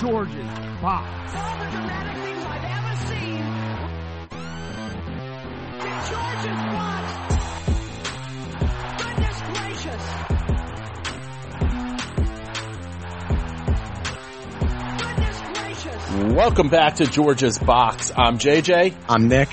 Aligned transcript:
George's 0.00 0.34
Box. 0.80 1.34
All 1.34 1.58
the 1.58 1.70
dramatic 1.70 2.16
things 2.24 2.44
I've 2.46 2.64
ever 2.64 2.96
seen. 3.06 3.42
In 5.80 5.96
George's 6.08 6.60
box. 6.70 7.06
Goodness 9.02 9.38
gracious. 9.52 10.04
Goodness 14.98 15.42
gracious. 15.52 16.34
Welcome 16.34 16.68
back 16.68 16.96
to 16.96 17.06
George's 17.06 17.58
Box. 17.58 18.12
I'm 18.16 18.38
JJ, 18.38 18.94
I'm 19.08 19.28
Nick. 19.28 19.48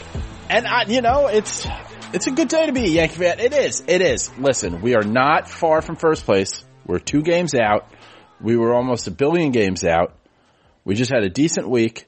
and 0.50 0.66
I, 0.66 0.84
you 0.88 1.02
know 1.02 1.28
it's 1.28 1.68
it's 2.14 2.28
a 2.28 2.32
good 2.32 2.48
day 2.48 2.68
to 2.68 2.72
be 2.72 2.86
a 2.86 2.88
Yankee 2.88 3.16
fan. 3.18 3.40
It 3.40 3.54
is. 3.54 3.84
It 3.88 4.02
is. 4.02 4.32
Listen, 4.38 4.82
we 4.82 4.96
are 4.96 5.04
not 5.04 5.50
far 5.50 5.82
from 5.82 5.98
first 5.98 6.24
place. 6.26 6.64
We're 6.86 7.00
two 7.00 7.22
games 7.22 7.54
out. 7.54 7.92
We 8.40 8.56
were 8.56 8.74
almost 8.74 9.08
a 9.08 9.12
billion 9.12 9.52
games 9.52 9.84
out. 9.84 10.14
We 10.88 10.96
just 10.96 11.12
had 11.12 11.24
a 11.24 11.30
decent 11.30 11.68
week. 11.68 12.08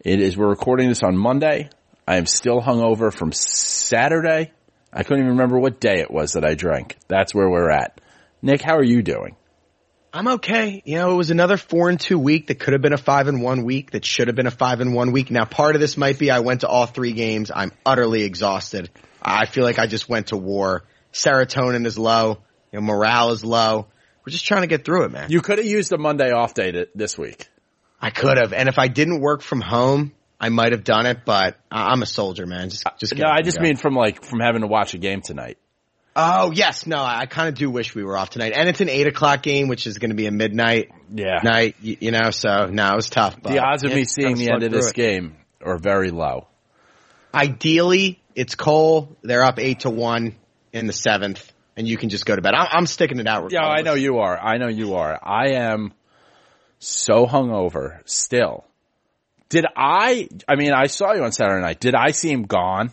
It 0.00 0.20
is. 0.20 0.36
We're 0.36 0.48
recording 0.48 0.88
this 0.88 1.04
on 1.04 1.16
Monday. 1.16 1.70
I 2.08 2.16
am 2.16 2.26
still 2.26 2.60
hungover 2.60 3.14
from 3.14 3.30
Saturday. 3.30 4.50
I 4.92 5.04
couldn't 5.04 5.20
even 5.20 5.34
remember 5.34 5.60
what 5.60 5.78
day 5.78 6.00
it 6.00 6.10
was 6.10 6.32
that 6.32 6.44
I 6.44 6.54
drank. 6.54 6.96
That's 7.06 7.32
where 7.32 7.48
we're 7.48 7.70
at. 7.70 8.00
Nick, 8.42 8.62
how 8.62 8.78
are 8.78 8.84
you 8.84 9.00
doing? 9.02 9.36
I'm 10.12 10.26
okay. 10.26 10.82
You 10.84 10.96
know, 10.96 11.12
it 11.12 11.14
was 11.14 11.30
another 11.30 11.56
four 11.56 11.88
and 11.88 12.00
two 12.00 12.18
week 12.18 12.48
that 12.48 12.58
could 12.58 12.72
have 12.72 12.82
been 12.82 12.92
a 12.92 12.98
five 12.98 13.28
and 13.28 13.42
one 13.42 13.62
week 13.64 13.92
that 13.92 14.04
should 14.04 14.26
have 14.26 14.34
been 14.34 14.48
a 14.48 14.50
five 14.50 14.80
and 14.80 14.92
one 14.92 15.12
week. 15.12 15.30
Now 15.30 15.44
part 15.44 15.76
of 15.76 15.80
this 15.80 15.96
might 15.96 16.18
be 16.18 16.28
I 16.28 16.40
went 16.40 16.62
to 16.62 16.66
all 16.66 16.86
three 16.86 17.12
games. 17.12 17.52
I'm 17.54 17.70
utterly 17.86 18.24
exhausted. 18.24 18.90
I 19.22 19.46
feel 19.46 19.62
like 19.62 19.78
I 19.78 19.86
just 19.86 20.08
went 20.08 20.28
to 20.28 20.36
war. 20.36 20.82
Serotonin 21.12 21.86
is 21.86 21.96
low. 21.96 22.42
You 22.72 22.80
know, 22.80 22.86
morale 22.86 23.30
is 23.30 23.44
low. 23.44 23.86
We're 24.26 24.32
just 24.32 24.46
trying 24.46 24.62
to 24.62 24.66
get 24.66 24.84
through 24.84 25.04
it, 25.04 25.12
man. 25.12 25.30
You 25.30 25.42
could 25.42 25.58
have 25.58 25.66
used 25.68 25.92
a 25.92 25.98
Monday 25.98 26.32
off 26.32 26.54
day 26.54 26.72
to, 26.72 26.88
this 26.96 27.16
week. 27.16 27.48
I 28.00 28.10
could 28.10 28.36
have. 28.38 28.52
And 28.52 28.68
if 28.68 28.78
I 28.78 28.88
didn't 28.88 29.20
work 29.20 29.42
from 29.42 29.60
home, 29.60 30.12
I 30.38 30.50
might 30.50 30.72
have 30.72 30.84
done 30.84 31.06
it, 31.06 31.24
but 31.24 31.56
I'm 31.70 32.02
a 32.02 32.06
soldier, 32.06 32.46
man. 32.46 32.68
Just, 32.70 32.84
just 32.98 33.16
No, 33.16 33.26
I 33.28 33.42
just 33.42 33.56
go. 33.58 33.62
mean 33.62 33.76
from 33.76 33.94
like 33.94 34.22
from 34.24 34.40
having 34.40 34.60
to 34.60 34.66
watch 34.66 34.94
a 34.94 34.98
game 34.98 35.22
tonight. 35.22 35.58
Oh, 36.18 36.50
yes. 36.50 36.86
No, 36.86 36.96
I 36.98 37.26
kind 37.26 37.48
of 37.48 37.54
do 37.56 37.70
wish 37.70 37.94
we 37.94 38.02
were 38.02 38.16
off 38.16 38.30
tonight. 38.30 38.52
And 38.56 38.68
it's 38.70 38.80
an 38.80 38.88
eight 38.88 39.06
o'clock 39.06 39.42
game, 39.42 39.68
which 39.68 39.86
is 39.86 39.98
going 39.98 40.10
to 40.10 40.16
be 40.16 40.26
a 40.26 40.30
midnight 40.30 40.90
Yeah. 41.14 41.40
night, 41.42 41.76
you, 41.82 41.96
you 42.00 42.10
know, 42.10 42.30
so 42.30 42.66
no, 42.66 42.92
it 42.92 42.96
was 42.96 43.10
tough. 43.10 43.36
But 43.42 43.52
the 43.52 43.58
odds 43.58 43.84
of 43.84 43.92
me 43.92 44.04
seeing 44.04 44.36
the 44.36 44.50
end 44.50 44.62
of 44.62 44.72
this 44.72 44.88
it. 44.90 44.94
game 44.94 45.36
are 45.62 45.76
very 45.78 46.10
low. 46.10 46.46
Ideally, 47.34 48.20
it's 48.34 48.54
Cole. 48.54 49.16
They're 49.22 49.44
up 49.44 49.58
eight 49.58 49.80
to 49.80 49.90
one 49.90 50.36
in 50.72 50.86
the 50.86 50.92
seventh, 50.92 51.52
and 51.76 51.86
you 51.86 51.96
can 51.98 52.08
just 52.08 52.24
go 52.24 52.34
to 52.34 52.40
bed. 52.42 52.54
I'm, 52.54 52.68
I'm 52.70 52.86
sticking 52.86 53.18
it 53.20 53.26
out. 53.26 53.52
Yeah, 53.52 53.66
I 53.66 53.82
know 53.82 53.94
you 53.94 54.18
are. 54.18 54.38
I 54.38 54.56
know 54.58 54.68
you 54.68 54.94
are. 54.94 55.18
I 55.22 55.52
am 55.52 55.92
so 56.78 57.26
hungover 57.26 58.00
still. 58.04 58.64
Did 59.48 59.66
I? 59.76 60.28
I 60.48 60.56
mean, 60.56 60.72
I 60.72 60.86
saw 60.86 61.12
you 61.12 61.22
on 61.22 61.32
Saturday 61.32 61.62
night. 61.62 61.80
Did 61.80 61.94
I 61.94 62.10
see 62.10 62.30
him 62.30 62.44
gone? 62.44 62.92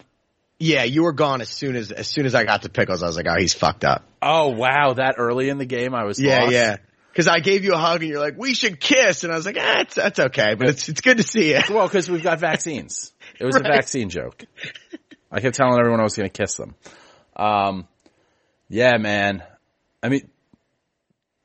Yeah, 0.60 0.84
you 0.84 1.04
were 1.04 1.14
gone 1.14 1.42
as 1.42 1.50
soon 1.50 1.76
as 1.76 1.92
as 1.92 2.08
soon 2.08 2.26
as 2.26 2.36
I 2.36 2.44
got 2.44 2.62
to 2.62 2.70
pickles. 2.70 3.02
I 3.02 3.08
was 3.08 3.18
like, 3.18 3.26
oh, 3.28 3.40
he's 3.40 3.54
fucked 3.54 3.84
up. 3.84 4.06
Oh 4.22 4.50
wow, 4.50 4.94
that 4.94 5.16
early 5.18 5.50
in 5.50 5.58
the 5.58 5.66
game, 5.66 5.96
I 5.96 6.04
was. 6.04 6.20
Yeah, 6.20 6.44
lost? 6.44 6.54
yeah. 6.54 6.78
Because 7.12 7.28
I 7.28 7.40
gave 7.40 7.64
you 7.64 7.74
a 7.74 7.78
hug 7.78 8.02
and 8.02 8.10
you're 8.10 8.20
like, 8.20 8.38
we 8.38 8.56
should 8.56 8.80
kiss, 8.80 9.24
and 9.24 9.32
I 9.32 9.36
was 9.36 9.46
like, 9.46 9.58
ah, 9.60 9.82
it's, 9.82 9.96
that's 9.96 10.20
okay, 10.20 10.56
but 10.56 10.70
it's 10.70 10.90
it's 10.90 11.02
good 11.02 11.18
to 11.18 11.24
see 11.24 11.54
you. 11.54 11.62
Well, 11.70 11.88
because 11.88 12.10
we've 12.10 12.24
got 12.24 12.40
vaccines. 12.40 13.14
It 13.40 13.46
was 13.46 13.56
a 13.56 13.60
vaccine 13.64 14.10
joke. 14.10 14.44
I 15.32 15.42
kept 15.42 15.56
telling 15.56 15.80
everyone 15.80 16.00
I 16.00 16.04
was 16.04 16.16
going 16.16 16.30
to 16.30 16.42
kiss 16.42 16.56
them. 16.56 16.76
Um, 17.36 17.88
yeah, 18.70 18.98
man. 18.98 19.44
I 20.02 20.10
mean, 20.10 20.30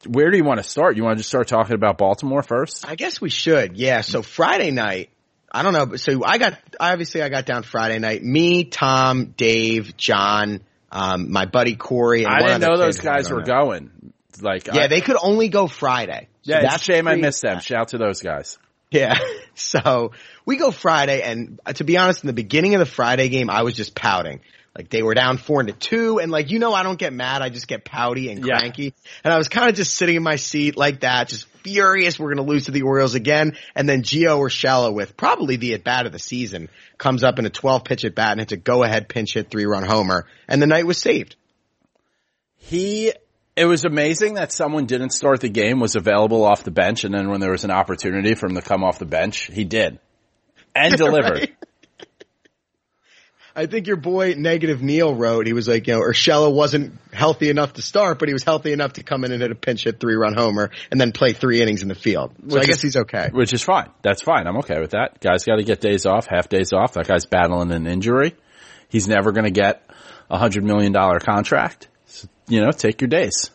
where 0.08 0.30
do 0.30 0.36
you 0.36 0.44
want 0.44 0.58
to 0.58 0.64
start? 0.64 0.96
You 0.96 1.04
want 1.04 1.16
to 1.16 1.20
just 1.20 1.28
start 1.28 1.48
talking 1.48 1.74
about 1.74 1.98
Baltimore 1.98 2.42
first? 2.42 2.88
I 2.88 2.94
guess 2.94 3.20
we 3.20 3.30
should. 3.30 3.76
Yeah. 3.76 4.00
So 4.00 4.22
Friday 4.22 4.70
night, 4.70 5.10
I 5.50 5.62
don't 5.62 5.72
know. 5.72 5.86
but 5.86 6.00
So 6.00 6.24
I 6.24 6.38
got 6.38 6.58
obviously 6.80 7.22
I 7.22 7.28
got 7.28 7.46
down 7.46 7.62
Friday 7.62 7.98
night. 7.98 8.22
Me, 8.22 8.64
Tom, 8.64 9.34
Dave, 9.36 9.96
John, 9.96 10.62
um, 10.90 11.30
my 11.30 11.46
buddy 11.46 11.76
Corey. 11.76 12.24
And 12.24 12.32
I 12.32 12.38
didn't 12.40 12.60
know 12.62 12.76
those 12.76 12.96
kid 12.96 13.04
who 13.04 13.10
I 13.10 13.16
guys 13.16 13.30
were 13.30 13.40
know. 13.40 13.44
going. 13.44 14.12
Like, 14.40 14.66
Yeah, 14.66 14.82
I, 14.82 14.86
they 14.88 15.00
could 15.00 15.16
only 15.20 15.48
go 15.48 15.66
Friday. 15.66 16.28
So 16.42 16.52
yeah, 16.52 16.60
it's 16.60 16.70
that's 16.70 16.82
shame 16.82 17.08
I 17.08 17.16
missed 17.16 17.42
them. 17.42 17.60
Shout 17.60 17.80
out 17.80 17.88
to 17.88 17.98
those 17.98 18.20
guys. 18.22 18.58
Yeah. 18.90 19.14
So 19.54 20.12
we 20.46 20.56
go 20.56 20.70
Friday 20.70 21.20
and 21.20 21.58
uh, 21.66 21.72
to 21.72 21.82
be 21.82 21.96
honest, 21.96 22.22
in 22.22 22.28
the 22.28 22.32
beginning 22.32 22.76
of 22.76 22.78
the 22.78 22.86
Friday 22.86 23.28
game, 23.28 23.50
I 23.50 23.62
was 23.64 23.74
just 23.74 23.92
pouting. 23.92 24.38
Like 24.78 24.90
they 24.90 25.02
were 25.02 25.12
down 25.12 25.38
four 25.38 25.60
to 25.60 25.72
two 25.72 26.20
and 26.20 26.30
like, 26.30 26.52
you 26.52 26.60
know, 26.60 26.72
I 26.72 26.84
don't 26.84 27.00
get 27.00 27.12
mad. 27.12 27.42
I 27.42 27.48
just 27.48 27.66
get 27.66 27.84
pouty 27.84 28.30
and 28.30 28.46
Yeah. 28.46 28.58
cranky. 28.60 28.94
And 29.24 29.34
I 29.34 29.36
was 29.36 29.48
kind 29.48 29.68
of 29.68 29.74
just 29.74 29.92
sitting 29.96 30.14
in 30.14 30.22
my 30.22 30.36
seat 30.36 30.76
like 30.76 31.00
that, 31.00 31.26
just 31.26 31.48
furious. 31.64 32.16
We're 32.16 32.32
going 32.32 32.46
to 32.46 32.50
lose 32.50 32.66
to 32.66 32.70
the 32.70 32.82
Orioles 32.82 33.16
again. 33.16 33.56
And 33.74 33.88
then 33.88 34.02
Gio 34.02 34.38
Urshela 34.38 34.94
with 34.94 35.16
probably 35.16 35.56
the 35.56 35.74
at 35.74 35.82
bat 35.82 36.06
of 36.06 36.12
the 36.12 36.20
season 36.20 36.68
comes 36.96 37.24
up 37.24 37.40
in 37.40 37.44
a 37.46 37.50
12 37.50 37.82
pitch 37.82 38.04
at 38.04 38.14
bat 38.14 38.30
and 38.30 38.40
hits 38.40 38.52
a 38.52 38.56
go 38.56 38.84
ahead 38.84 39.08
pinch 39.08 39.34
hit 39.34 39.50
three 39.50 39.64
run 39.66 39.82
homer. 39.82 40.26
And 40.46 40.62
the 40.62 40.68
night 40.68 40.86
was 40.86 40.98
saved. 40.98 41.34
He, 42.56 43.12
it 43.56 43.64
was 43.64 43.84
amazing 43.84 44.34
that 44.34 44.52
someone 44.52 44.86
didn't 44.86 45.10
start 45.10 45.40
the 45.40 45.48
game, 45.48 45.80
was 45.80 45.96
available 45.96 46.44
off 46.44 46.62
the 46.62 46.70
bench, 46.70 47.02
and 47.02 47.12
then 47.12 47.30
when 47.30 47.40
there 47.40 47.50
was 47.50 47.64
an 47.64 47.72
opportunity 47.72 48.34
for 48.36 48.46
him 48.46 48.54
to 48.54 48.62
come 48.62 48.84
off 48.84 49.00
the 49.00 49.06
bench, 49.06 49.50
he 49.52 49.64
did. 49.64 49.98
And 50.74 50.94
delivered. 50.96 51.38
Right? 51.40 51.56
I 53.58 53.66
think 53.66 53.88
your 53.88 53.96
boy 53.96 54.34
Negative 54.38 54.80
Neil 54.80 55.12
wrote, 55.12 55.48
he 55.48 55.52
was 55.52 55.66
like, 55.66 55.88
you 55.88 55.94
know, 55.94 56.00
Urshela 56.00 56.54
wasn't 56.54 56.96
healthy 57.12 57.50
enough 57.50 57.72
to 57.72 57.82
start, 57.82 58.20
but 58.20 58.28
he 58.28 58.32
was 58.32 58.44
healthy 58.44 58.72
enough 58.72 58.92
to 58.92 59.02
come 59.02 59.24
in 59.24 59.32
and 59.32 59.42
hit 59.42 59.50
a 59.50 59.56
pinch 59.56 59.82
hit 59.82 59.98
three 59.98 60.14
run 60.14 60.34
homer 60.34 60.70
and 60.92 61.00
then 61.00 61.10
play 61.10 61.32
three 61.32 61.60
innings 61.60 61.82
in 61.82 61.88
the 61.88 61.96
field. 61.96 62.32
So 62.48 62.54
Which 62.54 62.62
I 62.62 62.66
guess 62.66 62.76
is- 62.76 62.82
he's 62.82 62.96
okay. 62.98 63.30
Which 63.32 63.52
is 63.52 63.60
fine. 63.60 63.90
That's 64.02 64.22
fine. 64.22 64.46
I'm 64.46 64.58
okay 64.58 64.78
with 64.78 64.90
that. 64.92 65.18
Guys 65.18 65.44
got 65.44 65.56
to 65.56 65.64
get 65.64 65.80
days 65.80 66.06
off, 66.06 66.26
half 66.26 66.48
days 66.48 66.72
off. 66.72 66.92
That 66.92 67.08
guy's 67.08 67.26
battling 67.26 67.72
an 67.72 67.88
injury. 67.88 68.36
He's 68.88 69.08
never 69.08 69.32
going 69.32 69.46
to 69.46 69.50
get 69.50 69.82
a 70.30 70.38
hundred 70.38 70.62
million 70.62 70.92
dollar 70.92 71.18
contract. 71.18 71.88
So, 72.06 72.28
you 72.46 72.60
know, 72.60 72.70
take 72.70 73.00
your 73.00 73.08
days. 73.08 73.50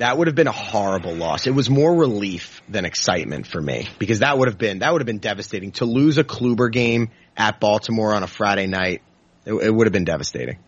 That 0.00 0.16
would 0.16 0.28
have 0.28 0.34
been 0.34 0.46
a 0.46 0.52
horrible 0.52 1.14
loss. 1.14 1.46
It 1.46 1.50
was 1.50 1.68
more 1.68 1.94
relief 1.94 2.62
than 2.70 2.86
excitement 2.86 3.46
for 3.46 3.60
me 3.60 3.86
because 3.98 4.20
that 4.20 4.38
would 4.38 4.48
have 4.48 4.56
been, 4.56 4.78
that 4.78 4.90
would 4.90 5.02
have 5.02 5.06
been 5.06 5.18
devastating 5.18 5.72
to 5.72 5.84
lose 5.84 6.16
a 6.16 6.24
Kluber 6.24 6.72
game 6.72 7.10
at 7.36 7.60
Baltimore 7.60 8.14
on 8.14 8.22
a 8.22 8.26
Friday 8.26 8.66
night. 8.66 9.02
It, 9.44 9.52
it 9.52 9.70
would 9.70 9.86
have 9.86 9.92
been 9.92 10.06
devastating. 10.06 10.58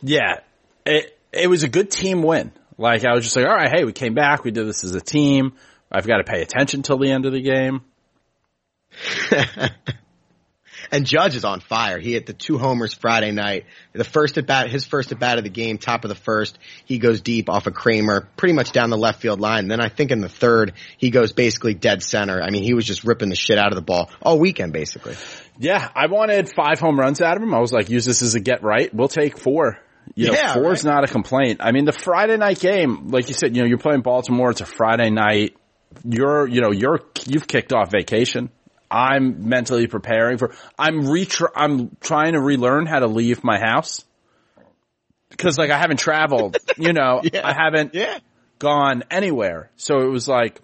Yeah. 0.00 0.40
It, 0.86 1.14
it 1.30 1.50
was 1.50 1.62
a 1.62 1.68
good 1.68 1.90
team 1.90 2.22
win. 2.22 2.52
Like 2.78 3.04
I 3.04 3.12
was 3.12 3.24
just 3.24 3.36
like, 3.36 3.44
all 3.44 3.54
right, 3.54 3.70
hey, 3.70 3.84
we 3.84 3.92
came 3.92 4.14
back. 4.14 4.44
We 4.44 4.50
did 4.50 4.66
this 4.66 4.82
as 4.82 4.94
a 4.94 5.00
team. 5.02 5.52
I've 5.90 6.06
got 6.06 6.16
to 6.16 6.24
pay 6.24 6.40
attention 6.40 6.80
till 6.80 6.96
the 6.96 7.10
end 7.10 7.26
of 7.26 7.32
the 7.34 7.42
game. 7.42 7.82
And 10.92 11.06
Judge 11.06 11.34
is 11.34 11.44
on 11.44 11.60
fire. 11.60 11.98
He 11.98 12.12
hit 12.12 12.26
the 12.26 12.34
two 12.34 12.58
homers 12.58 12.92
Friday 12.92 13.32
night. 13.32 13.64
The 13.94 14.04
first 14.04 14.36
at 14.36 14.46
bat, 14.46 14.68
his 14.68 14.84
first 14.84 15.10
at 15.10 15.18
bat 15.18 15.38
of 15.38 15.44
the 15.44 15.50
game, 15.50 15.78
top 15.78 16.04
of 16.04 16.10
the 16.10 16.14
first, 16.14 16.58
he 16.84 16.98
goes 16.98 17.22
deep 17.22 17.48
off 17.48 17.66
of 17.66 17.72
Kremer, 17.72 18.28
pretty 18.36 18.52
much 18.52 18.72
down 18.72 18.90
the 18.90 18.98
left 18.98 19.22
field 19.22 19.40
line. 19.40 19.68
Then 19.68 19.80
I 19.80 19.88
think 19.88 20.10
in 20.10 20.20
the 20.20 20.28
third, 20.28 20.74
he 20.98 21.08
goes 21.08 21.32
basically 21.32 21.72
dead 21.72 22.02
center. 22.02 22.42
I 22.42 22.50
mean, 22.50 22.62
he 22.62 22.74
was 22.74 22.84
just 22.84 23.04
ripping 23.04 23.30
the 23.30 23.34
shit 23.36 23.56
out 23.56 23.72
of 23.72 23.76
the 23.76 23.82
ball 23.82 24.10
all 24.20 24.38
weekend, 24.38 24.74
basically. 24.74 25.16
Yeah, 25.58 25.88
I 25.96 26.08
wanted 26.08 26.50
five 26.54 26.78
home 26.78 27.00
runs 27.00 27.22
out 27.22 27.38
of 27.38 27.42
him. 27.42 27.54
I 27.54 27.60
was 27.60 27.72
like, 27.72 27.88
use 27.88 28.04
this 28.04 28.20
as 28.20 28.34
a 28.34 28.40
get 28.40 28.62
right. 28.62 28.92
We'll 28.94 29.08
take 29.08 29.38
four. 29.38 29.78
You 30.14 30.26
know, 30.26 30.34
Yeah, 30.34 30.52
four's 30.52 30.84
right. 30.84 30.92
not 30.94 31.04
a 31.04 31.06
complaint. 31.06 31.60
I 31.62 31.72
mean, 31.72 31.86
the 31.86 31.92
Friday 31.92 32.36
night 32.36 32.60
game, 32.60 33.08
like 33.08 33.28
you 33.28 33.34
said, 33.34 33.56
you 33.56 33.62
know, 33.62 33.68
you're 33.68 33.78
playing 33.78 34.02
Baltimore. 34.02 34.50
It's 34.50 34.60
a 34.60 34.66
Friday 34.66 35.08
night. 35.08 35.56
You're, 36.04 36.46
you 36.48 36.60
know, 36.60 36.70
you're, 36.70 37.00
you've 37.26 37.46
kicked 37.46 37.72
off 37.72 37.90
vacation. 37.90 38.50
I'm 38.92 39.48
mentally 39.48 39.86
preparing 39.86 40.36
for, 40.36 40.54
I'm 40.78 41.04
retr, 41.04 41.46
I'm 41.56 41.96
trying 42.00 42.34
to 42.34 42.40
relearn 42.40 42.84
how 42.86 42.98
to 42.98 43.06
leave 43.06 43.42
my 43.42 43.58
house. 43.58 44.04
Cause 45.38 45.56
like 45.56 45.70
I 45.70 45.78
haven't 45.78 45.96
traveled, 45.98 46.58
you 46.76 46.92
know, 46.98 47.22
Yeah. 47.24 47.40
I 47.46 47.54
haven't 47.54 47.94
Yeah. 47.94 48.18
gone 48.58 49.02
anywhere. 49.10 49.70
So 49.76 50.00
it 50.02 50.10
was 50.10 50.28
like, 50.28 50.60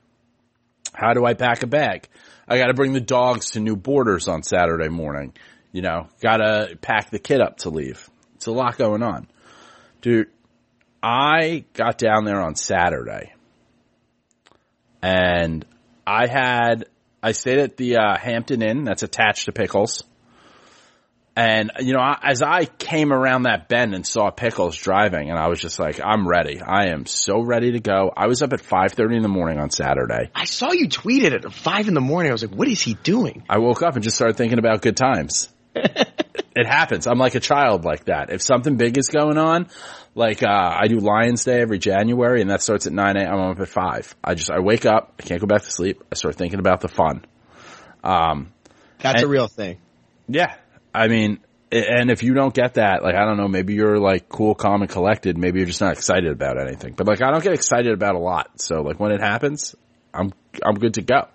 how 0.92 1.14
do 1.14 1.24
I 1.24 1.32
pack 1.32 1.62
a 1.62 1.66
bag? 1.66 2.06
I 2.46 2.58
got 2.58 2.66
to 2.66 2.74
bring 2.74 2.92
the 2.92 3.00
dogs 3.00 3.52
to 3.52 3.60
New 3.60 3.76
Borders 3.76 4.28
on 4.28 4.42
Saturday 4.42 4.88
morning. 4.88 5.32
You 5.72 5.82
know, 5.82 6.08
got 6.20 6.38
to 6.38 6.76
pack 6.80 7.10
the 7.10 7.18
kid 7.18 7.40
up 7.40 7.58
to 7.58 7.70
leave. 7.70 8.08
It's 8.36 8.46
a 8.46 8.52
lot 8.52 8.76
going 8.76 9.02
on. 9.02 9.26
Dude, 10.02 10.28
I 11.02 11.64
got 11.72 11.96
down 11.98 12.24
there 12.24 12.40
on 12.42 12.56
Saturday 12.56 13.32
and 15.02 15.64
I 16.06 16.26
had, 16.26 16.86
I 17.22 17.32
stayed 17.32 17.58
at 17.58 17.76
the 17.76 17.96
uh, 17.96 18.16
Hampton 18.16 18.62
Inn 18.62 18.84
that's 18.84 19.02
attached 19.02 19.46
to 19.46 19.52
Pickles. 19.52 20.04
And, 21.36 21.70
you 21.78 21.92
know, 21.92 22.00
I- 22.00 22.18
as 22.22 22.42
I 22.42 22.64
came 22.64 23.12
around 23.12 23.44
that 23.44 23.68
bend 23.68 23.94
and 23.94 24.04
saw 24.04 24.30
Pickles 24.30 24.76
driving 24.76 25.30
and 25.30 25.38
I 25.38 25.46
was 25.48 25.60
just 25.60 25.78
like, 25.78 26.00
I'm 26.04 26.26
ready. 26.26 26.60
I 26.60 26.86
am 26.88 27.06
so 27.06 27.40
ready 27.40 27.72
to 27.72 27.80
go. 27.80 28.12
I 28.16 28.26
was 28.26 28.42
up 28.42 28.52
at 28.52 28.60
5.30 28.60 29.16
in 29.16 29.22
the 29.22 29.28
morning 29.28 29.58
on 29.60 29.70
Saturday. 29.70 30.30
I 30.34 30.44
saw 30.46 30.72
you 30.72 30.88
tweeted 30.88 31.32
it 31.32 31.44
at 31.44 31.52
five 31.52 31.86
in 31.86 31.94
the 31.94 32.00
morning. 32.00 32.30
I 32.30 32.34
was 32.34 32.42
like, 32.42 32.54
what 32.56 32.66
is 32.66 32.80
he 32.82 32.94
doing? 32.94 33.44
I 33.48 33.58
woke 33.58 33.82
up 33.82 33.94
and 33.94 34.02
just 34.02 34.16
started 34.16 34.36
thinking 34.36 34.58
about 34.58 34.82
good 34.82 34.96
times. 34.96 35.48
It 36.58 36.66
happens. 36.66 37.06
I'm 37.06 37.18
like 37.18 37.34
a 37.34 37.40
child 37.40 37.84
like 37.84 38.06
that. 38.06 38.30
If 38.30 38.42
something 38.42 38.76
big 38.76 38.98
is 38.98 39.08
going 39.08 39.38
on, 39.38 39.68
like, 40.14 40.42
uh, 40.42 40.48
I 40.48 40.88
do 40.88 40.98
Lions 40.98 41.44
Day 41.44 41.60
every 41.60 41.78
January 41.78 42.40
and 42.40 42.50
that 42.50 42.62
starts 42.62 42.86
at 42.86 42.92
9 42.92 43.16
a.m. 43.16 43.32
I'm 43.32 43.50
up 43.52 43.60
at 43.60 43.68
5. 43.68 44.16
I 44.24 44.34
just, 44.34 44.50
I 44.50 44.58
wake 44.58 44.84
up, 44.84 45.14
I 45.20 45.22
can't 45.22 45.40
go 45.40 45.46
back 45.46 45.62
to 45.62 45.70
sleep. 45.70 46.02
I 46.10 46.16
start 46.16 46.34
thinking 46.34 46.58
about 46.58 46.80
the 46.80 46.88
fun. 46.88 47.24
Um, 48.02 48.52
that's 49.00 49.22
a 49.22 49.28
real 49.28 49.46
thing. 49.46 49.78
Yeah. 50.26 50.56
I 50.92 51.06
mean, 51.06 51.38
and 51.70 52.10
if 52.10 52.22
you 52.22 52.34
don't 52.34 52.52
get 52.52 52.74
that, 52.74 53.02
like, 53.04 53.14
I 53.14 53.24
don't 53.24 53.36
know, 53.36 53.46
maybe 53.46 53.74
you're 53.74 53.98
like 53.98 54.28
cool, 54.28 54.56
calm 54.56 54.82
and 54.82 54.90
collected. 54.90 55.38
Maybe 55.38 55.60
you're 55.60 55.66
just 55.66 55.80
not 55.80 55.92
excited 55.92 56.32
about 56.32 56.58
anything, 56.60 56.94
but 56.96 57.06
like, 57.06 57.22
I 57.22 57.30
don't 57.30 57.44
get 57.44 57.52
excited 57.52 57.92
about 57.92 58.16
a 58.16 58.18
lot. 58.18 58.60
So 58.60 58.80
like 58.80 58.98
when 58.98 59.12
it 59.12 59.20
happens, 59.20 59.76
I'm, 60.12 60.32
I'm 60.64 60.74
good 60.74 60.94
to 60.94 61.02
go. 61.02 61.28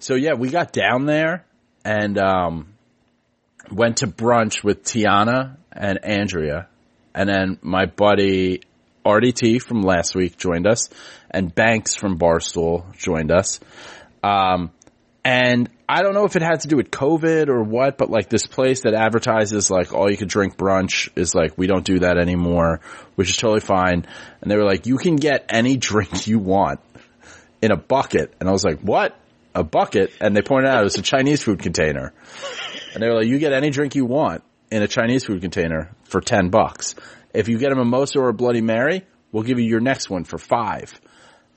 So 0.00 0.14
yeah, 0.14 0.34
we 0.34 0.48
got 0.48 0.72
down 0.72 1.06
there 1.06 1.46
and, 1.84 2.18
um, 2.18 2.74
went 3.70 3.98
to 3.98 4.06
brunch 4.06 4.64
with 4.64 4.84
Tiana 4.84 5.56
and 5.72 6.04
Andrea 6.04 6.68
and 7.18 7.28
then 7.28 7.58
my 7.62 7.86
buddy 7.86 8.60
RDT 9.04 9.60
from 9.60 9.82
last 9.82 10.14
week 10.14 10.36
joined 10.36 10.68
us 10.68 10.88
and 11.30 11.52
Banks 11.52 11.96
from 11.96 12.16
Barstool 12.16 12.96
joined 12.96 13.32
us. 13.32 13.58
Um, 14.22 14.70
and 15.24 15.68
I 15.88 16.02
don't 16.02 16.14
know 16.14 16.26
if 16.26 16.36
it 16.36 16.42
had 16.42 16.60
to 16.60 16.68
do 16.68 16.76
with 16.76 16.92
COVID 16.92 17.48
or 17.48 17.64
what, 17.64 17.98
but 17.98 18.08
like 18.08 18.28
this 18.28 18.46
place 18.46 18.82
that 18.82 18.94
advertises 18.94 19.68
like 19.68 19.92
all 19.92 20.08
you 20.08 20.16
can 20.16 20.28
drink 20.28 20.56
brunch 20.56 21.08
is 21.16 21.34
like, 21.34 21.58
we 21.58 21.66
don't 21.66 21.84
do 21.84 21.98
that 21.98 22.18
anymore, 22.18 22.82
which 23.16 23.30
is 23.30 23.36
totally 23.36 23.60
fine. 23.60 24.06
And 24.40 24.50
they 24.50 24.56
were 24.56 24.64
like, 24.64 24.86
you 24.86 24.96
can 24.96 25.16
get 25.16 25.46
any 25.48 25.76
drink 25.76 26.28
you 26.28 26.38
want 26.38 26.78
in 27.60 27.72
a 27.72 27.76
bucket. 27.76 28.32
And 28.38 28.48
I 28.48 28.52
was 28.52 28.64
like, 28.64 28.78
what? 28.80 29.18
A 29.56 29.64
bucket? 29.64 30.12
And 30.20 30.36
they 30.36 30.42
pointed 30.42 30.68
out 30.70 30.82
it 30.82 30.84
was 30.84 30.98
a 30.98 31.02
Chinese 31.02 31.42
food 31.42 31.60
container. 31.60 32.12
And 32.94 33.02
they 33.02 33.08
were 33.08 33.14
like, 33.14 33.26
you 33.26 33.38
get 33.38 33.52
any 33.52 33.70
drink 33.70 33.94
you 33.94 34.04
want 34.04 34.42
in 34.70 34.82
a 34.82 34.88
Chinese 34.88 35.24
food 35.24 35.40
container 35.40 35.90
for 36.04 36.20
10 36.20 36.50
bucks. 36.50 36.94
If 37.34 37.48
you 37.48 37.58
get 37.58 37.72
a 37.72 37.76
mimosa 37.76 38.18
or 38.20 38.28
a 38.28 38.34
Bloody 38.34 38.60
Mary, 38.60 39.04
we'll 39.32 39.42
give 39.42 39.58
you 39.58 39.66
your 39.66 39.80
next 39.80 40.08
one 40.10 40.24
for 40.24 40.38
five. 40.38 40.98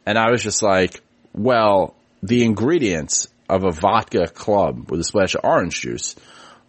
And 0.05 0.17
I 0.17 0.31
was 0.31 0.43
just 0.43 0.61
like, 0.61 1.01
well, 1.33 1.95
the 2.21 2.43
ingredients 2.43 3.27
of 3.49 3.63
a 3.63 3.71
vodka 3.71 4.27
club 4.27 4.89
with 4.91 4.99
a 4.99 5.03
splash 5.03 5.35
of 5.35 5.41
orange 5.43 5.81
juice 5.81 6.15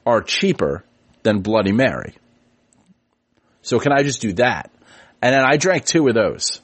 are 0.07 0.21
cheaper 0.21 0.85
than 1.23 1.41
Bloody 1.41 1.73
Mary. 1.73 2.15
So 3.63 3.79
can 3.79 3.93
I 3.93 4.03
just 4.03 4.21
do 4.21 4.33
that? 4.35 4.71
And 5.21 5.35
then 5.35 5.45
I 5.45 5.57
drank 5.57 5.85
two 5.85 6.09
of 6.09 6.15
those. 6.15 6.61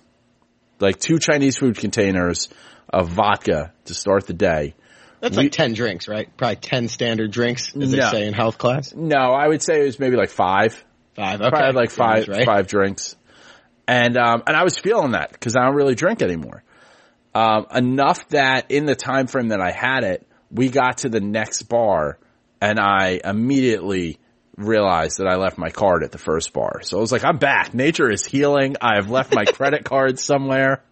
Like 0.81 0.99
two 0.99 1.19
Chinese 1.19 1.57
food 1.57 1.77
containers 1.77 2.49
of 2.89 3.09
vodka 3.09 3.73
to 3.87 3.95
start 3.95 4.27
the 4.27 4.33
day. 4.33 4.75
That's 5.21 5.37
like 5.37 5.53
10 5.53 5.75
drinks, 5.75 6.09
right? 6.09 6.35
Probably 6.37 6.57
10 6.57 6.89
standard 6.89 7.31
drinks, 7.31 7.75
as 7.77 7.91
they 7.91 8.01
say 8.01 8.27
in 8.27 8.35
health 8.35 8.59
class. 8.59 8.95
No, 8.95 9.17
I 9.17 9.49
would 9.49 9.63
say 9.63 9.81
it 9.81 9.85
was 9.85 9.99
maybe 9.99 10.17
like 10.17 10.31
five. 10.31 10.83
Five. 11.15 11.41
Okay. 11.41 11.51
Probably 11.51 11.67
had 11.67 11.75
like 11.75 11.91
five, 11.91 12.25
Sounds 12.25 12.39
right. 12.39 12.47
five 12.47 12.67
drinks. 12.69 13.17
And, 13.87 14.17
um, 14.17 14.43
and 14.47 14.57
I 14.57 14.65
was 14.65 14.79
feeling 14.79 15.13
that 15.13 15.33
because 15.33 15.57
I 15.57 15.65
don't 15.65 15.75
really 15.75 15.95
drink 15.95 16.23
anymore. 16.23 16.63
Um, 17.35 17.67
enough 17.75 18.29
that 18.29 18.71
in 18.71 18.87
the 18.87 18.95
time 18.95 19.27
frame 19.27 19.49
that 19.49 19.61
I 19.61 19.71
had 19.71 20.05
it, 20.05 20.27
we 20.51 20.69
got 20.69 20.99
to 20.99 21.09
the 21.09 21.21
next 21.21 21.63
bar 21.65 22.19
and 22.61 22.79
I 22.79 23.21
immediately 23.25 24.19
realized 24.57 25.19
that 25.19 25.29
I 25.29 25.37
left 25.37 25.59
my 25.59 25.71
card 25.71 26.03
at 26.03 26.13
the 26.13 26.19
first 26.19 26.53
bar. 26.53 26.83
So 26.83 26.99
I 26.99 27.01
was 27.01 27.13
like, 27.13 27.25
I'm 27.25 27.39
back. 27.39 27.75
Nature 27.75 28.11
is 28.11 28.25
healing. 28.25 28.77
I 28.81 28.97
have 28.97 29.11
left 29.11 29.35
my 29.35 29.45
credit 29.47 29.85
card 29.85 30.19
somewhere. 30.19 30.83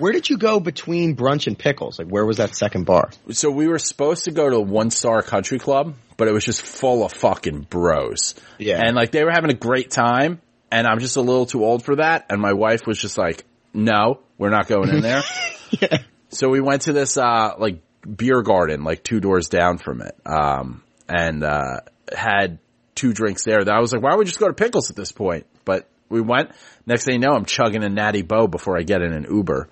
Where 0.00 0.12
did 0.12 0.30
you 0.30 0.38
go 0.38 0.60
between 0.60 1.14
brunch 1.14 1.46
and 1.46 1.58
pickles? 1.58 1.98
Like, 1.98 2.08
where 2.08 2.24
was 2.24 2.38
that 2.38 2.56
second 2.56 2.84
bar? 2.84 3.10
So 3.30 3.50
we 3.50 3.68
were 3.68 3.78
supposed 3.78 4.24
to 4.24 4.30
go 4.30 4.48
to 4.48 4.58
One 4.58 4.90
Star 4.90 5.20
Country 5.22 5.58
Club, 5.58 5.94
but 6.16 6.26
it 6.26 6.32
was 6.32 6.44
just 6.44 6.62
full 6.62 7.04
of 7.04 7.12
fucking 7.12 7.66
bros. 7.68 8.34
Yeah. 8.58 8.80
And 8.82 8.96
like 8.96 9.12
they 9.12 9.22
were 9.24 9.30
having 9.30 9.50
a 9.50 9.54
great 9.54 9.90
time 9.90 10.40
and 10.72 10.86
I'm 10.86 11.00
just 11.00 11.16
a 11.16 11.20
little 11.20 11.46
too 11.46 11.64
old 11.64 11.84
for 11.84 11.96
that. 11.96 12.26
And 12.30 12.40
my 12.40 12.54
wife 12.54 12.86
was 12.86 12.98
just 12.98 13.18
like, 13.18 13.44
no, 13.74 14.20
we're 14.38 14.50
not 14.50 14.66
going 14.66 14.88
in 14.88 15.00
there. 15.02 15.22
yeah. 15.70 15.98
So 16.30 16.48
we 16.48 16.60
went 16.60 16.82
to 16.82 16.92
this, 16.92 17.16
uh, 17.16 17.54
like 17.58 17.82
beer 18.04 18.42
garden, 18.42 18.84
like 18.84 19.02
two 19.02 19.20
doors 19.20 19.48
down 19.48 19.78
from 19.78 20.00
it. 20.00 20.16
Um, 20.24 20.82
and, 21.08 21.44
uh, 21.44 21.80
had 22.12 22.58
two 22.94 23.12
drinks 23.12 23.44
there 23.44 23.62
that 23.62 23.72
I 23.72 23.80
was 23.80 23.92
like, 23.92 24.02
why 24.02 24.10
don't 24.10 24.20
we 24.20 24.24
just 24.24 24.38
go 24.38 24.46
to 24.46 24.54
Pickles 24.54 24.90
at 24.90 24.96
this 24.96 25.12
point? 25.12 25.46
But 25.64 25.88
we 26.08 26.20
went. 26.20 26.50
Next 26.86 27.04
thing 27.04 27.14
you 27.14 27.20
know, 27.20 27.34
I'm 27.34 27.44
chugging 27.44 27.84
a 27.84 27.88
Natty 27.88 28.22
Boh 28.22 28.46
before 28.46 28.78
I 28.78 28.82
get 28.82 29.00
in 29.00 29.12
an 29.12 29.26
Uber. 29.30 29.68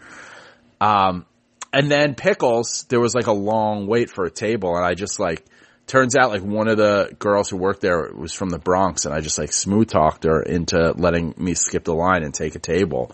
Um, 0.81 1.27
and 1.73 1.91
then 1.91 2.15
Pickles, 2.15 2.85
there 2.89 3.01
was 3.01 3.15
like 3.15 3.27
a 3.27 3.33
long 3.33 3.87
wait 3.87 4.11
for 4.11 4.25
a 4.25 4.31
table 4.31 4.77
and 4.77 4.85
I 4.85 4.95
just 4.95 5.21
like, 5.21 5.45
turns 5.87 6.17
out 6.17 6.31
like 6.31 6.43
one 6.43 6.69
of 6.69 6.77
the 6.77 7.15
girls 7.19 7.49
who 7.49 7.57
worked 7.57 7.81
there 7.81 8.11
was 8.15 8.33
from 8.33 8.51
the 8.51 8.59
Bronx 8.59 9.07
and 9.07 9.15
I 9.15 9.21
just 9.21 9.39
like 9.39 9.53
smooth 9.53 9.89
talked 9.89 10.25
her 10.25 10.43
into 10.43 10.93
letting 10.97 11.35
me 11.37 11.55
skip 11.55 11.85
the 11.85 11.95
line 11.95 12.23
and 12.23 12.33
take 12.33 12.55
a 12.55 12.59
table. 12.59 13.13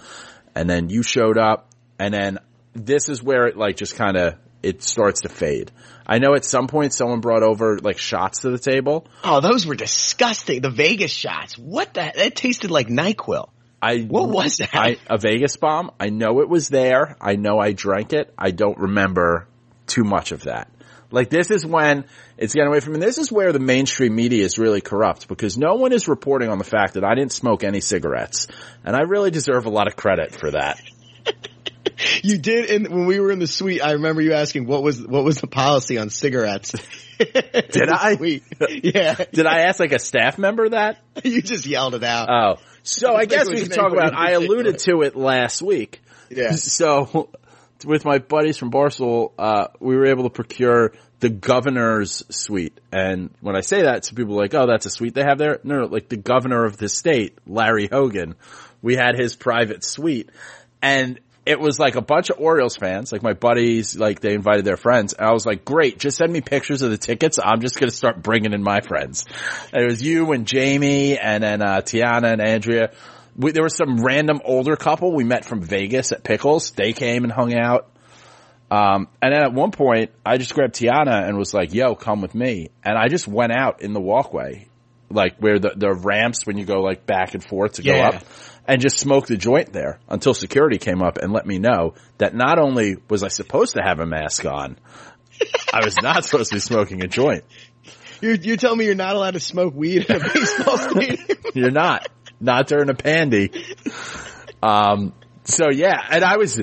And 0.54 0.68
then 0.68 0.88
you 0.90 1.02
showed 1.02 1.38
up 1.38 1.70
and 1.98 2.12
then 2.12 2.38
this 2.74 3.08
is 3.08 3.22
where 3.22 3.46
it 3.46 3.56
like 3.56 3.76
just 3.76 3.96
kind 3.96 4.16
of, 4.16 4.34
it 4.62 4.82
starts 4.82 5.22
to 5.22 5.28
fade. 5.28 5.70
I 6.06 6.18
know 6.18 6.34
at 6.34 6.44
some 6.44 6.68
point 6.68 6.92
someone 6.92 7.20
brought 7.20 7.42
over 7.42 7.78
like 7.78 7.98
shots 7.98 8.40
to 8.40 8.50
the 8.50 8.58
table. 8.58 9.06
Oh, 9.22 9.40
those 9.40 9.66
were 9.66 9.74
disgusting. 9.74 10.60
The 10.60 10.70
Vegas 10.70 11.10
shots. 11.10 11.58
What 11.58 11.94
the? 11.94 12.12
That 12.14 12.34
tasted 12.34 12.70
like 12.70 12.88
NyQuil. 12.88 13.48
I 13.84 14.00
What 14.00 14.30
was 14.30 14.56
that? 14.58 14.74
I, 14.74 14.96
a 15.08 15.18
Vegas 15.18 15.56
bomb. 15.56 15.90
I 16.00 16.08
know 16.08 16.40
it 16.40 16.48
was 16.48 16.68
there. 16.68 17.16
I 17.20 17.36
know 17.36 17.58
I 17.58 17.72
drank 17.72 18.12
it. 18.12 18.32
I 18.38 18.50
don't 18.50 18.78
remember 18.78 19.46
too 19.86 20.04
much 20.04 20.32
of 20.32 20.44
that. 20.44 20.70
Like 21.10 21.28
this 21.28 21.50
is 21.50 21.66
when 21.66 22.06
it's 22.38 22.54
getting 22.54 22.68
away 22.68 22.80
from 22.80 22.94
me. 22.94 23.00
This 23.00 23.18
is 23.18 23.30
where 23.30 23.52
the 23.52 23.60
mainstream 23.60 24.14
media 24.14 24.42
is 24.42 24.58
really 24.58 24.80
corrupt 24.80 25.28
because 25.28 25.58
no 25.58 25.74
one 25.74 25.92
is 25.92 26.08
reporting 26.08 26.48
on 26.48 26.58
the 26.58 26.64
fact 26.64 26.94
that 26.94 27.04
I 27.04 27.14
didn't 27.14 27.32
smoke 27.32 27.62
any 27.62 27.80
cigarettes. 27.80 28.48
And 28.84 28.96
I 28.96 29.02
really 29.02 29.30
deserve 29.30 29.66
a 29.66 29.70
lot 29.70 29.86
of 29.86 29.96
credit 29.96 30.34
for 30.34 30.50
that. 30.52 30.80
You 32.22 32.38
did, 32.38 32.70
and 32.70 32.88
when 32.88 33.06
we 33.06 33.20
were 33.20 33.30
in 33.30 33.38
the 33.38 33.46
suite, 33.46 33.80
I 33.82 33.92
remember 33.92 34.20
you 34.20 34.32
asking 34.32 34.66
what 34.66 34.82
was 34.82 35.00
what 35.00 35.24
was 35.24 35.40
the 35.40 35.46
policy 35.46 35.96
on 35.96 36.10
cigarettes. 36.10 36.72
did 37.18 37.88
I? 37.88 38.16
Yeah. 38.82 39.14
Did 39.32 39.46
I 39.46 39.60
ask 39.60 39.78
like 39.78 39.92
a 39.92 39.98
staff 39.98 40.36
member 40.36 40.70
that? 40.70 40.98
You 41.22 41.40
just 41.40 41.66
yelled 41.66 41.94
it 41.94 42.02
out. 42.02 42.28
Oh, 42.28 42.62
so 42.84 43.14
I 43.14 43.24
guess 43.24 43.48
we 43.48 43.62
can 43.62 43.70
talk 43.70 43.92
about. 43.92 44.14
I 44.14 44.32
alluded 44.32 44.78
to 44.80 45.02
it 45.02 45.16
last 45.16 45.62
week. 45.62 46.00
yeah. 46.30 46.52
So, 46.56 47.30
with 47.84 48.04
my 48.04 48.18
buddies 48.18 48.56
from 48.56 48.70
Barstool, 48.70 49.32
uh, 49.38 49.68
we 49.80 49.96
were 49.96 50.06
able 50.06 50.24
to 50.24 50.30
procure 50.30 50.92
the 51.20 51.30
governor's 51.30 52.22
suite. 52.28 52.78
And 52.92 53.30
when 53.40 53.56
I 53.56 53.60
say 53.60 53.82
that, 53.82 54.04
some 54.04 54.16
people 54.16 54.34
are 54.34 54.42
like, 54.42 54.54
oh, 54.54 54.66
that's 54.66 54.84
a 54.84 54.90
suite 54.90 55.14
they 55.14 55.22
have 55.22 55.38
there. 55.38 55.60
No, 55.64 55.80
no, 55.80 55.86
like 55.86 56.08
the 56.08 56.18
governor 56.18 56.64
of 56.66 56.76
the 56.76 56.88
state, 56.88 57.38
Larry 57.46 57.88
Hogan, 57.90 58.34
we 58.82 58.96
had 58.96 59.16
his 59.16 59.34
private 59.34 59.82
suite. 59.82 60.30
And 60.82 61.18
it 61.46 61.60
was 61.60 61.78
like 61.78 61.94
a 61.94 62.00
bunch 62.00 62.30
of 62.30 62.38
Orioles 62.38 62.76
fans, 62.76 63.12
like 63.12 63.22
my 63.22 63.34
buddies, 63.34 63.96
like 63.96 64.20
they 64.20 64.34
invited 64.34 64.64
their 64.64 64.78
friends. 64.78 65.12
And 65.12 65.26
I 65.26 65.32
was 65.32 65.44
like, 65.44 65.64
great, 65.64 65.98
just 65.98 66.16
send 66.16 66.32
me 66.32 66.40
pictures 66.40 66.80
of 66.82 66.90
the 66.90 66.96
tickets. 66.96 67.38
I'm 67.42 67.60
just 67.60 67.78
going 67.78 67.90
to 67.90 67.96
start 67.96 68.22
bringing 68.22 68.54
in 68.54 68.62
my 68.62 68.80
friends. 68.80 69.26
And 69.72 69.82
it 69.82 69.86
was 69.86 70.02
you 70.02 70.32
and 70.32 70.46
Jamie 70.46 71.18
and 71.18 71.44
then, 71.44 71.60
uh, 71.60 71.82
Tiana 71.82 72.32
and 72.32 72.40
Andrea. 72.40 72.92
We, 73.36 73.52
there 73.52 73.62
was 73.62 73.76
some 73.76 74.02
random 74.02 74.40
older 74.44 74.76
couple 74.76 75.14
we 75.14 75.24
met 75.24 75.44
from 75.44 75.60
Vegas 75.60 76.12
at 76.12 76.24
Pickles. 76.24 76.70
They 76.70 76.92
came 76.94 77.24
and 77.24 77.32
hung 77.32 77.54
out. 77.54 77.90
Um, 78.70 79.08
and 79.20 79.34
then 79.34 79.42
at 79.42 79.52
one 79.52 79.70
point 79.70 80.12
I 80.24 80.38
just 80.38 80.54
grabbed 80.54 80.74
Tiana 80.74 81.28
and 81.28 81.36
was 81.36 81.52
like, 81.52 81.74
yo, 81.74 81.94
come 81.94 82.22
with 82.22 82.34
me. 82.34 82.70
And 82.82 82.96
I 82.96 83.08
just 83.08 83.28
went 83.28 83.52
out 83.52 83.82
in 83.82 83.92
the 83.92 84.00
walkway, 84.00 84.68
like 85.10 85.36
where 85.38 85.58
the, 85.58 85.74
the 85.76 85.92
ramps 85.92 86.46
when 86.46 86.56
you 86.56 86.64
go 86.64 86.80
like 86.80 87.04
back 87.04 87.34
and 87.34 87.44
forth 87.44 87.74
to 87.74 87.82
go 87.82 87.94
up 87.94 88.24
and 88.66 88.80
just 88.80 88.98
smoked 88.98 89.28
the 89.28 89.36
joint 89.36 89.72
there 89.72 90.00
until 90.08 90.34
security 90.34 90.78
came 90.78 91.02
up 91.02 91.18
and 91.18 91.32
let 91.32 91.46
me 91.46 91.58
know 91.58 91.94
that 92.18 92.34
not 92.34 92.58
only 92.58 92.96
was 93.08 93.22
I 93.22 93.28
supposed 93.28 93.74
to 93.74 93.82
have 93.82 94.00
a 94.00 94.06
mask 94.06 94.44
on, 94.44 94.78
I 95.72 95.84
was 95.84 95.96
not 96.02 96.24
supposed 96.24 96.50
to 96.50 96.56
be 96.56 96.60
smoking 96.60 97.02
a 97.02 97.08
joint. 97.08 97.44
You're, 98.20 98.36
you're 98.36 98.56
telling 98.56 98.78
me 98.78 98.86
you're 98.86 98.94
not 98.94 99.16
allowed 99.16 99.34
to 99.34 99.40
smoke 99.40 99.74
weed 99.74 100.06
in 100.08 100.16
a 100.16 100.20
baseball 100.20 100.78
stadium? 100.90 101.38
You're 101.54 101.70
not. 101.70 102.08
Not 102.40 102.66
during 102.66 102.88
a 102.90 102.94
pandy. 102.94 103.50
Um, 104.62 105.12
so 105.44 105.66
yeah, 105.70 105.98
and 106.10 106.24
I 106.24 106.36
was, 106.36 106.62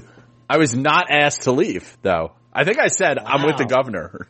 I 0.50 0.58
was 0.58 0.75
not 0.75 1.08
asked 1.12 1.43
to 1.43 1.51
leave 1.51 1.98
though. 2.01 2.34
I 2.53 2.63
think 2.63 2.79
I 2.79 2.88
said 2.88 3.17
I'm 3.20 3.46
with 3.46 3.58
the 3.58 3.65
governor. 3.65 4.27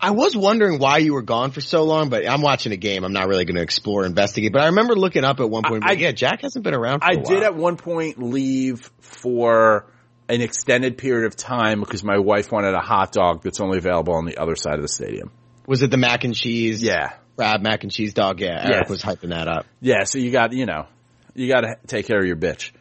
I 0.00 0.10
was 0.12 0.36
wondering 0.36 0.78
why 0.78 0.98
you 0.98 1.14
were 1.14 1.22
gone 1.22 1.50
for 1.50 1.60
so 1.60 1.82
long, 1.84 2.08
but 2.08 2.28
I'm 2.28 2.40
watching 2.42 2.72
a 2.72 2.76
game. 2.76 3.04
I'm 3.04 3.12
not 3.12 3.26
really 3.28 3.44
going 3.44 3.56
to 3.56 3.62
explore, 3.62 4.04
investigate. 4.06 4.52
But 4.52 4.62
I 4.62 4.66
remember 4.66 4.94
looking 4.94 5.24
up 5.24 5.40
at 5.40 5.50
one 5.50 5.64
point. 5.64 5.82
I- 5.84 5.90
like, 5.90 5.98
yeah, 6.00 6.12
Jack 6.12 6.42
hasn't 6.42 6.64
been 6.64 6.74
around. 6.74 7.00
For 7.00 7.06
I 7.10 7.14
did 7.16 7.42
at 7.42 7.56
one 7.56 7.76
point 7.76 8.22
leave 8.22 8.90
for 9.00 9.86
an 10.28 10.40
extended 10.40 10.98
period 10.98 11.26
of 11.26 11.34
time 11.36 11.80
because 11.80 12.04
my 12.04 12.18
wife 12.18 12.52
wanted 12.52 12.74
a 12.74 12.80
hot 12.80 13.12
dog 13.12 13.42
that's 13.42 13.60
only 13.60 13.78
available 13.78 14.14
on 14.14 14.24
the 14.26 14.36
other 14.38 14.54
side 14.56 14.74
of 14.74 14.82
the 14.82 14.88
stadium. 14.88 15.30
Was 15.66 15.82
it 15.82 15.90
the 15.90 15.96
mac 15.96 16.24
and 16.24 16.34
cheese? 16.34 16.82
Yeah. 16.82 17.14
Crab 17.36 17.62
mac 17.62 17.82
and 17.82 17.92
cheese 17.92 18.14
dog. 18.14 18.40
Yeah, 18.40 18.60
Eric 18.62 18.84
Yeah. 18.86 18.90
was 18.90 19.02
hyping 19.02 19.30
that 19.30 19.48
up. 19.48 19.66
Yeah, 19.80 20.04
so 20.04 20.18
you 20.18 20.30
got, 20.30 20.52
you 20.52 20.66
know, 20.66 20.86
you 21.34 21.48
got 21.48 21.60
to 21.62 21.76
take 21.86 22.06
care 22.06 22.18
of 22.18 22.26
your 22.26 22.36
bitch. 22.36 22.72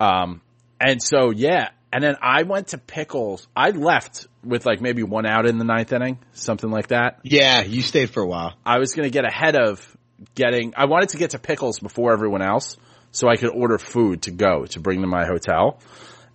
Um, 0.00 0.40
and 0.80 1.02
so, 1.02 1.30
yeah, 1.30 1.68
and 1.96 2.04
then 2.04 2.16
I 2.20 2.42
went 2.42 2.68
to 2.68 2.78
Pickles. 2.78 3.48
I 3.56 3.70
left 3.70 4.26
with 4.44 4.66
like 4.66 4.82
maybe 4.82 5.02
one 5.02 5.24
out 5.24 5.46
in 5.46 5.56
the 5.56 5.64
ninth 5.64 5.94
inning, 5.94 6.18
something 6.34 6.70
like 6.70 6.88
that. 6.88 7.20
Yeah, 7.22 7.62
you 7.62 7.80
stayed 7.80 8.10
for 8.10 8.22
a 8.22 8.26
while. 8.26 8.52
I 8.66 8.78
was 8.78 8.94
going 8.94 9.04
to 9.04 9.10
get 9.10 9.24
ahead 9.24 9.56
of 9.56 9.96
getting, 10.34 10.74
I 10.76 10.84
wanted 10.84 11.08
to 11.10 11.16
get 11.16 11.30
to 11.30 11.38
Pickles 11.38 11.78
before 11.78 12.12
everyone 12.12 12.42
else 12.42 12.76
so 13.12 13.30
I 13.30 13.36
could 13.36 13.48
order 13.48 13.78
food 13.78 14.20
to 14.24 14.30
go 14.30 14.66
to 14.66 14.78
bring 14.78 15.00
to 15.00 15.06
my 15.06 15.24
hotel. 15.24 15.80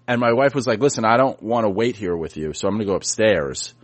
And 0.07 0.19
my 0.19 0.33
wife 0.33 0.55
was 0.55 0.65
like, 0.65 0.79
listen, 0.79 1.05
I 1.05 1.17
don't 1.17 1.39
want 1.43 1.65
to 1.65 1.69
wait 1.69 1.95
here 1.95 2.17
with 2.17 2.37
you, 2.37 2.53
so 2.53 2.67
I'm 2.67 2.73
going 2.73 2.87
to 2.87 2.91
go 2.93 2.95
upstairs. 2.95 3.75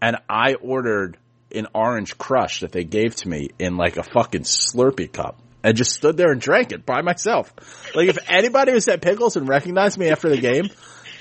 And 0.00 0.16
I 0.28 0.54
ordered 0.54 1.18
an 1.54 1.68
orange 1.72 2.18
crush 2.18 2.62
that 2.62 2.72
they 2.72 2.82
gave 2.82 3.14
to 3.16 3.28
me 3.28 3.50
in 3.60 3.76
like 3.76 3.96
a 3.96 4.02
fucking 4.02 4.42
Slurpee 4.42 5.12
cup 5.12 5.38
and 5.62 5.76
just 5.76 5.92
stood 5.92 6.16
there 6.16 6.32
and 6.32 6.40
drank 6.40 6.72
it 6.72 6.84
by 6.84 7.02
myself. 7.02 7.54
Like 7.94 8.08
if 8.08 8.18
anybody 8.28 8.72
was 8.72 8.88
at 8.88 9.00
Pickles 9.00 9.36
and 9.36 9.48
recognized 9.48 9.98
me 9.98 10.08
after 10.08 10.28
the 10.28 10.40
game, 10.40 10.70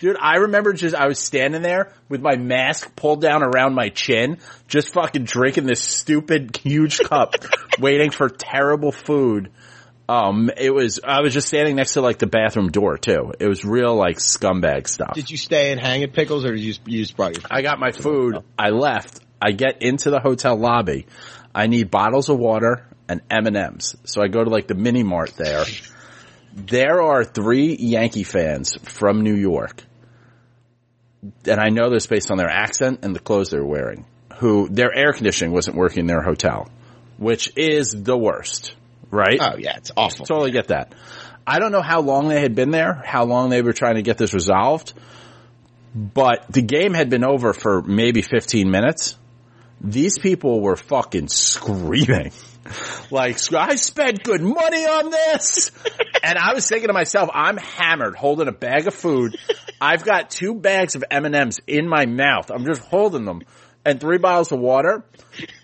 dude, 0.01 0.17
I 0.19 0.37
remember 0.37 0.73
just, 0.73 0.95
I 0.95 1.07
was 1.07 1.19
standing 1.19 1.61
there 1.61 1.93
with 2.09 2.21
my 2.21 2.35
mask 2.35 2.93
pulled 2.95 3.21
down 3.21 3.43
around 3.43 3.75
my 3.75 3.89
chin, 3.89 4.39
just 4.67 4.93
fucking 4.93 5.23
drinking 5.23 5.65
this 5.65 5.81
stupid 5.81 6.57
huge 6.57 6.99
cup, 6.99 7.35
waiting 7.79 8.09
for 8.09 8.27
terrible 8.27 8.91
food. 8.91 9.51
Um, 10.09 10.49
it 10.57 10.73
was, 10.73 10.99
I 11.07 11.21
was 11.21 11.33
just 11.33 11.47
standing 11.47 11.77
next 11.77 11.93
to 11.93 12.01
like 12.01 12.17
the 12.17 12.27
bathroom 12.27 12.69
door 12.69 12.97
too. 12.97 13.31
It 13.39 13.47
was 13.47 13.63
real 13.63 13.95
like 13.95 14.17
scumbag 14.17 14.87
stuff. 14.87 15.13
Did 15.13 15.29
you 15.29 15.37
stay 15.37 15.71
and 15.71 15.79
hang 15.79 16.03
at 16.03 16.11
Pickles, 16.11 16.43
or 16.43 16.51
did 16.51 16.59
you 16.59 16.73
you 16.85 17.03
just 17.03 17.15
brought 17.15 17.37
your? 17.37 17.43
I 17.49 17.61
got 17.61 17.79
my 17.79 17.91
food. 17.91 18.39
I 18.59 18.71
left. 18.71 19.21
I 19.41 19.51
get 19.51 19.81
into 19.81 20.09
the 20.09 20.19
hotel 20.19 20.57
lobby. 20.57 21.05
I 21.55 21.67
need 21.67 21.89
bottles 21.91 22.27
of 22.27 22.37
water 22.37 22.87
and 23.07 23.21
M&Ms. 23.29 23.95
So 24.03 24.21
I 24.21 24.27
go 24.27 24.43
to 24.43 24.49
like 24.49 24.67
the 24.67 24.75
mini 24.75 25.03
mart 25.03 25.33
there. 25.37 25.63
There 26.53 27.01
are 27.01 27.23
three 27.23 27.75
Yankee 27.75 28.23
fans 28.23 28.77
from 28.83 29.21
New 29.21 29.35
York. 29.35 29.83
And 31.45 31.59
I 31.59 31.69
know 31.69 31.89
this 31.89 32.07
based 32.07 32.31
on 32.31 32.37
their 32.37 32.49
accent 32.49 32.99
and 33.03 33.15
the 33.15 33.19
clothes 33.19 33.51
they're 33.51 33.63
wearing. 33.63 34.05
Who 34.37 34.69
their 34.69 34.95
air 34.95 35.13
conditioning 35.13 35.53
wasn't 35.53 35.77
working 35.77 36.01
in 36.01 36.07
their 36.07 36.23
hotel, 36.23 36.69
which 37.17 37.51
is 37.55 37.91
the 37.91 38.17
worst, 38.17 38.75
right? 39.11 39.39
Oh 39.39 39.57
yeah, 39.57 39.77
it's 39.77 39.91
awful. 39.95 40.25
Totally 40.25 40.51
get 40.51 40.69
that. 40.69 40.95
I 41.45 41.59
don't 41.59 41.71
know 41.71 41.81
how 41.81 42.01
long 42.01 42.27
they 42.27 42.41
had 42.41 42.55
been 42.55 42.71
there, 42.71 43.01
how 43.05 43.25
long 43.25 43.49
they 43.49 43.61
were 43.61 43.73
trying 43.73 43.95
to 43.95 44.01
get 44.01 44.17
this 44.17 44.33
resolved, 44.33 44.93
but 45.93 46.45
the 46.49 46.61
game 46.61 46.93
had 46.93 47.09
been 47.09 47.23
over 47.23 47.53
for 47.53 47.81
maybe 47.81 48.21
15 48.21 48.69
minutes. 48.69 49.17
These 49.79 50.19
people 50.19 50.61
were 50.61 50.75
fucking 50.75 51.27
screaming. 51.27 52.31
Like, 53.09 53.37
I 53.53 53.75
spent 53.75 54.23
good 54.23 54.41
money 54.41 54.85
on 54.85 55.09
this. 55.09 55.71
and 56.23 56.37
I 56.37 56.53
was 56.53 56.67
thinking 56.67 56.87
to 56.87 56.93
myself, 56.93 57.29
I'm 57.33 57.57
hammered 57.57 58.15
holding 58.15 58.47
a 58.47 58.51
bag 58.53 58.87
of 58.87 58.93
food. 58.93 59.37
I've 59.79 60.05
got 60.05 60.29
two 60.29 60.55
bags 60.55 60.95
of 60.95 61.03
M&Ms 61.09 61.61
in 61.67 61.87
my 61.87 62.05
mouth. 62.05 62.51
I'm 62.51 62.65
just 62.65 62.81
holding 62.81 63.25
them 63.25 63.41
and 63.85 63.99
three 63.99 64.17
bottles 64.17 64.51
of 64.51 64.59
water. 64.59 65.03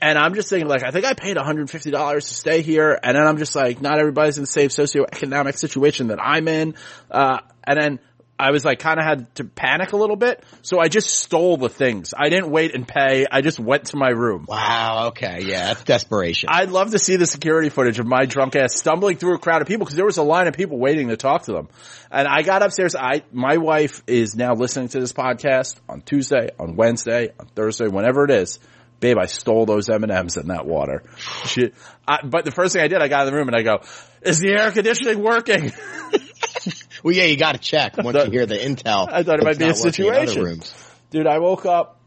And 0.01 0.17
I'm 0.17 0.33
just 0.33 0.49
thinking 0.49 0.67
like, 0.67 0.83
I 0.83 0.91
think 0.91 1.05
I 1.05 1.13
paid 1.13 1.37
$150 1.37 2.13
to 2.15 2.21
stay 2.21 2.61
here. 2.61 2.97
And 3.01 3.15
then 3.15 3.27
I'm 3.27 3.37
just 3.37 3.55
like, 3.55 3.81
not 3.81 3.99
everybody's 3.99 4.37
in 4.37 4.43
the 4.43 4.47
same 4.47 4.69
socioeconomic 4.69 5.57
situation 5.57 6.07
that 6.07 6.19
I'm 6.21 6.47
in. 6.47 6.75
Uh, 7.11 7.39
and 7.63 7.79
then 7.79 7.99
I 8.39 8.51
was 8.51 8.63
like, 8.63 8.79
kind 8.79 8.99
of 8.99 9.05
had 9.05 9.35
to 9.35 9.43
panic 9.43 9.93
a 9.93 9.97
little 9.97 10.15
bit. 10.15 10.43
So 10.61 10.79
I 10.79 10.89
just 10.89 11.09
stole 11.09 11.57
the 11.57 11.69
things. 11.69 12.13
I 12.15 12.29
didn't 12.29 12.51
wait 12.51 12.75
and 12.75 12.87
pay. 12.87 13.25
I 13.29 13.41
just 13.41 13.59
went 13.59 13.85
to 13.85 13.97
my 13.97 14.09
room. 14.09 14.45
wow. 14.47 15.07
Okay. 15.07 15.43
Yeah, 15.43 15.67
that's 15.67 15.83
desperation. 15.83 16.49
I'd 16.51 16.69
love 16.69 16.91
to 16.91 16.99
see 16.99 17.15
the 17.15 17.25
security 17.25 17.69
footage 17.69 17.99
of 17.99 18.05
my 18.05 18.25
drunk 18.25 18.55
ass 18.55 18.75
stumbling 18.75 19.17
through 19.17 19.35
a 19.35 19.39
crowd 19.39 19.61
of 19.61 19.67
people 19.67 19.85
because 19.85 19.95
there 19.95 20.05
was 20.05 20.17
a 20.17 20.23
line 20.23 20.47
of 20.47 20.53
people 20.53 20.77
waiting 20.77 21.07
to 21.07 21.17
talk 21.17 21.43
to 21.43 21.53
them. 21.53 21.69
And 22.11 22.27
I 22.27 22.43
got 22.43 22.61
upstairs. 22.61 22.95
I, 22.95 23.23
my 23.31 23.57
wife 23.57 24.03
is 24.07 24.35
now 24.35 24.53
listening 24.53 24.89
to 24.89 24.99
this 24.99 25.13
podcast 25.13 25.75
on 25.89 26.01
Tuesday, 26.01 26.49
on 26.59 26.75
Wednesday, 26.75 27.29
on 27.39 27.47
Thursday, 27.47 27.87
whenever 27.87 28.23
it 28.25 28.31
is. 28.31 28.59
Babe, 28.99 29.17
I 29.19 29.27
stole 29.27 29.67
those 29.67 29.89
M&Ms 29.89 30.37
in 30.37 30.47
that 30.47 30.65
water. 30.65 31.03
She, 31.45 31.71
I, 32.07 32.19
but 32.23 32.45
the 32.45 32.51
first 32.51 32.73
thing 32.73 32.81
I 32.83 32.87
did, 32.87 32.99
I 32.99 33.07
got 33.07 33.27
in 33.27 33.33
the 33.33 33.37
room 33.37 33.47
and 33.47 33.55
I 33.55 33.61
go, 33.61 33.83
is 34.23 34.39
the 34.39 34.49
air 34.49 34.71
conditioning 34.71 35.21
working? 35.21 35.71
well, 37.07 37.15
yeah, 37.15 37.23
you 37.23 37.37
got 37.37 37.53
to 37.53 37.57
check 37.59 37.95
once 37.95 38.17
thought- 38.17 38.25
you 38.25 38.31
hear 38.33 38.45
the 38.45 38.57
intel. 38.57 39.07
I 39.09 39.23
thought 39.23 39.39
it 39.39 39.45
might 39.45 39.57
be 39.57 39.63
a 39.63 39.73
situation. 39.73 40.61
Dude, 41.09 41.25
I 41.25 41.39
woke 41.39 41.65
up 41.65 42.01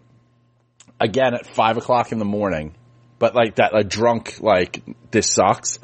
again 1.00 1.32
at 1.32 1.46
five 1.46 1.78
o'clock 1.78 2.12
in 2.12 2.18
the 2.18 2.26
morning, 2.26 2.74
but 3.18 3.34
like 3.34 3.54
that, 3.54 3.74
a 3.74 3.82
drunk, 3.82 4.40
like 4.42 4.82
this 5.10 5.32
sucks. 5.32 5.78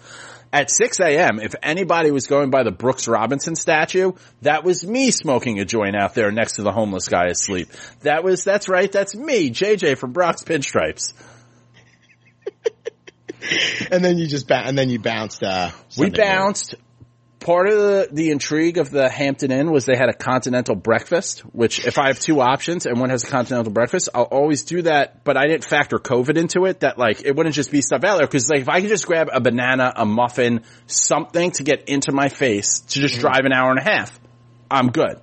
At 0.52 0.70
6 0.70 1.00
a.m., 1.00 1.40
if 1.40 1.54
anybody 1.62 2.10
was 2.10 2.26
going 2.26 2.50
by 2.50 2.62
the 2.62 2.70
Brooks 2.70 3.08
Robinson 3.08 3.56
statue, 3.56 4.12
that 4.42 4.64
was 4.64 4.86
me 4.86 5.10
smoking 5.10 5.60
a 5.60 5.64
joint 5.64 5.96
out 5.96 6.14
there 6.14 6.30
next 6.30 6.56
to 6.56 6.62
the 6.62 6.72
homeless 6.72 7.08
guy 7.08 7.26
asleep. 7.28 7.68
That 8.02 8.22
was, 8.22 8.44
that's 8.44 8.68
right, 8.68 8.92
that's 8.92 9.14
me, 9.14 9.50
JJ 9.50 9.96
from 9.96 10.12
Bronx 10.12 10.42
Pinstripes. 10.42 11.14
And 13.90 14.04
then 14.04 14.18
you 14.18 14.26
just 14.26 14.48
ba- 14.48 14.62
and 14.64 14.76
then 14.76 14.88
you 14.88 14.98
bounced. 14.98 15.42
Uh, 15.42 15.70
We 15.96 16.10
bounced. 16.10 16.74
morning. 16.74 16.85
Part 17.46 17.68
of 17.68 17.74
the, 17.78 18.08
the 18.10 18.30
intrigue 18.32 18.76
of 18.76 18.90
the 18.90 19.08
Hampton 19.08 19.52
Inn 19.52 19.70
was 19.70 19.84
they 19.84 19.94
had 19.96 20.08
a 20.08 20.12
continental 20.12 20.74
breakfast, 20.74 21.42
which 21.42 21.86
if 21.86 21.96
I 21.96 22.08
have 22.08 22.18
two 22.18 22.40
options 22.40 22.86
and 22.86 22.98
one 22.98 23.10
has 23.10 23.22
a 23.22 23.28
continental 23.28 23.72
breakfast, 23.72 24.08
I'll 24.12 24.24
always 24.24 24.64
do 24.64 24.82
that. 24.82 25.22
But 25.22 25.36
I 25.36 25.46
didn't 25.46 25.64
factor 25.64 26.00
COVID 26.00 26.36
into 26.38 26.64
it 26.64 26.80
that 26.80 26.98
like, 26.98 27.22
it 27.22 27.36
wouldn't 27.36 27.54
just 27.54 27.70
be 27.70 27.82
stuff 27.82 28.02
out 28.02 28.18
there. 28.18 28.26
Cause 28.26 28.50
like 28.50 28.62
if 28.62 28.68
I 28.68 28.80
could 28.80 28.88
just 28.88 29.06
grab 29.06 29.28
a 29.32 29.40
banana, 29.40 29.92
a 29.94 30.04
muffin, 30.04 30.64
something 30.88 31.52
to 31.52 31.62
get 31.62 31.88
into 31.88 32.10
my 32.10 32.30
face 32.30 32.80
to 32.80 32.98
just 32.98 33.14
mm-hmm. 33.14 33.20
drive 33.20 33.44
an 33.44 33.52
hour 33.52 33.70
and 33.70 33.78
a 33.78 33.84
half, 33.84 34.18
I'm 34.68 34.90
good. 34.90 35.20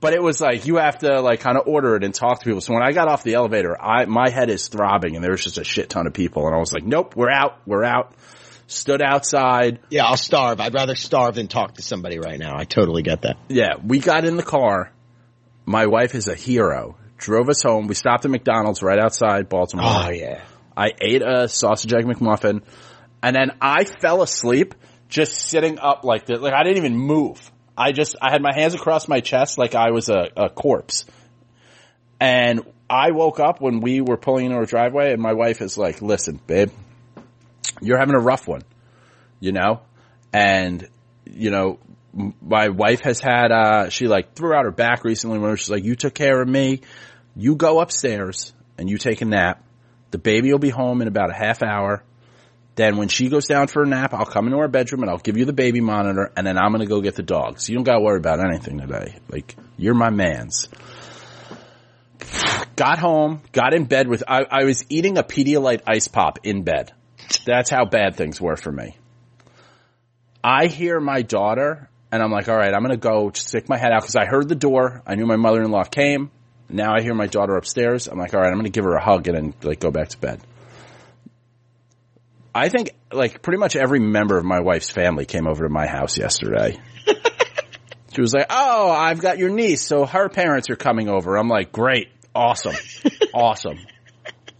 But 0.00 0.12
it 0.12 0.20
was 0.20 0.40
like, 0.40 0.66
you 0.66 0.78
have 0.78 0.98
to 0.98 1.20
like 1.20 1.38
kind 1.38 1.56
of 1.56 1.68
order 1.68 1.94
it 1.94 2.02
and 2.02 2.12
talk 2.12 2.40
to 2.40 2.44
people. 2.44 2.62
So 2.62 2.74
when 2.74 2.82
I 2.82 2.90
got 2.90 3.06
off 3.06 3.22
the 3.22 3.34
elevator, 3.34 3.80
I, 3.80 4.06
my 4.06 4.28
head 4.28 4.50
is 4.50 4.66
throbbing 4.66 5.14
and 5.14 5.22
there 5.22 5.30
was 5.30 5.44
just 5.44 5.58
a 5.58 5.64
shit 5.64 5.88
ton 5.88 6.08
of 6.08 6.14
people 6.14 6.48
and 6.48 6.56
I 6.56 6.58
was 6.58 6.72
like, 6.72 6.82
nope, 6.82 7.14
we're 7.14 7.30
out, 7.30 7.60
we're 7.64 7.84
out. 7.84 8.12
Stood 8.66 9.02
outside. 9.02 9.80
Yeah, 9.90 10.04
I'll 10.04 10.16
starve. 10.16 10.60
I'd 10.60 10.74
rather 10.74 10.94
starve 10.94 11.34
than 11.34 11.48
talk 11.48 11.74
to 11.74 11.82
somebody 11.82 12.18
right 12.18 12.38
now. 12.38 12.56
I 12.56 12.64
totally 12.64 13.02
get 13.02 13.22
that. 13.22 13.36
Yeah, 13.48 13.74
we 13.84 13.98
got 13.98 14.24
in 14.24 14.36
the 14.36 14.42
car. 14.42 14.92
My 15.66 15.86
wife 15.86 16.14
is 16.14 16.28
a 16.28 16.34
hero. 16.34 16.96
Drove 17.18 17.48
us 17.48 17.62
home. 17.62 17.86
We 17.86 17.94
stopped 17.94 18.24
at 18.24 18.30
McDonald's 18.30 18.82
right 18.82 18.98
outside 18.98 19.48
Baltimore. 19.48 19.86
Oh 19.86 20.10
yeah. 20.10 20.44
I 20.76 20.92
ate 21.00 21.22
a 21.22 21.48
sausage 21.48 21.92
egg 21.92 22.04
McMuffin, 22.04 22.62
and 23.22 23.36
then 23.36 23.52
I 23.60 23.84
fell 23.84 24.22
asleep 24.22 24.74
just 25.08 25.34
sitting 25.34 25.78
up 25.78 26.04
like 26.04 26.26
this. 26.26 26.40
Like 26.40 26.54
I 26.54 26.64
didn't 26.64 26.78
even 26.78 26.96
move. 26.96 27.50
I 27.76 27.92
just 27.92 28.16
I 28.20 28.30
had 28.30 28.42
my 28.42 28.54
hands 28.54 28.74
across 28.74 29.08
my 29.08 29.20
chest 29.20 29.58
like 29.58 29.74
I 29.74 29.90
was 29.90 30.08
a, 30.08 30.28
a 30.36 30.48
corpse. 30.48 31.04
And 32.20 32.62
I 32.88 33.10
woke 33.10 33.40
up 33.40 33.60
when 33.60 33.80
we 33.80 34.00
were 34.00 34.16
pulling 34.16 34.46
into 34.46 34.56
our 34.56 34.66
driveway, 34.66 35.12
and 35.12 35.20
my 35.20 35.32
wife 35.32 35.60
is 35.60 35.76
like, 35.76 36.00
"Listen, 36.00 36.40
babe, 36.46 36.70
you're 37.80 37.98
having 37.98 38.14
a 38.14 38.20
rough 38.20 38.46
one, 38.46 38.62
you 39.40 39.52
know, 39.52 39.80
and 40.32 40.88
you 41.24 41.50
know 41.50 41.78
my 42.40 42.68
wife 42.68 43.00
has 43.00 43.20
had, 43.20 43.50
uh, 43.50 43.88
she 43.88 44.06
like 44.06 44.34
threw 44.34 44.54
out 44.54 44.64
her 44.64 44.70
back 44.70 45.04
recently 45.04 45.38
when 45.38 45.56
she's 45.56 45.70
like, 45.70 45.84
you 45.84 45.96
took 45.96 46.14
care 46.14 46.40
of 46.40 46.48
me. 46.48 46.80
You 47.36 47.56
go 47.56 47.80
upstairs 47.80 48.52
and 48.78 48.88
you 48.88 48.98
take 48.98 49.20
a 49.20 49.24
nap. 49.24 49.64
The 50.10 50.18
baby 50.18 50.52
will 50.52 50.60
be 50.60 50.70
home 50.70 51.02
in 51.02 51.08
about 51.08 51.30
a 51.30 51.34
half 51.34 51.62
hour. 51.62 52.04
Then 52.76 52.96
when 52.96 53.08
she 53.08 53.28
goes 53.28 53.46
down 53.46 53.68
for 53.68 53.82
a 53.82 53.86
nap, 53.86 54.14
I'll 54.14 54.26
come 54.26 54.46
into 54.46 54.58
our 54.58 54.68
bedroom 54.68 55.02
and 55.02 55.10
I'll 55.10 55.18
give 55.18 55.36
you 55.36 55.44
the 55.44 55.52
baby 55.52 55.80
monitor 55.80 56.32
and 56.36 56.46
then 56.46 56.58
I'm 56.58 56.70
going 56.72 56.80
to 56.80 56.86
go 56.86 57.00
get 57.00 57.14
the 57.14 57.22
dogs. 57.22 57.68
You 57.68 57.76
don't 57.76 57.84
got 57.84 57.98
to 57.98 58.00
worry 58.00 58.18
about 58.18 58.40
anything 58.40 58.78
today. 58.78 59.16
Like, 59.28 59.56
you're 59.76 59.94
my 59.94 60.10
man's. 60.10 60.68
Got 62.76 62.98
home, 62.98 63.42
got 63.52 63.74
in 63.74 63.84
bed 63.84 64.08
with, 64.08 64.24
I, 64.26 64.44
I 64.50 64.64
was 64.64 64.84
eating 64.88 65.18
a 65.18 65.22
Pedialyte 65.22 65.82
ice 65.86 66.08
pop 66.08 66.40
in 66.42 66.62
bed. 66.62 66.92
That's 67.46 67.70
how 67.70 67.84
bad 67.84 68.16
things 68.16 68.40
were 68.40 68.56
for 68.56 68.72
me. 68.72 68.96
I 70.42 70.66
hear 70.66 71.00
my 71.00 71.22
daughter 71.22 71.88
and 72.12 72.22
I'm 72.22 72.30
like, 72.30 72.48
all 72.48 72.56
right, 72.56 72.72
I'm 72.72 72.82
going 72.82 72.90
to 72.90 72.96
go 72.96 73.30
stick 73.34 73.68
my 73.68 73.78
head 73.78 73.92
out 73.92 74.02
because 74.02 74.16
I 74.16 74.24
heard 74.24 74.48
the 74.48 74.54
door. 74.54 75.02
I 75.06 75.14
knew 75.14 75.26
my 75.26 75.36
mother-in-law 75.36 75.84
came. 75.84 76.30
Now 76.68 76.94
I 76.94 77.02
hear 77.02 77.14
my 77.14 77.26
daughter 77.26 77.56
upstairs. 77.56 78.06
I'm 78.08 78.18
like, 78.18 78.34
all 78.34 78.40
right, 78.40 78.48
I'm 78.48 78.54
going 78.54 78.64
to 78.64 78.70
give 78.70 78.84
her 78.84 78.94
a 78.94 79.02
hug 79.02 79.26
and 79.28 79.36
then 79.36 79.54
like 79.62 79.80
go 79.80 79.90
back 79.90 80.08
to 80.10 80.18
bed. 80.18 80.40
I 82.54 82.68
think 82.68 82.90
like 83.10 83.42
pretty 83.42 83.58
much 83.58 83.74
every 83.74 83.98
member 83.98 84.38
of 84.38 84.44
my 84.44 84.60
wife's 84.60 84.90
family 84.90 85.24
came 85.26 85.48
over 85.48 85.64
to 85.64 85.68
my 85.68 85.86
house 85.86 86.16
yesterday. 86.16 86.78
she 88.14 88.20
was 88.20 88.32
like, 88.32 88.46
"Oh, 88.48 88.90
I've 88.90 89.20
got 89.20 89.38
your 89.38 89.50
niece, 89.50 89.82
so 89.82 90.06
her 90.06 90.28
parents 90.28 90.70
are 90.70 90.76
coming 90.76 91.08
over." 91.08 91.36
I'm 91.36 91.48
like, 91.48 91.72
"Great, 91.72 92.10
awesome, 92.32 92.76
awesome, 93.34 93.78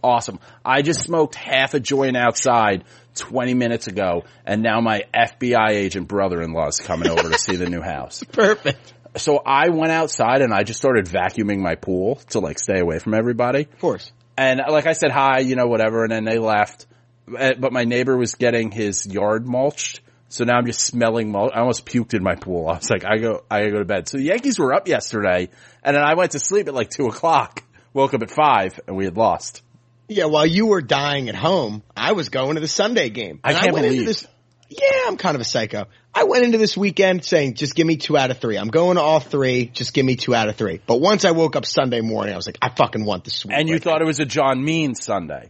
awesome." 0.05 0.39
I 0.63 0.81
just 0.81 1.01
smoked 1.01 1.35
half 1.35 1.73
a 1.73 1.79
joint 1.79 2.15
outside 2.15 2.83
20 3.15 3.53
minutes 3.53 3.87
ago, 3.87 4.23
and 4.45 4.61
now 4.61 4.81
my 4.81 5.03
FBI 5.13 5.69
agent 5.69 6.07
brother-in-law 6.07 6.67
is 6.67 6.79
coming 6.79 7.09
over 7.09 7.29
to 7.29 7.37
see 7.37 7.55
the 7.55 7.69
new 7.69 7.81
house. 7.81 8.23
Perfect. 8.31 8.93
So 9.17 9.37
I 9.45 9.69
went 9.69 9.91
outside 9.91 10.41
and 10.41 10.53
I 10.53 10.63
just 10.63 10.79
started 10.79 11.05
vacuuming 11.05 11.59
my 11.59 11.75
pool 11.75 12.15
to 12.31 12.39
like 12.39 12.59
stay 12.59 12.79
away 12.79 12.99
from 12.99 13.13
everybody. 13.13 13.61
Of 13.61 13.79
course. 13.79 14.11
And 14.37 14.61
like 14.69 14.87
I 14.87 14.93
said, 14.93 15.11
hi, 15.11 15.39
you 15.39 15.55
know, 15.55 15.67
whatever. 15.67 16.03
And 16.03 16.11
then 16.11 16.25
they 16.25 16.37
left. 16.37 16.85
Uh, 17.27 17.53
But 17.57 17.71
my 17.71 17.85
neighbor 17.85 18.17
was 18.17 18.35
getting 18.35 18.71
his 18.71 19.07
yard 19.07 19.47
mulched. 19.47 20.01
So 20.27 20.43
now 20.43 20.57
I'm 20.57 20.65
just 20.65 20.81
smelling 20.81 21.31
mulch. 21.31 21.53
I 21.55 21.59
almost 21.59 21.85
puked 21.85 22.13
in 22.13 22.23
my 22.23 22.35
pool. 22.35 22.67
I 22.67 22.75
was 22.75 22.89
like, 22.89 23.05
I 23.05 23.17
go, 23.17 23.43
I 23.49 23.59
gotta 23.59 23.71
go 23.71 23.79
to 23.79 23.85
bed. 23.85 24.09
So 24.09 24.17
the 24.17 24.23
Yankees 24.23 24.59
were 24.59 24.73
up 24.73 24.87
yesterday 24.89 25.49
and 25.81 25.95
then 25.95 26.03
I 26.03 26.15
went 26.15 26.31
to 26.31 26.39
sleep 26.39 26.67
at 26.67 26.73
like 26.73 26.89
two 26.89 27.05
o'clock, 27.05 27.63
woke 27.93 28.13
up 28.13 28.21
at 28.21 28.31
five 28.31 28.77
and 28.85 28.97
we 28.97 29.05
had 29.05 29.15
lost. 29.15 29.61
Yeah, 30.07 30.25
while 30.25 30.45
you 30.45 30.67
were 30.67 30.81
dying 30.81 31.29
at 31.29 31.35
home, 31.35 31.83
I 31.95 32.11
was 32.11 32.29
going 32.29 32.55
to 32.55 32.61
the 32.61 32.67
Sunday 32.67 33.09
game. 33.09 33.39
I 33.43 33.53
can't 33.53 33.73
went 33.73 33.85
into 33.85 33.97
believe. 33.97 34.07
this. 34.07 34.27
Yeah, 34.69 35.07
I'm 35.07 35.17
kind 35.17 35.35
of 35.35 35.41
a 35.41 35.45
psycho. 35.45 35.85
I 36.13 36.23
went 36.23 36.43
into 36.43 36.57
this 36.57 36.77
weekend 36.77 37.25
saying, 37.25 37.55
just 37.55 37.75
give 37.75 37.85
me 37.85 37.97
two 37.97 38.17
out 38.17 38.31
of 38.31 38.39
three. 38.39 38.57
I'm 38.57 38.69
going 38.69 38.95
to 38.95 39.01
all 39.01 39.19
three. 39.19 39.65
Just 39.67 39.93
give 39.93 40.05
me 40.05 40.15
two 40.15 40.33
out 40.33 40.47
of 40.47 40.55
three. 40.55 40.79
But 40.85 41.01
once 41.01 41.25
I 41.25 41.31
woke 41.31 41.55
up 41.55 41.65
Sunday 41.65 42.01
morning, 42.01 42.33
I 42.33 42.37
was 42.37 42.47
like, 42.47 42.57
I 42.61 42.69
fucking 42.69 43.03
want 43.03 43.25
the 43.25 43.31
sweep. 43.31 43.55
And 43.55 43.67
you 43.67 43.75
right 43.75 43.83
thought 43.83 44.01
it 44.01 44.05
was 44.05 44.19
a 44.19 44.25
John 44.25 44.63
Mean 44.63 44.95
Sunday. 44.95 45.49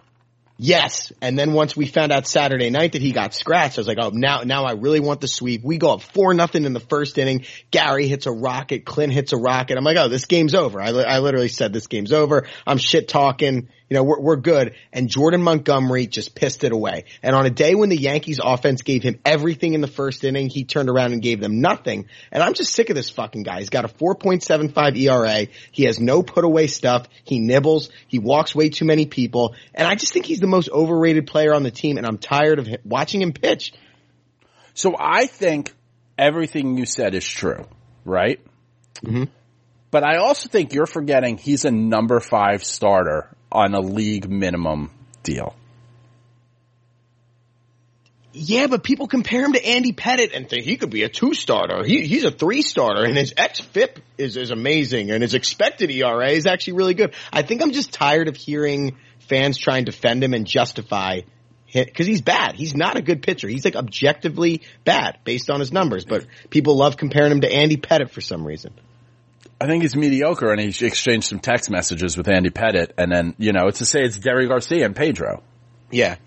Yes. 0.57 1.11
And 1.21 1.37
then 1.37 1.51
once 1.51 1.75
we 1.75 1.85
found 1.85 2.11
out 2.11 2.27
Saturday 2.27 2.69
night 2.69 2.93
that 2.93 3.01
he 3.01 3.11
got 3.11 3.33
scratched, 3.33 3.77
I 3.77 3.81
was 3.81 3.87
like, 3.87 3.97
oh, 3.99 4.11
now, 4.13 4.41
now 4.41 4.63
I 4.63 4.73
really 4.73 5.01
want 5.01 5.19
the 5.19 5.27
sweep. 5.27 5.63
We 5.63 5.77
go 5.77 5.93
up 5.93 6.01
four 6.01 6.33
nothing 6.33 6.63
in 6.63 6.71
the 6.73 6.79
first 6.79 7.17
inning. 7.17 7.45
Gary 7.71 8.07
hits 8.07 8.25
a 8.25 8.31
rocket. 8.31 8.85
Clint 8.85 9.11
hits 9.11 9.33
a 9.33 9.37
rocket. 9.37 9.77
I'm 9.77 9.83
like, 9.83 9.97
oh, 9.97 10.07
this 10.07 10.25
game's 10.25 10.55
over. 10.55 10.81
I, 10.81 10.91
li- 10.91 11.03
I 11.03 11.19
literally 11.19 11.49
said 11.49 11.73
this 11.73 11.87
game's 11.87 12.13
over. 12.13 12.47
I'm 12.65 12.77
shit 12.77 13.09
talking. 13.09 13.69
You 13.89 13.95
know, 13.95 14.03
we're, 14.03 14.19
we're 14.19 14.35
good. 14.37 14.73
And 14.91 15.07
Jordan 15.07 15.43
Montgomery 15.43 16.07
just 16.07 16.33
pissed 16.33 16.63
it 16.63 16.71
away. 16.71 17.05
And 17.21 17.35
on 17.35 17.45
a 17.45 17.51
day 17.51 17.75
when 17.75 17.89
the 17.89 17.97
Yankees 17.97 18.39
offense 18.43 18.81
gave 18.81 19.03
him 19.03 19.19
everything 19.23 19.75
in 19.75 19.81
the 19.81 19.87
first 19.87 20.23
inning, 20.23 20.49
he 20.49 20.63
turned 20.63 20.89
around 20.89 21.13
and 21.13 21.21
gave 21.21 21.39
them 21.39 21.61
nothing. 21.61 22.07
And 22.31 22.41
I'm 22.41 22.55
just 22.55 22.73
sick 22.73 22.89
of 22.89 22.95
this 22.95 23.11
fucking 23.11 23.43
guy. 23.43 23.59
He's 23.59 23.69
got 23.69 23.85
a 23.85 23.87
4.75 23.87 24.97
ERA. 24.97 25.47
He 25.71 25.83
has 25.83 25.99
no 25.99 26.23
put 26.23 26.45
away 26.45 26.65
stuff. 26.65 27.07
He 27.23 27.39
nibbles. 27.39 27.89
He 28.07 28.17
walks 28.17 28.55
way 28.55 28.69
too 28.69 28.85
many 28.85 29.05
people. 29.05 29.55
And 29.75 29.87
I 29.87 29.93
just 29.93 30.13
think 30.13 30.25
he's 30.25 30.39
the 30.39 30.47
most 30.47 30.69
overrated 30.69 31.27
player 31.27 31.53
on 31.53 31.61
the 31.61 31.71
team. 31.71 31.97
And 31.97 32.07
I'm 32.07 32.17
tired 32.17 32.57
of 32.57 32.67
hi- 32.67 32.79
watching 32.83 33.21
him 33.21 33.33
pitch. 33.33 33.71
So 34.73 34.95
I 34.99 35.27
think 35.27 35.73
everything 36.17 36.77
you 36.77 36.87
said 36.87 37.13
is 37.13 37.27
true, 37.27 37.65
right? 38.03 38.39
Mm-hmm. 39.03 39.25
But 39.91 40.03
I 40.03 40.17
also 40.17 40.49
think 40.49 40.73
you're 40.73 40.87
forgetting 40.87 41.37
he's 41.37 41.65
a 41.65 41.71
number 41.71 42.19
five 42.19 42.63
starter 42.63 43.29
on 43.55 43.73
a 43.73 43.79
league 43.79 44.29
minimum 44.29 44.91
deal. 45.23 45.55
Yeah, 48.37 48.67
but 48.67 48.83
people 48.83 49.07
compare 49.07 49.45
him 49.45 49.53
to 49.53 49.65
Andy 49.65 49.93
Pettitte 49.93 50.35
and 50.35 50.49
think 50.49 50.65
he 50.65 50.75
could 50.75 50.89
be 50.89 51.03
a 51.03 51.09
two 51.09 51.33
starter. 51.33 51.85
He, 51.85 52.05
he's 52.05 52.25
a 52.25 52.31
three 52.31 52.61
starter 52.61 53.05
and 53.05 53.15
his 53.15 53.33
X 53.37 53.61
FIP 53.61 53.99
is, 54.17 54.35
is 54.35 54.51
amazing 54.51 55.09
and 55.09 55.21
his 55.21 55.33
expected 55.33 55.89
ERA 55.89 56.31
is 56.31 56.45
actually 56.45 56.73
really 56.73 56.95
good. 56.95 57.13
I 57.31 57.43
think 57.43 57.61
I'm 57.61 57.71
just 57.71 57.93
tired 57.93 58.27
of 58.27 58.35
hearing 58.35 58.97
fans 59.19 59.57
try 59.57 59.77
and 59.77 59.85
defend 59.85 60.21
him 60.21 60.33
and 60.33 60.45
justify 60.45 61.21
him 61.65 61.85
because 61.85 62.07
he's 62.07 62.21
bad. 62.21 62.55
He's 62.55 62.75
not 62.75 62.97
a 62.97 63.01
good 63.01 63.23
pitcher. 63.23 63.47
He's 63.47 63.63
like 63.63 63.77
objectively 63.77 64.63
bad 64.83 65.19
based 65.23 65.49
on 65.49 65.61
his 65.61 65.71
numbers, 65.71 66.03
but 66.03 66.25
people 66.49 66.75
love 66.75 66.97
comparing 66.97 67.31
him 67.31 67.41
to 67.41 67.51
Andy 67.51 67.77
Pettitte 67.77 68.11
for 68.11 68.21
some 68.21 68.45
reason. 68.45 68.73
I 69.59 69.67
think 69.67 69.83
he's 69.83 69.95
mediocre 69.95 70.51
and 70.51 70.59
he 70.59 70.85
exchanged 70.85 71.27
some 71.27 71.39
text 71.39 71.69
messages 71.69 72.17
with 72.17 72.27
Andy 72.27 72.49
Pettitte 72.49 72.91
and 72.97 73.11
then, 73.11 73.35
you 73.37 73.53
know, 73.53 73.67
it's 73.67 73.79
to 73.79 73.85
say 73.85 74.03
it's 74.03 74.17
Derry 74.17 74.47
Garcia 74.47 74.85
and 74.85 74.95
Pedro. 74.95 75.43
Yeah. 75.91 76.17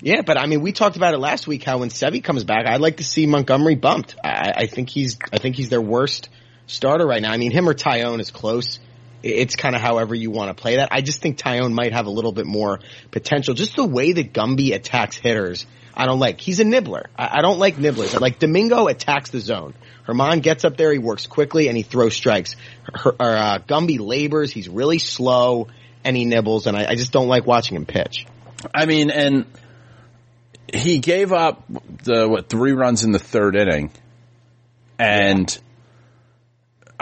Yeah, 0.00 0.22
but 0.22 0.36
I 0.38 0.46
mean, 0.46 0.60
we 0.60 0.72
talked 0.72 0.96
about 0.96 1.14
it 1.14 1.18
last 1.18 1.46
week. 1.46 1.62
How 1.62 1.78
when 1.78 1.88
Sevi 1.88 2.22
comes 2.22 2.44
back, 2.44 2.66
I'd 2.66 2.80
like 2.80 2.98
to 2.98 3.04
see 3.04 3.26
Montgomery 3.26 3.74
bumped. 3.74 4.16
I, 4.22 4.52
I 4.56 4.66
think 4.66 4.90
he's, 4.90 5.18
I 5.32 5.38
think 5.38 5.56
he's 5.56 5.68
their 5.68 5.80
worst 5.80 6.28
starter 6.66 7.06
right 7.06 7.22
now. 7.22 7.32
I 7.32 7.36
mean, 7.36 7.50
him 7.50 7.68
or 7.68 7.74
Taillon 7.74 8.20
is 8.20 8.30
close. 8.30 8.80
It's 9.24 9.56
kind 9.56 9.74
of 9.74 9.80
however 9.80 10.14
you 10.14 10.30
want 10.30 10.54
to 10.54 10.60
play 10.60 10.76
that. 10.76 10.90
I 10.92 11.00
just 11.00 11.22
think 11.22 11.38
Taillon 11.38 11.72
might 11.72 11.94
have 11.94 12.04
a 12.04 12.10
little 12.10 12.32
bit 12.32 12.44
more 12.44 12.80
potential. 13.10 13.54
Just 13.54 13.74
the 13.74 13.86
way 13.86 14.12
that 14.12 14.34
Gumby 14.34 14.74
attacks 14.74 15.16
hitters, 15.16 15.64
I 15.94 16.04
don't 16.04 16.18
like. 16.18 16.42
He's 16.42 16.60
a 16.60 16.64
nibbler. 16.64 17.08
I, 17.16 17.38
I 17.38 17.40
don't 17.40 17.58
like 17.58 17.78
nibblers. 17.78 18.14
I 18.14 18.18
like 18.18 18.38
Domingo 18.38 18.86
attacks 18.86 19.30
the 19.30 19.40
zone. 19.40 19.72
Germán 20.06 20.42
gets 20.42 20.66
up 20.66 20.76
there, 20.76 20.92
he 20.92 20.98
works 20.98 21.26
quickly, 21.26 21.68
and 21.68 21.76
he 21.76 21.82
throws 21.82 22.14
strikes. 22.14 22.56
Her, 22.92 23.12
or, 23.18 23.30
uh, 23.34 23.58
Gumby 23.66 23.98
labors. 23.98 24.52
He's 24.52 24.68
really 24.68 24.98
slow, 24.98 25.68
and 26.04 26.14
he 26.14 26.26
nibbles. 26.26 26.66
And 26.66 26.76
I, 26.76 26.90
I 26.90 26.94
just 26.94 27.10
don't 27.10 27.28
like 27.28 27.46
watching 27.46 27.76
him 27.76 27.86
pitch. 27.86 28.26
I 28.74 28.84
mean, 28.84 29.10
and 29.10 29.46
he 30.70 30.98
gave 30.98 31.32
up 31.32 31.64
the 32.02 32.28
what 32.28 32.50
three 32.50 32.72
runs 32.72 33.04
in 33.04 33.12
the 33.12 33.18
third 33.18 33.56
inning, 33.56 33.90
and 34.98 35.58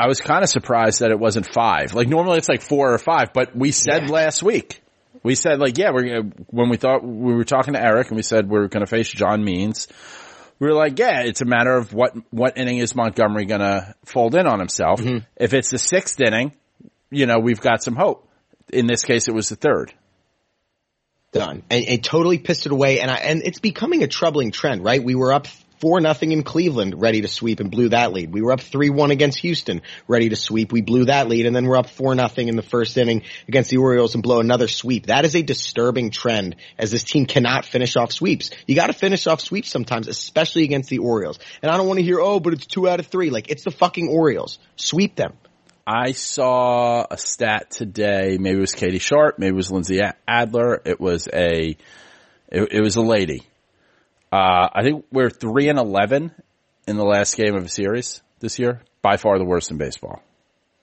I 0.02 0.08
was 0.08 0.20
kind 0.20 0.42
of 0.42 0.48
surprised 0.50 1.00
that 1.00 1.10
it 1.12 1.18
wasn't 1.18 1.46
five. 1.52 1.94
Like 1.94 2.08
normally 2.08 2.38
it's 2.38 2.48
like 2.48 2.62
four 2.62 2.92
or 2.92 2.98
five, 2.98 3.32
but 3.32 3.54
we 3.54 3.70
said 3.70 4.02
Yeah. 4.04 4.12
last 4.12 4.42
week, 4.42 4.82
we 5.22 5.34
said 5.36 5.60
like, 5.60 5.78
yeah, 5.78 5.90
we're 5.92 6.02
gonna, 6.02 6.34
when 6.48 6.68
we 6.70 6.76
thought 6.76 7.04
we 7.04 7.32
were 7.34 7.44
talking 7.44 7.74
to 7.74 7.80
Eric 7.80 8.08
and 8.08 8.16
we 8.16 8.22
said 8.22 8.48
we 8.48 8.58
are 8.58 8.68
going 8.68 8.84
to 8.84 8.90
face 8.90 9.08
John 9.10 9.44
Means. 9.44 9.86
We 10.58 10.66
were 10.68 10.74
like, 10.74 10.98
yeah, 10.98 11.22
it's 11.22 11.40
a 11.40 11.44
matter 11.44 11.74
of 11.76 11.92
what 11.92 12.12
what 12.30 12.58
inning 12.58 12.78
is 12.78 12.94
Montgomery 12.96 13.44
going 13.44 13.60
to 13.60 13.94
fold 14.04 14.34
in 14.34 14.46
on 14.46 14.58
himself. 14.58 15.00
Mm-hmm. 15.00 15.18
If 15.36 15.54
it's 15.54 15.70
the 15.70 15.78
sixth 15.78 16.20
inning, 16.20 16.52
you 17.10 17.26
know, 17.26 17.38
we've 17.38 17.60
got 17.60 17.82
some 17.82 17.94
hope. 17.94 18.28
In 18.72 18.86
this 18.86 19.04
case, 19.04 19.28
it 19.28 19.34
was 19.34 19.48
the 19.50 19.56
third. 19.56 19.92
done 21.32 21.62
and, 21.70 21.84
and 21.84 22.04
totally 22.04 22.38
pissed 22.38 22.66
it 22.66 22.72
away. 22.72 23.00
And 23.00 23.10
I, 23.10 23.16
and 23.16 23.42
it's 23.44 23.58
becoming 23.60 24.02
a 24.02 24.06
troubling 24.08 24.50
trend, 24.50 24.84
right? 24.84 25.02
We 25.02 25.14
were 25.14 25.32
up 25.32 25.46
four 25.82 26.00
nothing 26.00 26.30
in 26.30 26.44
Cleveland, 26.44 27.02
ready 27.02 27.22
to 27.22 27.28
sweep 27.28 27.58
and 27.58 27.68
blew 27.68 27.88
that 27.88 28.12
lead. 28.12 28.32
We 28.32 28.40
were 28.40 28.52
up 28.52 28.60
three 28.60 28.88
one 28.88 29.10
against 29.10 29.40
Houston, 29.40 29.82
ready 30.06 30.28
to 30.28 30.36
sweep. 30.36 30.70
We 30.70 30.80
blew 30.80 31.06
that 31.06 31.26
lead, 31.26 31.44
and 31.44 31.56
then 31.56 31.66
we're 31.66 31.76
up 31.76 31.90
four 31.90 32.14
nothing 32.14 32.46
in 32.46 32.54
the 32.54 32.62
first 32.62 32.96
inning 32.96 33.24
against 33.48 33.70
the 33.70 33.78
Orioles 33.78 34.14
and 34.14 34.22
blow 34.22 34.38
another 34.38 34.68
sweep. 34.68 35.06
That 35.06 35.24
is 35.24 35.34
a 35.34 35.42
disturbing 35.42 36.12
trend, 36.12 36.54
as 36.78 36.92
this 36.92 37.02
team 37.02 37.26
cannot 37.26 37.64
finish 37.64 37.96
off 37.96 38.12
sweeps. 38.12 38.52
You 38.68 38.76
got 38.76 38.86
to 38.86 38.92
finish 38.92 39.26
off 39.26 39.40
sweeps 39.40 39.70
sometimes, 39.70 40.06
especially 40.06 40.62
against 40.62 40.88
the 40.88 40.98
Orioles. 40.98 41.40
And 41.62 41.70
I 41.72 41.76
don't 41.76 41.88
want 41.88 41.98
to 41.98 42.04
hear, 42.04 42.20
oh, 42.20 42.38
but 42.38 42.52
it's 42.52 42.66
two 42.66 42.88
out 42.88 43.00
of 43.00 43.08
three. 43.08 43.30
Like 43.30 43.50
it's 43.50 43.64
the 43.64 43.72
fucking 43.72 44.08
Orioles. 44.08 44.60
Sweep 44.76 45.16
them. 45.16 45.32
I 45.84 46.12
saw 46.12 47.04
a 47.10 47.18
stat 47.18 47.72
today. 47.72 48.38
Maybe 48.38 48.56
it 48.56 48.60
was 48.60 48.72
Katie 48.72 49.00
Sharp. 49.00 49.40
Maybe 49.40 49.50
it 49.50 49.56
was 49.56 49.72
Lindsey 49.72 50.00
Adler. 50.28 50.80
It 50.84 51.00
was 51.00 51.26
a, 51.26 51.76
it, 52.52 52.68
it 52.70 52.80
was 52.80 52.94
a 52.94 53.02
lady. 53.02 53.42
Uh, 54.32 54.68
I 54.72 54.82
think 54.82 55.04
we're 55.12 55.30
three 55.30 55.68
and 55.68 55.78
eleven 55.78 56.32
in 56.88 56.96
the 56.96 57.04
last 57.04 57.36
game 57.36 57.54
of 57.54 57.66
a 57.66 57.68
series 57.68 58.22
this 58.40 58.58
year. 58.58 58.80
By 59.02 59.16
far 59.16 59.38
the 59.38 59.44
worst 59.44 59.70
in 59.70 59.76
baseball. 59.76 60.22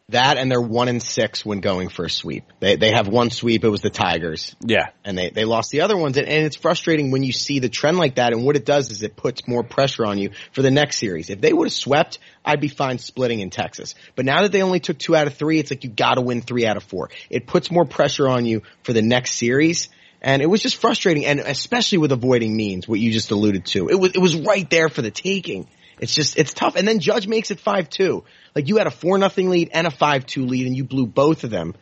That 0.09 0.37
and 0.37 0.51
they're 0.51 0.61
one 0.61 0.87
and 0.87 1.01
six 1.01 1.45
when 1.45 1.59
going 1.59 1.89
for 1.89 2.05
a 2.05 2.09
sweep. 2.09 2.45
They 2.59 2.75
they 2.75 2.91
have 2.91 3.07
one 3.07 3.29
sweep. 3.29 3.63
It 3.63 3.69
was 3.69 3.81
the 3.81 3.91
Tigers. 3.91 4.55
Yeah. 4.59 4.87
and 5.05 5.17
they, 5.17 5.29
they 5.29 5.45
lost 5.45 5.69
the 5.69 5.81
other 5.81 5.95
ones. 5.95 6.17
And, 6.17 6.27
and 6.27 6.45
it's 6.45 6.55
frustrating 6.55 7.11
when 7.11 7.23
you 7.23 7.31
see 7.31 7.59
the 7.59 7.69
trend 7.69 7.97
like 7.97 8.15
that. 8.15 8.33
And 8.33 8.43
what 8.43 8.55
it 8.55 8.65
does 8.65 8.89
is 8.89 9.03
it 9.03 9.15
puts 9.15 9.47
more 9.47 9.63
pressure 9.63 10.05
on 10.05 10.17
you 10.17 10.31
for 10.51 10.63
the 10.63 10.71
next 10.71 10.97
series. 10.97 11.29
If 11.29 11.41
they 11.41 11.53
would 11.53 11.67
have 11.67 11.73
swept, 11.73 12.17
I'd 12.43 12.59
be 12.59 12.69
fine 12.69 12.97
splitting 12.97 13.39
in 13.39 13.51
Texas. 13.51 13.93
But 14.15 14.25
now 14.25 14.41
that 14.41 14.51
they 14.51 14.63
only 14.63 14.79
took 14.79 14.97
two 14.97 15.15
out 15.15 15.27
of 15.27 15.35
three, 15.35 15.59
it's 15.59 15.71
like 15.71 15.83
you 15.83 15.91
gotta 15.91 16.21
win 16.21 16.41
three 16.41 16.65
out 16.65 16.77
of 16.77 16.83
four. 16.83 17.11
It 17.29 17.45
puts 17.45 17.69
more 17.69 17.85
pressure 17.85 18.27
on 18.27 18.45
you 18.45 18.63
for 18.83 18.93
the 18.93 19.03
next 19.03 19.35
series. 19.35 19.89
And 20.21 20.41
it 20.41 20.47
was 20.47 20.61
just 20.61 20.77
frustrating. 20.77 21.25
And 21.25 21.39
especially 21.39 21.99
with 21.99 22.11
avoiding 22.11 22.55
Means, 22.55 22.87
what 22.87 22.99
you 22.99 23.11
just 23.11 23.31
alluded 23.31 23.65
to. 23.67 23.89
It 23.89 23.99
was, 23.99 24.11
it 24.11 24.19
was 24.19 24.35
right 24.35 24.69
there 24.69 24.89
for 24.89 25.01
the 25.01 25.11
taking. 25.11 25.67
It's 25.99 26.13
just, 26.13 26.37
it's 26.37 26.53
tough. 26.53 26.75
And 26.75 26.87
then 26.87 26.99
Judge 26.99 27.27
makes 27.27 27.51
it 27.51 27.59
5-2. 27.59 28.23
Like 28.55 28.67
you 28.67 28.77
had 28.77 28.87
a 28.87 28.91
4 28.91 29.17
nothing 29.17 29.49
lead 29.49 29.69
and 29.73 29.87
a 29.87 29.91
5-2 29.91 30.49
lead 30.49 30.67
and 30.67 30.75
you 30.75 30.83
blew 30.83 31.05
both 31.05 31.43
of 31.43 31.49
them. 31.49 31.75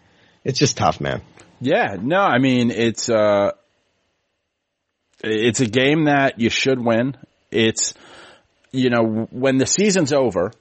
It's 0.44 0.60
just 0.60 0.78
tough, 0.78 1.02
man. 1.02 1.22
Yeah, 1.60 1.98
no, 2.00 2.20
I 2.20 2.38
mean 2.38 2.72
it's 2.72 3.10
uh 3.10 3.52
it's 5.24 5.60
a 5.60 5.66
game 5.66 6.06
that 6.06 6.40
you 6.40 6.50
should 6.50 6.80
win. 6.80 7.18
It's 7.52 7.96
you 8.72 8.90
know, 8.90 9.28
when 9.32 9.58
the 9.58 9.66
season's 9.66 10.14
over, 10.14 10.52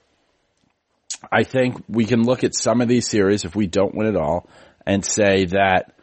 I 1.31 1.43
think 1.43 1.83
we 1.87 2.05
can 2.05 2.23
look 2.23 2.43
at 2.43 2.55
some 2.55 2.81
of 2.81 2.87
these 2.87 3.07
series 3.07 3.45
if 3.45 3.55
we 3.55 3.67
don't 3.67 3.93
win 3.93 4.07
it 4.07 4.15
all 4.15 4.49
and 4.85 5.05
say 5.05 5.45
that 5.45 5.93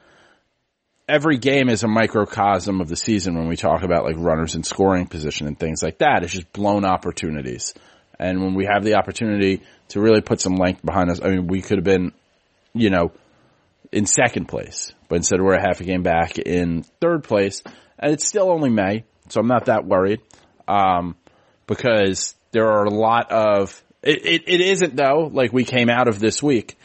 every 1.08 1.38
game 1.38 1.68
is 1.68 1.82
a 1.82 1.88
microcosm 1.88 2.80
of 2.80 2.88
the 2.88 2.96
season 2.96 3.36
when 3.36 3.48
we 3.48 3.56
talk 3.56 3.82
about 3.82 4.04
like 4.04 4.16
runners 4.16 4.54
in 4.54 4.62
scoring 4.62 5.06
position 5.06 5.46
and 5.46 5.58
things 5.58 5.82
like 5.82 5.98
that. 5.98 6.22
It's 6.22 6.32
just 6.32 6.52
blown 6.52 6.84
opportunities. 6.84 7.74
And 8.18 8.42
when 8.42 8.54
we 8.54 8.66
have 8.66 8.84
the 8.84 8.94
opportunity 8.94 9.62
to 9.88 10.00
really 10.00 10.20
put 10.20 10.40
some 10.40 10.54
length 10.54 10.84
behind 10.84 11.10
us, 11.10 11.20
I 11.22 11.30
mean, 11.30 11.46
we 11.46 11.62
could 11.62 11.78
have 11.78 11.84
been, 11.84 12.12
you 12.72 12.90
know, 12.90 13.12
in 13.92 14.06
second 14.06 14.46
place, 14.46 14.92
but 15.08 15.16
instead 15.16 15.40
we're 15.40 15.54
a 15.54 15.60
half 15.60 15.80
a 15.80 15.84
game 15.84 16.02
back 16.02 16.38
in 16.38 16.84
third 17.00 17.24
place, 17.24 17.62
and 17.98 18.12
it's 18.12 18.26
still 18.26 18.50
only 18.50 18.70
May, 18.70 19.04
so 19.28 19.40
I'm 19.40 19.46
not 19.46 19.66
that 19.66 19.84
worried. 19.84 20.20
Um, 20.66 21.16
because 21.66 22.34
there 22.52 22.66
are 22.66 22.84
a 22.84 22.90
lot 22.90 23.30
of 23.30 23.82
it, 24.02 24.24
it, 24.24 24.42
it 24.46 24.60
isn't 24.60 24.96
though. 24.96 25.30
Like 25.32 25.52
we 25.52 25.64
came 25.64 25.88
out 25.88 26.08
of 26.08 26.18
this 26.18 26.42
week 26.42 26.76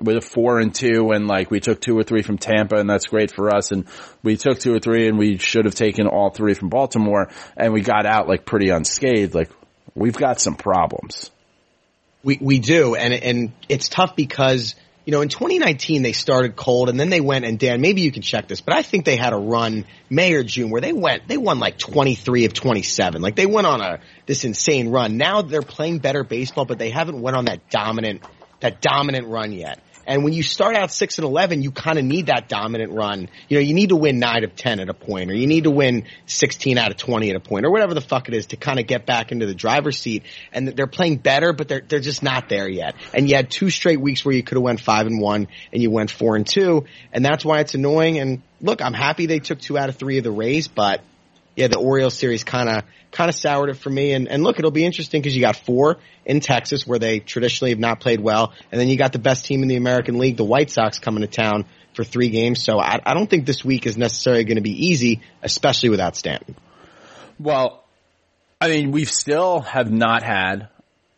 with 0.00 0.16
a 0.16 0.20
four 0.20 0.60
and 0.60 0.74
two, 0.74 1.10
and 1.12 1.26
like 1.26 1.50
we 1.50 1.60
took 1.60 1.80
two 1.80 1.98
or 1.98 2.02
three 2.02 2.22
from 2.22 2.38
Tampa, 2.38 2.76
and 2.76 2.88
that's 2.88 3.06
great 3.06 3.30
for 3.30 3.54
us. 3.54 3.72
And 3.72 3.86
we 4.22 4.36
took 4.36 4.58
two 4.58 4.74
or 4.74 4.80
three, 4.80 5.08
and 5.08 5.18
we 5.18 5.38
should 5.38 5.64
have 5.64 5.74
taken 5.74 6.06
all 6.06 6.30
three 6.30 6.54
from 6.54 6.68
Baltimore, 6.68 7.30
and 7.56 7.72
we 7.72 7.80
got 7.80 8.06
out 8.06 8.28
like 8.28 8.44
pretty 8.44 8.70
unscathed. 8.70 9.34
Like 9.34 9.50
we've 9.94 10.16
got 10.16 10.40
some 10.40 10.54
problems. 10.54 11.30
We 12.22 12.38
we 12.40 12.58
do, 12.58 12.94
and 12.94 13.12
and 13.12 13.52
it's 13.68 13.88
tough 13.88 14.16
because 14.16 14.74
you 15.04 15.12
know 15.12 15.20
in 15.20 15.28
2019 15.28 16.02
they 16.02 16.12
started 16.12 16.56
cold, 16.56 16.88
and 16.88 16.98
then 16.98 17.10
they 17.10 17.20
went 17.20 17.44
and 17.44 17.58
Dan, 17.58 17.80
maybe 17.80 18.02
you 18.02 18.12
can 18.12 18.22
check 18.22 18.48
this, 18.48 18.60
but 18.60 18.74
I 18.74 18.82
think 18.82 19.04
they 19.04 19.16
had 19.16 19.32
a 19.32 19.38
run 19.38 19.84
May 20.10 20.34
or 20.34 20.44
June 20.44 20.70
where 20.70 20.80
they 20.80 20.92
went 20.92 21.28
they 21.28 21.36
won 21.36 21.58
like 21.58 21.78
23 21.78 22.44
of 22.44 22.54
27, 22.54 23.22
like 23.22 23.36
they 23.36 23.46
went 23.46 23.66
on 23.66 23.80
a 23.80 24.00
this 24.26 24.44
insane 24.44 24.90
run. 24.90 25.16
Now 25.16 25.42
they're 25.42 25.62
playing 25.62 25.98
better 25.98 26.24
baseball, 26.24 26.64
but 26.64 26.78
they 26.78 26.90
haven't 26.90 27.20
went 27.20 27.36
on 27.36 27.46
that 27.46 27.70
dominant 27.70 28.22
that 28.60 28.80
dominant 28.80 29.28
run 29.28 29.52
yet. 29.52 29.80
And 30.08 30.24
when 30.24 30.32
you 30.32 30.42
start 30.42 30.74
out 30.74 30.90
six 30.90 31.18
and 31.18 31.26
eleven, 31.26 31.62
you 31.62 31.70
kind 31.70 31.98
of 31.98 32.04
need 32.04 32.26
that 32.26 32.48
dominant 32.48 32.94
run. 32.94 33.28
You 33.48 33.58
know, 33.58 33.60
you 33.60 33.74
need 33.74 33.90
to 33.90 33.96
win 33.96 34.18
nine 34.18 34.42
of 34.42 34.56
ten 34.56 34.80
at 34.80 34.88
a 34.88 34.94
point, 34.94 35.30
or 35.30 35.34
you 35.34 35.46
need 35.46 35.64
to 35.64 35.70
win 35.70 36.04
sixteen 36.24 36.78
out 36.78 36.90
of 36.90 36.96
twenty 36.96 37.28
at 37.28 37.36
a 37.36 37.40
point, 37.40 37.66
or 37.66 37.70
whatever 37.70 37.92
the 37.92 38.00
fuck 38.00 38.26
it 38.28 38.34
is 38.34 38.46
to 38.46 38.56
kind 38.56 38.80
of 38.80 38.86
get 38.86 39.04
back 39.04 39.32
into 39.32 39.44
the 39.44 39.54
driver's 39.54 39.98
seat. 39.98 40.24
And 40.50 40.66
they're 40.66 40.86
playing 40.86 41.18
better, 41.18 41.52
but 41.52 41.68
they're 41.68 41.82
they're 41.86 42.00
just 42.00 42.22
not 42.22 42.48
there 42.48 42.66
yet. 42.66 42.96
And 43.12 43.28
you 43.28 43.36
had 43.36 43.50
two 43.50 43.68
straight 43.68 44.00
weeks 44.00 44.24
where 44.24 44.34
you 44.34 44.42
could 44.42 44.56
have 44.56 44.62
went 44.62 44.80
five 44.80 45.06
and 45.06 45.20
one, 45.20 45.46
and 45.74 45.82
you 45.82 45.90
went 45.90 46.10
four 46.10 46.36
and 46.36 46.46
two, 46.46 46.86
and 47.12 47.22
that's 47.22 47.44
why 47.44 47.60
it's 47.60 47.74
annoying. 47.74 48.18
And 48.18 48.40
look, 48.62 48.80
I'm 48.80 48.94
happy 48.94 49.26
they 49.26 49.40
took 49.40 49.60
two 49.60 49.76
out 49.76 49.90
of 49.90 49.96
three 49.96 50.16
of 50.16 50.24
the 50.24 50.32
Rays, 50.32 50.68
but 50.68 51.02
yeah, 51.58 51.66
the 51.66 51.78
Orioles 51.78 52.14
series 52.14 52.44
kind 52.44 52.68
of 52.68 52.84
kind 53.10 53.28
of 53.28 53.34
soured 53.34 53.68
it 53.68 53.74
for 53.74 53.90
me. 53.90 54.12
And, 54.12 54.28
and 54.28 54.44
look, 54.44 54.60
it'll 54.60 54.70
be 54.70 54.84
interesting 54.84 55.20
because 55.20 55.34
you 55.34 55.42
got 55.42 55.56
four 55.56 55.96
in 56.24 56.38
Texas 56.38 56.86
where 56.86 57.00
they 57.00 57.18
traditionally 57.18 57.72
have 57.72 57.80
not 57.80 57.98
played 57.98 58.20
well, 58.20 58.52
and 58.70 58.80
then 58.80 58.88
you 58.88 58.96
got 58.96 59.12
the 59.12 59.18
best 59.18 59.44
team 59.44 59.62
in 59.62 59.68
the 59.68 59.74
American 59.74 60.18
League, 60.18 60.36
the 60.36 60.44
White 60.44 60.70
Sox, 60.70 61.00
coming 61.00 61.22
to 61.22 61.26
town 61.26 61.64
for 61.94 62.04
three 62.04 62.28
games. 62.28 62.62
So 62.62 62.78
I, 62.78 63.00
I 63.04 63.14
don't 63.14 63.28
think 63.28 63.44
this 63.44 63.64
week 63.64 63.86
is 63.86 63.98
necessarily 63.98 64.44
going 64.44 64.56
to 64.56 64.62
be 64.62 64.86
easy, 64.86 65.20
especially 65.42 65.88
without 65.88 66.14
Stanton. 66.14 66.54
Well, 67.40 67.82
I 68.60 68.68
mean, 68.68 68.92
we 68.92 69.04
still 69.04 69.60
have 69.60 69.90
not 69.90 70.22
had 70.22 70.68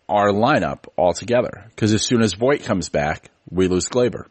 our 0.09 0.31
lineup 0.31 0.87
all 0.97 1.13
together 1.13 1.67
because 1.69 1.93
as 1.93 2.03
soon 2.03 2.23
as 2.23 2.33
Voit 2.33 2.63
comes 2.63 2.89
back, 2.89 3.31
we 3.51 3.69
lose 3.69 3.91
Gleyber. 3.91 4.25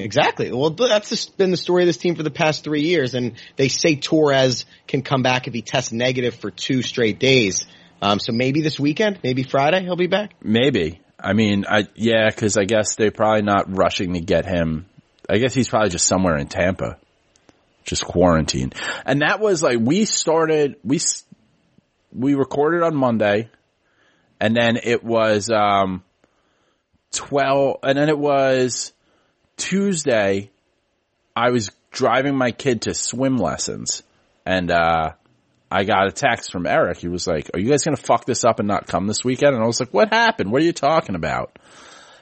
Exactly. 0.00 0.50
Well, 0.52 0.70
that's 0.70 1.26
been 1.26 1.50
the 1.50 1.56
story 1.56 1.82
of 1.82 1.86
this 1.86 1.96
team 1.96 2.14
for 2.14 2.22
the 2.22 2.30
past 2.30 2.64
three 2.64 2.82
years, 2.82 3.14
and 3.14 3.34
they 3.56 3.68
say 3.68 3.96
Torres 3.96 4.64
can 4.88 5.02
come 5.02 5.22
back 5.22 5.46
if 5.46 5.54
he 5.54 5.62
tests 5.62 5.92
negative 5.92 6.34
for 6.34 6.50
two 6.50 6.82
straight 6.82 7.18
days. 7.18 7.66
Um, 8.02 8.18
so 8.18 8.32
maybe 8.32 8.62
this 8.62 8.80
weekend, 8.80 9.20
maybe 9.22 9.42
Friday, 9.42 9.82
he'll 9.82 9.96
be 9.96 10.06
back. 10.06 10.32
Maybe. 10.42 11.00
I 11.22 11.34
mean, 11.34 11.64
I 11.68 11.86
yeah, 11.94 12.28
because 12.28 12.56
I 12.56 12.64
guess 12.64 12.96
they're 12.96 13.10
probably 13.10 13.42
not 13.42 13.76
rushing 13.76 14.14
to 14.14 14.20
get 14.20 14.46
him. 14.46 14.86
I 15.28 15.38
guess 15.38 15.54
he's 15.54 15.68
probably 15.68 15.90
just 15.90 16.06
somewhere 16.06 16.36
in 16.36 16.48
Tampa, 16.48 16.96
just 17.84 18.04
quarantined. 18.04 18.74
And 19.04 19.20
that 19.20 19.38
was 19.38 19.62
like 19.62 19.78
we 19.80 20.06
started 20.06 20.76
we 20.82 20.98
we 22.12 22.34
recorded 22.34 22.82
on 22.82 22.96
Monday, 22.96 23.50
and 24.40 24.56
then 24.56 24.78
it 24.82 25.04
was 25.04 25.50
um 25.50 26.02
twelve, 27.12 27.80
and 27.82 27.98
then 27.98 28.08
it 28.08 28.18
was 28.18 28.92
Tuesday. 29.60 30.50
I 31.36 31.50
was 31.50 31.70
driving 31.92 32.36
my 32.36 32.50
kid 32.50 32.82
to 32.82 32.94
swim 32.94 33.36
lessons, 33.36 34.02
and 34.44 34.70
uh 34.70 35.12
I 35.70 35.84
got 35.84 36.08
a 36.08 36.12
text 36.12 36.50
from 36.50 36.66
Eric. 36.66 36.98
He 36.98 37.08
was 37.08 37.26
like, 37.26 37.50
"Are 37.54 37.60
you 37.60 37.70
guys 37.70 37.84
going 37.84 37.96
to 37.96 38.02
fuck 38.02 38.24
this 38.24 38.44
up 38.44 38.58
and 38.58 38.66
not 38.66 38.88
come 38.88 39.06
this 39.06 39.22
weekend?" 39.24 39.54
And 39.54 39.62
I 39.62 39.66
was 39.66 39.78
like, 39.78 39.94
"What 39.94 40.12
happened? 40.12 40.50
What 40.50 40.62
are 40.62 40.64
you 40.64 40.72
talking 40.72 41.14
about?" 41.14 41.56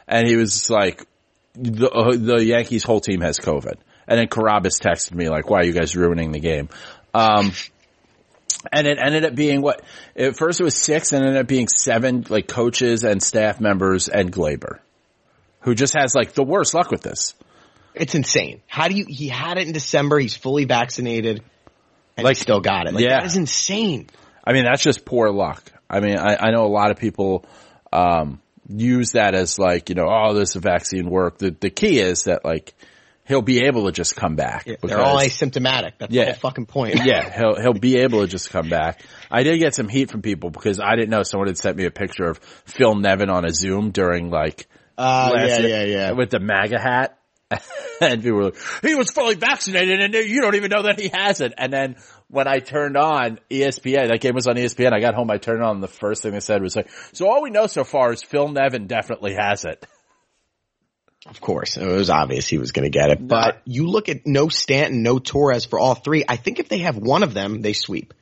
And 0.06 0.28
he 0.28 0.36
was 0.36 0.68
like, 0.68 1.06
"The 1.54 1.88
uh, 1.88 2.16
the 2.16 2.44
Yankees 2.44 2.84
whole 2.84 3.00
team 3.00 3.22
has 3.22 3.38
COVID." 3.38 3.76
And 4.06 4.18
then 4.18 4.28
Carabas 4.28 4.78
texted 4.80 5.14
me 5.14 5.30
like, 5.30 5.48
"Why 5.48 5.60
are 5.60 5.64
you 5.64 5.72
guys 5.72 5.96
ruining 5.96 6.32
the 6.32 6.40
game?" 6.40 6.68
Um, 7.14 7.52
and 8.70 8.86
it 8.86 8.98
ended 8.98 9.24
up 9.24 9.34
being 9.34 9.62
what 9.62 9.82
at 10.14 10.36
first 10.36 10.60
it 10.60 10.64
was 10.64 10.76
six, 10.76 11.12
and 11.12 11.24
ended 11.24 11.40
up 11.40 11.46
being 11.46 11.68
seven, 11.68 12.26
like 12.28 12.48
coaches 12.48 13.04
and 13.04 13.22
staff 13.22 13.60
members 13.60 14.08
and 14.08 14.30
Gleyber, 14.30 14.80
who 15.68 15.74
just 15.74 15.94
has 15.94 16.14
like 16.14 16.32
the 16.32 16.42
worst 16.42 16.72
luck 16.72 16.90
with 16.90 17.02
this. 17.02 17.34
It's 17.94 18.14
insane. 18.14 18.62
How 18.66 18.88
do 18.88 18.94
you? 18.96 19.04
He 19.06 19.28
had 19.28 19.58
it 19.58 19.66
in 19.66 19.74
December. 19.74 20.18
He's 20.18 20.34
fully 20.34 20.64
vaccinated, 20.64 21.42
and 22.16 22.24
Like- 22.24 22.38
he 22.38 22.42
still 22.42 22.60
got 22.60 22.86
it. 22.86 22.94
Like, 22.94 23.04
yeah. 23.04 23.18
that 23.20 23.26
is 23.26 23.36
insane. 23.36 24.08
I 24.42 24.54
mean, 24.54 24.64
that's 24.64 24.82
just 24.82 25.04
poor 25.04 25.30
luck. 25.30 25.70
I 25.90 26.00
mean, 26.00 26.16
I, 26.18 26.36
I 26.40 26.50
know 26.52 26.64
a 26.64 26.72
lot 26.72 26.90
of 26.90 26.96
people 26.96 27.44
um, 27.92 28.40
use 28.66 29.12
that 29.12 29.34
as 29.34 29.58
like, 29.58 29.90
you 29.90 29.94
know, 29.94 30.06
oh, 30.08 30.32
this 30.32 30.54
vaccine 30.54 31.10
work. 31.10 31.36
The 31.36 31.50
the 31.50 31.68
key 31.68 31.98
is 31.98 32.24
that 32.24 32.46
like 32.46 32.72
he'll 33.26 33.42
be 33.42 33.66
able 33.66 33.84
to 33.86 33.92
just 33.92 34.16
come 34.16 34.36
back. 34.36 34.64
They're 34.64 35.00
all 35.00 35.18
asymptomatic. 35.18 35.92
That's 35.98 36.12
Yeah. 36.14 36.24
the 36.24 36.30
whole 36.32 36.40
fucking 36.40 36.64
point. 36.66 37.00
yeah, 37.04 37.30
he'll 37.36 37.60
he'll 37.60 37.74
be 37.74 37.98
able 37.98 38.22
to 38.22 38.26
just 38.26 38.48
come 38.48 38.70
back. 38.70 39.02
I 39.30 39.42
did 39.42 39.58
get 39.58 39.74
some 39.74 39.88
heat 39.88 40.10
from 40.10 40.22
people 40.22 40.48
because 40.48 40.80
I 40.80 40.94
didn't 40.96 41.10
know 41.10 41.24
someone 41.24 41.48
had 41.48 41.58
sent 41.58 41.76
me 41.76 41.84
a 41.84 41.90
picture 41.90 42.24
of 42.24 42.38
Phil 42.64 42.94
Nevin 42.94 43.28
on 43.28 43.44
a 43.44 43.50
Zoom 43.50 43.90
during 43.90 44.30
like 44.30 44.66
Uh, 44.98 45.32
yeah, 45.36 45.58
yeah, 45.60 45.84
yeah. 45.84 46.10
with 46.12 46.30
the 46.30 46.40
MAGA 46.40 46.78
hat. 46.78 47.18
and 48.00 48.22
people 48.22 48.36
were 48.36 48.44
like, 48.46 48.56
he 48.82 48.94
was 48.94 49.10
fully 49.10 49.34
vaccinated 49.34 50.00
and 50.00 50.14
you 50.14 50.42
don't 50.42 50.56
even 50.56 50.70
know 50.70 50.82
that 50.82 51.00
he 51.00 51.08
has 51.08 51.40
it. 51.40 51.54
And 51.56 51.72
then 51.72 51.96
when 52.28 52.46
I 52.46 52.58
turned 52.58 52.96
on 52.96 53.38
ESPN, 53.50 54.08
that 54.08 54.20
game 54.20 54.34
was 54.34 54.46
on 54.46 54.56
ESPN, 54.56 54.92
I 54.92 55.00
got 55.00 55.14
home, 55.14 55.30
I 55.30 55.38
turned 55.38 55.62
on, 55.62 55.76
and 55.76 55.82
the 55.82 55.88
first 55.88 56.22
thing 56.22 56.32
they 56.32 56.40
said 56.40 56.60
was 56.60 56.76
like, 56.76 56.90
so 57.12 57.28
all 57.28 57.42
we 57.42 57.50
know 57.50 57.66
so 57.66 57.84
far 57.84 58.12
is 58.12 58.22
Phil 58.22 58.48
Nevin 58.48 58.86
definitely 58.86 59.34
has 59.34 59.64
it. 59.64 59.86
Of 61.26 61.40
course, 61.40 61.76
it 61.76 61.86
was 61.86 62.10
obvious 62.10 62.46
he 62.46 62.58
was 62.58 62.72
going 62.72 62.90
to 62.90 62.96
get 62.96 63.10
it. 63.10 63.26
But 63.26 63.62
you 63.64 63.86
look 63.86 64.08
at 64.08 64.26
no 64.26 64.48
Stanton, 64.48 65.02
no 65.02 65.18
Torres 65.18 65.64
for 65.64 65.78
all 65.78 65.94
three. 65.94 66.24
I 66.28 66.36
think 66.36 66.58
if 66.58 66.68
they 66.68 66.78
have 66.78 66.96
one 66.96 67.22
of 67.22 67.34
them, 67.34 67.60
they 67.60 67.72
sweep. 67.72 68.14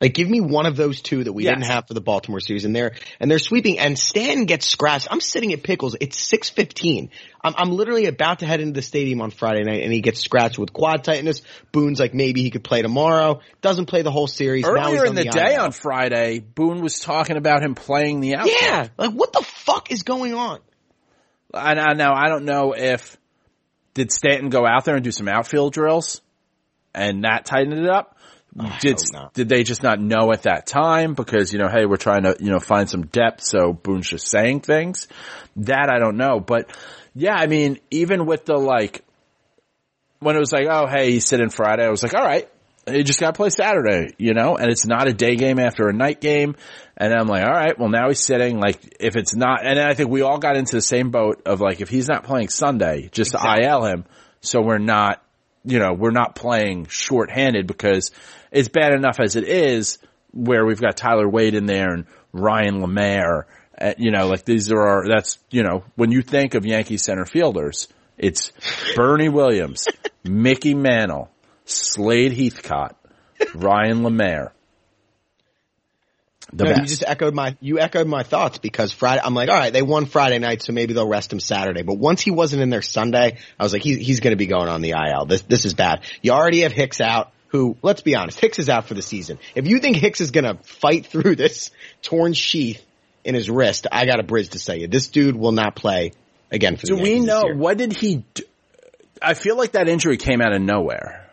Like, 0.00 0.14
give 0.14 0.30
me 0.30 0.40
one 0.40 0.66
of 0.66 0.76
those 0.76 1.02
two 1.02 1.24
that 1.24 1.32
we 1.32 1.44
Yes. 1.44 1.54
didn't 1.56 1.72
have 1.72 1.88
for 1.88 1.94
the 1.94 2.00
Baltimore 2.00 2.38
series, 2.38 2.64
and 2.64 2.74
they're 2.74 2.94
and 3.18 3.28
they're 3.28 3.40
sweeping. 3.40 3.80
And 3.80 3.98
Stanton 3.98 4.44
gets 4.44 4.68
scratched. 4.68 5.08
I'm 5.10 5.20
sitting 5.20 5.52
at 5.52 5.64
Pickles. 5.64 5.96
It's 6.00 6.16
six 6.16 6.48
fifteen. 6.48 7.10
I'm, 7.42 7.54
I'm 7.56 7.70
literally 7.72 8.06
about 8.06 8.38
to 8.38 8.46
head 8.46 8.60
into 8.60 8.74
the 8.74 8.82
stadium 8.82 9.20
on 9.20 9.32
Friday 9.32 9.64
night, 9.64 9.82
and 9.82 9.92
he 9.92 10.00
gets 10.00 10.20
scratched 10.20 10.56
with 10.56 10.72
quad 10.72 11.02
tightness. 11.02 11.42
Boone's 11.72 11.98
like 11.98 12.14
maybe 12.14 12.42
he 12.42 12.50
could 12.50 12.62
play 12.62 12.82
tomorrow. 12.82 13.40
Doesn't 13.60 13.86
play 13.86 14.02
the 14.02 14.12
whole 14.12 14.28
series. 14.28 14.64
Earlier 14.64 15.02
in 15.02 15.08
on 15.10 15.14
the, 15.16 15.24
day 15.24 15.54
IL. 15.56 15.62
on 15.62 15.72
Friday, 15.72 16.38
Boone 16.38 16.80
was 16.80 17.00
talking 17.00 17.36
about 17.36 17.64
him 17.64 17.74
playing 17.74 18.20
the 18.20 18.36
outfield. 18.36 18.56
yeah, 18.60 18.88
like 18.98 19.12
what 19.12 19.32
the 19.32 19.42
fuck 19.42 19.90
is 19.90 20.04
going 20.04 20.32
on? 20.32 20.60
And 21.52 21.80
I 21.80 21.94
now 21.94 22.14
I 22.14 22.28
don't 22.28 22.44
know 22.44 22.72
if 22.72 23.16
did 23.94 24.12
Stanton 24.12 24.48
go 24.48 24.64
out 24.64 24.84
there 24.84 24.94
and 24.94 25.02
do 25.02 25.10
some 25.10 25.26
outfield 25.26 25.72
drills 25.72 26.20
and 26.94 27.24
that 27.24 27.46
tightened 27.46 27.72
it 27.78 27.88
up. 27.88 28.17
Did 28.80 28.98
did 29.34 29.48
they 29.48 29.62
just 29.62 29.82
not 29.82 30.00
know 30.00 30.32
at 30.32 30.42
that 30.42 30.66
time? 30.66 31.14
Because 31.14 31.52
you 31.52 31.58
know 31.58 31.68
hey 31.68 31.86
we're 31.86 31.96
trying 31.96 32.22
to 32.22 32.36
you 32.40 32.50
know 32.50 32.58
find 32.58 32.88
some 32.88 33.06
depth 33.06 33.42
so 33.42 33.72
Boone's 33.72 34.08
just 34.08 34.28
saying 34.28 34.60
things. 34.60 35.08
That 35.56 35.90
I 35.90 35.98
don't 35.98 36.16
know 36.16 36.40
but 36.40 36.70
yeah 37.14 37.34
I 37.34 37.46
mean 37.46 37.78
even 37.90 38.26
with 38.26 38.44
the 38.44 38.56
like 38.56 39.04
when 40.20 40.36
it 40.36 40.40
was 40.40 40.52
like 40.52 40.66
oh 40.68 40.86
hey 40.86 41.12
he's 41.12 41.26
sitting 41.26 41.50
Friday 41.50 41.84
I 41.84 41.90
was 41.90 42.02
like 42.02 42.14
all 42.14 42.24
right 42.24 42.48
you 42.86 43.04
just 43.04 43.20
got 43.20 43.34
to 43.34 43.36
play 43.36 43.50
Saturday 43.50 44.14
you 44.18 44.34
know? 44.34 44.56
And 44.56 44.70
it's 44.70 44.86
not 44.86 45.08
a 45.08 45.12
day 45.12 45.36
game 45.36 45.58
after 45.58 45.88
a 45.88 45.92
night 45.92 46.20
game. 46.20 46.56
And 46.96 47.12
I'm 47.12 47.26
like 47.26 47.44
all 47.44 47.52
right 47.52 47.78
well 47.78 47.88
now 47.88 48.08
he's 48.08 48.20
sitting 48.20 48.58
like 48.58 48.96
if 49.00 49.16
it's 49.16 49.34
not 49.34 49.64
and 49.64 49.78
I 49.78 49.94
think 49.94 50.10
we 50.10 50.22
all 50.22 50.38
got 50.38 50.56
into 50.56 50.76
the 50.76 50.82
same 50.82 51.10
boat 51.10 51.42
of 51.46 51.60
like 51.60 51.80
if 51.80 51.88
he's 51.88 52.08
not 52.08 52.24
playing 52.24 52.48
Sunday 52.48 53.08
just 53.12 53.32
to 53.32 53.60
IL 53.60 53.84
him 53.84 54.04
so 54.40 54.60
we're 54.62 54.78
not 54.78 55.22
you 55.68 55.78
know, 55.78 55.92
we're 55.92 56.10
not 56.10 56.34
playing 56.34 56.86
shorthanded 56.86 57.66
because 57.66 58.10
it's 58.50 58.68
bad 58.68 58.92
enough 58.92 59.20
as 59.20 59.36
it 59.36 59.44
is 59.44 59.98
where 60.32 60.64
we've 60.66 60.80
got 60.80 60.96
Tyler 60.96 61.28
Wade 61.28 61.54
in 61.54 61.66
there 61.66 61.92
and 61.92 62.06
Ryan 62.32 62.80
LaMarre. 62.80 63.44
Uh, 63.80 63.94
you 63.96 64.10
know, 64.10 64.26
like 64.28 64.44
these 64.44 64.70
are 64.70 64.80
our, 64.80 65.08
that's, 65.08 65.38
you 65.50 65.62
know, 65.62 65.84
when 65.94 66.10
you 66.10 66.22
think 66.22 66.54
of 66.54 66.66
Yankee 66.66 66.96
center 66.98 67.24
fielders, 67.24 67.88
it's 68.16 68.52
Bernie 68.96 69.28
Williams, 69.28 69.86
Mickey 70.24 70.74
Mantle, 70.74 71.30
Slade 71.64 72.32
Heathcott, 72.32 72.96
Ryan 73.54 73.98
LaMarre. 74.02 74.50
The 76.52 76.64
No, 76.64 76.70
best. 76.70 76.80
you 76.80 76.86
just 76.86 77.04
echoed 77.06 77.34
my 77.34 77.56
you 77.60 77.78
echoed 77.78 78.06
my 78.06 78.22
thoughts 78.22 78.56
because 78.58 78.90
Friday 78.90 79.20
I'm 79.22 79.34
like, 79.34 79.50
all 79.50 79.54
right, 79.54 79.72
they 79.72 79.82
won 79.82 80.06
Friday 80.06 80.38
night, 80.38 80.62
so 80.62 80.72
maybe 80.72 80.94
they'll 80.94 81.06
rest 81.06 81.30
him 81.32 81.40
Saturday. 81.40 81.82
But 81.82 81.98
once 81.98 82.22
he 82.22 82.30
wasn't 82.30 82.62
in 82.62 82.70
there 82.70 82.80
Sunday, 82.80 83.36
I 83.60 83.62
was 83.62 83.74
like, 83.74 83.82
he, 83.82 83.96
he's 83.98 84.20
going 84.20 84.32
to 84.32 84.36
be 84.38 84.46
going 84.46 84.68
on 84.68 84.80
the 84.80 84.92
IL. 84.92 85.26
This 85.26 85.42
this 85.42 85.66
is 85.66 85.74
bad. 85.74 86.00
You 86.22 86.32
already 86.32 86.60
have 86.60 86.72
Hicks 86.72 87.02
out. 87.02 87.32
Who, 87.48 87.76
let's 87.82 88.02
be 88.02 88.14
honest, 88.14 88.38
Hicks 88.38 88.58
is 88.58 88.68
out 88.68 88.86
for 88.86 88.94
the 88.94 89.02
season. 89.02 89.38
If 89.54 89.66
you 89.66 89.78
think 89.78 89.96
Hicks 89.96 90.20
is 90.20 90.30
going 90.30 90.44
to 90.44 90.62
fight 90.62 91.06
through 91.06 91.36
this 91.36 91.70
torn 92.02 92.34
sheath 92.34 92.84
in 93.24 93.34
his 93.34 93.48
wrist, 93.48 93.86
I 93.90 94.06
got 94.06 94.20
a 94.20 94.22
bridge 94.22 94.50
to 94.50 94.58
say 94.58 94.80
you. 94.80 94.88
This 94.88 95.08
dude 95.08 95.36
will 95.36 95.52
not 95.52 95.74
play 95.74 96.12
again 96.50 96.76
for 96.76 96.86
the 96.86 96.96
Do 96.96 97.02
we 97.02 97.20
know 97.20 97.44
what 97.54 97.78
did 97.78 97.96
he? 97.96 98.24
Do? 98.34 98.42
I 99.20 99.34
feel 99.34 99.56
like 99.56 99.72
that 99.72 99.88
injury 99.88 100.16
came 100.16 100.40
out 100.40 100.52
of 100.52 100.60
nowhere. 100.60 101.24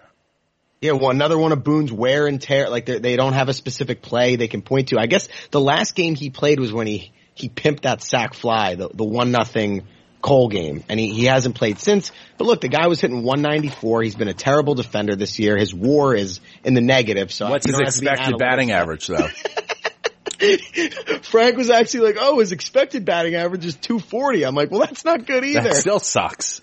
Yeah, 0.82 0.93
well, 0.93 1.10
another 1.10 1.38
one 1.38 1.51
of 1.51 1.63
Boone's 1.63 1.91
wear 1.91 2.28
and 2.28 2.41
tear. 2.41 2.69
Like 2.69 2.86
they 2.86 2.99
they 2.99 3.15
don't 3.15 3.34
have 3.34 3.49
a 3.49 3.54
specific 3.54 4.01
play 4.01 4.36
they 4.36 4.47
can 4.47 4.62
point 4.62 4.89
to. 4.89 4.99
I 4.99 5.08
guess 5.08 5.28
the 5.51 5.62
last 5.62 5.95
game 5.95 6.15
he 6.15 6.30
played 6.30 6.60
was 6.60 6.71
when 6.71 6.88
he 6.88 7.12
he 7.34 7.49
pimped 7.49 7.82
that 7.82 8.01
sack 8.01 8.34
fly, 8.34 8.75
the 8.75 8.89
the 8.89 9.04
one 9.04 9.32
nothing 9.32 9.88
Cole 10.26 10.48
game, 10.50 10.84
and 10.90 11.00
he 11.00 11.14
he 11.14 11.26
hasn't 11.26 11.54
played 11.54 11.78
since. 11.78 12.12
But 12.40 12.46
look, 12.46 12.62
the 12.62 12.68
guy 12.68 12.88
was 12.88 13.00
hitting 13.00 13.22
194. 13.22 14.02
He's 14.02 14.16
been 14.16 14.28
a 14.28 14.34
terrible 14.34 14.74
defender 14.74 15.16
this 15.16 15.38
year. 15.38 15.56
His 15.56 15.72
WAR 15.72 16.16
is 16.16 16.40
in 16.64 16.74
the 16.74 16.82
negative. 16.82 17.32
So 17.32 17.48
What's 17.48 17.68
his 17.68 17.76
don't 17.76 17.86
have 17.86 17.94
to 17.94 18.02
be 18.02 18.08
expected 18.08 18.38
batting 18.40 18.72
average 18.72 19.06
though? 19.06 19.28
Frank 21.22 21.58
was 21.58 21.70
actually 21.70 22.08
like, 22.08 22.18
"Oh, 22.20 22.40
his 22.40 22.52
expected 22.54 23.06
batting 23.06 23.36
average 23.36 23.68
is 23.68 23.76
240." 23.76 24.44
I'm 24.46 24.56
like, 24.56 24.72
"Well, 24.72 24.80
that's 24.80 25.06
not 25.06 25.28
good 25.28 25.46
either." 25.46 25.62
that 25.62 25.76
still 25.76 26.00
sucks. 26.00 26.60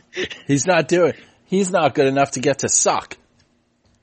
He's 0.48 0.66
not 0.66 0.88
doing. 0.88 1.12
He's 1.44 1.70
not 1.70 1.94
good 1.94 2.08
enough 2.08 2.32
to 2.32 2.40
get 2.40 2.60
to 2.60 2.68
suck. 2.68 3.16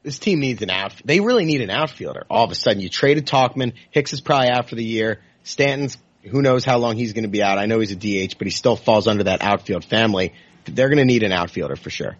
this 0.03 0.19
team 0.19 0.39
needs 0.39 0.61
an 0.61 0.69
out. 0.69 0.93
They 1.03 1.19
really 1.19 1.43
need 1.43 1.59
an 1.59 1.69
outfielder. 1.69 2.25
All 2.29 2.45
of 2.45 2.51
a 2.51 2.55
sudden, 2.55 2.79
you 2.79 2.87
traded 2.87 3.27
Tauchman. 3.27 3.73
Hicks 3.91 4.13
is 4.13 4.21
probably 4.21 4.51
out 4.51 4.69
for 4.69 4.75
the 4.75 4.85
year. 4.85 5.19
Stanton's 5.43 5.97
who 6.23 6.41
knows 6.41 6.65
how 6.65 6.77
long 6.77 6.95
he's 6.95 7.13
going 7.13 7.23
to 7.23 7.29
be 7.29 7.41
out. 7.41 7.57
I 7.57 7.65
know 7.65 7.79
he's 7.79 7.91
a 7.91 7.95
DH, 7.95 8.37
but 8.37 8.47
he 8.47 8.51
still 8.51 8.75
falls 8.75 9.07
under 9.07 9.23
that 9.23 9.41
outfield 9.41 9.85
family. 9.85 10.33
They're 10.65 10.89
going 10.89 10.99
to 10.99 11.05
need 11.05 11.23
an 11.23 11.31
outfielder 11.31 11.75
for 11.75 11.89
sure. 11.89 12.17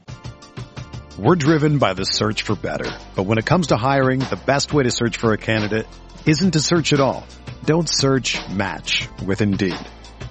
We're 1.17 1.35
driven 1.35 1.79
by 1.79 1.93
the 1.93 2.05
search 2.05 2.43
for 2.43 2.55
better. 2.55 2.89
But 3.15 3.23
when 3.23 3.37
it 3.37 3.45
comes 3.45 3.67
to 3.67 3.77
hiring, 3.77 4.19
the 4.19 4.39
best 4.45 4.73
way 4.73 4.83
to 4.83 4.91
search 4.91 5.17
for 5.17 5.33
a 5.33 5.37
candidate 5.37 5.85
isn't 6.25 6.51
to 6.51 6.61
search 6.61 6.93
at 6.93 7.01
all. 7.01 7.25
Don't 7.65 7.89
search 7.89 8.37
match 8.49 9.09
with 9.25 9.41
Indeed. 9.41 9.77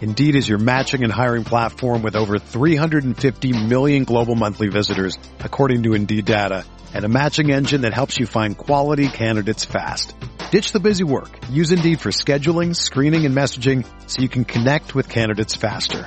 Indeed 0.00 0.34
is 0.34 0.48
your 0.48 0.58
matching 0.58 1.04
and 1.04 1.12
hiring 1.12 1.44
platform 1.44 2.02
with 2.02 2.16
over 2.16 2.38
350 2.38 3.66
million 3.66 4.04
global 4.04 4.34
monthly 4.34 4.68
visitors, 4.68 5.18
according 5.40 5.82
to 5.82 5.94
Indeed 5.94 6.24
data, 6.24 6.64
and 6.94 7.04
a 7.04 7.08
matching 7.08 7.50
engine 7.50 7.82
that 7.82 7.92
helps 7.92 8.18
you 8.18 8.26
find 8.26 8.56
quality 8.56 9.08
candidates 9.08 9.64
fast. 9.64 10.14
Ditch 10.50 10.72
the 10.72 10.80
busy 10.80 11.04
work. 11.04 11.28
Use 11.50 11.72
Indeed 11.72 12.00
for 12.00 12.08
scheduling, 12.08 12.74
screening, 12.74 13.26
and 13.26 13.36
messaging 13.36 13.86
so 14.06 14.22
you 14.22 14.30
can 14.30 14.46
connect 14.46 14.94
with 14.94 15.06
candidates 15.10 15.54
faster. 15.54 16.06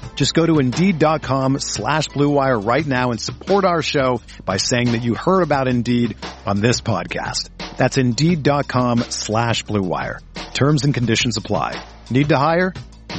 Just 0.21 0.35
go 0.35 0.45
to 0.45 0.59
Indeed.com 0.59 1.57
slash 1.61 2.07
Blue 2.09 2.29
Wire 2.29 2.59
right 2.59 2.85
now 2.85 3.09
and 3.09 3.19
support 3.19 3.65
our 3.65 3.81
show 3.81 4.21
by 4.45 4.57
saying 4.57 4.91
that 4.91 5.01
you 5.01 5.15
heard 5.15 5.41
about 5.41 5.67
Indeed 5.67 6.15
on 6.45 6.61
this 6.61 6.79
podcast. 6.79 7.49
That's 7.77 7.97
Indeed.com 7.97 8.99
slash 9.09 9.63
Blue 9.63 9.81
Wire. 9.81 10.19
Terms 10.53 10.85
and 10.85 10.93
conditions 10.93 11.37
apply. 11.37 11.83
Need 12.11 12.29
to 12.29 12.37
hire? 12.37 12.71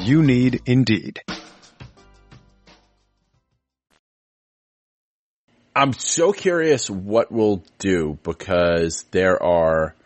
You 0.03 0.23
need 0.23 0.61
Indeed. 0.67 1.21
I'm 5.75 5.95
so 5.95 6.33
curious 6.33 6.89
what 6.89 7.33
we'll 7.33 7.65
do 7.81 8.17
because 8.23 9.07
there 9.11 9.43
are, 9.43 9.97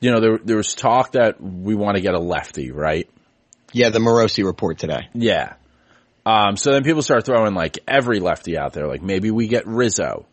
you 0.00 0.10
know, 0.10 0.18
there 0.18 0.38
there 0.38 0.56
was 0.56 0.74
talk 0.74 1.12
that 1.12 1.40
we 1.40 1.76
want 1.76 1.94
to 1.94 2.00
get 2.00 2.14
a 2.14 2.18
lefty, 2.18 2.72
right? 2.72 3.08
Yeah, 3.72 3.90
the 3.90 4.00
Morosi 4.00 4.44
report 4.44 4.78
today. 4.78 5.10
Yeah. 5.14 5.54
Um, 6.26 6.56
so 6.56 6.72
then 6.72 6.84
people 6.84 7.02
start 7.02 7.26
throwing 7.26 7.54
like 7.54 7.78
every 7.86 8.20
lefty 8.20 8.56
out 8.56 8.72
there, 8.72 8.86
like 8.86 9.02
maybe 9.02 9.30
we 9.30 9.46
get 9.46 9.66
Rizzo. 9.66 10.26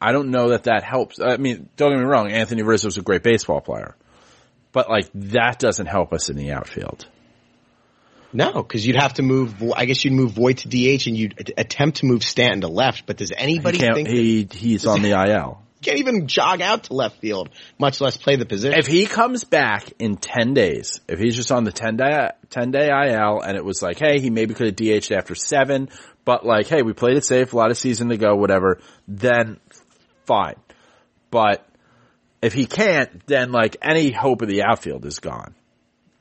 I 0.00 0.12
don't 0.12 0.30
know 0.30 0.50
that 0.50 0.64
that 0.64 0.82
helps. 0.82 1.20
I 1.20 1.36
mean, 1.36 1.68
don't 1.76 1.92
get 1.92 1.98
me 1.98 2.04
wrong, 2.04 2.30
Anthony 2.30 2.62
Rizzo 2.62 2.88
Rizzo's 2.88 2.98
a 2.98 3.02
great 3.02 3.22
baseball 3.22 3.60
player, 3.60 3.96
but 4.72 4.90
like 4.90 5.08
that 5.14 5.58
doesn't 5.58 5.86
help 5.86 6.12
us 6.12 6.28
in 6.28 6.36
the 6.36 6.52
outfield. 6.52 7.06
No, 8.32 8.62
because 8.62 8.86
you'd 8.86 8.96
have 8.96 9.14
to 9.14 9.22
move. 9.22 9.62
I 9.74 9.84
guess 9.84 10.04
you'd 10.04 10.14
move 10.14 10.32
Voit 10.32 10.58
to 10.58 10.68
DH 10.68 11.06
and 11.06 11.16
you'd 11.16 11.52
attempt 11.56 11.98
to 11.98 12.06
move 12.06 12.24
Stanton 12.24 12.62
to 12.62 12.68
left. 12.68 13.04
But 13.06 13.18
does 13.18 13.30
anybody 13.36 13.78
can't, 13.78 13.94
think 13.94 14.08
he 14.08 14.48
he's 14.50 14.86
on 14.86 15.02
the 15.02 15.10
IL. 15.10 15.62
Can't 15.82 15.98
even 15.98 16.26
jog 16.26 16.60
out 16.60 16.84
to 16.84 16.94
left 16.94 17.20
field, 17.20 17.50
much 17.78 18.00
less 18.00 18.16
play 18.16 18.36
the 18.36 18.46
position? 18.46 18.78
If 18.78 18.86
he 18.86 19.06
comes 19.06 19.44
back 19.44 19.92
in 19.98 20.16
10 20.16 20.54
days, 20.54 21.00
if 21.08 21.18
he's 21.18 21.36
just 21.36 21.52
on 21.52 21.64
the 21.64 21.72
10 21.72 21.96
day, 21.96 22.30
10 22.50 22.70
day 22.70 22.88
IL 22.88 23.40
and 23.40 23.56
it 23.56 23.64
was 23.64 23.82
like, 23.82 23.98
hey, 23.98 24.20
he 24.20 24.30
maybe 24.30 24.54
could 24.54 24.66
have 24.66 24.76
DH'd 24.76 25.12
after 25.12 25.34
seven, 25.34 25.88
but 26.24 26.46
like, 26.46 26.68
hey, 26.68 26.82
we 26.82 26.92
played 26.92 27.16
it 27.16 27.24
safe, 27.24 27.52
a 27.52 27.56
lot 27.56 27.70
of 27.70 27.78
season 27.78 28.08
to 28.08 28.16
go, 28.16 28.34
whatever, 28.36 28.80
then 29.06 29.58
fine. 30.24 30.56
But 31.30 31.66
if 32.40 32.52
he 32.52 32.66
can't, 32.66 33.26
then 33.26 33.52
like 33.52 33.76
any 33.82 34.10
hope 34.10 34.42
of 34.42 34.48
the 34.48 34.62
outfield 34.62 35.04
is 35.06 35.18
gone. 35.18 35.54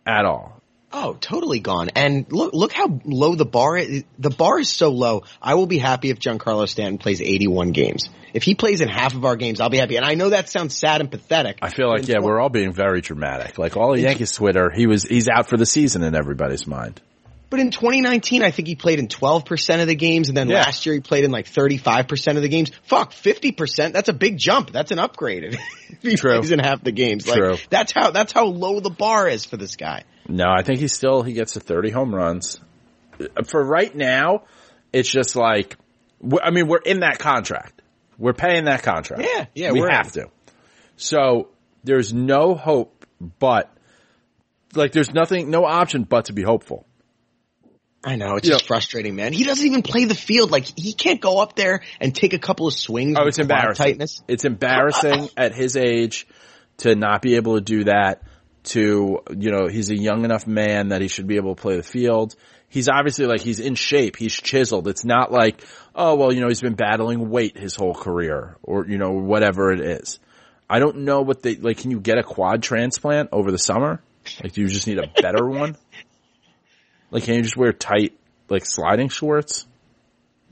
At 0.06 0.26
all. 0.26 0.61
Oh, 0.94 1.16
totally 1.20 1.60
gone. 1.60 1.90
And 1.96 2.32
look, 2.32 2.54
look 2.54 2.74
how 2.74 3.00
low 3.06 3.36
the 3.36 3.46
bar 3.46 3.78
is. 3.78 4.04
The 4.20 4.30
bar 4.30 4.60
is 4.60 4.70
so 4.70 4.90
low. 4.90 5.24
I 5.42 5.56
will 5.56 5.68
be 5.68 5.78
happy 5.78 6.10
if 6.10 6.20
Giancarlo 6.20 6.68
Stanton 6.68 6.98
plays 6.98 7.22
81 7.22 7.72
games. 7.72 8.10
If 8.34 8.44
he 8.44 8.56
plays 8.56 8.82
in 8.82 8.90
half 8.90 9.14
of 9.14 9.24
our 9.26 9.36
games, 9.36 9.60
I'll 9.62 9.70
be 9.70 9.78
happy. 9.78 9.96
And 9.98 10.06
I 10.06 10.16
know 10.16 10.30
that 10.30 10.50
sounds 10.50 10.76
sad 10.76 11.02
and 11.02 11.10
pathetic. 11.10 11.60
I 11.62 11.70
feel 11.70 11.90
like, 11.90 12.08
yeah, 12.08 12.20
we're 12.22 12.40
all 12.40 12.50
being 12.50 12.74
very 12.74 13.02
dramatic. 13.02 13.58
Like 13.58 13.78
all 13.78 13.94
of 13.94 14.00
Yankees 14.00 14.34
Twitter, 14.34 14.70
he 14.70 14.86
was, 14.88 15.04
he's 15.04 15.30
out 15.30 15.48
for 15.48 15.58
the 15.58 15.66
season 15.66 16.04
in 16.04 16.16
everybody's 16.16 16.68
mind. 16.68 17.02
But 17.50 17.60
in 17.60 17.70
2019, 17.72 18.44
I 18.44 18.52
think 18.52 18.70
he 18.70 18.76
played 18.76 19.00
in 19.00 19.10
12% 19.10 19.82
of 19.82 19.88
the 19.88 19.96
games, 19.96 20.30
and 20.30 20.38
then 20.38 20.48
Yeah. 20.50 20.62
last 20.62 20.86
year 20.86 20.96
he 20.96 21.02
played 21.02 21.26
in 21.26 21.32
like 21.32 21.48
35% 21.48 22.38
of 22.38 22.42
the 22.42 22.48
games. 22.48 22.72
Fuck, 22.84 23.12
50%, 23.12 23.92
that's 23.92 24.08
a 24.08 24.14
big 24.14 24.38
jump. 24.38 24.72
That's 24.72 24.92
an 24.92 25.00
upgrade. 25.00 25.44
if 25.90 26.02
he 26.02 26.16
True. 26.16 26.38
plays 26.38 26.52
in 26.52 26.60
half 26.60 26.82
the 26.82 26.94
games. 26.94 27.28
Like, 27.28 27.38
True. 27.40 27.58
that's 27.70 27.92
how, 27.92 28.12
that's 28.12 28.32
how 28.32 28.46
low 28.46 28.80
the 28.80 28.90
bar 28.90 29.28
is 29.28 29.44
for 29.44 29.58
this 29.58 29.76
guy. 29.76 30.04
No, 30.28 30.46
I 30.50 30.64
think 30.64 30.80
he 30.80 30.88
still 30.88 31.22
he 31.24 31.34
gets 31.34 31.54
to 31.54 31.60
30 31.60 31.90
home 31.92 32.14
runs. 32.14 32.60
For 33.48 33.64
right 33.64 33.94
now, 33.96 34.44
it's 34.94 35.10
just 35.10 35.36
like 35.36 35.78
I 36.42 36.52
mean, 36.52 36.68
we're 36.68 36.78
in 36.78 37.00
that 37.02 37.20
contract. 37.20 37.82
We're 38.18 38.34
paying 38.34 38.66
that 38.66 38.84
contract. 38.84 39.24
Yeah, 39.24 39.46
yeah, 39.56 39.72
we 39.72 39.82
have 39.90 40.12
to. 40.14 40.28
So 40.96 41.50
there's 41.84 42.14
no 42.14 42.54
hope, 42.56 43.06
but 43.40 43.72
like 44.76 44.92
there's 44.92 45.12
nothing, 45.12 45.50
no 45.50 45.66
option 45.66 46.04
but 46.04 46.26
to 46.26 46.34
be 46.34 46.44
hopeful. 46.44 46.86
I 48.04 48.16
know, 48.16 48.36
it's 48.36 48.48
Yeah. 48.48 48.56
just 48.56 48.68
frustrating, 48.68 49.16
man. 49.16 49.32
He 49.34 49.44
doesn't 49.44 49.66
even 49.66 49.84
play 49.84 50.06
the 50.06 50.16
field. 50.16 50.50
Like, 50.50 50.66
he 50.76 50.94
can't 50.94 51.22
go 51.22 51.40
up 51.40 51.56
there 51.56 51.82
and 52.00 52.16
take 52.16 52.34
a 52.34 52.40
couple 52.40 52.66
of 52.66 52.74
swings. 52.74 53.16
Oh, 53.20 53.28
it's 53.28 53.38
embarrassing. 53.38 53.86
Tightness. 53.86 54.24
It's 54.28 54.44
embarrassing 54.44 55.30
at 55.38 55.54
his 55.54 55.78
age 55.78 56.28
to 56.78 56.96
not 56.96 57.22
be 57.22 57.36
able 57.36 57.56
to 57.56 57.62
do 57.62 57.84
that. 57.84 58.24
To 58.64 59.20
you 59.36 59.52
know, 59.52 59.68
he's 59.68 59.90
a 59.90 59.96
young 59.96 60.24
enough 60.24 60.46
man 60.46 60.90
that 60.90 61.02
he 61.02 61.08
should 61.08 61.26
be 61.28 61.38
able 61.38 61.56
to 61.56 61.62
play 61.62 61.78
the 61.78 61.84
field. 61.84 62.36
He's 62.70 62.88
obviously 62.88 63.26
like 63.26 63.42
he's 63.42 63.60
in 63.60 63.76
shape. 63.76 64.16
He's 64.16 64.34
chiseled. 64.34 64.88
It's 64.88 65.04
not 65.04 65.32
like 65.32 65.64
oh 65.96 66.16
well, 66.16 66.32
you 66.32 66.42
know, 66.42 66.48
he's 66.48 66.62
been 66.62 66.76
battling 66.76 67.30
weight 67.30 67.58
his 67.58 67.76
whole 67.76 67.96
career 67.96 68.58
or 68.62 68.86
you 68.86 68.98
know 68.98 69.12
whatever 69.12 69.72
it 69.72 69.82
is. 69.82 70.20
I 70.70 70.80
don't 70.80 71.00
know 71.00 71.22
what 71.22 71.42
they 71.42 71.56
like. 71.56 71.80
Can 71.80 71.92
you 71.92 72.00
get 72.00 72.18
a 72.18 72.24
quad 72.24 72.64
transplant 72.64 73.30
over 73.32 73.52
the 73.52 73.58
summer? 73.58 74.02
Like, 74.42 74.54
do 74.54 74.62
you 74.62 74.68
just 74.68 74.88
need 74.88 75.00
a 75.00 75.08
better 75.22 75.46
one? 75.50 75.76
Like, 77.10 77.24
can 77.24 77.36
you 77.36 77.42
just 77.42 77.58
wear 77.58 77.74
tight 77.74 78.18
like 78.48 78.66
sliding 78.66 79.10
shorts? 79.10 79.66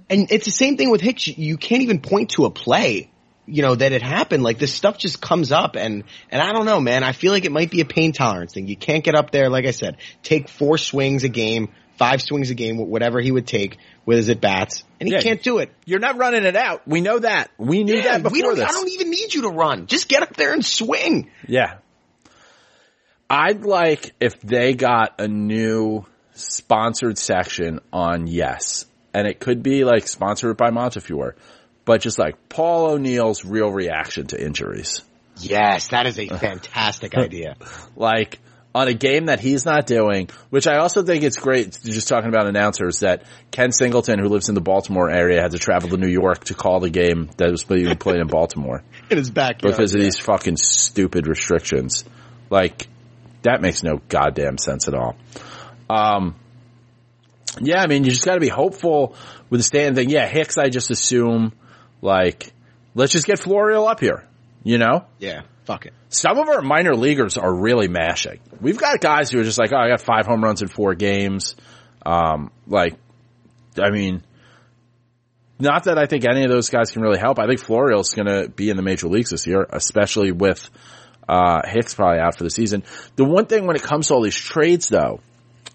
And 0.10 0.32
it's 0.32 0.46
the 0.46 0.52
same 0.52 0.76
thing 0.76 0.90
with 0.90 1.02
Hicks. 1.02 1.28
You 1.28 1.58
can't 1.58 1.84
even 1.84 2.02
point 2.02 2.32
to 2.32 2.46
a 2.46 2.50
play 2.50 3.12
you 3.50 3.62
know, 3.62 3.76
that 3.76 3.92
it 3.92 4.02
happened, 4.02 4.44
like 4.44 4.60
this 4.60 4.74
stuff 4.74 4.98
just 4.98 5.22
comes 5.22 5.52
up 5.52 5.76
and, 5.76 6.04
and 6.30 6.42
I 6.42 6.54
don't 6.54 6.66
know, 6.66 6.80
man. 6.80 7.04
I 7.04 7.12
feel 7.12 7.32
like 7.32 7.46
it 7.46 7.52
might 7.52 7.72
be 7.72 7.82
a 7.82 7.86
pain 7.86 8.12
tolerance 8.12 8.54
thing. 8.54 8.68
You 8.68 8.78
can't 8.78 9.04
get 9.04 9.16
up 9.16 9.32
there, 9.32 9.50
like 9.50 9.66
I 9.66 9.72
said, 9.72 9.98
take 10.24 10.50
four 10.50 10.78
swings 10.78 11.24
a 11.24 11.30
game, 11.30 11.70
five 11.98 12.22
swings 12.22 12.50
a 12.50 12.56
game, 12.56 12.78
whatever 12.78 13.20
he 13.20 13.32
would 13.32 13.48
take 13.48 13.78
with 14.06 14.18
his 14.18 14.30
at 14.30 14.40
bats, 14.42 14.84
and 15.00 15.08
he 15.08 15.14
Yeah. 15.14 15.22
can't 15.22 15.44
do 15.44 15.58
it. 15.60 15.72
You're 15.86 16.00
not 16.00 16.18
running 16.18 16.44
it 16.46 16.56
out. 16.56 16.88
We 16.88 17.02
know 17.02 17.20
that. 17.20 17.52
We 17.58 17.84
knew 17.84 18.02
that 18.02 18.24
before 18.24 18.34
we 18.34 18.42
don't, 18.42 18.56
this. 18.56 18.70
I 18.70 18.72
don't 18.72 18.90
even 18.90 19.10
need 19.10 19.34
you 19.34 19.42
to 19.44 19.50
run. 19.50 19.88
Just 19.88 20.08
get 20.08 20.24
up 20.24 20.36
there 20.36 20.54
and 20.54 20.66
swing. 20.66 21.30
Yeah. 21.48 21.76
I'd 23.30 23.64
like 23.64 24.14
if 24.20 24.42
they 24.42 24.74
got 24.74 25.20
a 25.20 25.28
new 25.28 26.06
sponsored 26.34 27.18
section 27.18 27.80
on 27.94 28.28
Yes. 28.28 28.86
And 29.14 29.28
it 29.28 29.40
could 29.40 29.64
be 29.64 29.84
like 29.84 30.08
sponsored 30.08 30.56
by 30.56 30.70
Montefiore, 30.70 31.36
but 31.90 32.02
just 32.02 32.20
like 32.20 32.50
Paul 32.50 32.92
O'Neill's 32.92 33.44
real 33.44 33.72
reaction 33.72 34.28
to 34.28 34.40
injuries. 34.40 35.02
Yes, 35.40 35.88
that 35.88 36.06
is 36.06 36.20
a 36.20 36.28
fantastic 36.38 37.18
idea. 37.18 37.56
Like 37.96 38.38
on 38.76 38.88
a 38.88 38.94
game 38.94 39.26
that 39.26 39.40
he's 39.40 39.66
not 39.66 39.88
doing, 39.88 40.30
which 40.52 40.68
I 40.68 40.78
also 40.78 41.02
think 41.02 41.24
it's 41.24 41.40
great 41.40 41.80
just 41.84 42.08
talking 42.08 42.30
about 42.30 42.48
announcers 42.48 43.00
that 43.00 43.24
Ken 43.50 43.72
Singleton, 43.72 44.20
who 44.20 44.28
lives 44.30 44.50
in 44.50 44.54
the 44.54 44.62
Baltimore 44.62 45.10
area, 45.10 45.42
had 45.42 45.50
to 45.54 45.58
travel 45.58 45.90
to 45.90 45.98
New 45.98 46.10
York 46.10 46.44
to 46.44 46.54
call 46.54 46.80
the 46.80 46.92
game 46.92 47.32
that 47.38 47.50
was 47.50 47.64
being 47.64 47.98
played 47.98 48.18
in 48.18 48.28
Baltimore. 48.38 48.84
In 49.10 49.18
his 49.18 49.32
backyard. 49.32 49.76
because 49.76 49.96
of 49.96 50.00
these 50.00 50.20
fucking 50.20 50.58
stupid 50.58 51.26
restrictions. 51.26 52.06
Like, 52.52 52.88
that 53.42 53.64
makes 53.64 53.82
no 53.82 54.00
goddamn 54.10 54.60
sense 54.60 54.88
at 54.88 54.94
all. 54.94 55.16
Um, 55.90 56.36
yeah, 57.60 57.82
I 57.82 57.88
mean, 57.88 58.04
you 58.04 58.12
just 58.12 58.26
gotta 58.26 58.40
be 58.40 58.48
hopeful 58.48 59.16
with 59.50 59.62
the 59.62 59.64
stand 59.64 59.96
thing. 59.96 60.12
Yeah, 60.12 60.28
Hicks, 60.28 60.60
I 60.60 60.70
just 60.70 60.92
assume, 60.92 61.54
like, 62.02 62.52
let's 62.96 63.12
just 63.12 63.26
get 63.26 63.40
Florial 63.40 63.88
up 63.88 64.00
here, 64.00 64.26
you 64.64 64.78
know? 64.78 65.06
Yeah, 65.20 65.42
fuck 65.66 65.86
it. 65.86 65.94
Some 66.10 66.38
of 66.38 66.48
our 66.50 66.62
minor 66.62 66.96
leaguers 66.96 67.38
are 67.38 67.54
really 67.54 67.88
mashing. 67.88 68.40
We've 68.62 68.78
got 68.78 69.00
guys 69.00 69.30
who 69.30 69.40
are 69.40 69.44
just 69.44 69.60
like, 69.60 69.72
oh, 69.74 69.78
I 69.78 69.90
got 69.90 70.02
five 70.02 70.26
home 70.26 70.44
runs 70.44 70.62
in 70.62 70.68
four 70.68 70.96
games. 70.96 71.56
Um, 72.06 72.52
like, 72.68 72.96
I 73.80 73.92
mean, 73.92 74.24
not 75.60 75.84
that 75.84 75.98
I 75.98 76.06
think 76.06 76.26
any 76.26 76.44
of 76.44 76.50
those 76.50 76.70
guys 76.70 76.92
can 76.92 77.02
really 77.02 77.20
help. 77.20 77.38
I 77.38 77.46
think 77.46 77.62
Florial's 77.62 78.14
going 78.14 78.28
to 78.28 78.50
be 78.50 78.70
in 78.70 78.78
the 78.78 78.84
major 78.84 79.08
leagues 79.08 79.30
this 79.30 79.46
year, 79.46 79.66
especially 79.70 80.32
with 80.32 80.70
uh, 81.28 81.62
Hicks 81.68 81.94
probably 81.94 82.20
out 82.20 82.38
for 82.38 82.44
the 82.44 82.50
season. 82.50 82.84
The 83.18 83.26
one 83.26 83.46
thing 83.46 83.68
when 83.68 83.76
it 83.76 83.84
comes 83.84 84.08
to 84.08 84.16
all 84.16 84.24
these 84.24 84.36
trades, 84.36 84.88
though, 84.88 85.20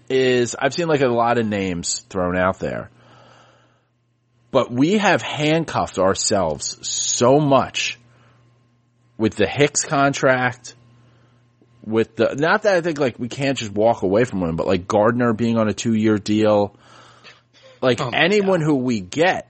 is 0.09 0.55
I've 0.57 0.73
seen 0.73 0.87
like 0.87 1.01
a 1.01 1.07
lot 1.07 1.37
of 1.37 1.47
names 1.47 2.01
thrown 2.09 2.37
out 2.37 2.59
there, 2.59 2.89
but 4.55 4.71
we 4.71 4.99
have 4.99 5.21
handcuffed 5.21 5.99
ourselves 5.99 6.77
so 6.81 7.41
much 7.41 7.99
with 9.17 9.35
the 9.35 9.45
Hicks 9.45 9.83
contract. 9.83 10.75
With 11.83 12.15
the 12.15 12.35
not 12.35 12.61
that 12.61 12.75
I 12.77 12.79
think 12.79 12.97
like 12.97 13.19
we 13.19 13.27
can't 13.27 13.57
just 13.57 13.73
walk 13.73 14.03
away 14.03 14.23
from 14.23 14.41
him, 14.43 14.55
but 14.55 14.65
like 14.65 14.87
Gardner 14.87 15.33
being 15.33 15.57
on 15.57 15.67
a 15.67 15.73
two 15.73 15.93
year 15.93 16.17
deal, 16.17 16.73
like 17.81 17.99
Oh 17.99 18.11
anyone 18.13 18.61
who 18.61 18.75
we 18.75 19.01
get, 19.01 19.49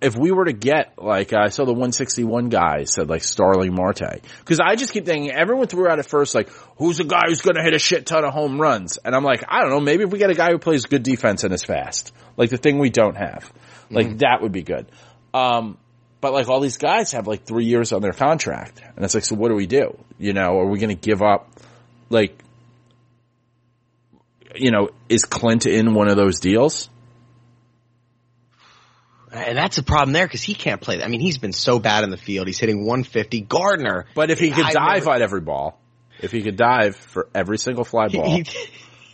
if 0.00 0.16
we 0.16 0.32
were 0.32 0.46
to 0.46 0.52
get 0.52 0.94
like 0.96 1.32
I 1.32 1.48
saw 1.48 1.64
the 1.64 1.72
161 1.72 2.48
guy 2.48 2.84
said 2.84 3.08
like 3.08 3.22
Starling 3.22 3.74
Marte 3.74 4.22
because 4.38 4.58
I 4.58 4.74
just 4.76 4.92
keep 4.92 5.04
thinking 5.04 5.30
everyone 5.30 5.66
threw 5.66 5.88
out 5.88 5.98
at 5.98 6.06
first 6.06 6.34
like 6.34 6.50
who's 6.76 6.98
the 6.98 7.04
guy 7.04 7.24
who's 7.26 7.42
going 7.42 7.56
to 7.56 7.62
hit 7.62 7.74
a 7.74 7.78
shit 7.78 8.06
ton 8.06 8.24
of 8.24 8.32
home 8.32 8.60
runs 8.60 8.96
and 8.96 9.14
I'm 9.14 9.24
like 9.24 9.44
I 9.48 9.60
don't 9.60 9.70
know 9.70 9.80
maybe 9.80 10.04
if 10.04 10.10
we 10.10 10.18
get 10.18 10.30
a 10.30 10.34
guy 10.34 10.50
who 10.50 10.58
plays 10.58 10.86
good 10.86 11.02
defense 11.02 11.44
and 11.44 11.52
is 11.52 11.64
fast 11.64 12.12
like 12.36 12.50
the 12.50 12.56
thing 12.56 12.78
we 12.78 12.90
don't 12.90 13.16
have 13.16 13.52
like 13.90 14.18
that 14.18 14.40
would 14.40 14.52
be 14.52 14.62
good. 14.62 14.86
Um, 15.34 15.76
but 16.20 16.32
like 16.32 16.48
all 16.48 16.60
these 16.60 16.78
guys 16.78 17.12
have 17.12 17.26
like 17.26 17.44
three 17.44 17.64
years 17.64 17.92
on 17.92 18.02
their 18.02 18.12
contract 18.12 18.80
and 18.96 19.04
it's 19.04 19.14
like 19.14 19.24
so 19.24 19.34
what 19.34 19.48
do 19.48 19.54
we 19.54 19.66
do? 19.66 19.96
You 20.18 20.32
know, 20.32 20.58
are 20.58 20.66
we 20.66 20.78
going 20.78 20.96
to 20.96 21.00
give 21.00 21.22
up 21.22 21.50
like 22.08 22.42
you 24.54 24.70
know 24.70 24.90
is 25.08 25.24
Clint 25.24 25.66
in 25.66 25.94
one 25.94 26.08
of 26.08 26.16
those 26.16 26.40
deals? 26.40 26.88
And 29.32 29.56
that's 29.56 29.78
a 29.78 29.82
problem 29.82 30.12
there 30.12 30.26
because 30.26 30.42
he 30.42 30.54
can't 30.54 30.80
play. 30.80 31.02
I 31.02 31.08
mean, 31.08 31.20
he's 31.20 31.38
been 31.38 31.52
so 31.52 31.78
bad 31.78 32.04
in 32.04 32.10
the 32.10 32.16
field. 32.16 32.46
He's 32.48 32.58
hitting 32.58 32.84
150. 32.84 33.42
Gardner. 33.42 34.06
But 34.14 34.30
if 34.30 34.40
he 34.40 34.50
could 34.50 34.66
I've 34.66 34.74
dive 34.74 35.04
never- 35.04 35.14
at 35.14 35.22
every 35.22 35.40
ball, 35.40 35.80
if 36.20 36.32
he 36.32 36.42
could 36.42 36.56
dive 36.56 36.96
for 36.96 37.28
every 37.34 37.58
single 37.58 37.84
fly 37.84 38.08
ball, 38.08 38.28
he, 38.28 38.44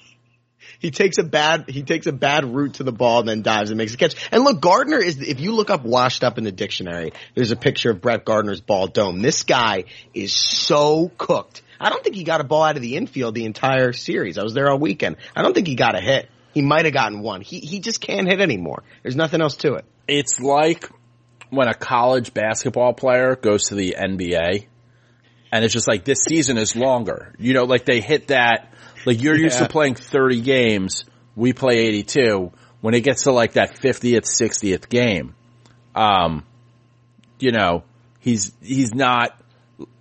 he 0.78 0.90
takes 0.90 1.18
a 1.18 1.22
bad 1.22 1.68
he 1.68 1.82
takes 1.82 2.06
a 2.06 2.12
bad 2.12 2.44
route 2.44 2.74
to 2.74 2.82
the 2.82 2.92
ball 2.92 3.20
and 3.20 3.28
then 3.28 3.42
dives 3.42 3.70
and 3.70 3.78
makes 3.78 3.94
a 3.94 3.96
catch. 3.96 4.16
And 4.32 4.42
look, 4.42 4.60
Gardner 4.60 4.98
is 4.98 5.20
if 5.20 5.40
you 5.40 5.52
look 5.52 5.70
up 5.70 5.84
washed 5.84 6.24
up 6.24 6.38
in 6.38 6.44
the 6.44 6.52
dictionary, 6.52 7.12
there's 7.34 7.50
a 7.50 7.56
picture 7.56 7.90
of 7.90 8.00
Brett 8.00 8.24
Gardner's 8.24 8.60
ball 8.60 8.86
dome. 8.86 9.20
This 9.20 9.42
guy 9.44 9.84
is 10.14 10.32
so 10.32 11.10
cooked. 11.18 11.62
I 11.78 11.90
don't 11.90 12.02
think 12.02 12.16
he 12.16 12.24
got 12.24 12.40
a 12.40 12.44
ball 12.44 12.62
out 12.62 12.76
of 12.76 12.82
the 12.82 12.96
infield 12.96 13.34
the 13.34 13.44
entire 13.44 13.92
series. 13.92 14.38
I 14.38 14.42
was 14.42 14.54
there 14.54 14.70
all 14.70 14.78
weekend. 14.78 15.16
I 15.34 15.42
don't 15.42 15.52
think 15.52 15.66
he 15.66 15.74
got 15.74 15.94
a 15.94 16.00
hit. 16.00 16.30
He 16.54 16.62
might 16.62 16.86
have 16.86 16.94
gotten 16.94 17.20
one. 17.20 17.42
He 17.42 17.60
he 17.60 17.80
just 17.80 18.00
can't 18.00 18.26
hit 18.26 18.40
anymore. 18.40 18.82
There's 19.02 19.16
nothing 19.16 19.42
else 19.42 19.56
to 19.56 19.74
it. 19.74 19.84
It's 20.08 20.40
like 20.40 20.90
when 21.50 21.68
a 21.68 21.74
college 21.74 22.34
basketball 22.34 22.92
player 22.92 23.36
goes 23.36 23.68
to 23.68 23.74
the 23.74 23.96
NBA 23.98 24.66
and 25.52 25.64
it's 25.64 25.72
just 25.72 25.88
like 25.88 26.04
this 26.04 26.18
season 26.28 26.58
is 26.58 26.76
longer. 26.76 27.34
You 27.38 27.54
know, 27.54 27.64
like 27.64 27.84
they 27.84 28.00
hit 28.00 28.28
that, 28.28 28.72
like 29.04 29.22
you're 29.22 29.36
used 29.36 29.58
to 29.58 29.68
playing 29.68 29.94
30 29.94 30.40
games, 30.40 31.04
we 31.34 31.52
play 31.52 31.86
82. 31.86 32.52
When 32.80 32.94
it 32.94 33.00
gets 33.00 33.24
to 33.24 33.32
like 33.32 33.54
that 33.54 33.76
50th, 33.76 34.24
60th 34.24 34.88
game, 34.88 35.34
um, 35.94 36.44
you 37.38 37.52
know, 37.52 37.84
he's, 38.20 38.52
he's 38.60 38.94
not, 38.94 39.40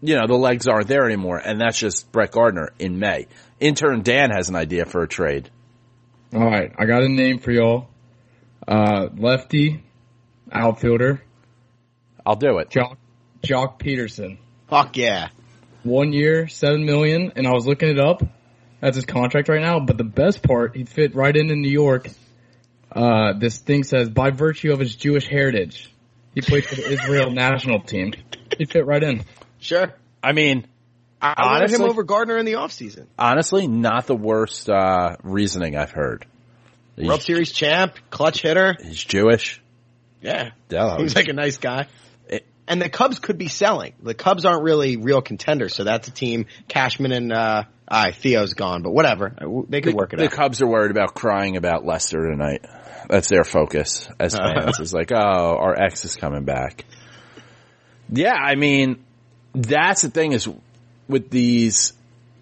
you 0.02 0.16
know, 0.16 0.28
the 0.28 0.36
legs 0.36 0.68
aren't 0.68 0.88
there 0.88 1.06
anymore. 1.06 1.38
And 1.38 1.60
that's 1.60 1.78
just 1.78 2.12
Brett 2.12 2.32
Gardner 2.32 2.74
in 2.78 3.00
May. 3.00 3.28
Intern 3.60 4.02
Dan 4.02 4.32
has 4.32 4.50
an 4.50 4.56
idea 4.56 4.86
for 4.86 5.04
a 5.04 5.08
trade. 5.08 5.50
All 6.34 6.42
right, 6.42 6.74
I 6.78 6.86
got 6.86 7.04
a 7.04 7.08
name 7.08 7.40
for 7.40 7.52
y'all. 7.52 7.88
Uh, 8.68 9.08
lefty, 9.16 9.85
outfielder, 10.56 11.22
I'll 12.26 12.36
do 12.36 12.58
it. 12.60 12.70
Joc, 12.70 12.98
Joc 13.44 13.80
Pederson. 13.80 14.38
Fuck 14.68 14.98
yeah. 14.98 15.30
One 15.84 16.14
year, 16.14 16.48
seven 16.48 16.86
million, 16.86 17.34
and 17.36 17.48
I 17.48 17.52
was 17.52 17.68
looking 17.68 17.90
it 17.90 18.00
up. 18.00 18.24
That's 18.82 18.96
his 18.96 19.06
contract 19.06 19.50
right 19.50 19.62
now. 19.62 19.80
But 19.80 19.98
the 19.98 20.04
best 20.04 20.42
part, 20.42 20.76
he 20.76 20.84
fit 20.84 21.16
right 21.16 21.36
in 21.36 21.52
in 21.52 21.62
New 21.62 21.70
York. 21.70 22.10
Uh, 22.92 23.34
this 23.34 23.58
thing 23.58 23.84
says 23.84 24.10
by 24.10 24.32
virtue 24.32 24.72
of 24.72 24.80
his 24.80 24.96
Jewish 24.96 25.28
heritage, 25.28 25.92
he 26.34 26.42
played 26.42 26.66
for 26.66 26.76
the 26.76 26.90
Israel 26.90 27.32
national 27.32 27.82
team. 27.82 28.14
He 28.58 28.66
fit 28.66 28.86
right 28.86 29.04
in. 29.04 29.24
Sure. 29.60 29.94
I 30.24 30.32
mean, 30.32 30.66
I, 31.22 31.34
I 31.38 31.46
wanted 31.54 31.72
him 31.72 31.82
over 31.82 32.04
Gardner 32.04 32.38
in 32.38 32.46
the 32.46 32.54
offseason. 32.54 33.08
honestly, 33.18 33.68
not 33.68 34.08
the 34.08 34.16
worst, 34.16 34.70
uh, 34.70 35.18
reasoning 35.24 35.76
I've 35.76 35.92
heard. 35.92 36.26
He's, 36.96 37.08
World 37.08 37.22
Series 37.22 37.52
champ, 37.52 37.96
clutch 38.10 38.42
hitter. 38.42 38.76
he's 38.82 39.04
Jewish. 39.04 39.62
Yeah. 40.26 40.52
Yeah. 40.70 40.98
Seems 40.98 41.16
like 41.16 41.28
a 41.28 41.34
nice 41.34 41.58
guy. 41.58 41.88
It- 42.28 42.46
and 42.68 42.82
the 42.82 42.90
Cubs 42.90 43.20
could 43.20 43.38
be 43.38 43.48
selling. 43.48 43.94
The 44.02 44.16
Cubs 44.16 44.44
aren't 44.44 44.64
really 44.64 44.98
real 44.98 45.22
contenders, 45.22 45.76
so 45.76 45.84
that's 45.84 46.08
a 46.08 46.12
team. 46.12 46.48
Cashman 46.68 47.12
and 47.12 47.32
uh, 47.32 47.64
ah, 47.88 48.08
Theo's 48.12 48.54
gone, 48.56 48.82
but 48.82 48.92
whatever. 48.92 49.28
Uh, 49.40 49.62
They 49.70 49.82
could 49.82 49.94
work 49.94 50.14
it 50.14 50.18
the 50.18 50.26
out. 50.26 50.32
Cubs 50.32 50.62
are 50.64 50.68
worried 50.68 50.92
about 50.92 51.14
crying 51.14 51.58
about 51.58 51.86
Lester 51.86 52.28
tonight. 52.30 52.66
That's 53.08 53.30
their 53.30 53.44
focus 53.44 54.10
as 54.20 54.36
fans. 54.36 54.80
It's 54.80 54.94
like, 54.94 55.12
oh, 55.14 55.18
our 55.58 55.80
ex 55.80 56.06
is 56.06 56.16
coming 56.16 56.44
back. 56.44 56.86
Yeah, 58.10 58.34
I 58.34 58.56
mean, 58.56 59.04
that's 59.54 60.02
the 60.02 60.10
thing 60.10 60.32
is 60.32 60.48
with 61.08 61.30
these, 61.30 61.94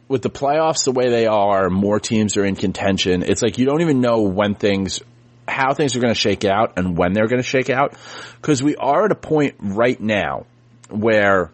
with 0.07 0.21
the 0.21 0.29
playoffs 0.29 0.85
the 0.85 0.91
way 0.93 1.09
they 1.09 1.27
are, 1.27 1.69
more 1.69 1.99
teams 1.99 2.37
are 2.37 2.45
in 2.45 2.55
contention. 2.55 3.23
It's 3.23 3.41
like 3.41 3.57
you 3.57 3.65
don't 3.65 3.81
even 3.81 3.99
know 3.99 4.21
when 4.21 4.55
things, 4.55 5.01
how 5.47 5.73
things 5.73 5.95
are 5.95 5.99
going 5.99 6.13
to 6.13 6.19
shake 6.19 6.45
out 6.45 6.73
and 6.77 6.97
when 6.97 7.13
they're 7.13 7.27
going 7.27 7.41
to 7.41 7.47
shake 7.47 7.69
out. 7.69 7.95
Cause 8.41 8.61
we 8.63 8.75
are 8.75 9.05
at 9.05 9.11
a 9.11 9.15
point 9.15 9.55
right 9.59 9.99
now 9.99 10.45
where 10.89 11.51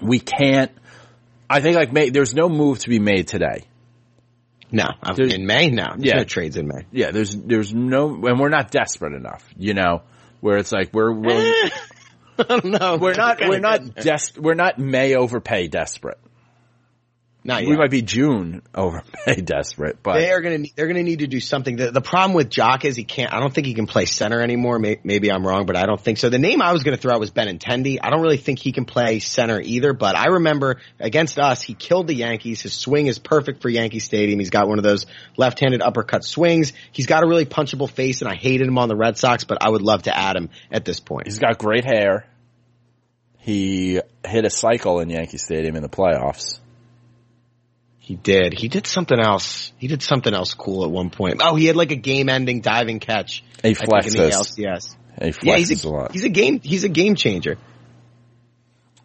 we 0.00 0.18
can't, 0.20 0.70
I 1.48 1.60
think 1.60 1.76
like 1.76 1.92
May, 1.92 2.10
there's 2.10 2.34
no 2.34 2.48
move 2.48 2.78
to 2.80 2.88
be 2.88 2.98
made 2.98 3.28
today. 3.28 3.64
no, 4.72 4.84
I'm- 5.02 5.14
There's- 5.16 5.32
in 5.34 5.46
May, 5.46 5.70
no. 5.70 5.86
There's 5.96 6.04
Yeah. 6.04 6.16
no 6.18 6.24
trades 6.24 6.56
in 6.56 6.66
May. 6.66 6.86
Yeah, 6.90 7.12
there's 7.12 7.34
there's 7.36 7.72
no, 7.72 8.08
and 8.26 8.38
we're 8.40 8.48
not 8.48 8.70
desperate 8.72 9.14
enough, 9.14 9.48
you 9.56 9.74
know, 9.74 10.02
where 10.40 10.58
it's 10.58 10.72
like 10.72 10.92
we're 10.92 11.12
don't 12.36 12.64
know. 12.64 12.98
we're 13.00 13.14
not 13.14 13.38
we're 13.40 13.60
not 13.70 13.94
des- 13.94 14.38
we're 14.40 14.54
not 14.54 14.78
May 14.78 15.14
overpay 15.14 15.68
desperate. 15.68 16.18
Not 17.46 17.62
We 17.62 17.76
might 17.76 17.92
be 17.92 18.02
June 18.02 18.60
overpay 18.74 19.36
desperate, 19.44 20.02
but 20.02 20.14
They 20.14 20.32
are 20.32 20.40
going 20.40 20.64
to 20.64 20.70
they're 20.74 20.88
going 20.88 20.96
to 20.96 21.04
need 21.04 21.20
to 21.20 21.28
do 21.28 21.38
something. 21.38 21.76
The, 21.76 21.92
the 21.92 22.00
problem 22.00 22.34
with 22.34 22.50
Joc 22.50 22.84
is 22.84 22.96
he 22.96 23.04
can't. 23.04 23.32
I 23.32 23.38
don't 23.38 23.54
think 23.54 23.68
he 23.68 23.74
can 23.74 23.86
play 23.86 24.04
center 24.06 24.40
anymore. 24.40 24.80
May, 24.80 24.98
maybe 25.04 25.30
I'm 25.30 25.46
wrong, 25.46 25.64
but 25.64 25.76
I 25.76 25.86
don't 25.86 26.00
think 26.00 26.18
so. 26.18 26.28
The 26.28 26.40
name 26.40 26.60
I 26.60 26.72
was 26.72 26.82
going 26.82 26.96
to 26.96 27.00
throw 27.00 27.14
out 27.14 27.20
was 27.20 27.30
Benintendi. 27.30 27.98
I 28.02 28.10
don't 28.10 28.20
really 28.20 28.36
think 28.36 28.58
he 28.58 28.72
can 28.72 28.84
play 28.84 29.20
center 29.20 29.60
either. 29.60 29.92
But 29.92 30.16
I 30.16 30.26
remember 30.30 30.80
against 30.98 31.38
us, 31.38 31.62
he 31.62 31.74
killed 31.74 32.08
the 32.08 32.14
Yankees. 32.14 32.62
His 32.62 32.72
swing 32.72 33.06
is 33.06 33.20
perfect 33.20 33.62
for 33.62 33.68
Yankee 33.68 34.00
Stadium. 34.00 34.40
He's 34.40 34.50
got 34.50 34.66
one 34.66 34.78
of 34.78 34.84
those 34.84 35.06
left-handed 35.36 35.82
uppercut 35.82 36.24
swings. 36.24 36.72
He's 36.90 37.06
got 37.06 37.22
a 37.22 37.28
really 37.28 37.46
punchable 37.46 37.88
face, 37.88 38.22
and 38.22 38.30
I 38.30 38.34
hated 38.34 38.66
him 38.66 38.76
on 38.76 38.88
the 38.88 38.96
Red 38.96 39.18
Sox. 39.18 39.44
But 39.44 39.58
I 39.60 39.70
would 39.70 39.82
love 39.82 40.02
to 40.02 40.16
add 40.16 40.34
him 40.34 40.50
at 40.72 40.84
this 40.84 40.98
point. 40.98 41.28
he's 41.28 41.38
got 41.38 41.58
great 41.58 41.84
hair. 41.84 42.26
he 43.38 44.00
hit 44.26 44.44
a 44.44 44.50
cycle 44.50 44.98
in 44.98 45.10
Yankee 45.10 45.38
Stadium 45.38 45.76
in 45.76 45.82
the 45.82 45.88
playoffs. 45.88 46.58
He 48.06 48.14
did. 48.14 48.54
He 48.56 48.68
did 48.68 48.86
something 48.86 49.18
else. 49.18 49.72
He 49.78 49.88
did 49.88 50.00
something 50.00 50.32
else 50.32 50.54
cool 50.54 50.84
at 50.84 50.90
one 50.92 51.10
point. 51.10 51.40
Oh, 51.42 51.56
he 51.56 51.66
had 51.66 51.74
like 51.74 51.90
a 51.90 51.96
game-ending 51.96 52.60
diving 52.60 53.00
catch. 53.00 53.42
He 53.64 53.70
I 53.70 53.74
think, 53.74 54.06
in 54.06 54.12
the. 54.12 54.28
LCS. 54.28 54.94
He 55.20 55.32
Yeah, 55.42 55.56
he's 55.56 55.84
a, 55.84 55.88
a 55.88 55.90
lot. 55.90 56.12
he's 56.12 56.22
a 56.22 56.28
game. 56.28 56.60
He's 56.60 56.84
a 56.84 56.88
game 56.88 57.16
changer. 57.16 57.58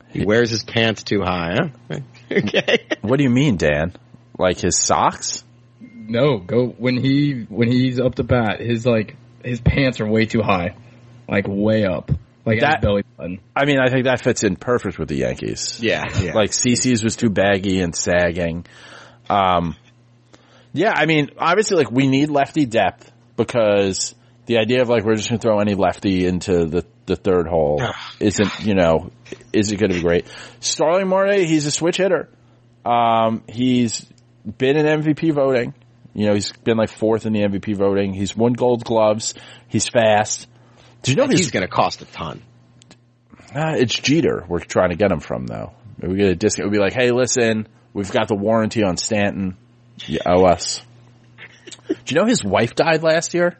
He 0.10 0.24
wears 0.24 0.52
his 0.52 0.64
pants 0.64 1.02
too 1.02 1.24
high. 1.24 1.56
Huh? 1.89 1.99
okay. 2.32 2.86
What 3.02 3.18
do 3.18 3.24
you 3.24 3.32
mean, 3.32 3.58
Dan? 3.58 3.93
Like 4.38 4.60
his 4.60 4.78
socks? 4.78 5.43
No, 5.80 6.38
go 6.38 6.68
when 6.68 6.95
he 6.95 7.47
when 7.49 7.72
he's 7.72 7.99
up 7.99 8.14
to 8.16 8.24
bat, 8.24 8.60
his 8.60 8.86
like 8.86 9.16
his 9.43 9.62
pants 9.62 9.99
are 9.99 10.08
way 10.08 10.28
too 10.28 10.43
high, 10.43 10.76
like 11.28 11.45
way 11.47 11.86
up, 11.86 12.12
like 12.46 12.60
That- 12.62 12.78
his 12.78 12.82
belly 12.82 13.04
button. 13.18 13.39
I 13.56 13.66
mean, 13.66 13.80
I 13.80 13.89
think 13.89 14.06
that 14.06 14.24
fits 14.24 14.44
in 14.44 14.56
perfect 14.56 14.98
with 15.00 15.10
the 15.10 15.16
Yankees. 15.18 15.80
Yeah. 15.82 16.04
yeah. 16.22 16.34
Like 16.36 16.52
CC's 16.52 17.04
was 17.04 17.16
too 17.16 17.30
baggy 17.30 17.80
and 17.82 17.96
sagging. 17.96 18.66
Um, 19.30 19.76
yeah, 20.74 20.94
I 20.96 21.06
mean, 21.06 21.30
obviously, 21.38 21.78
like 21.78 21.92
we 21.92 22.08
need 22.08 22.30
lefty 22.30 22.66
depth 22.66 23.12
because 23.36 24.16
the 24.46 24.58
idea 24.58 24.82
of 24.82 24.89
like 24.89 25.04
we're 25.04 25.16
just 25.16 25.30
going 25.30 25.39
to 25.39 25.42
throw 25.42 25.60
any 25.60 25.76
lefty 25.76 26.26
into 26.26 26.66
the 26.66 26.86
the 27.06 27.16
third 27.16 27.48
hole 27.48 27.82
isn't, 28.20 28.62
you 28.62 28.74
know, 28.74 29.12
isn't 29.52 29.80
going 29.80 29.89
to 29.89 29.96
be 29.98 30.02
great. 30.02 30.26
Starling 30.60 31.08
Marte, 31.08 31.39
he's 31.39 31.66
a 31.66 31.72
switch 31.72 31.98
hitter. 31.98 32.30
Um, 32.86 33.44
he's 33.50 34.06
been 34.58 34.78
in 34.78 34.86
MVP 34.86 35.34
voting. 35.34 35.74
You 36.14 36.28
know, 36.28 36.34
he's 36.34 36.52
been 36.52 36.78
like 36.78 36.89
fourth 36.89 37.26
in 37.26 37.34
the 37.34 37.42
MVP 37.42 37.76
voting. 37.76 38.14
He's 38.14 38.36
won 38.36 38.54
Gold 38.54 38.84
Gloves. 38.84 39.34
He's 39.68 39.88
fast. 39.89 40.48
Did 41.04 41.12
you 41.12 41.16
know 41.24 41.28
he's 41.28 41.52
going 41.52 41.64
to 41.66 41.70
cost 41.72 42.02
a 42.02 42.06
ton. 42.06 42.41
uh, 43.56 43.74
it's 43.78 43.93
Jeter 43.93 44.45
we're 44.47 44.60
trying 44.60 44.89
to 44.91 44.95
get 44.95 45.12
him 45.12 45.20
from 45.20 45.47
though. 45.47 45.74
Maybe 45.97 46.14
we 46.14 46.20
get 46.20 46.30
a 46.30 46.36
discount. 46.36 46.70
We'd 46.70 46.78
be 46.78 46.82
like, 46.84 46.93
hey, 46.93 47.12
listen, 47.12 47.68
we've 47.93 48.12
got 48.12 48.28
the 48.28 48.36
warranty 48.36 48.84
on 48.84 48.97
Stanton. 48.97 49.58
You 50.06 50.20
owe 50.26 50.45
us. 50.45 50.82
Do 51.88 51.95
you 52.16 52.20
know 52.20 52.26
his 52.28 52.43
wife 52.43 52.76
died 52.76 53.04
last 53.04 53.34
year? 53.34 53.58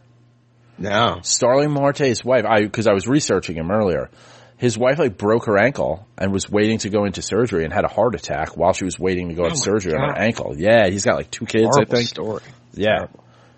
No. 0.78 1.20
Starling 1.22 1.72
Marte's 1.72 2.24
wife. 2.24 2.46
I 2.46 2.62
because 2.64 2.88
I 2.88 2.94
was 2.94 3.08
researching 3.08 3.56
him 3.58 3.70
earlier. 3.72 4.10
His 4.58 4.78
wife 4.78 5.00
like 5.00 5.18
broke 5.18 5.46
her 5.46 5.58
ankle 5.58 6.08
and 6.18 6.32
was 6.32 6.50
waiting 6.50 6.78
to 6.80 6.90
go 6.90 7.06
into 7.06 7.22
surgery 7.22 7.64
and 7.64 7.74
had 7.74 7.84
a 7.84 7.88
heart 7.88 8.16
attack 8.16 8.56
while 8.58 8.74
she 8.74 8.86
was 8.86 9.00
waiting 9.00 9.30
to 9.30 9.36
go 9.36 9.46
into 9.46 9.58
surgery 9.58 9.94
on 9.94 10.10
her 10.10 10.18
ankle. 10.18 10.54
Yeah, 10.56 10.88
he's 10.88 11.04
got 11.04 11.16
like 11.16 11.32
two 11.32 11.46
kids, 11.46 11.66
Horrible 11.66 11.94
I 11.94 11.96
think. 11.98 12.10
story. 12.10 12.44
Yeah. 12.74 13.08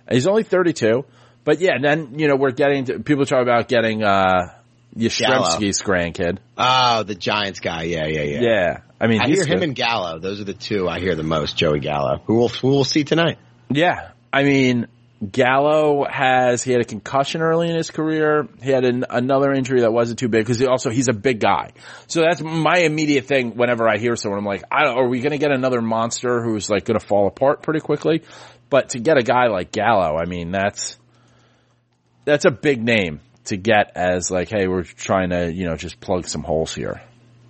He's 0.10 0.28
only 0.28 0.44
32. 0.44 1.06
But 1.44 1.60
yeah, 1.60 1.78
then, 1.82 2.20
you 2.20 2.28
know, 2.28 2.36
we're 2.36 2.52
getting 2.52 2.86
to, 2.86 3.00
people 3.00 3.26
talk 3.26 3.42
about 3.42 3.68
getting, 3.68 4.04
uh, 4.04 4.54
Yastrzemski's 4.96 5.82
grandkid. 5.82 6.38
Oh, 6.58 7.04
the 7.04 7.16
Giants 7.16 7.60
guy. 7.60 7.84
Yeah, 7.84 8.06
yeah, 8.08 8.22
yeah. 8.22 8.42
Yeah. 8.42 8.78
I 9.02 9.08
mean, 9.08 9.22
I 9.22 9.28
hear 9.28 9.44
him 9.44 9.60
good. 9.60 9.64
and 9.64 9.76
Gallo. 9.76 10.20
Those 10.20 10.40
are 10.40 10.46
the 10.46 10.54
two 10.54 10.88
I 10.88 11.00
hear 11.00 11.16
the 11.16 11.24
most. 11.24 11.58
Joey 11.58 11.80
Gallo, 11.80 12.22
who 12.26 12.36
we'll, 12.36 12.48
who 12.48 12.68
we'll 12.70 12.84
see 12.84 13.04
tonight. 13.04 13.40
Yeah. 13.70 14.12
I 14.32 14.44
mean, 14.44 14.88
Gallo 15.32 16.06
has, 16.10 16.64
he 16.64 16.72
had 16.72 16.82
a 16.82 16.86
concussion 16.86 17.42
early 17.42 17.70
in 17.70 17.76
his 17.76 17.90
career. 17.90 18.48
He 18.62 18.70
had 18.70 18.86
an, 18.86 19.06
another 19.10 19.52
injury 19.52 19.82
that 19.82 19.92
wasn't 19.92 20.20
too 20.20 20.30
big 20.30 20.42
because 20.42 20.60
he 20.60 20.68
also, 20.68 20.90
he's 20.90 21.08
a 21.08 21.14
big 21.14 21.40
guy. 21.40 21.72
So 22.08 22.22
that's 22.22 22.42
my 22.42 22.80
immediate 22.80 23.26
thing 23.26 23.56
whenever 23.56 23.90
I 23.90 23.98
hear 23.98 24.16
someone. 24.16 24.40
I'm 24.40 24.46
like, 24.46 24.64
I 24.72 24.84
don't, 24.84 24.98
are 24.98 25.08
we 25.08 25.20
going 25.20 25.32
to 25.32 25.38
get 25.38 25.52
another 25.52 25.82
monster 25.82 26.44
who's 26.44 26.70
like 26.70 26.86
going 26.86 27.00
to 27.00 27.06
fall 27.06 27.28
apart 27.28 27.64
pretty 27.64 27.80
quickly? 27.80 28.24
But 28.70 28.90
to 28.90 29.00
get 29.00 29.18
a 29.18 29.24
guy 29.24 29.48
like 29.48 29.72
Gallo, 29.72 30.18
I 30.18 30.26
mean, 30.26 30.52
that's, 30.52 30.98
that's 32.26 32.46
a 32.46 32.52
big 32.52 32.84
name 32.84 33.20
to 33.46 33.58
get 33.58 33.92
as 33.96 34.32
like, 34.32 34.50
hey, 34.50 34.68
we're 34.68 34.84
trying 34.84 35.32
to, 35.32 35.52
you 35.52 35.66
know, 35.66 35.76
just 35.76 36.00
plug 36.00 36.28
some 36.28 36.44
holes 36.44 36.74
here. 36.74 37.02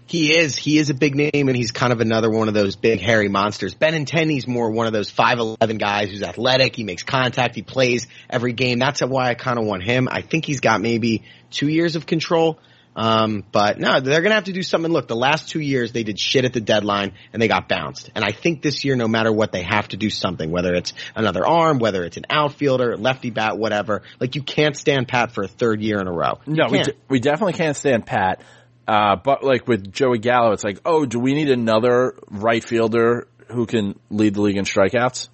He 0.05 0.35
is. 0.35 0.55
He 0.55 0.77
is 0.77 0.89
a 0.89 0.93
big 0.93 1.15
name, 1.15 1.47
and 1.47 1.55
he's 1.55 1.71
kind 1.71 1.91
of 1.91 1.99
another 1.99 2.29
one 2.29 2.47
of 2.47 2.53
those 2.53 2.75
big 2.75 2.99
hairy 2.99 3.29
monsters. 3.29 3.73
Ben 3.73 3.93
Benintendi's 3.93 4.47
more 4.47 4.69
one 4.69 4.85
of 4.85 4.93
those 4.93 5.09
five 5.09 5.39
eleven 5.39 5.77
guys 5.77 6.11
who's 6.11 6.21
athletic. 6.21 6.75
He 6.75 6.83
makes 6.83 7.03
contact. 7.03 7.55
He 7.55 7.63
plays 7.63 8.05
every 8.29 8.53
game. 8.53 8.79
That's 8.79 9.01
why 9.01 9.29
I 9.29 9.33
kind 9.33 9.57
of 9.57 9.65
want 9.65 9.81
him. 9.81 10.07
I 10.11 10.21
think 10.21 10.45
he's 10.45 10.59
got 10.59 10.81
maybe 10.81 11.23
two 11.49 11.67
years 11.67 11.95
of 11.95 12.05
control. 12.05 12.59
Um, 12.95 13.43
but 13.51 13.79
no, 13.79 13.99
they're 13.99 14.21
gonna 14.21 14.35
have 14.35 14.45
to 14.45 14.53
do 14.53 14.63
something. 14.63 14.91
Look, 14.91 15.07
the 15.07 15.15
last 15.15 15.49
two 15.49 15.59
years 15.59 15.91
they 15.91 16.03
did 16.03 16.19
shit 16.19 16.45
at 16.45 16.53
the 16.53 16.61
deadline 16.61 17.13
and 17.31 17.41
they 17.41 17.47
got 17.47 17.67
bounced. 17.67 18.09
And 18.15 18.23
I 18.23 18.31
think 18.31 18.61
this 18.61 18.85
year, 18.85 18.95
no 18.95 19.07
matter 19.07 19.31
what, 19.31 19.51
they 19.51 19.63
have 19.63 19.87
to 19.89 19.97
do 19.97 20.09
something. 20.09 20.51
Whether 20.51 20.73
it's 20.73 20.93
another 21.15 21.45
arm, 21.45 21.79
whether 21.79 22.03
it's 22.03 22.17
an 22.17 22.25
outfielder, 22.29 22.97
lefty 22.97 23.31
bat, 23.31 23.57
whatever. 23.57 24.03
Like 24.19 24.35
you 24.35 24.43
can't 24.43 24.77
stand 24.77 25.07
pat 25.07 25.31
for 25.31 25.43
a 25.43 25.47
third 25.47 25.81
year 25.81 25.99
in 25.99 26.07
a 26.07 26.11
row. 26.11 26.39
You 26.45 26.53
No, 26.53 26.67
we, 26.69 26.81
d- 26.83 26.93
we 27.09 27.19
definitely 27.19 27.53
can't 27.53 27.75
stand 27.75 28.05
Pat. 28.05 28.41
Uh, 28.87 29.15
but 29.15 29.43
like 29.43 29.67
with 29.67 29.91
Joey 29.91 30.19
Gallo, 30.19 30.51
it's 30.51 30.63
like, 30.63 30.79
oh, 30.85 31.05
do 31.05 31.19
we 31.19 31.33
need 31.33 31.49
another 31.49 32.15
right 32.29 32.63
fielder 32.63 33.27
who 33.47 33.65
can 33.65 33.99
lead 34.09 34.33
the 34.33 34.41
league 34.41 34.57
in 34.57 34.65
strikeouts? 34.65 35.29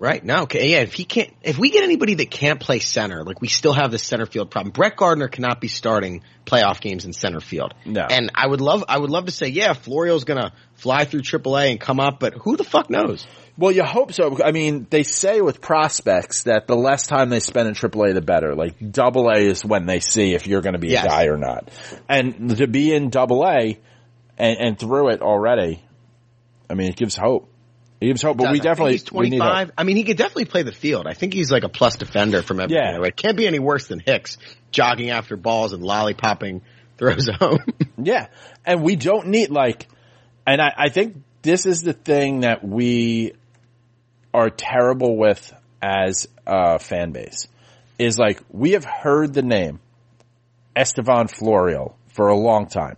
Right. 0.00 0.24
now, 0.24 0.44
Okay. 0.44 0.70
Yeah. 0.70 0.78
If 0.82 0.94
he 0.94 1.04
can't, 1.04 1.32
if 1.42 1.58
we 1.58 1.70
get 1.70 1.82
anybody 1.82 2.14
that 2.14 2.30
can't 2.30 2.60
play 2.60 2.78
center, 2.78 3.24
like 3.24 3.40
we 3.40 3.48
still 3.48 3.72
have 3.72 3.90
the 3.90 3.98
center 3.98 4.26
field 4.26 4.48
problem. 4.50 4.70
Brett 4.72 4.96
Gardner 4.96 5.26
cannot 5.26 5.60
be 5.60 5.66
starting 5.66 6.22
playoff 6.46 6.80
games 6.80 7.04
in 7.04 7.12
center 7.12 7.40
field. 7.40 7.74
No. 7.84 8.02
And 8.08 8.30
I 8.34 8.46
would 8.46 8.60
love, 8.60 8.84
I 8.88 8.96
would 8.96 9.10
love 9.10 9.24
to 9.26 9.32
say, 9.32 9.48
yeah, 9.48 9.72
Florial's 9.72 10.22
gonna 10.22 10.52
fly 10.74 11.04
through 11.04 11.22
AAA 11.22 11.72
and 11.72 11.80
come 11.80 11.98
up, 11.98 12.20
but 12.20 12.34
who 12.34 12.56
the 12.56 12.62
fuck 12.62 12.90
knows? 12.90 13.26
Well, 13.56 13.72
you 13.72 13.82
hope 13.82 14.12
so. 14.12 14.38
I 14.40 14.52
mean, 14.52 14.86
they 14.88 15.02
say 15.02 15.40
with 15.40 15.60
prospects 15.60 16.44
that 16.44 16.68
the 16.68 16.76
less 16.76 17.08
time 17.08 17.28
they 17.28 17.40
spend 17.40 17.66
in 17.66 17.74
AAA, 17.74 18.14
the 18.14 18.20
better. 18.22 18.54
Like 18.54 18.92
Double 18.92 19.26
A 19.28 19.38
is 19.40 19.64
when 19.64 19.84
they 19.86 19.98
see 19.98 20.32
if 20.34 20.46
you're 20.46 20.60
going 20.60 20.74
to 20.74 20.78
be 20.78 20.90
Yes. 20.90 21.06
a 21.06 21.08
guy 21.08 21.24
or 21.26 21.36
not. 21.38 21.68
And 22.08 22.56
to 22.56 22.68
be 22.68 22.94
in 22.94 23.10
Double 23.10 23.44
A 23.44 23.76
and, 24.38 24.58
and 24.60 24.78
through 24.78 25.08
it 25.08 25.22
already, 25.22 25.82
I 26.70 26.74
mean, 26.74 26.88
it 26.88 26.94
gives 26.94 27.16
hope. 27.16 27.50
Gives 28.00 28.22
hope. 28.22 28.36
But 28.36 28.52
we 28.52 28.60
definitely 28.60 28.92
he's 28.92 29.02
hope. 29.02 29.10
25. 29.10 29.72
I 29.76 29.84
mean, 29.84 29.96
he 29.96 30.04
could 30.04 30.16
definitely 30.16 30.44
play 30.44 30.62
the 30.62 30.72
field. 30.72 31.06
I 31.08 31.14
think 31.14 31.32
he's 31.34 31.50
like 31.50 31.64
a 31.64 31.68
plus 31.68 31.96
defender 31.96 32.42
from 32.42 32.60
everywhere. 32.60 33.00
Yeah. 33.00 33.06
It 33.06 33.16
can't 33.16 33.36
be 33.36 33.46
any 33.46 33.58
worse 33.58 33.88
than 33.88 33.98
Hicks 33.98 34.38
jogging 34.70 35.10
after 35.10 35.36
balls 35.36 35.72
and 35.72 35.82
lollipopping 35.82 36.60
throws 36.96 37.28
home. 37.40 37.64
Yeah. 37.96 38.28
And 38.64 38.82
we 38.82 38.96
don't 38.96 39.28
need 39.28 39.50
like, 39.50 39.88
and 40.46 40.60
I, 40.60 40.72
I 40.76 40.88
think 40.90 41.22
this 41.42 41.66
is 41.66 41.82
the 41.82 41.92
thing 41.92 42.40
that 42.40 42.64
we 42.64 43.32
are 44.32 44.50
terrible 44.50 45.16
with 45.16 45.52
as 45.82 46.28
a 46.46 46.78
fan 46.78 47.12
base 47.12 47.48
is 47.98 48.18
like 48.18 48.40
we 48.50 48.72
have 48.72 48.84
heard 48.84 49.34
the 49.34 49.42
name 49.42 49.80
Estevan 50.76 51.26
Florial 51.26 51.96
for 52.08 52.28
a 52.28 52.36
long 52.36 52.66
time. 52.66 52.96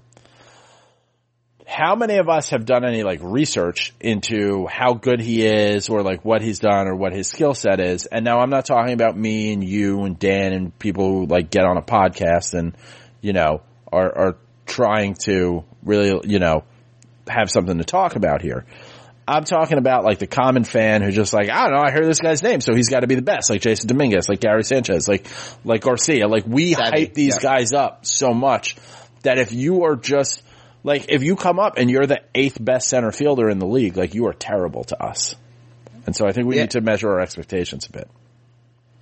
How 1.70 1.94
many 1.94 2.16
of 2.16 2.28
us 2.28 2.50
have 2.50 2.64
done 2.64 2.84
any 2.84 3.04
like 3.04 3.20
research 3.22 3.92
into 4.00 4.66
how 4.66 4.94
good 4.94 5.20
he 5.20 5.46
is 5.46 5.88
or 5.88 6.02
like 6.02 6.24
what 6.24 6.42
he's 6.42 6.58
done 6.58 6.88
or 6.88 6.96
what 6.96 7.12
his 7.12 7.28
skill 7.28 7.54
set 7.54 7.78
is? 7.78 8.06
And 8.06 8.24
now 8.24 8.40
I'm 8.40 8.50
not 8.50 8.66
talking 8.66 8.92
about 8.92 9.16
me 9.16 9.52
and 9.52 9.62
you 9.62 10.02
and 10.02 10.18
Dan 10.18 10.52
and 10.52 10.76
people 10.80 11.08
who 11.08 11.26
like 11.26 11.48
get 11.48 11.64
on 11.64 11.76
a 11.76 11.82
podcast 11.82 12.54
and, 12.54 12.76
you 13.20 13.32
know, 13.32 13.62
are, 13.92 14.18
are 14.18 14.36
trying 14.66 15.14
to 15.26 15.62
really, 15.84 16.20
you 16.24 16.40
know, 16.40 16.64
have 17.28 17.48
something 17.48 17.78
to 17.78 17.84
talk 17.84 18.16
about 18.16 18.42
here. 18.42 18.66
I'm 19.28 19.44
talking 19.44 19.78
about 19.78 20.02
like 20.02 20.18
the 20.18 20.26
common 20.26 20.64
fan 20.64 21.02
who 21.02 21.12
just 21.12 21.32
like, 21.32 21.50
I 21.50 21.68
don't 21.68 21.76
know, 21.76 21.84
I 21.86 21.92
heard 21.92 22.04
this 22.04 22.18
guy's 22.18 22.42
name, 22.42 22.60
so 22.60 22.74
he's 22.74 22.88
got 22.88 23.00
to 23.00 23.06
be 23.06 23.14
the 23.14 23.22
best, 23.22 23.48
like 23.48 23.62
Jasson 23.62 23.86
Dominguez, 23.86 24.28
like 24.28 24.40
Gary 24.40 24.64
Sanchez, 24.64 25.06
like, 25.06 25.24
like 25.64 25.82
Garcia. 25.82 26.26
Like 26.26 26.46
we 26.48 26.74
Savvy, 26.74 26.90
hype 26.90 27.14
these 27.14 27.36
yeah. 27.36 27.40
guys 27.40 27.72
up 27.72 28.04
so 28.04 28.34
much 28.34 28.74
that 29.22 29.38
if 29.38 29.52
you 29.52 29.84
are 29.84 29.94
just, 29.94 30.42
like, 30.82 31.06
if 31.08 31.22
you 31.22 31.36
come 31.36 31.58
up 31.58 31.74
and 31.76 31.90
you're 31.90 32.06
the 32.06 32.20
eighth 32.34 32.62
best 32.62 32.88
center 32.88 33.12
fielder 33.12 33.48
in 33.50 33.58
the 33.58 33.66
league, 33.66 33.96
like 33.96 34.14
you 34.14 34.26
are 34.26 34.32
terrible 34.32 34.84
to 34.84 35.02
us. 35.02 35.34
And 36.06 36.16
so 36.16 36.26
I 36.26 36.32
think 36.32 36.46
we 36.48 36.56
Yeah. 36.56 36.62
need 36.62 36.70
to 36.72 36.80
measure 36.80 37.10
our 37.10 37.20
expectations 37.20 37.86
a 37.86 37.92
bit. 37.92 38.08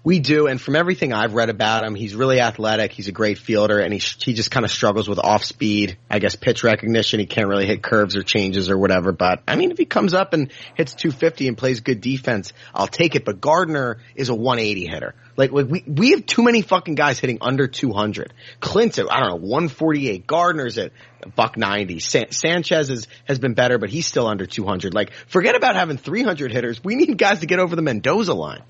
We 0.04 0.20
do, 0.20 0.46
and 0.46 0.60
from 0.60 0.74
everything 0.76 1.12
I've 1.12 1.34
read 1.34 1.50
about 1.50 1.84
him, 1.84 1.94
he's 1.94 2.14
really 2.14 2.40
athletic. 2.40 2.92
He's 2.92 3.08
a 3.08 3.12
great 3.12 3.36
fielder, 3.36 3.78
and 3.78 3.92
he 3.92 3.98
he 3.98 4.32
just 4.32 4.50
kind 4.50 4.64
of 4.64 4.70
struggles 4.70 5.08
with 5.08 5.18
off 5.18 5.44
speed. 5.44 5.98
I 6.08 6.18
guess 6.18 6.34
pitch 6.34 6.62
recognition. 6.64 7.20
He 7.20 7.26
can't 7.26 7.48
really 7.48 7.66
hit 7.66 7.82
curves 7.82 8.16
or 8.16 8.22
changes 8.22 8.70
or 8.70 8.78
whatever. 8.78 9.12
But 9.12 9.42
I 9.46 9.56
mean, 9.56 9.70
if 9.70 9.76
he 9.76 9.84
comes 9.84 10.14
up 10.14 10.32
and 10.32 10.50
hits 10.76 10.94
250 10.94 11.48
and 11.48 11.58
plays 11.58 11.80
good 11.80 12.00
defense, 12.00 12.52
I'll 12.74 12.86
take 12.86 13.16
it. 13.16 13.24
But 13.24 13.40
Gardner 13.40 13.98
is 14.14 14.28
a 14.30 14.34
180 14.34 14.86
hitter. 14.86 15.14
Like, 15.38 15.52
like 15.52 15.68
we 15.68 15.84
we 15.86 16.10
have 16.10 16.26
too 16.26 16.42
many 16.42 16.62
fucking 16.62 16.96
guys 16.96 17.20
hitting 17.20 17.38
under 17.40 17.68
200. 17.68 18.34
Clint's 18.58 18.98
at 18.98 19.10
I 19.10 19.20
don't 19.20 19.28
know 19.28 19.48
148. 19.48 20.26
Gardner's 20.26 20.78
at 20.78 20.90
buck 21.36 21.56
90. 21.56 22.00
San- 22.00 22.32
Sanchez 22.32 22.90
is, 22.90 23.06
has 23.24 23.38
been 23.38 23.54
better, 23.54 23.78
but 23.78 23.88
he's 23.88 24.04
still 24.04 24.26
under 24.26 24.46
200. 24.46 24.94
Like, 24.94 25.12
forget 25.28 25.54
about 25.54 25.76
having 25.76 25.96
300 25.96 26.50
hitters. 26.50 26.82
We 26.82 26.96
need 26.96 27.16
guys 27.16 27.40
to 27.40 27.46
get 27.46 27.60
over 27.60 27.76
the 27.76 27.82
Mendoza 27.82 28.34
line. 28.34 28.62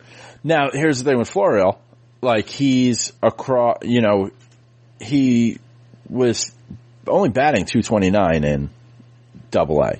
Now, 0.45 0.69
here's 0.71 0.99
the 0.99 1.11
thing 1.11 1.19
with 1.19 1.31
Florial. 1.31 1.79
Like, 2.21 2.49
he's 2.49 3.15
across, 3.23 3.79
you 3.83 4.03
know, 4.03 4.31
he 5.01 5.59
was 6.09 6.53
only 7.07 7.31
batting 7.31 7.65
229 7.65 8.45
in 8.45 8.71
double 9.51 9.83
A. 9.83 9.99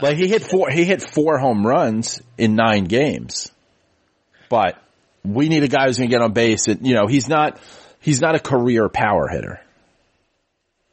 Like, 0.00 0.18
he 0.18 0.28
hit 0.28 0.42
four, 0.42 0.70
he 0.70 0.84
hit 0.84 1.00
four 1.00 1.38
home 1.38 1.66
runs 1.66 2.20
in 2.36 2.54
nine 2.54 2.84
games. 2.84 3.50
But 4.50 4.81
we 5.24 5.48
need 5.48 5.62
a 5.62 5.68
guy 5.68 5.86
who's 5.86 5.98
going 5.98 6.08
to 6.10 6.14
get 6.14 6.22
on 6.22 6.32
base 6.32 6.68
and, 6.68 6.86
you 6.86 6.94
know, 6.94 7.06
he's 7.06 7.28
not, 7.28 7.58
he's 8.00 8.20
not 8.20 8.34
a 8.34 8.40
career 8.40 8.88
power 8.88 9.28
hitter. 9.28 9.60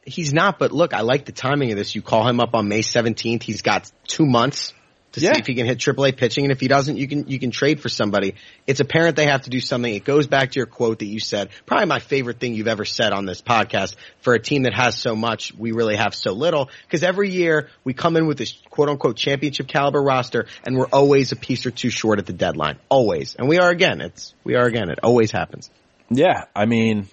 He's 0.06 0.34
not, 0.34 0.58
but 0.58 0.72
look, 0.72 0.94
I 0.94 1.02
like 1.02 1.26
the 1.26 1.32
timing 1.32 1.72
of 1.72 1.78
this. 1.78 1.94
You 1.94 2.02
call 2.02 2.28
him 2.28 2.40
up 2.40 2.56
on 2.56 2.68
May 2.68 2.82
17th. 2.82 3.44
He's 3.44 3.62
got 3.62 3.92
two 4.08 4.26
months 4.26 4.74
to 5.14 5.22
Yeah. 5.22 5.34
see 5.34 5.40
if 5.40 5.48
he 5.48 5.56
can 5.56 5.66
hit 5.66 5.80
AAA 5.80 6.12
pitching, 6.12 6.46
and 6.46 6.52
if 6.52 6.60
he 6.60 6.68
doesn't, 6.68 6.98
you 6.98 7.08
can 7.08 7.28
you 7.28 7.40
can 7.40 7.50
trade 7.52 7.80
for 7.80 7.90
somebody. 7.90 8.36
It's 8.68 8.80
apparent 8.80 9.16
they 9.16 9.26
have 9.26 9.42
to 9.44 9.50
do 9.50 9.60
something. 9.60 9.94
It 9.94 10.04
goes 10.04 10.28
back 10.28 10.52
to 10.52 10.60
your 10.60 10.68
quote 10.68 11.00
that 11.00 11.06
you 11.08 11.20
said, 11.20 11.50
probably 11.66 11.88
my 11.88 12.00
favorite 12.00 12.40
thing 12.40 12.54
you've 12.54 12.68
ever 12.68 12.86
said 12.86 13.12
on 13.12 13.26
this 13.26 13.42
podcast. 13.42 13.96
For 14.22 14.34
a 14.36 14.40
team 14.40 14.64
that 14.64 14.74
has 14.74 14.96
so 14.98 15.16
much, 15.16 15.54
we 15.56 15.72
really 15.72 15.96
have 15.96 16.14
so 16.14 16.34
little. 16.34 16.70
Because 16.86 17.04
every 17.04 17.30
year 17.32 17.70
we 17.84 17.94
come 17.94 18.18
in 18.18 18.28
with 18.28 18.38
this 18.38 18.54
quote 18.70 18.90
unquote 18.90 19.16
championship 19.18 19.68
caliber 19.68 20.02
roster, 20.02 20.46
and 20.66 20.78
we're 20.78 20.88
always 20.94 21.32
a 21.32 21.36
piece 21.36 21.66
or 21.66 21.72
two 21.72 21.90
short 21.90 22.20
at 22.20 22.26
the 22.28 22.34
deadline, 22.34 22.78
always. 22.90 23.36
And 23.36 23.48
we 23.48 23.58
are 23.58 23.70
again. 23.70 24.02
It's 24.02 24.34
we 24.44 24.56
are 24.56 24.66
again. 24.66 24.90
It 24.90 25.00
always 25.04 25.32
happens. 25.32 25.70
Yeah, 26.12 26.46
I 26.56 26.66
mean, 26.66 27.08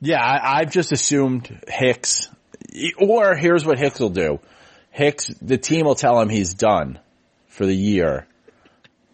yeah, 0.00 0.22
I, 0.22 0.60
I've 0.60 0.70
just 0.72 0.92
assumed 0.92 1.48
Hicks, 1.68 2.28
or 2.98 3.34
here's 3.36 3.64
what 3.64 3.78
Hicks 3.78 4.00
will 4.00 4.08
do. 4.10 4.40
Hicks, 4.90 5.28
the 5.40 5.58
team 5.58 5.86
will 5.86 5.94
tell 5.94 6.20
him 6.20 6.28
he's 6.28 6.54
done 6.54 6.98
for 7.48 7.64
the 7.66 7.74
year, 7.74 8.26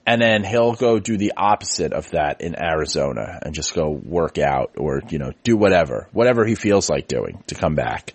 and 0.07 0.20
then 0.22 0.43
he'll 0.45 0.74
go 0.74 0.99
do 0.99 1.16
the 1.16 1.35
opposite 1.37 1.93
of 1.93 2.11
that 2.12 2.41
in 2.41 2.57
Arizona 2.61 3.39
and 3.43 3.55
just 3.55 3.74
go 3.74 3.91
work 3.91 4.39
out 4.39 4.72
or, 4.79 5.03
you 5.11 5.18
know, 5.18 5.33
do 5.43 5.57
whatever, 5.57 6.09
whatever 6.12 6.45
he 6.47 6.55
feels 6.55 6.89
like 6.89 7.09
doing 7.09 7.43
to 7.49 7.55
come 7.55 7.74
back 7.74 8.14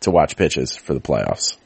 to 0.00 0.10
watch 0.10 0.36
pitches 0.36 0.76
for 0.76 0.94
the 0.94 1.00
playoffs. 1.00 1.56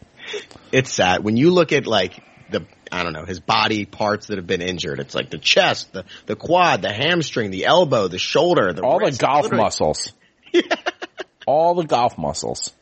it's 0.73 0.91
sad 0.91 1.23
when 1.23 1.37
you 1.37 1.51
look 1.51 1.73
at 1.73 1.87
like 1.87 2.15
the 2.51 2.65
I 2.91 3.03
don't 3.03 3.13
know 3.13 3.25
his 3.25 3.41
body 3.41 3.85
parts 3.85 4.29
that 4.29 4.39
have 4.39 4.47
been 4.47 4.63
injured. 4.63 5.01
It's 5.01 5.15
like 5.15 5.31
the 5.31 5.39
chest, 5.39 5.93
the 5.93 6.05
the 6.27 6.37
quad, 6.37 6.83
the 6.83 6.93
hamstring, 6.93 7.51
the 7.51 7.67
elbow, 7.67 8.09
the 8.09 8.19
shoulder, 8.19 8.73
the 8.73 8.83
All 8.83 8.99
the 9.01 9.17
golf 9.17 9.45
Literally- 9.45 9.63
muscles. 9.65 10.13
All 11.47 11.75
the 11.75 11.85
golf 11.85 12.17
muscles. 12.17 12.73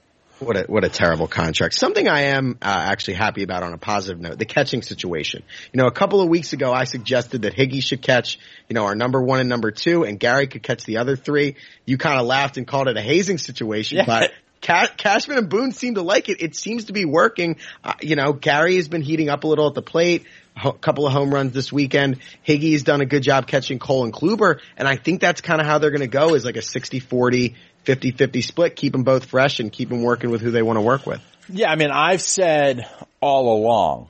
What 0.42 0.56
a 0.56 0.64
what 0.64 0.84
a 0.84 0.88
terrible 0.88 1.28
contract. 1.28 1.74
Something 1.74 2.08
I 2.08 2.22
am 2.22 2.58
uh, 2.60 2.64
actually 2.64 3.14
happy 3.14 3.42
about 3.42 3.62
on 3.62 3.72
a 3.72 3.78
positive 3.78 4.20
note: 4.20 4.38
the 4.38 4.44
catching 4.44 4.82
situation. 4.82 5.42
You 5.72 5.78
know, 5.78 5.86
a 5.86 5.92
couple 5.92 6.20
of 6.20 6.28
weeks 6.28 6.52
ago, 6.52 6.72
I 6.72 6.84
suggested 6.84 7.42
that 7.42 7.54
Higgy 7.54 7.82
should 7.82 8.02
catch, 8.02 8.38
you 8.68 8.74
know, 8.74 8.84
our 8.84 8.94
number 8.94 9.22
one 9.22 9.40
and 9.40 9.48
number 9.48 9.70
two, 9.70 10.04
and 10.04 10.18
Gary 10.18 10.46
could 10.48 10.62
catch 10.62 10.84
the 10.84 10.98
other 10.98 11.16
three. 11.16 11.56
You 11.86 11.96
kind 11.96 12.18
of 12.18 12.26
laughed 12.26 12.56
and 12.56 12.66
called 12.66 12.88
it 12.88 12.96
a 12.96 13.02
hazing 13.02 13.38
situation, 13.38 13.98
Yeah. 13.98 14.04
but. 14.06 14.32
Cashman 14.62 15.38
and 15.38 15.48
Boone 15.48 15.72
seem 15.72 15.96
to 15.96 16.02
like 16.02 16.28
it. 16.28 16.40
It 16.40 16.54
seems 16.54 16.84
to 16.84 16.92
be 16.92 17.04
working. 17.04 17.56
Uh, 17.82 17.94
you 18.00 18.14
know, 18.14 18.32
Gary 18.32 18.76
has 18.76 18.86
been 18.86 19.02
heating 19.02 19.28
up 19.28 19.42
a 19.42 19.48
little 19.48 19.66
at 19.66 19.74
the 19.74 19.82
plate. 19.82 20.24
A 20.54 20.72
couple 20.72 21.04
of 21.04 21.12
home 21.12 21.34
runs 21.34 21.52
this 21.52 21.72
weekend. 21.72 22.20
Higgy's 22.46 22.84
done 22.84 23.00
a 23.00 23.04
good 23.04 23.24
job 23.24 23.48
catching 23.48 23.80
Cole 23.80 24.04
and 24.04 24.12
Kluber, 24.12 24.60
and 24.76 24.86
I 24.86 24.94
think 24.94 25.20
that's 25.20 25.40
kind 25.40 25.60
of 25.60 25.66
how 25.66 25.78
they're 25.78 25.90
going 25.90 26.02
to 26.02 26.06
go 26.06 26.34
is 26.36 26.44
like 26.44 26.54
a 26.54 26.60
60-40, 26.60 27.56
50-50 27.84 28.42
split. 28.42 28.76
Keep 28.76 28.92
them 28.92 29.04
both 29.04 29.26
fresh 29.26 29.60
and 29.60 29.72
keep 29.72 29.88
them 29.88 30.02
working 30.02 30.30
with 30.30 30.40
who 30.40 30.50
they 30.50 30.62
want 30.62 30.76
to 30.76 30.82
work 30.82 31.06
with. 31.06 31.20
Yeah, 31.48 31.70
I 31.70 31.76
mean, 31.76 31.90
I've 31.90 32.22
said 32.22 32.88
all 33.20 33.56
along 33.58 34.08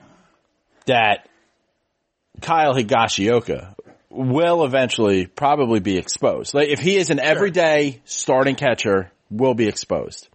that 0.86 1.28
Kyle 2.40 2.74
Higashioka 2.74 3.74
will 4.10 4.64
eventually 4.64 5.26
probably 5.26 5.80
be 5.80 5.96
exposed. 5.96 6.54
Like, 6.54 6.68
if 6.68 6.80
he 6.80 6.96
is 6.96 7.10
an 7.10 7.18
everyday 7.18 8.02
starting 8.04 8.56
catcher, 8.56 9.10
will 9.30 9.54
be 9.54 9.66
exposed. 9.68 10.28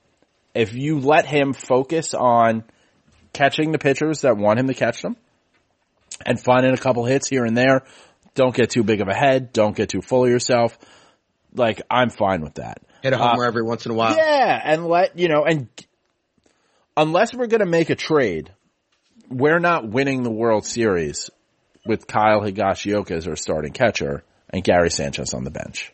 If 0.56 0.74
you 0.74 1.00
let 1.00 1.26
him 1.26 1.54
focus 1.54 2.16
on 2.16 2.64
catching 3.34 3.72
the 3.72 3.78
pitchers 3.78 4.22
that 4.22 4.38
want 4.38 4.60
him 4.60 4.68
to 4.68 4.74
catch 4.74 5.02
them 5.02 5.16
and 6.26 6.40
finding 6.40 6.74
a 6.74 6.78
couple 6.78 7.06
hits 7.06 7.30
here 7.30 7.46
and 7.46 7.56
there, 7.56 7.84
don't 8.34 8.56
get 8.56 8.72
too 8.72 8.84
big 8.84 9.02
of 9.02 9.08
a 9.08 9.14
head, 9.14 9.54
don't 9.54 9.76
get 9.76 9.90
too 9.90 10.02
full 10.02 10.26
of 10.26 10.32
yourself. 10.32 10.78
Like, 11.54 11.82
I'm 11.90 12.10
fine 12.10 12.42
with 12.42 12.56
that. 12.56 12.80
Hit 13.08 13.14
a 13.14 13.18
homer 13.18 13.45
ah. 13.45 13.47
every 13.47 13.64
once 13.64 13.86
in 13.86 13.91
a 13.91 13.95
while. 13.95 14.16
Yeah, 14.16 14.62
and 14.64 14.86
let 14.86 15.18
you 15.18 15.30
know, 15.30 15.45
and 15.45 15.70
unless 16.97 17.34
we're 17.34 17.47
going 17.47 17.62
to 17.62 17.66
make 17.66 17.89
a 17.89 17.95
trade, 17.95 18.51
we're 19.30 19.60
not 19.60 19.88
winning 19.88 20.24
the 20.24 20.30
World 20.30 20.66
Series 20.66 21.30
with 21.86 22.05
Kyle 22.05 22.41
Higashioka 22.41 23.12
as 23.12 23.28
our 23.28 23.38
starting 23.38 23.72
catcher 23.72 24.24
and 24.49 24.62
Gary 24.62 24.89
Sanchez 24.89 25.34
on 25.34 25.45
the 25.45 25.51
bench. 25.51 25.93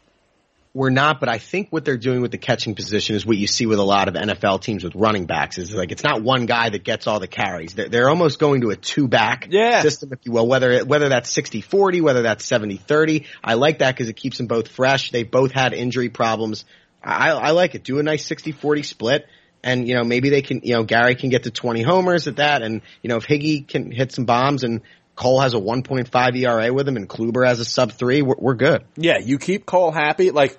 We're 0.76 0.89
not, 0.89 1.20
but 1.20 1.30
I 1.30 1.38
think 1.38 1.68
what 1.70 1.86
they're 1.86 1.97
doing 1.97 2.22
with 2.22 2.32
the 2.32 2.39
catching 2.39 2.74
position 2.74 3.16
is 3.16 3.28
what 3.28 3.38
you 3.38 3.45
see 3.45 3.68
with 3.68 3.78
a 3.78 3.84
lot 3.84 4.07
of 4.07 4.16
NFL 4.16 4.61
teams 4.61 4.84
with 4.84 4.95
running 4.95 5.28
backs. 5.28 5.59
Is 5.59 5.72
like 5.72 5.91
it's 5.91 6.03
not 6.03 6.24
one 6.24 6.47
guy 6.47 6.70
that 6.72 6.84
gets 6.84 7.05
all 7.05 7.20
the 7.20 7.28
carries. 7.28 7.76
They're, 7.76 7.89
they're 7.89 8.09
almost 8.09 8.39
going 8.39 8.61
to 8.61 8.72
a 8.72 8.76
two 8.76 9.07
back 9.07 9.47
Yeah. 9.51 9.84
system, 9.84 10.11
if 10.14 10.22
you 10.24 10.32
will. 10.32 10.47
Whether 10.47 10.84
whether 10.84 11.09
that's 11.09 11.32
60-40, 11.32 12.01
whether 12.01 12.24
that's 12.24 12.49
70-30. 12.49 13.26
I 13.43 13.53
like 13.53 13.80
that 13.80 13.93
because 13.93 14.09
it 14.09 14.16
keeps 14.16 14.38
them 14.38 14.47
both 14.47 14.68
fresh. 14.68 15.11
They 15.11 15.22
both 15.22 15.51
had 15.51 15.74
injury 15.74 16.09
problems. 16.09 16.66
I, 17.04 17.32
I 17.32 17.51
like 17.51 17.76
it. 17.76 17.84
Do 17.84 17.99
a 17.99 18.04
nice 18.04 18.28
60-40 18.28 18.86
split. 18.86 19.28
And, 19.64 19.88
you 19.88 19.95
know, 19.95 20.04
maybe 20.04 20.30
they 20.30 20.41
can, 20.41 20.62
you 20.64 20.74
know, 20.74 20.84
Gary 20.84 21.16
can 21.16 21.30
get 21.30 21.43
to 21.43 21.51
20 21.51 21.84
homers 21.84 22.28
at 22.28 22.36
that. 22.38 22.62
And, 22.62 22.82
you 23.01 23.10
know, 23.10 23.18
if 23.18 23.26
Higgy 23.26 23.68
can 23.68 23.91
hit 23.91 24.12
some 24.12 24.26
bombs 24.26 24.64
and 24.64 24.82
Cole 25.16 25.39
has 25.39 25.54
a 25.54 25.58
1.5 25.58 26.38
ERA 26.38 26.74
with 26.74 26.88
him 26.88 26.97
and 26.97 27.08
Kluber 27.08 27.47
has 27.47 27.60
a 27.60 27.66
sub 27.66 27.93
three, 27.93 28.22
we're, 28.22 28.36
we're 28.38 28.56
good. 28.56 28.84
Yeah, 28.97 29.20
you 29.20 29.38
keep 29.38 29.66
Cole 29.66 29.91
happy. 29.91 30.32
Like 30.32 30.58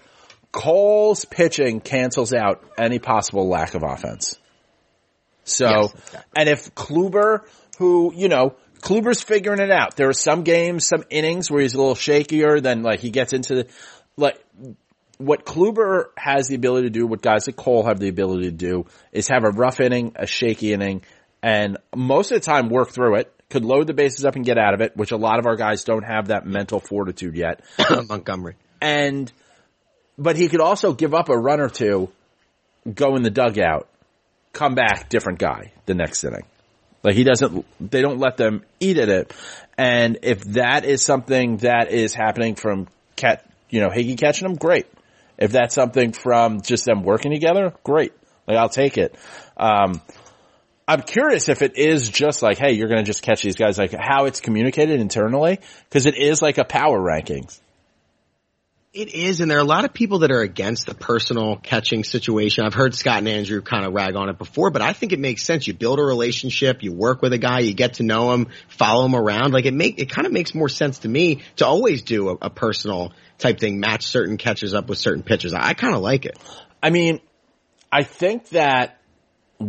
Cole's 0.53 1.25
pitching 1.25 1.81
cancels 1.81 2.33
out 2.33 2.65
any 2.79 2.99
possible 2.99 3.49
lack 3.49 3.75
of 3.75 3.83
offense. 3.83 4.39
So, 5.45 5.69
Yes, 5.69 5.93
exactly. 5.93 6.21
and 6.37 6.49
if 6.49 6.75
Kluber, 6.75 7.41
who, 7.79 8.13
you 8.15 8.29
know, 8.29 8.57
Kluber's 8.81 9.23
figuring 9.23 9.61
it 9.61 9.71
out. 9.71 9.97
There 9.97 10.09
are 10.09 10.15
some 10.15 10.43
games, 10.43 10.87
some 10.87 11.05
innings 11.11 11.51
where 11.51 11.63
he's 11.63 11.75
a 11.75 11.79
little 11.79 11.95
shakier, 11.95 12.63
than 12.63 12.83
like 12.83 13.01
he 13.01 13.11
gets 13.11 13.33
into 13.33 13.55
the, 13.55 13.67
like, 14.17 14.39
what 15.19 15.45
Kluber 15.45 16.07
has 16.17 16.49
the 16.49 16.55
ability 16.55 16.89
to 16.89 16.91
do, 16.91 17.07
what 17.07 17.23
guys 17.23 17.47
like 17.47 17.57
Cole 17.57 17.85
have 17.85 17.99
the 17.99 18.09
ability 18.09 18.45
to 18.45 18.57
do, 18.57 18.87
is 19.13 19.29
have 19.29 19.45
a 19.45 19.51
rough 19.51 19.81
inning, 19.81 20.13
a 20.17 20.27
shaky 20.27 20.73
inning, 20.73 21.03
and 21.43 21.77
most 21.95 22.33
of 22.33 22.41
the 22.41 22.45
time 22.45 22.69
work 22.69 22.91
through 22.91 23.17
it. 23.17 23.31
Could 23.51 23.65
load 23.65 23.87
the 23.87 23.93
bases 23.93 24.25
up 24.25 24.35
and 24.35 24.45
get 24.45 24.59
out 24.59 24.75
of 24.75 24.81
it, 24.81 24.97
which 24.97 25.13
a 25.13 25.17
lot 25.17 25.39
of 25.39 25.47
our 25.47 25.55
guys 25.55 25.85
don't 25.85 26.03
have 26.03 26.29
that 26.29 26.47
mental 26.47 26.81
fortitude 26.81 27.37
yet. 27.37 27.61
Montgomery. 28.09 28.57
And, 28.81 29.31
but 30.19 30.37
he 30.37 30.49
could 30.49 30.63
also 30.63 30.95
give 30.95 31.15
up 31.15 31.29
a 31.29 31.37
run 31.37 31.61
or 31.61 31.69
two, 31.69 32.11
go 32.93 33.15
in 33.15 33.23
the 33.23 33.31
dugout, 33.31 33.87
come 34.53 34.75
back, 34.75 35.11
different 35.11 35.39
guy 35.39 35.73
the 35.87 35.95
next 35.95 36.25
inning. 36.25 36.47
Like 37.05 37.15
he 37.15 37.23
doesn't, 37.23 37.67
they 37.79 38.01
don't 38.01 38.19
let 38.19 38.39
them 38.39 38.65
eat 38.81 38.99
at 38.99 39.11
it. 39.11 39.33
And 39.77 40.19
if 40.23 40.43
that 40.45 40.87
is 40.87 41.05
something 41.05 41.59
that 41.59 41.91
is 41.91 42.15
happening 42.15 42.55
from 42.55 42.89
cat, 43.15 43.49
you 43.69 43.81
know, 43.81 43.91
Higgy 43.91 44.19
catching 44.19 44.49
them, 44.49 44.57
great. 44.57 44.87
If 45.39 45.53
that's 45.53 45.75
something 45.75 46.13
from 46.13 46.61
just 46.63 46.85
them 46.85 47.03
working 47.03 47.33
together, 47.33 47.73
great. 47.83 48.13
Like 48.47 48.57
I'll 48.57 48.69
take 48.69 48.99
it. 48.99 49.17
Um, 49.57 50.01
I'm 50.87 51.03
curious 51.03 51.49
if 51.49 51.63
it 51.63 51.79
is 51.79 52.11
just 52.11 52.43
like, 52.43 52.59
hey, 52.59 52.73
you're 52.73 52.89
going 52.89 53.01
to 53.01 53.07
just 53.07 53.23
catch 53.23 53.43
these 53.43 53.57
guys, 53.57 53.79
like 53.79 53.95
how 53.99 54.27
it's 54.27 54.41
communicated 54.41 55.01
internally, 55.01 55.61
because 55.89 56.07
it 56.07 56.17
is 56.17 56.43
like 56.43 56.59
a 56.59 56.65
power 56.65 57.01
rankings. 57.01 57.59
It 58.95 59.13
is, 59.13 59.41
and 59.41 59.51
there 59.51 59.59
are 59.59 59.61
a 59.61 59.65
lot 59.65 59.85
of 59.85 59.93
people 59.93 60.21
that 60.21 60.31
are 60.31 60.41
against 60.41 60.87
the 60.87 60.95
personal 60.95 61.57
catching 61.57 62.05
situation. 62.05 62.65
I've 62.65 62.75
heard 62.75 62.95
Scott 62.95 63.19
and 63.19 63.29
Andrew 63.29 63.61
kind 63.61 63.85
of 63.85 63.93
rag 63.93 64.15
on 64.15 64.29
it 64.29 64.39
before, 64.39 64.71
but 64.71 64.83
I 64.83 64.93
think 64.93 65.13
it 65.13 65.19
makes 65.19 65.43
sense. 65.43 65.67
You 65.67 65.75
build 65.75 65.99
a 65.99 66.05
relationship, 66.05 66.85
you 66.85 66.93
work 66.93 67.21
with 67.21 67.33
a 67.33 67.39
guy, 67.39 67.59
you 67.59 67.75
get 67.75 67.95
to 67.95 68.05
know 68.05 68.33
him, 68.33 68.47
follow 68.69 69.05
him 69.05 69.17
around. 69.17 69.53
Like 69.53 69.65
it 69.65 69.75
make 69.75 69.99
it 69.99 70.11
kind 70.11 70.29
of 70.29 70.33
makes 70.33 70.55
more 70.55 70.69
sense 70.69 71.01
to 71.01 71.09
me 71.09 71.43
to 71.57 71.67
always 71.67 72.03
do 72.03 72.29
a, 72.29 72.37
a 72.43 72.51
personal 72.51 73.13
type 73.37 73.59
thing, 73.59 73.81
match 73.81 74.05
certain 74.05 74.37
catches 74.37 74.75
up 74.75 74.89
with 74.89 74.99
certain 74.99 75.25
pitchers. 75.25 75.55
I, 75.55 75.71
I 75.71 75.75
kind 75.75 75.97
of 75.97 76.01
like 76.01 76.25
it. 76.25 76.39
I 76.81 76.91
mean, 76.91 77.19
I 77.91 78.05
think 78.05 78.51
that 78.51 79.01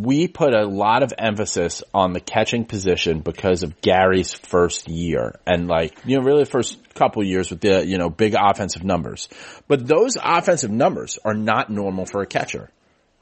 we 0.04 0.28
put 0.28 0.54
a 0.54 0.66
lot 0.66 1.02
of 1.02 1.12
emphasis 1.18 1.82
on 1.92 2.12
the 2.12 2.20
catching 2.20 2.64
position 2.64 3.20
because 3.20 3.62
of 3.62 3.80
Gary's 3.80 4.34
first 4.34 4.88
year 4.88 5.38
and 5.46 5.68
like, 5.68 5.96
you 6.04 6.16
know, 6.16 6.22
really 6.22 6.44
the 6.44 6.50
first 6.50 6.78
couple 6.94 7.24
years 7.24 7.50
with 7.50 7.60
the, 7.60 7.86
you 7.86 7.98
know, 7.98 8.10
big 8.10 8.34
offensive 8.38 8.84
numbers. 8.84 9.28
But 9.68 9.86
those 9.86 10.16
offensive 10.22 10.70
numbers 10.70 11.18
are 11.24 11.34
not 11.34 11.70
normal 11.70 12.06
for 12.06 12.22
a 12.22 12.26
catcher 12.26 12.70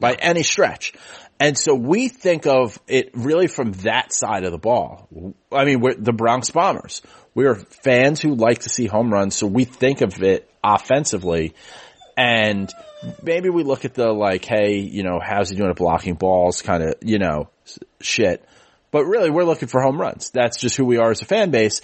by 0.00 0.14
any 0.14 0.42
stretch. 0.42 0.92
And 1.40 1.58
so 1.58 1.74
we 1.74 2.08
think 2.08 2.46
of 2.46 2.78
it 2.86 3.10
really 3.14 3.48
from 3.48 3.72
that 3.72 4.12
side 4.12 4.44
of 4.44 4.52
the 4.52 4.58
ball. 4.58 5.34
I 5.50 5.64
mean, 5.64 5.80
we're 5.80 5.94
the 5.94 6.12
Bronx 6.12 6.50
Bombers. 6.50 7.02
We're 7.34 7.56
fans 7.56 8.20
who 8.20 8.34
like 8.34 8.60
to 8.60 8.68
see 8.68 8.86
home 8.86 9.12
runs, 9.12 9.34
so 9.34 9.46
we 9.46 9.64
think 9.64 10.00
of 10.00 10.22
it 10.22 10.48
offensively 10.62 11.54
and 12.16 12.72
maybe 13.22 13.48
we 13.48 13.62
look 13.62 13.84
at 13.84 13.94
the 13.94 14.12
like, 14.12 14.44
hey, 14.44 14.78
you 14.78 15.02
know, 15.02 15.20
how's 15.22 15.50
he 15.50 15.56
doing 15.56 15.70
at 15.70 15.76
blocking 15.76 16.14
balls 16.14 16.62
kind 16.62 16.82
of, 16.82 16.94
you 17.02 17.18
know, 17.18 17.48
shit. 18.00 18.44
But 18.90 19.06
really 19.06 19.30
we're 19.30 19.44
looking 19.44 19.68
for 19.68 19.80
home 19.80 20.00
runs. 20.00 20.30
That's 20.30 20.60
just 20.60 20.76
who 20.76 20.84
we 20.84 20.98
are 20.98 21.10
as 21.10 21.22
a 21.22 21.26
fan 21.26 21.50
base. 21.50 21.80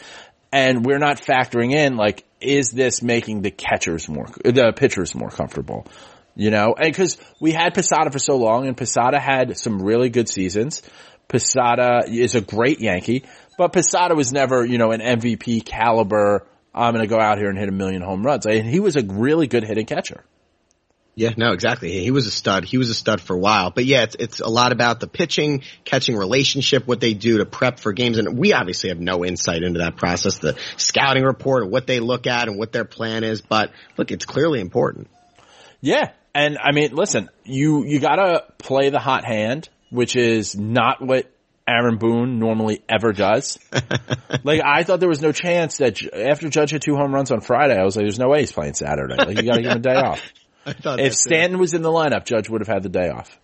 And 0.53 0.85
we're 0.85 0.99
not 0.99 1.21
factoring 1.21 1.73
in 1.73 1.97
like, 1.97 2.25
is 2.41 2.71
this 2.71 3.03
making 3.03 3.43
the 3.43 3.51
catchers 3.51 4.09
more, 4.09 4.27
the 4.45 4.73
pitchers 4.75 5.14
more 5.14 5.31
comfortable? 5.31 5.87
You 6.37 6.51
know, 6.51 6.75
and 6.79 6.95
cause 6.95 7.18
we 7.41 7.53
had 7.53 7.75
Posada 7.75 8.11
for 8.11 8.18
so 8.18 8.37
long 8.37 8.66
and 8.66 8.77
Posada 8.77 9.18
had 9.18 9.59
some 9.59 9.83
really 9.83 10.09
good 10.09 10.29
seasons. 10.29 10.83
Posada 11.29 12.03
is 12.09 12.35
a 12.35 12.41
great 12.41 12.81
Yankee, 12.81 13.25
but 13.57 13.73
Posada 13.73 14.14
was 14.14 14.33
never, 14.33 14.64
you 14.64 14.79
know, 14.79 14.91
an 14.91 15.01
MVP 15.01 15.64
caliber. 15.64 16.47
I'm 16.75 16.93
going 16.95 17.07
to 17.07 17.12
go 17.12 17.21
out 17.21 17.39
here 17.39 17.49
and 17.49 17.59
hit 17.59 17.68
a 17.68 17.73
million 17.73 18.03
home 18.03 18.25
runs. 18.25 18.47
And 18.47 18.66
he 18.66 18.81
was 18.81 18.97
a 18.97 19.03
really 19.05 19.47
good 19.47 19.64
hitting 19.64 19.87
catcher. 19.87 20.25
Yeah, 21.15 21.35
no, 21.37 21.53
exactly. 21.53 21.91
He 21.91 22.11
was 22.11 22.27
a 22.27 22.31
stud. 22.31 22.65
He 22.65 22.79
was 22.79 22.89
a 22.89 22.95
stud 22.95 23.21
for 23.21 23.35
a 23.35 23.39
while. 23.39 23.71
But 23.71 23.85
yeah, 23.85 24.05
it's 24.05 24.17
it's 24.19 24.41
a 24.41 24.49
lot 24.49 24.73
about 24.73 25.01
the 25.01 25.07
pitching, 25.07 25.63
catching 25.85 26.17
relationship, 26.17 26.87
what 26.87 27.01
they 27.01 27.15
do 27.15 27.39
to 27.39 27.47
prep 27.47 27.79
for 27.79 27.93
games. 27.93 28.17
And 28.17 28.39
we 28.39 28.53
obviously 28.53 28.89
have 28.91 29.01
no 29.01 29.25
insight 29.25 29.63
into 29.63 29.81
that 29.81 29.97
process, 29.97 30.39
the 30.39 30.57
scouting 30.77 31.25
report, 31.25 31.69
what 31.69 31.87
they 31.87 32.01
look 32.01 32.27
at 32.27 32.49
and 32.49 32.59
what 32.59 32.73
their 32.73 32.85
plan 32.85 33.25
is. 33.25 33.43
But 33.43 33.71
look, 33.97 34.11
it's 34.11 34.25
clearly 34.25 34.61
important. 34.61 35.11
Yeah. 35.81 36.13
And 36.35 36.59
I 36.59 36.73
mean, 36.73 36.95
listen, 36.95 37.29
you, 37.45 37.85
you 37.85 37.99
gotta 37.99 38.45
play 38.59 38.91
the 38.91 39.01
hot 39.01 39.25
hand, 39.25 39.69
which 39.91 40.15
is 40.17 40.57
not 40.57 41.05
what 41.05 41.31
Aaron 41.67 41.99
Boone 41.99 42.39
normally 42.39 42.83
ever 42.89 43.13
does. 43.13 43.59
like, 44.45 44.61
I 44.65 44.85
thought 44.85 45.01
there 45.01 45.09
was 45.09 45.23
no 45.23 45.33
chance 45.33 45.79
that 45.79 46.03
after 46.15 46.49
Judge 46.49 46.71
hit 46.71 46.83
two 46.83 46.95
home 46.97 47.15
runs 47.15 47.31
on 47.31 47.41
Friday, 47.41 47.77
I 47.77 47.85
was 47.85 47.97
like, 47.97 48.05
there's 48.05 48.19
no 48.19 48.29
way 48.29 48.41
he's 48.41 48.53
playing 48.53 48.75
Saturday. 48.75 49.17
Like, 49.17 49.37
you 49.37 49.43
gotta 49.43 49.63
give 49.63 49.71
him 49.73 49.79
a 49.79 49.81
day 49.81 49.95
off. 49.97 50.23
I 50.71 50.81
thought 50.81 51.01
If. 51.01 51.14
Stanton 51.14 51.59
was 51.59 51.75
in 51.75 51.83
the 51.83 51.91
lineup, 51.91 52.25
Judge 52.25 52.49
would 52.49 52.61
have 52.61 52.68
had 52.68 52.83
the 52.83 52.89
day 52.89 53.09
off. 53.11 53.39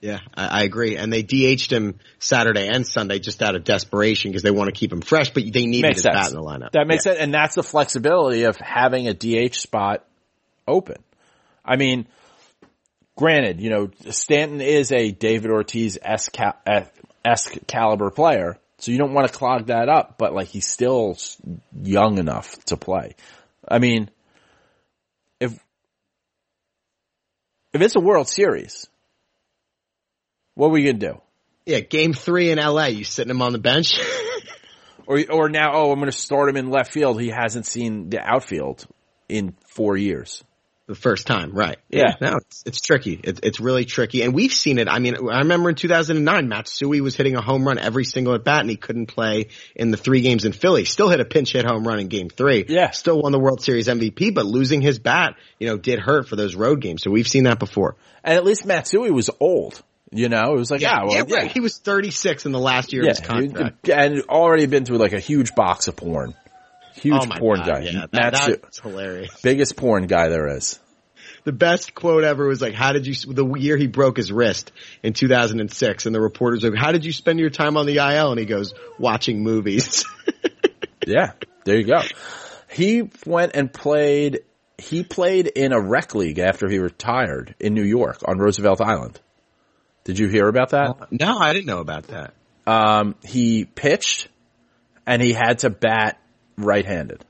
Yeah, 0.00 0.20
I, 0.34 0.60
I 0.60 0.62
agree. 0.62 0.96
And 0.96 1.12
they 1.12 1.22
DH'd 1.22 1.70
him 1.72 1.98
Saturday 2.18 2.66
and 2.68 2.86
Sunday 2.86 3.18
just 3.18 3.42
out 3.42 3.54
of 3.54 3.64
desperation 3.64 4.30
because 4.30 4.42
they 4.42 4.50
want 4.50 4.68
to 4.68 4.72
keep 4.72 4.90
him 4.92 5.02
fresh, 5.02 5.30
but 5.30 5.42
they 5.52 5.66
needed 5.66 5.88
Makes 5.88 6.02
bat 6.04 6.30
in 6.30 6.36
the 6.36 6.42
lineup. 6.42 6.72
That 6.72 6.86
makes 6.86 7.04
Yeah. 7.04 7.12
sense. 7.12 7.22
And 7.22 7.34
that's 7.34 7.54
the 7.54 7.62
flexibility 7.62 8.44
of 8.44 8.56
having 8.56 9.08
a 9.08 9.14
DH 9.14 9.56
spot 9.60 10.04
open. 10.66 10.96
I 11.62 11.76
mean, 11.76 12.06
granted, 13.14 13.60
you 13.60 13.68
know, 13.68 13.90
Stanton 14.10 14.62
is 14.62 14.90
a 14.90 15.10
David 15.10 15.50
Ortiz-esque 15.50 16.32
caliber 17.66 18.10
player, 18.10 18.58
so 18.78 18.92
you 18.92 18.98
don't 18.98 19.12
want 19.12 19.30
to 19.30 19.34
clog 19.36 19.66
that 19.66 19.90
up, 19.90 20.16
but 20.16 20.32
like 20.32 20.48
he's 20.48 20.66
still 20.66 21.18
young 21.82 22.16
enough 22.18 22.58
to 22.66 22.78
play. 22.78 23.14
I 23.68 23.78
mean, 23.78 24.10
if 27.72 27.80
it's 27.80 27.96
a 27.96 28.00
World 28.00 28.28
Series, 28.28 28.88
what 30.54 30.68
are 30.68 30.70
we 30.70 30.84
going 30.84 30.98
to 30.98 31.06
do? 31.12 31.20
Yeah, 31.66 31.80
game 31.80 32.12
three 32.12 32.50
in 32.50 32.58
LA, 32.58 32.86
you 32.86 33.04
sitting 33.04 33.30
him 33.30 33.42
on 33.42 33.52
the 33.52 33.58
bench. 33.58 34.00
Or, 35.06 35.20
or 35.28 35.48
now, 35.48 35.72
oh, 35.74 35.90
I'm 35.90 35.98
going 35.98 36.08
to 36.08 36.16
start 36.16 36.48
him 36.48 36.56
in 36.56 36.70
left 36.70 36.92
field. 36.92 37.20
He 37.20 37.30
hasn't 37.30 37.66
seen 37.66 38.10
the 38.10 38.20
outfield 38.20 38.86
in 39.28 39.56
four 39.66 39.96
years. 39.96 40.44
The 40.90 40.96
first 40.96 41.26
time, 41.26 41.52
right? 41.52 41.78
Yeah. 41.88 42.16
no, 42.20 42.38
it's, 42.38 42.64
it's 42.66 42.80
tricky. 42.80 43.18
It's 43.22 43.40
it's 43.42 43.60
really 43.60 43.84
tricky, 43.84 44.22
and 44.22 44.34
we've 44.34 44.52
seen 44.52 44.78
it. 44.78 44.88
I 44.88 44.98
mean, 44.98 45.16
I 45.30 45.38
remember 45.38 45.70
in 45.70 45.76
2009, 45.76 46.48
Matsui 46.48 47.00
was 47.00 47.14
hitting 47.14 47.36
a 47.36 47.40
home 47.40 47.66
run 47.66 47.78
every 47.78 48.04
single 48.04 48.34
at 48.34 48.42
bat, 48.44 48.60
and 48.60 48.68
he 48.68 48.76
couldn't 48.76 49.06
play 49.06 49.48
in 49.76 49.92
the 49.92 49.96
three 49.96 50.20
games 50.20 50.44
in 50.44 50.52
Philly. 50.52 50.84
Still 50.84 51.08
hit 51.08 51.20
a 51.20 51.24
pinch 51.24 51.52
hit 51.52 51.64
home 51.64 51.86
run 51.86 52.00
in 52.00 52.08
Game 52.08 52.28
Three. 52.28 52.64
Yeah. 52.68 52.90
still 52.90 53.22
won 53.22 53.30
the 53.32 53.38
World 53.38 53.62
Series 53.62 53.86
MVP, 53.86 54.34
but 54.34 54.44
losing 54.44 54.82
his 54.82 54.98
bat, 54.98 55.36
you 55.58 55.68
know, 55.68 55.76
did 55.76 56.00
hurt 56.00 56.28
for 56.28 56.36
those 56.36 56.56
road 56.56 56.80
games. 56.80 57.02
So 57.02 57.10
we've 57.10 57.28
seen 57.28 57.44
that 57.44 57.60
before. 57.60 57.96
And 58.24 58.36
at 58.36 58.44
least 58.44 58.66
Matsui 58.66 59.12
was 59.12 59.30
old. 59.38 59.80
You 60.12 60.28
know, 60.28 60.54
it 60.54 60.58
was 60.58 60.72
like, 60.72 60.80
yeah, 60.80 60.98
oh, 61.02 61.06
well, 61.06 61.14
yeah. 61.14 61.24
yeah, 61.28 61.36
right. 61.36 61.52
He 61.52 61.60
was 61.60 61.78
36 61.78 62.44
in 62.44 62.50
the 62.50 62.58
last 62.58 62.92
year 62.92 63.02
of 63.02 63.08
his 63.10 63.20
contract. 63.20 63.88
and 63.88 64.22
already 64.22 64.66
been 64.66 64.84
through 64.84 64.98
like 64.98 65.12
a 65.12 65.20
huge 65.20 65.54
box 65.54 65.86
of 65.86 65.94
porn. 65.94 66.34
Huge 66.96 67.22
oh 67.22 67.38
porn 67.38 67.60
God, 67.60 67.66
guy. 67.66 67.80
Yeah, 67.80 68.06
that, 68.12 68.32
Matsu- 68.32 68.56
that's 68.62 68.80
hilarious. 68.80 69.40
biggest 69.42 69.76
porn 69.76 70.06
guy 70.06 70.28
there 70.28 70.48
is. 70.56 70.78
The 71.44 71.52
best 71.52 71.94
quote 71.94 72.24
ever 72.24 72.46
was 72.46 72.60
like, 72.60 72.74
"How 72.74 72.92
did 72.92 73.06
you?" 73.06 73.14
The 73.14 73.46
year 73.54 73.76
he 73.76 73.86
broke 73.86 74.16
his 74.18 74.30
wrist 74.30 74.72
in 75.02 75.14
2006, 75.14 76.06
and 76.06 76.14
the 76.14 76.20
reporters 76.20 76.62
were 76.62 76.70
like, 76.70 76.78
"How 76.78 76.92
did 76.92 77.04
you 77.04 77.12
spend 77.12 77.38
your 77.40 77.48
time 77.50 77.76
on 77.76 77.86
the 77.86 77.96
IL?" 77.96 78.30
And 78.30 78.38
he 78.38 78.46
goes, 78.46 78.74
"Watching 78.98 79.42
movies." 79.42 80.04
Yeah, 81.06 81.32
there 81.64 81.78
you 81.78 81.86
go. 81.86 82.02
He 82.70 83.10
went 83.24 83.52
and 83.54 83.72
played. 83.72 84.40
He 84.76 85.02
played 85.02 85.46
in 85.46 85.72
a 85.72 85.80
rec 85.80 86.14
league 86.14 86.38
after 86.38 86.68
he 86.68 86.78
retired 86.78 87.54
in 87.58 87.72
New 87.74 87.84
York 87.84 88.18
on 88.26 88.38
Roosevelt 88.38 88.82
Island. 88.82 89.18
Did 90.04 90.18
you 90.18 90.28
hear 90.28 90.46
about 90.46 90.70
that? 90.70 91.08
no, 91.10 91.38
I 91.38 91.54
didn't 91.54 91.66
know 91.66 91.80
about 91.80 92.08
that. 92.08 92.34
Um, 92.66 93.16
he 93.24 93.64
pitched, 93.64 94.28
and 95.06 95.22
he 95.22 95.32
had 95.32 95.60
to 95.60 95.70
bat 95.70 96.19
right-handed, 96.64 97.24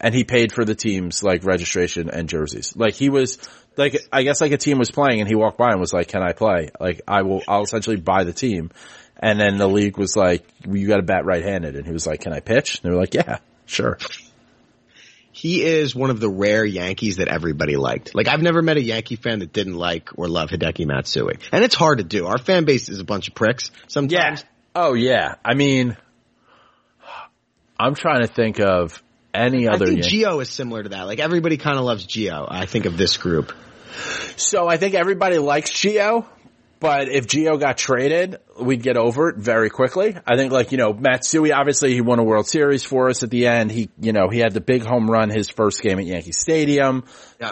and 0.00 0.14
he 0.14 0.24
paid 0.24 0.52
for 0.52 0.64
the 0.64 0.74
team's 0.74 1.22
like 1.22 1.44
registration 1.44 2.10
and 2.10 2.28
jerseys. 2.28 2.74
Like 2.76 2.94
he 2.94 3.08
was, 3.08 3.38
like 3.76 3.96
I 4.12 4.22
guess 4.22 4.40
like 4.40 4.52
a 4.52 4.58
team 4.58 4.78
was 4.78 4.90
playing, 4.90 5.20
and 5.20 5.28
he 5.28 5.34
walked 5.34 5.58
by 5.58 5.70
and 5.70 5.80
was 5.80 5.92
like, 5.92 6.08
"Can 6.08 6.22
I 6.22 6.32
play?" 6.32 6.70
Like 6.80 7.02
I 7.08 7.22
will, 7.22 7.42
I'll 7.48 7.62
essentially 7.62 7.96
buy 7.96 8.24
the 8.24 8.32
team, 8.32 8.70
and 9.18 9.40
then 9.40 9.56
the 9.56 9.68
league 9.68 9.98
was 9.98 10.16
like, 10.16 10.46
well, 10.66 10.76
"You 10.76 10.86
got 10.86 10.96
to 10.96 11.02
bat 11.02 11.24
right-handed," 11.24 11.76
and 11.76 11.86
he 11.86 11.92
was 11.92 12.06
like, 12.06 12.20
"Can 12.20 12.32
I 12.32 12.40
pitch?" 12.40 12.80
And 12.80 12.90
they 12.90 12.94
were 12.94 13.00
like, 13.00 13.14
"Yeah, 13.14 13.38
sure." 13.66 13.98
He 15.32 15.62
is 15.62 15.96
one 15.96 16.10
of 16.10 16.20
the 16.20 16.30
rare 16.30 16.64
Yankees 16.64 17.16
that 17.16 17.26
everybody 17.26 17.76
liked. 17.76 18.14
Like 18.14 18.28
I've 18.28 18.40
never 18.40 18.62
met 18.62 18.76
a 18.76 18.82
Yankee 18.82 19.16
fan 19.16 19.40
that 19.40 19.52
didn't 19.52 19.74
like 19.74 20.10
or 20.16 20.28
love 20.28 20.50
Hideki 20.50 20.86
Matsui, 20.86 21.38
and 21.50 21.64
it's 21.64 21.74
hard 21.74 21.98
to 21.98 22.04
do. 22.04 22.26
Our 22.26 22.38
fan 22.38 22.64
base 22.64 22.88
is 22.88 23.00
a 23.00 23.04
bunch 23.04 23.28
of 23.28 23.34
pricks 23.34 23.70
sometimes. 23.88 24.44
Oh 24.76 24.94
yeah. 24.94 25.34
I 25.44 25.54
mean, 25.54 25.96
I'm 27.78 27.94
trying 27.94 28.20
to 28.20 28.26
think 28.26 28.60
of 28.60 29.02
any 29.32 29.66
I 29.68 29.74
other. 29.74 29.86
think 29.86 30.00
Yan- 30.00 30.08
Geo 30.08 30.40
is 30.40 30.48
similar 30.48 30.82
to 30.82 30.88
that. 30.90 31.02
Like 31.04 31.18
everybody 31.18 31.56
kind 31.56 31.76
of 31.78 31.84
loves 31.84 32.04
Geo. 32.06 32.46
I 32.48 32.66
think 32.66 32.86
of 32.86 32.96
this 32.96 33.16
group. 33.16 33.52
So 34.36 34.68
I 34.68 34.76
think 34.76 34.94
everybody 34.94 35.38
likes 35.38 35.70
Geo, 35.70 36.26
but 36.80 37.08
if 37.08 37.26
Geo 37.26 37.56
got 37.56 37.78
traded, 37.78 38.38
we'd 38.60 38.82
get 38.82 38.96
over 38.96 39.28
it 39.28 39.36
very 39.36 39.70
quickly. 39.70 40.16
I 40.26 40.36
think 40.36 40.52
like, 40.52 40.72
you 40.72 40.78
know, 40.78 40.92
Matsui, 40.92 41.52
obviously 41.52 41.92
he 41.94 42.00
won 42.00 42.18
a 42.18 42.24
World 42.24 42.46
Series 42.48 42.84
for 42.84 43.08
us 43.08 43.22
at 43.22 43.30
the 43.30 43.46
end. 43.46 43.70
He, 43.70 43.90
you 44.00 44.12
know, 44.12 44.28
he 44.30 44.38
had 44.38 44.52
the 44.52 44.60
big 44.60 44.84
home 44.84 45.10
run 45.10 45.30
his 45.30 45.50
first 45.50 45.82
game 45.82 45.98
at 45.98 46.06
Yankee 46.06 46.32
Stadium. 46.32 47.04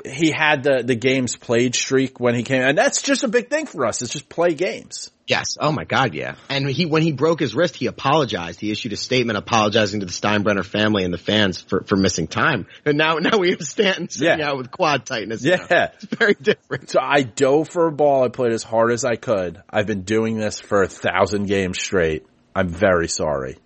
He 0.05 0.31
had 0.31 0.63
the, 0.63 0.83
the 0.85 0.95
games 0.95 1.37
played 1.37 1.75
streak 1.75 2.19
when 2.21 2.35
he 2.35 2.43
came, 2.45 2.63
and 2.63 2.79
that's 2.79 3.03
just 3.03 3.25
a 3.25 3.29
big 3.29 3.51
thing 3.51 3.67
for 3.67 3.85
us. 3.87 4.01
It's 4.01 4.13
just 4.13 4.29
play 4.29 4.55
games. 4.55 5.11
Yes. 5.27 5.57
Oh 5.61 5.71
my 5.71 5.85
God. 5.85 6.15
Yeah. 6.15 6.35
And 6.49 6.69
he, 6.69 6.85
when 6.85 7.03
he 7.03 7.13
broke 7.13 7.39
his 7.39 7.55
wrist, 7.55 7.77
he 7.77 7.87
apologized. 7.87 8.61
He 8.61 8.73
issued 8.73 8.93
a 8.93 8.97
statement 8.97 9.39
apologizing 9.39 10.01
to 10.01 10.07
the 10.07 10.13
Steinbrenner 10.13 10.65
family 10.65 11.05
and 11.05 11.15
the 11.15 11.19
fans 11.19 11.61
for, 11.61 11.85
for 11.85 11.95
missing 11.97 12.27
time. 12.27 12.67
And 12.85 12.99
now, 12.99 13.15
now 13.15 13.39
we 13.39 13.51
have 13.51 13.63
Stanton 13.63 14.09
sitting 14.09 14.41
Yeah. 14.41 14.51
out 14.51 14.57
with 14.59 14.71
quad 14.73 15.07
tightness. 15.07 15.45
Yeah. 15.45 15.65
now. 15.71 15.89
It's 15.95 16.05
very 16.07 16.35
different. 16.35 16.91
So 16.91 16.99
I 17.01 17.23
dove 17.23 17.69
for 17.69 17.87
a 17.87 17.93
ball. 17.93 18.25
I 18.25 18.29
played 18.29 18.53
as 18.53 18.65
hard 18.65 18.91
as 18.93 19.05
I 19.05 19.15
could. 19.15 19.63
I've 19.71 19.87
been 19.87 20.03
doing 20.03 20.39
this 20.39 20.61
for 20.61 20.83
thousand 20.93 21.47
games 21.47 21.79
straight. 21.81 22.27
I'm 22.55 22.69
very 22.69 23.09
sorry. 23.09 23.59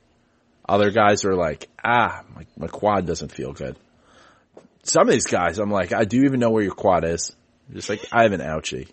Other 0.68 0.91
guys 0.91 1.24
are 1.24 1.35
like, 1.35 1.68
ah, 1.85 2.22
my, 2.35 2.47
my 2.57 2.66
quad 2.66 3.07
doesn't 3.07 3.31
feel 3.31 3.53
good. 3.53 3.77
Some 4.83 5.09
of 5.09 5.12
these 5.12 5.27
guys, 5.27 5.59
I'm 5.59 5.70
like, 5.70 5.93
I 5.93 6.05
do 6.05 6.22
even 6.24 6.41
know 6.41 6.51
where 6.51 6.62
your 6.62 6.74
quad 6.74 7.05
is? 7.05 7.35
Just 7.72 7.89
like, 7.89 8.07
I 8.12 8.22
have 8.22 8.33
an 8.33 8.41
ouchie. 8.41 8.89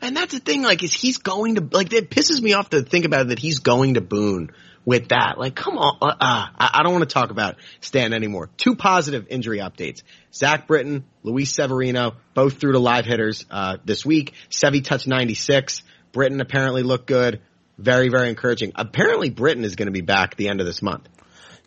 And 0.00 0.16
that's 0.16 0.32
the 0.32 0.40
thing, 0.40 0.62
like, 0.62 0.82
is 0.82 0.92
he's 0.92 1.18
going 1.18 1.56
to, 1.56 1.68
like, 1.70 1.92
it 1.92 2.10
pisses 2.10 2.40
me 2.40 2.52
off 2.52 2.70
to 2.70 2.82
think 2.82 3.04
about 3.04 3.22
it 3.22 3.28
that 3.28 3.38
he's 3.38 3.60
going 3.60 3.94
to 3.94 4.00
Boone 4.00 4.50
with 4.84 5.08
that. 5.08 5.36
Like, 5.36 5.54
come 5.54 5.76
on, 5.76 5.98
uh, 6.00 6.14
uh, 6.20 6.46
I, 6.56 6.82
don't 6.82 6.92
want 6.92 7.08
to 7.08 7.12
talk 7.12 7.30
about 7.30 7.56
Stan 7.80 8.12
anymore. 8.12 8.48
Two 8.56 8.76
positive 8.76 9.26
injury 9.28 9.58
updates. 9.58 10.02
Zach 10.32 10.66
Britton, 10.66 11.04
Luis 11.22 11.52
Severino, 11.54 12.16
both 12.34 12.58
through 12.58 12.72
to 12.72 12.78
live 12.78 13.04
hitters, 13.04 13.44
uh, 13.50 13.78
this 13.84 14.06
week. 14.06 14.32
Sevy 14.50 14.82
touched 14.82 15.06
96. 15.06 15.82
Britton 16.16 16.40
apparently 16.40 16.82
looked 16.82 17.06
good. 17.06 17.42
Very, 17.76 18.08
very 18.08 18.30
encouraging. 18.30 18.72
Apparently 18.74 19.28
Britton 19.28 19.64
is 19.64 19.76
going 19.76 19.84
to 19.88 19.92
be 19.92 20.00
back 20.00 20.32
at 20.32 20.38
the 20.38 20.48
end 20.48 20.60
of 20.60 20.66
this 20.66 20.80
month. 20.80 21.06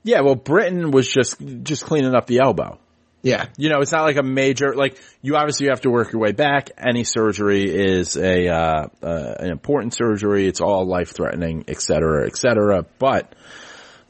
Yeah, 0.01 0.21
well, 0.21 0.33
Britton 0.33 0.89
was 0.89 1.07
just, 1.07 1.35
just 1.61 1.85
cleaning 1.85 2.15
up 2.15 2.25
the 2.25 2.39
elbow. 2.39 2.79
Yeah. 3.21 3.45
You 3.57 3.69
know, 3.69 3.81
it's 3.81 3.91
not 3.91 4.05
like 4.05 4.17
a 4.17 4.23
major, 4.23 4.73
like, 4.73 4.99
you 5.21 5.35
obviously 5.35 5.67
have 5.67 5.81
to 5.81 5.91
work 5.91 6.11
your 6.11 6.19
way 6.19 6.31
back. 6.31 6.71
Any 6.79 7.03
surgery 7.03 7.65
is 7.69 8.17
a, 8.17 8.47
uh, 8.47 8.87
uh, 9.03 9.35
an 9.39 9.51
important 9.51 9.93
surgery. 9.93 10.47
It's 10.47 10.61
all 10.61 10.83
life 10.87 11.13
threatening, 11.13 11.65
et 11.67 11.79
cetera, 11.79 12.25
et 12.25 12.35
cetera. 12.35 12.87
But, 12.97 13.35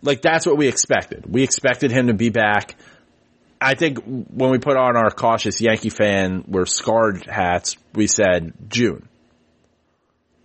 like, 0.01 0.21
that's 0.21 0.45
what 0.45 0.55
we 0.55 0.69
expected. 0.69 1.25
We 1.27 1.43
expected 1.43 1.91
him 1.91 2.07
to 2.07 2.13
be 2.13 2.29
back. 2.29 2.77
I 3.59 3.75
think 3.75 3.99
when 4.05 4.51
we 4.51 4.57
put 4.57 4.77
on 4.77 4.95
our 4.95 5.09
cautious 5.09 5.59
Yankee 5.59 5.89
fan, 5.89 6.45
we're 6.47 6.65
scarred 6.65 7.25
hats, 7.25 7.75
we 7.93 8.07
said 8.07 8.53
June. 8.69 9.08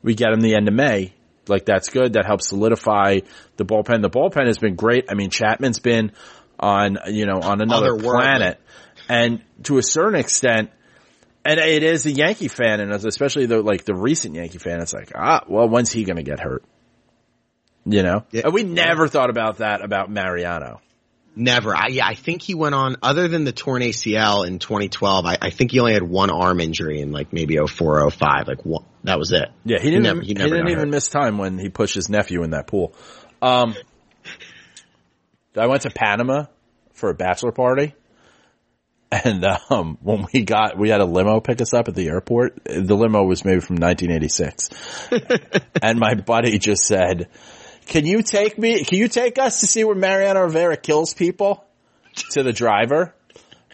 We 0.05 0.15
get 0.15 0.33
him 0.33 0.41
the 0.41 0.55
end 0.55 0.69
of 0.69 0.75
May. 0.75 1.13
Like, 1.49 1.65
that's 1.65 1.89
good. 1.89 2.13
That 2.13 2.27
helps 2.27 2.49
solidify 2.49 3.21
the 3.57 3.65
bullpen. 3.65 4.03
The 4.03 4.11
bullpen 4.11 4.47
has 4.47 4.59
been 4.59 4.77
great. 4.77 5.07
I 5.11 5.15
mean, 5.15 5.31
Chapman's 5.31 5.79
been 5.81 6.13
on, 6.61 6.99
you 7.09 7.27
know, 7.27 7.41
on 7.43 7.61
another 7.61 7.97
planet. 7.97 8.61
And 9.09 9.43
to 9.65 9.79
a 9.79 9.83
certain 9.83 10.21
extent, 10.21 10.71
and 11.45 11.59
it 11.59 11.83
is 11.83 12.07
a 12.07 12.13
Yankee 12.13 12.49
fan, 12.49 12.81
and 12.81 12.93
especially 12.93 13.47
the 13.47 13.61
like 13.63 13.85
the 13.85 13.95
recent 13.95 14.35
Yankee 14.35 14.59
fan, 14.59 14.81
it's 14.81 14.95
like, 14.95 15.13
ah, 15.15 15.43
well, 15.49 15.69
when's 15.69 15.93
he 15.93 16.05
going 16.05 16.17
to 16.17 16.23
get 16.23 16.41
hurt? 16.41 16.63
You 17.87 18.03
know, 18.03 18.25
Yeah. 18.31 18.43
and 18.45 18.55
we 18.55 18.63
never 18.63 19.09
thought 19.09 19.29
about 19.29 19.59
that 19.59 19.85
about 19.85 20.11
Mariano. 20.11 20.81
Never. 21.37 21.77
I, 21.77 21.89
yeah, 21.89 22.07
I 22.07 22.15
think 22.15 22.41
he 22.41 22.55
went 22.55 22.75
on, 22.75 22.97
other 23.03 23.29
than 23.29 23.45
the 23.45 23.53
torn 23.53 23.83
ACL 23.83 24.47
in 24.47 24.59
2012, 24.59 25.27
I, 25.27 25.37
I 25.43 25.51
think 25.51 25.73
he 25.73 25.81
only 25.81 25.93
had 25.93 26.03
one 26.03 26.31
arm 26.31 26.61
injury 26.61 27.01
in 27.01 27.11
like 27.13 27.33
maybe 27.33 27.59
04, 27.59 28.11
05. 28.11 28.49
Like 28.49 28.65
one, 28.65 28.85
that 29.05 29.19
was 29.19 29.33
it. 29.33 29.49
Yeah, 29.65 29.79
he 29.81 29.91
didn't. 29.91 30.03
never- 30.03 30.21
he, 30.21 30.29
he 30.29 30.35
didn't 30.35 30.69
even 30.69 30.79
hurt. 30.85 30.89
miss 30.89 31.09
time 31.09 31.39
when 31.39 31.59
he 31.59 31.69
pushed 31.69 31.95
his 31.95 32.09
nephew 32.09 32.43
in 32.43 32.51
that 32.51 32.67
pool. 32.67 32.95
Um, 33.41 33.75
I 35.57 35.67
went 35.67 35.83
to 35.83 35.91
Panama 35.91 36.47
for 36.95 37.11
a 37.11 37.15
bachelor 37.15 37.53
party, 37.53 37.95
And 39.13 39.45
um, 39.71 39.99
when 40.03 40.27
we 40.33 40.43
got, 40.43 40.77
we 40.79 40.89
had 40.89 41.01
a 41.01 41.05
limo 41.05 41.41
pick 41.41 41.61
us 41.61 41.73
up 41.73 41.87
at 41.89 41.95
the 41.95 42.09
airport. 42.09 42.65
The 42.65 42.97
limo 42.97 43.23
was 43.25 43.45
maybe 43.45 43.61
from 43.61 43.77
1986, 43.77 45.09
and 45.83 45.99
my 46.01 46.15
buddy 46.15 46.59
just 46.59 46.85
said, 46.85 47.29
"Can 47.87 48.07
you 48.07 48.23
take 48.23 48.59
me? 48.59 48.83
Can 48.85 48.99
you 48.99 49.07
take 49.09 49.39
us 49.39 49.61
to 49.61 49.67
see 49.67 49.85
where 49.85 49.95
Mariano 49.95 50.43
Rivera 50.43 50.77
kills 50.77 51.15
people?" 51.15 51.65
To 52.31 52.43
the 52.45 52.53
driver, 52.53 53.13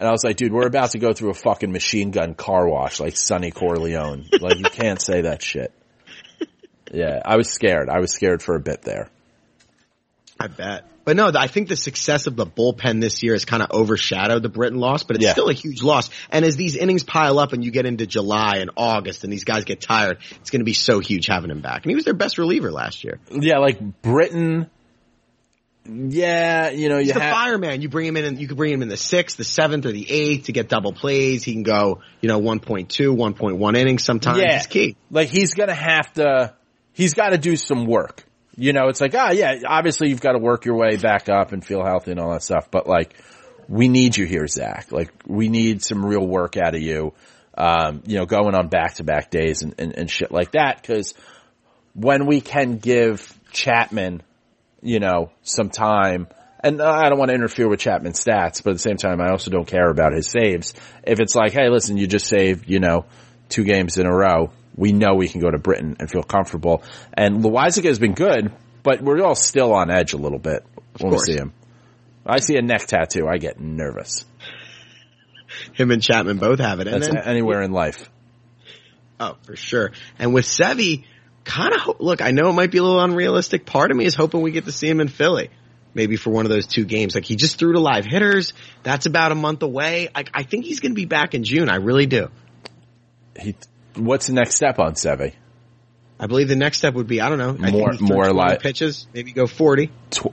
and 0.01 0.07
I 0.09 0.11
was 0.11 0.23
like, 0.25 0.35
"Dude, 0.35 0.51
we're 0.51 0.67
about 0.67 0.91
to 0.91 0.99
go 0.99 1.13
through 1.13 1.29
a 1.29 1.33
fucking 1.35 1.71
machine 1.71 2.11
gun 2.11 2.33
car 2.33 2.67
wash 2.67 2.99
like 2.99 3.15
Sonny 3.15 3.51
Corleone. 3.51 4.25
Like 4.41 4.57
you 4.57 4.65
can't 4.65 5.01
say 5.01 5.21
that 5.21 5.41
shit." 5.41 5.71
Yeah, 6.91 7.21
I 7.23 7.37
was 7.37 7.49
scared. 7.49 7.87
I 7.89 7.99
was 7.99 8.11
scared 8.11 8.41
for 8.43 8.55
a 8.55 8.59
bit 8.59 8.81
there. 8.81 9.09
I 10.39 10.47
bet. 10.47 10.85
But 11.03 11.15
no, 11.15 11.31
I 11.33 11.47
think 11.47 11.67
the 11.67 11.75
success 11.75 12.27
of 12.27 12.35
the 12.35 12.45
bullpen 12.45 12.99
this 13.01 13.23
year 13.23 13.33
has 13.33 13.45
kind 13.45 13.63
of 13.63 13.71
overshadowed 13.71 14.43
the 14.43 14.49
Britton 14.49 14.79
loss, 14.79 15.03
but 15.03 15.15
it's 15.15 15.25
Yeah. 15.25 15.31
still 15.31 15.49
a 15.49 15.53
huge 15.53 15.81
loss. 15.81 16.09
And 16.31 16.45
as 16.45 16.57
these 16.57 16.75
innings 16.75 17.03
pile 17.03 17.39
up 17.39 17.53
and 17.53 17.63
you 17.63 17.71
get 17.71 17.85
into 17.85 18.05
July 18.05 18.57
and 18.57 18.69
August 18.77 19.23
and 19.23 19.31
these 19.33 19.43
guys 19.43 19.63
get 19.63 19.81
tired, 19.81 20.17
it's 20.41 20.49
going 20.51 20.59
to 20.59 20.65
be 20.65 20.73
so 20.73 20.99
huge 20.99 21.25
having 21.27 21.49
him 21.49 21.61
back. 21.61 21.83
And 21.83 21.91
he 21.91 21.95
was 21.95 22.05
their 22.05 22.13
best 22.13 22.37
reliever 22.37 22.71
last 22.71 23.03
year. 23.03 23.19
Yeah, 23.31 23.57
like 23.59 23.79
Britton. 24.01 24.69
Yeah, 25.83 26.69
you 26.69 26.89
know, 26.89 26.97
you 26.97 27.05
He's 27.05 27.13
the 27.13 27.19
have 27.21 27.33
fireman. 27.33 27.81
You 27.81 27.89
bring 27.89 28.05
him 28.05 28.15
in 28.15 28.25
and 28.25 28.39
you 28.39 28.47
can 28.47 28.55
bring 28.55 28.71
him 28.71 28.81
in 28.83 28.87
the 28.87 28.97
sixth, 28.97 29.37
the 29.37 29.43
seventh, 29.43 29.85
or 29.85 29.91
the 29.91 30.09
eighth 30.09 30.45
to 30.45 30.51
get 30.51 30.69
double 30.69 30.93
plays. 30.93 31.43
He 31.43 31.53
can 31.53 31.63
go, 31.63 32.01
you 32.21 32.29
know, 32.29 32.39
1.2, 32.39 32.87
1.1 32.87 33.77
innings 33.77 34.03
sometimes. 34.03 34.37
yeah, 34.39 34.57
He's 34.57 34.67
key. 34.67 34.95
like 35.09 35.29
he's 35.29 35.53
gonna 35.55 35.73
have 35.73 36.13
to. 36.13 36.53
He's 36.93 37.13
got 37.13 37.29
to 37.29 37.37
do 37.37 37.55
some 37.55 37.85
work. 37.87 38.25
You 38.55 38.73
know, 38.73 38.89
it's 38.89 39.01
like 39.01 39.15
ah, 39.15 39.31
yeah, 39.31 39.59
obviously 39.65 40.09
you've 40.09 40.21
got 40.21 40.33
to 40.33 40.39
work 40.39 40.65
your 40.65 40.75
way 40.75 40.97
back 40.97 41.29
up 41.29 41.51
and 41.51 41.65
feel 41.65 41.83
healthy 41.83 42.11
and 42.11 42.19
all 42.19 42.31
that 42.33 42.43
stuff. 42.43 42.69
But 42.69 42.85
like, 42.85 43.15
we 43.67 43.87
need 43.87 44.15
you 44.15 44.25
here, 44.25 44.45
Zach. 44.45 44.91
Like, 44.91 45.11
we 45.25 45.49
need 45.49 45.81
some 45.83 46.05
real 46.05 46.25
work 46.27 46.57
out 46.57 46.75
of 46.75 46.81
you. 46.81 47.13
Um, 47.57 48.03
you 48.05 48.17
know, 48.17 48.25
going 48.25 48.53
on 48.55 48.67
back 48.67 48.95
to 48.95 49.03
back 49.03 49.31
days 49.31 49.61
and, 49.61 49.73
and, 49.79 49.97
and 49.97 50.09
shit 50.09 50.31
like 50.31 50.51
that. 50.51 50.83
Cause 50.83 51.13
when 51.93 52.25
we 52.25 52.39
can 52.39 52.77
give 52.77 53.37
Chapman, 53.51 54.21
you 54.81 54.99
know, 54.99 55.31
some 55.43 55.69
time, 55.69 56.27
and 56.63 56.81
I 56.81 57.09
don't 57.09 57.17
want 57.17 57.29
to 57.29 57.35
interfere 57.35 57.67
with 57.67 57.79
Chapman's 57.79 58.23
stats, 58.23 58.63
but 58.63 58.71
at 58.71 58.73
the 58.73 58.79
same 58.79 58.97
time, 58.97 59.19
I 59.19 59.29
also 59.29 59.49
don't 59.51 59.67
care 59.67 59.89
about 59.89 60.13
his 60.13 60.27
saves. 60.27 60.73
If 61.03 61.19
it's 61.19 61.35
like, 61.35 61.53
hey, 61.53 61.69
listen, 61.69 61.97
you 61.97 62.07
just 62.07 62.27
saved, 62.27 62.69
you 62.69 62.79
know, 62.79 63.05
two 63.49 63.63
games 63.63 63.97
in 63.97 64.05
a 64.05 64.15
row, 64.15 64.51
we 64.75 64.91
know 64.91 65.15
we 65.15 65.27
can 65.27 65.41
go 65.41 65.49
to 65.49 65.57
Britton 65.57 65.97
and 65.99 66.09
feel 66.09 66.23
comfortable. 66.23 66.83
And 67.13 67.43
Loaisiga 67.43 67.85
has 67.85 67.99
been 67.99 68.13
good, 68.13 68.51
but 68.83 69.01
we're 69.01 69.21
all 69.23 69.35
still 69.35 69.73
on 69.73 69.89
edge 69.89 70.13
a 70.13 70.17
little 70.17 70.39
bit 70.39 70.65
when 70.99 71.09
we 71.11 71.17
course. 71.17 71.25
see 71.25 71.35
him. 71.35 71.53
I 72.25 72.39
see 72.39 72.55
a 72.55 72.61
neck 72.61 72.85
tattoo, 72.85 73.27
I 73.27 73.37
get 73.37 73.59
nervous. 73.59 74.25
Him 75.73 75.91
and 75.91 76.01
Chapman 76.01 76.37
both 76.37 76.59
have 76.59 76.79
it. 76.79 76.87
And 76.87 77.01
That's 77.01 77.13
then, 77.13 77.23
anywhere 77.25 77.61
in 77.61 77.71
life. 77.71 78.09
Oh, 79.19 79.37
for 79.43 79.55
sure. 79.55 79.91
And 80.17 80.33
with 80.33 80.45
Sevy, 80.45 81.05
kind 81.43 81.73
of 81.73 81.99
look. 81.99 82.21
I 82.21 82.31
know 82.31 82.49
it 82.49 82.53
might 82.53 82.71
be 82.71 82.77
a 82.77 82.83
little 82.83 83.01
unrealistic. 83.01 83.65
Part 83.65 83.91
of 83.91 83.97
me 83.97 84.05
is 84.05 84.15
hoping 84.15 84.41
we 84.41 84.51
get 84.51 84.65
to 84.65 84.71
see 84.71 84.87
him 84.87 84.99
in 85.01 85.07
Philly, 85.07 85.49
maybe 85.93 86.15
for 86.15 86.29
one 86.29 86.45
of 86.45 86.51
those 86.51 86.67
two 86.67 86.85
games. 86.85 87.15
Like 87.15 87.25
he 87.25 87.35
just 87.35 87.57
threw 87.59 87.73
to 87.73 87.79
live 87.79 88.05
hitters. 88.05 88.53
That's 88.83 89.05
about 89.05 89.31
a 89.31 89.35
month 89.35 89.63
away. 89.63 90.09
I, 90.13 90.25
I 90.33 90.43
think 90.43 90.65
he's 90.65 90.79
going 90.79 90.91
to 90.91 90.95
be 90.95 91.05
back 91.05 91.33
in 91.33 91.43
June. 91.43 91.69
I 91.69 91.75
really 91.77 92.05
do. 92.05 92.29
He, 93.39 93.55
what's 93.95 94.27
the 94.27 94.33
next 94.33 94.55
step 94.55 94.79
on 94.79 94.93
Sevy? 94.93 95.33
I 96.19 96.27
believe 96.27 96.47
the 96.47 96.55
next 96.55 96.77
step 96.77 96.93
would 96.93 97.07
be 97.07 97.19
I 97.21 97.29
don't 97.29 97.39
know. 97.39 97.57
I 97.65 97.71
More- 97.71 97.93
more 97.99 98.23
20 98.25 98.33
live- 98.33 98.59
pitches. 98.59 99.07
Maybe 99.13 99.31
go 99.31 99.47
forty. 99.47 99.89
Tw- 100.11 100.27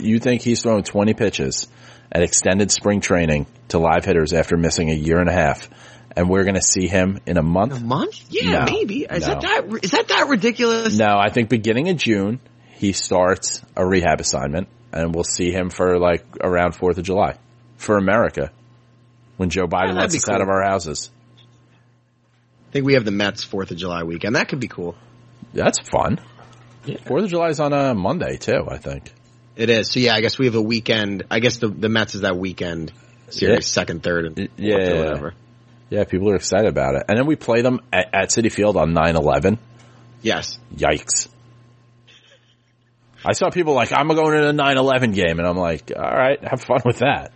you 0.00 0.20
think 0.20 0.42
he's 0.42 0.62
throwing 0.62 0.84
20 0.84 1.14
pitches 1.14 1.66
at 2.12 2.22
extended 2.22 2.70
spring 2.70 3.00
training 3.00 3.46
to 3.68 3.78
live 3.80 4.04
hitters 4.04 4.32
after 4.32 4.56
missing 4.56 4.88
a 4.90 4.94
year 4.94 5.18
and 5.18 5.28
a 5.28 5.32
half, 5.32 5.68
and 6.16 6.28
we're 6.28 6.44
going 6.44 6.54
to 6.54 6.62
see 6.62 6.86
him 6.86 7.18
in 7.26 7.36
a 7.38 7.42
month? 7.42 7.76
A 7.76 7.80
month? 7.80 8.24
Yeah, 8.30 8.64
No, 8.64 8.72
maybe. 8.72 9.02
Is 9.10 9.26
no. 9.26 9.34
that 9.34 9.40
that 9.42 9.84
is 9.84 9.90
that 9.92 10.08
that 10.08 10.28
ridiculous? 10.28 10.96
No, 10.96 11.16
I 11.18 11.30
think 11.30 11.48
beginning 11.48 11.88
of 11.88 11.96
June 11.96 12.40
he 12.76 12.92
starts 12.92 13.62
a 13.76 13.86
rehab 13.86 14.20
assignment, 14.20 14.68
and 14.92 15.14
we'll 15.14 15.24
see 15.24 15.50
him 15.52 15.70
for 15.70 15.98
like 15.98 16.24
around 16.42 16.72
Fourth 16.74 16.98
of 16.98 17.04
July 17.04 17.36
for 17.76 17.96
America 17.96 18.50
when 19.36 19.50
Joe 19.50 19.66
Biden 19.66 19.94
that'd 19.94 19.96
lets 19.96 20.14
us 20.16 20.28
out 20.28 20.40
of 20.40 20.48
our 20.48 20.62
houses. 20.62 21.10
I 22.68 22.72
think 22.72 22.86
we 22.86 22.94
have 22.94 23.04
the 23.04 23.10
Mets 23.12 23.44
Fourth 23.44 23.70
of 23.70 23.76
July 23.76 24.02
weekend. 24.02 24.34
That 24.36 24.48
could 24.48 24.60
be 24.60 24.68
cool. 24.68 24.96
That's 25.52 25.78
fun. 25.78 26.20
Fourth 27.06 27.24
of 27.24 27.30
July 27.30 27.48
is 27.48 27.60
on 27.60 27.72
a 27.72 27.94
Monday 27.94 28.36
too. 28.36 28.66
I 28.68 28.78
think. 28.78 29.12
It 29.56 29.70
is. 29.70 29.90
So 29.92 30.00
yeah, 30.00 30.14
I 30.14 30.20
guess 30.20 30.38
we 30.38 30.46
have 30.46 30.56
a 30.56 30.62
weekend. 30.62 31.22
I 31.30 31.38
guess 31.38 31.58
the 31.58 31.68
the 31.68 31.88
Mets 31.88 32.14
is 32.16 32.22
that 32.22 32.36
weekend 32.36 32.92
series, 33.30 33.54
Yeah. 33.54 33.60
second, 33.60 34.02
third, 34.02 34.24
and 34.26 34.48
yeah. 34.56 34.74
or 34.74 34.98
whatever. 34.98 35.34
Yeah, 35.94 36.02
people 36.02 36.28
are 36.30 36.34
excited 36.34 36.66
about 36.66 36.96
it, 36.96 37.04
and 37.08 37.16
then 37.16 37.24
we 37.24 37.36
play 37.36 37.62
them 37.62 37.78
at, 37.92 38.08
at 38.12 38.28
Citi 38.30 38.50
Field 38.50 38.76
on 38.76 38.94
9-11. 38.94 39.58
Yes. 40.22 40.58
Yikes. 40.74 41.28
I 43.24 43.32
saw 43.32 43.50
people 43.50 43.74
like, 43.74 43.92
I'm 43.92 44.08
going 44.08 44.40
to 44.40 44.46
the 44.46 44.52
9-11 44.52 45.14
game, 45.14 45.38
and 45.38 45.46
I'm 45.46 45.56
like, 45.56 45.92
alright, 45.94 46.42
have 46.42 46.62
fun 46.62 46.80
with 46.84 46.98
that. 46.98 47.30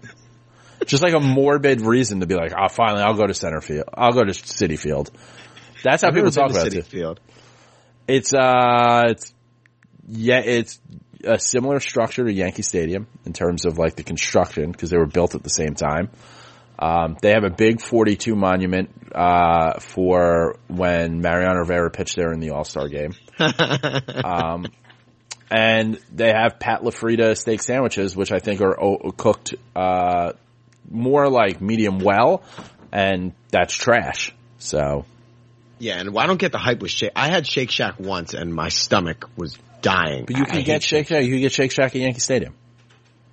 Just 0.87 1.05
like 1.05 1.13
a 1.13 1.21
morbid 1.21 1.83
reason 1.83 2.19
to 2.19 2.27
be 2.27 2.35
like, 2.35 2.53
oh, 2.53 2.67
finally, 2.67 3.03
I'll 3.03 3.15
go 3.15 3.29
to 3.29 3.35
center 3.35 3.61
field. 3.61 3.85
I'll 3.95 4.11
go 4.11 4.25
to 4.25 4.33
Citi 4.33 4.77
Field. 4.77 5.13
That's 5.85 6.03
how 6.03 6.09
I've 6.09 6.15
people 6.15 6.33
talk 6.33 6.51
about 6.51 6.65
City 6.65 6.79
it. 6.79 6.87
Field. 6.87 7.21
It's, 8.09 8.35
uh, 8.35 9.05
it's, 9.11 9.33
yeah, 10.09 10.41
it's 10.41 10.81
a 11.23 11.39
similar 11.39 11.79
structure 11.79 12.25
to 12.25 12.33
Yankee 12.33 12.63
Stadium 12.63 13.07
in 13.25 13.33
terms 13.33 13.67
of 13.67 13.79
like 13.79 13.95
the 13.95 14.03
construction, 14.03 14.73
because 14.73 14.91
they 14.91 14.99
were 14.99 15.07
built 15.07 15.37
at 15.37 15.45
the 15.45 15.51
same 15.51 15.75
time. 15.77 16.11
Um, 16.79 17.17
they 17.21 17.31
have 17.31 17.45
a 17.45 17.51
big 17.51 17.81
42 17.81 18.37
monument, 18.37 18.91
uh, 19.13 19.81
for 19.81 20.57
when 20.69 21.21
Mariano 21.21 21.61
Rivera 21.61 21.91
pitched 21.91 22.17
there 22.17 22.33
in 22.33 22.41
the 22.41 22.51
All-Star 22.51 22.89
game. 22.89 23.15
um, 23.39 24.67
and 25.51 25.99
they 26.13 26.29
have 26.29 26.59
Pat 26.59 26.83
LaFrida 26.83 27.37
steak 27.37 27.63
sandwiches, 27.63 28.15
which 28.15 28.33
I 28.33 28.39
think 28.39 28.61
are 28.61 28.79
o- 28.81 29.13
cooked, 29.17 29.55
uh, 29.75 30.33
more 30.91 31.29
like 31.29 31.61
medium 31.61 31.99
well, 31.99 32.43
and 32.93 33.33
that's 33.51 33.75
trash. 33.75 34.33
So, 34.59 35.05
Yeah, 35.79 35.99
and 35.99 36.17
I 36.19 36.27
don't 36.27 36.39
get 36.39 36.53
the 36.53 36.59
hype 36.59 36.81
with 36.81 36.91
Shake. 36.91 37.13
I 37.15 37.29
had 37.29 37.47
Shake 37.47 37.71
Shack 37.71 37.99
once, 37.99 38.35
and 38.35 38.53
my 38.53 38.69
stomach 38.69 39.29
was 39.37 39.57
dying. 39.81 40.25
but 40.27 40.37
you 40.37 40.45
can 40.45 40.59
I 40.59 40.63
get 40.63 40.83
Shake 40.83 41.09
Shack, 41.09 41.25
you 41.25 41.31
can 41.31 41.41
get 41.41 41.53
Shake 41.53 41.73
Shack 41.73 41.95
at 41.95 42.01
Yankee 42.01 42.21
Stadium. 42.21 42.55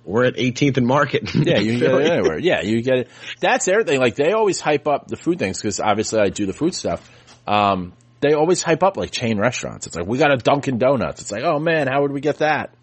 We're 0.06 0.24
at 0.24 0.36
18th 0.36 0.76
and 0.76 0.86
Market. 0.86 1.34
Yeah, 1.34 1.58
you 1.58 1.72
can 1.72 1.80
get 1.80 2.00
it 2.00 2.10
anywhere. 2.10 2.38
Yeah, 2.38 2.62
you 2.62 2.80
get 2.82 2.98
it. 2.98 3.08
That's 3.40 3.68
everything. 3.68 4.00
Like 4.00 4.14
they 4.14 4.32
always 4.32 4.60
hype 4.60 4.88
up 4.88 5.08
the 5.08 5.16
food 5.16 5.38
things 5.38 5.60
because 5.60 5.80
obviously 5.80 6.20
I 6.20 6.28
do 6.28 6.46
the 6.46 6.52
food 6.52 6.74
stuff. 6.74 7.08
Um, 7.46 7.92
they 8.20 8.32
always 8.32 8.62
hype 8.62 8.82
up 8.82 8.96
like 8.96 9.10
chain 9.10 9.38
restaurants. 9.38 9.86
It's 9.86 9.96
like 9.96 10.06
we 10.06 10.18
got 10.18 10.32
a 10.32 10.36
Dunkin' 10.36 10.78
Donuts. 10.78 11.20
It's 11.20 11.30
like, 11.30 11.42
oh 11.42 11.58
man, 11.58 11.88
how 11.88 12.02
would 12.02 12.12
we 12.12 12.20
get 12.20 12.38
that? 12.38 12.74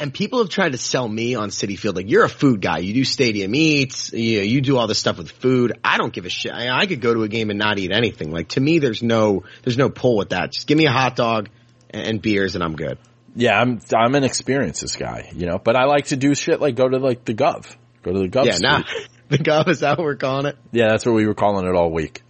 And 0.00 0.14
people 0.14 0.38
have 0.38 0.48
tried 0.48 0.72
to 0.72 0.78
sell 0.78 1.06
me 1.06 1.34
on 1.34 1.50
Citi 1.50 1.78
Field. 1.78 1.94
Like, 1.94 2.08
you're 2.08 2.24
a 2.24 2.28
food 2.28 2.62
guy. 2.62 2.78
You 2.78 2.94
do 2.94 3.04
stadium 3.04 3.54
eats. 3.54 4.10
You, 4.14 4.38
know, 4.38 4.44
you 4.44 4.62
do 4.62 4.78
all 4.78 4.86
this 4.86 4.98
stuff 4.98 5.18
with 5.18 5.30
food. 5.30 5.78
I 5.84 5.98
don't 5.98 6.10
give 6.10 6.24
a 6.24 6.30
shit. 6.30 6.52
I, 6.52 6.74
I 6.74 6.86
could 6.86 7.02
go 7.02 7.12
to 7.12 7.22
a 7.22 7.28
game 7.28 7.50
and 7.50 7.58
not 7.58 7.78
eat 7.78 7.92
anything. 7.92 8.30
Like, 8.30 8.48
to 8.50 8.60
me, 8.60 8.78
there's 8.78 9.02
no, 9.02 9.44
there's 9.62 9.76
no 9.76 9.90
pull 9.90 10.16
with 10.16 10.30
that. 10.30 10.52
Just 10.52 10.66
give 10.66 10.78
me 10.78 10.86
a 10.86 10.90
hot 10.90 11.16
dog 11.16 11.50
and, 11.90 12.06
and 12.06 12.22
beers 12.22 12.54
and 12.54 12.64
I'm 12.64 12.76
good. 12.76 12.98
Yeah, 13.34 13.60
I'm 13.60 13.80
I'm 13.94 14.14
an 14.14 14.24
experiences 14.24 14.96
guy, 14.96 15.30
you 15.34 15.46
know, 15.46 15.58
but 15.58 15.76
I 15.76 15.84
like 15.84 16.06
to 16.06 16.16
do 16.16 16.34
shit 16.34 16.60
like 16.60 16.74
go 16.74 16.88
to 16.88 16.98
like 16.98 17.24
the 17.24 17.34
Gov, 17.34 17.74
go 18.02 18.12
to 18.12 18.18
the 18.18 18.28
Gov. 18.28 18.46
yeah, 18.46 18.52
suite. 18.52 18.62
nah. 18.62 18.82
The 19.30 19.38
gov 19.38 19.68
is 19.68 19.78
that 19.78 19.96
what 19.96 20.04
we're 20.04 20.16
calling 20.16 20.46
it? 20.46 20.58
Yeah, 20.72 20.88
that's 20.88 21.06
what 21.06 21.14
we 21.14 21.24
were 21.24 21.34
calling 21.36 21.64
it 21.64 21.76
all 21.76 21.92
week, 21.92 22.22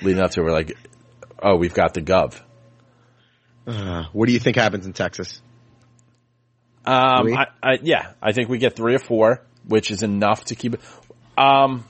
leading 0.00 0.22
up 0.22 0.30
to. 0.30 0.40
it. 0.40 0.44
We're 0.44 0.52
like, 0.52 0.72
oh, 1.38 1.56
we've 1.56 1.74
got 1.74 1.92
the 1.92 2.00
Gov. 2.00 2.40
Uh, 3.66 4.04
what 4.14 4.26
do 4.26 4.32
you 4.32 4.38
think 4.38 4.56
happens 4.56 4.86
in 4.86 4.94
Texas? 4.94 5.42
Um, 6.86 7.36
I, 7.36 7.46
I, 7.62 7.78
yeah, 7.82 8.12
I 8.22 8.32
think 8.32 8.48
we 8.48 8.56
get 8.56 8.74
three 8.74 8.94
or 8.94 8.98
four, 8.98 9.42
which 9.66 9.90
is 9.90 10.02
enough 10.02 10.46
to 10.46 10.54
keep 10.54 10.74
it. 10.74 10.80
Um, 11.36 11.84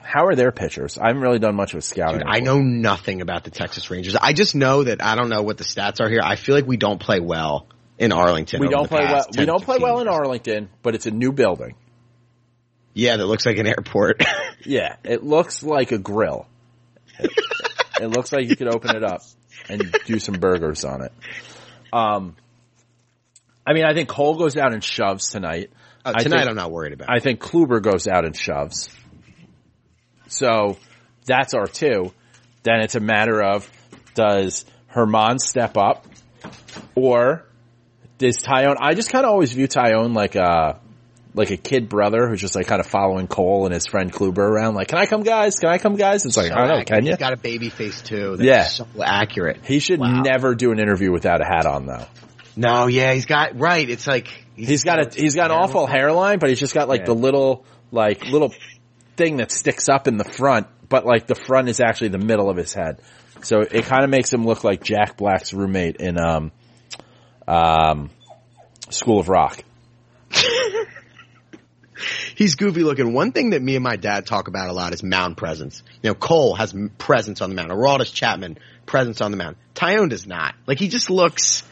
how 0.00 0.26
are 0.26 0.36
their 0.36 0.52
pitchers? 0.52 0.96
I 0.96 1.08
haven't 1.08 1.22
really 1.22 1.40
done 1.40 1.56
much 1.56 1.72
of 1.72 1.78
a 1.78 1.82
scouting. 1.82 2.22
I 2.24 2.38
know 2.38 2.60
nothing 2.60 3.20
about 3.20 3.42
the 3.42 3.50
Texas 3.50 3.90
Rangers. 3.90 4.14
I 4.14 4.32
just 4.32 4.54
know 4.54 4.84
that 4.84 5.02
I 5.02 5.16
don't 5.16 5.28
know 5.28 5.42
what 5.42 5.58
the 5.58 5.64
stats 5.64 6.00
are 6.00 6.08
here. 6.08 6.20
I 6.22 6.36
feel 6.36 6.54
like 6.54 6.66
we 6.66 6.76
don't 6.76 7.00
play 7.00 7.18
well 7.18 7.66
in 7.98 8.12
Arlington. 8.12 8.60
we 8.60 8.68
don't 8.68 8.88
play 8.88 9.00
well. 9.00 9.26
We 9.36 9.44
don't 9.44 9.62
play 9.62 9.76
15 9.76 9.82
well 9.82 10.00
in. 10.00 10.08
Arlington, 10.08 10.68
but 10.82 10.94
it's 10.94 11.06
a 11.06 11.10
new 11.10 11.32
building. 11.32 11.74
Yeah, 12.94 13.16
that 13.16 13.26
looks 13.26 13.46
like 13.46 13.58
an 13.58 13.66
airport. 13.66 14.22
Yeah, 14.64 14.96
it 15.04 15.22
looks 15.22 15.62
like 15.62 15.92
a 15.92 15.98
grill. 15.98 16.48
It, 17.20 17.30
it 18.00 18.06
looks 18.08 18.32
like 18.32 18.48
you 18.48 18.56
could 18.56 18.66
open 18.74 18.96
it 18.96 19.04
up 19.04 19.22
and 19.68 19.94
do 20.04 20.18
some 20.18 20.34
burgers 20.34 20.84
on 20.84 21.02
it. 21.02 21.12
Um, 21.92 22.34
I 23.64 23.72
mean, 23.72 23.84
I 23.84 23.94
think 23.94 24.08
Cole 24.08 24.34
goes 24.36 24.56
out 24.56 24.72
and 24.74 24.82
shoves 24.82 25.30
tonight. 25.30 25.70
Uh, 26.04 26.14
tonight, 26.14 26.38
think- 26.38 26.50
I'm 26.50 26.56
not 26.56 26.72
worried 26.72 26.92
about. 26.92 27.08
I 27.08 27.20
think 27.20 27.38
Kluber 27.40 27.80
goes 27.80 28.08
out 28.08 28.24
and 28.24 28.36
shoves. 28.36 28.90
So 30.26 30.76
that's 31.24 31.54
our 31.54 31.68
two. 31.68 32.12
Then 32.64 32.80
it's 32.80 32.96
a 32.96 33.00
matter 33.00 33.40
of 33.40 33.70
does 34.14 34.64
Germán 34.92 35.38
step 35.38 35.76
up 35.76 36.04
or 36.96 37.44
does 38.18 38.38
Taillon? 38.38 38.76
I 38.80 38.94
just 38.94 39.10
kind 39.10 39.24
of 39.24 39.30
always 39.32 39.52
view 39.52 39.68
Taillon 39.68 40.14
like 40.14 40.34
a 40.34 40.80
like 41.34 41.50
a 41.50 41.56
kid 41.56 41.88
brother 41.88 42.28
who's 42.28 42.40
just 42.40 42.56
like 42.56 42.66
kind 42.66 42.80
of 42.80 42.86
following 42.86 43.28
Cole 43.28 43.64
and 43.66 43.72
his 43.74 43.86
friend 43.86 44.12
Kluber 44.12 44.38
around. 44.38 44.74
Like, 44.74 44.88
can 44.88 44.98
I 44.98 45.06
come, 45.06 45.22
guys? 45.22 45.56
Can 45.60 45.68
I 45.68 45.78
come, 45.78 45.94
guys? 45.94 46.24
It's 46.24 46.36
like, 46.36 46.48
So 46.48 46.54
I 46.54 46.66
don't 46.66 46.78
know, 46.78 46.84
can 46.84 47.04
you? 47.04 47.12
He's 47.12 47.18
got 47.18 47.32
a 47.32 47.36
baby 47.36 47.68
face 47.68 48.00
too. 48.02 48.36
That's 48.36 48.42
Yeah. 48.42 48.64
so 48.64 48.86
accurate. 49.04 49.58
He 49.64 49.78
should 49.78 50.00
Wow. 50.00 50.22
never 50.22 50.54
do 50.54 50.72
an 50.72 50.80
interview 50.80 51.12
without 51.12 51.40
a 51.40 51.44
hat 51.44 51.64
on, 51.66 51.86
though. 51.86 52.06
No, 52.56 52.86
yeah, 52.88 53.12
he's 53.12 53.26
got 53.26 53.58
right. 53.58 53.88
It's 53.88 54.06
like 54.06 54.28
He's 54.56 54.82
got 54.82 54.98
a 54.98 55.20
he's 55.20 55.36
got 55.36 55.52
an 55.52 55.56
awful 55.56 55.86
hairline, 55.86 56.40
but 56.40 56.48
he's 56.50 56.58
just 56.58 56.74
got 56.74 56.88
like 56.88 57.02
Yeah. 57.02 57.06
the 57.06 57.14
little 57.14 57.64
like 57.92 58.26
little 58.26 58.52
thing 59.16 59.36
that 59.36 59.52
sticks 59.52 59.88
up 59.88 60.08
in 60.08 60.16
the 60.16 60.24
front, 60.24 60.66
but 60.88 61.06
like 61.06 61.28
the 61.28 61.36
front 61.36 61.68
is 61.68 61.78
actually 61.78 62.08
the 62.08 62.18
middle 62.18 62.50
of 62.50 62.56
his 62.56 62.74
head. 62.74 62.98
So 63.42 63.60
it 63.60 63.84
kind 63.84 64.02
of 64.02 64.10
makes 64.10 64.32
him 64.32 64.44
look 64.44 64.64
like 64.64 64.82
Jack 64.82 65.16
Black's 65.16 65.52
roommate 65.52 65.96
in 65.96 66.18
um 66.18 66.50
um 67.48 68.10
School 68.90 69.18
of 69.18 69.28
Rock. 69.28 69.64
He's 72.36 72.54
goofy 72.54 72.84
looking. 72.84 73.12
One 73.12 73.32
thing 73.32 73.50
that 73.50 73.60
me 73.60 73.74
and 73.74 73.82
my 73.82 73.96
dad 73.96 74.24
talk 74.26 74.46
about 74.46 74.68
a 74.68 74.72
lot 74.72 74.92
is 74.92 75.02
mound 75.02 75.36
presence. 75.36 75.82
You 76.02 76.10
know, 76.10 76.14
Cole 76.14 76.54
has 76.54 76.72
presence 76.96 77.40
on 77.40 77.50
the 77.50 77.56
mound. 77.56 77.72
Aroldis 77.72 78.14
Chapman 78.14 78.58
presence 78.86 79.20
on 79.20 79.32
the 79.32 79.36
mound. 79.36 79.56
Taillon 79.74 80.08
does 80.08 80.26
not. 80.26 80.54
Like 80.66 80.78
he 80.78 80.86
just 80.86 81.10
looks, 81.10 81.64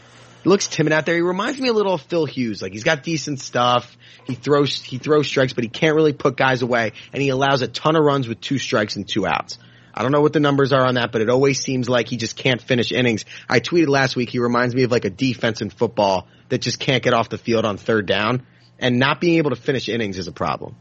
looks 0.44 0.66
timid 0.66 0.92
out 0.92 1.06
there. 1.06 1.14
He 1.14 1.20
reminds 1.20 1.60
me 1.60 1.68
a 1.68 1.72
little 1.72 1.94
of 1.94 2.02
Phil 2.02 2.24
Hughes. 2.24 2.60
Like 2.60 2.72
he's 2.72 2.82
got 2.82 3.04
decent 3.04 3.38
stuff. 3.38 3.96
He 4.26 4.34
throws, 4.34 4.82
he 4.82 4.98
throws 4.98 5.28
strikes, 5.28 5.52
but 5.52 5.62
he 5.62 5.70
can't 5.70 5.94
really 5.94 6.12
put 6.12 6.36
guys 6.36 6.62
away. 6.62 6.92
And 7.12 7.22
he 7.22 7.28
allows 7.28 7.62
a 7.62 7.68
ton 7.68 7.94
of 7.94 8.02
runs 8.02 8.26
with 8.26 8.40
two 8.40 8.58
strikes 8.58 8.96
and 8.96 9.06
two 9.06 9.24
outs. 9.26 9.58
I 9.96 10.02
don't 10.02 10.12
know 10.12 10.20
what 10.20 10.32
the 10.34 10.40
numbers 10.40 10.72
are 10.72 10.84
on 10.86 10.96
that, 10.96 11.10
but 11.10 11.22
it 11.22 11.30
always 11.30 11.60
seems 11.60 11.88
like 11.88 12.08
he 12.08 12.16
just 12.16 12.36
can't 12.36 12.60
finish 12.60 12.92
innings. 12.92 13.24
I 13.48 13.60
tweeted 13.60 13.88
last 13.88 14.14
week, 14.14 14.28
he 14.28 14.38
reminds 14.38 14.74
me 14.74 14.82
of 14.82 14.90
like 14.90 15.04
a 15.06 15.10
defense 15.10 15.62
in 15.62 15.70
football 15.70 16.28
that 16.50 16.58
just 16.58 16.78
can't 16.78 17.02
get 17.02 17.14
off 17.14 17.30
the 17.30 17.38
field 17.38 17.64
on 17.64 17.78
third 17.78 18.06
down. 18.06 18.46
And 18.78 18.98
not 18.98 19.22
being 19.22 19.38
able 19.38 19.50
to 19.50 19.56
finish 19.56 19.88
innings 19.88 20.18
is 20.18 20.28
a 20.28 20.32
problem. 20.32 20.76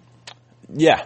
Yeah. 0.73 1.05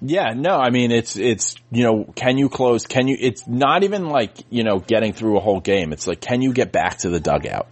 Yeah, 0.00 0.34
no, 0.34 0.56
I 0.56 0.70
mean, 0.70 0.92
it's, 0.92 1.16
it's, 1.16 1.56
you 1.70 1.82
know, 1.82 2.04
can 2.04 2.36
you 2.36 2.48
close, 2.48 2.86
can 2.86 3.08
you, 3.08 3.16
it's 3.18 3.46
not 3.46 3.82
even 3.82 4.06
like, 4.06 4.30
you 4.50 4.62
know, 4.62 4.78
getting 4.78 5.12
through 5.14 5.38
a 5.38 5.40
whole 5.40 5.60
game. 5.60 5.92
It's 5.92 6.06
like, 6.06 6.20
can 6.20 6.42
you 6.42 6.52
get 6.52 6.70
back 6.70 6.98
to 6.98 7.08
the 7.08 7.18
dugout? 7.20 7.66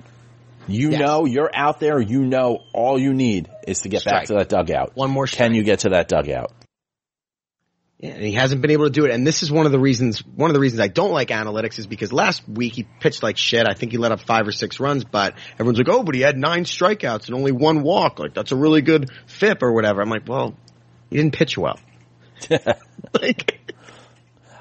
You 0.66 0.90
Yes. 0.90 1.00
know, 1.00 1.26
you're 1.26 1.50
out 1.54 1.80
there, 1.80 2.00
you 2.00 2.24
know, 2.24 2.62
all 2.72 2.98
you 2.98 3.12
need 3.12 3.50
is 3.68 3.82
to 3.82 3.90
get 3.90 4.04
back 4.04 4.26
to 4.26 4.34
that 4.34 4.48
dugout. 4.48 4.92
One 4.94 5.10
more 5.10 5.26
strike. 5.26 5.48
Can 5.48 5.54
you 5.54 5.62
get 5.64 5.80
to 5.80 5.90
that 5.90 6.08
dugout? 6.08 6.52
Yeah, 7.98 8.10
and 8.10 8.24
he 8.24 8.32
hasn't 8.32 8.60
been 8.60 8.72
able 8.72 8.84
to 8.84 8.90
do 8.90 9.04
it. 9.04 9.12
And 9.12 9.26
this 9.26 9.42
is 9.42 9.52
one 9.52 9.66
of 9.66 9.72
the 9.72 9.78
reasons, 9.78 10.18
one 10.18 10.50
of 10.50 10.54
the 10.54 10.60
reasons 10.60 10.80
I 10.80 10.88
don't 10.88 11.12
like 11.12 11.28
analytics 11.28 11.78
is 11.78 11.86
because 11.86 12.12
last 12.12 12.46
week 12.48 12.74
he 12.74 12.82
pitched 12.82 13.22
like 13.22 13.36
shit. 13.36 13.66
I 13.68 13.74
think 13.74 13.92
he 13.92 13.98
let 13.98 14.12
up 14.12 14.20
five 14.20 14.46
or 14.46 14.52
six 14.52 14.80
runs, 14.80 15.04
but 15.04 15.34
everyone's 15.54 15.78
like, 15.78 15.88
oh, 15.88 16.02
but 16.02 16.14
he 16.14 16.20
had 16.20 16.36
nine 16.36 16.64
strikeouts 16.64 17.26
and 17.26 17.36
only 17.36 17.52
one 17.52 17.82
walk. 17.82 18.18
Like 18.18 18.34
that's 18.34 18.52
a 18.52 18.56
really 18.56 18.82
good 18.82 19.10
FIP 19.26 19.62
or 19.62 19.72
whatever. 19.72 20.02
I'm 20.02 20.10
like, 20.10 20.28
well, 20.28 20.54
he 21.08 21.16
didn't 21.16 21.34
pitch 21.34 21.56
well. 21.56 21.78
like, 23.20 23.72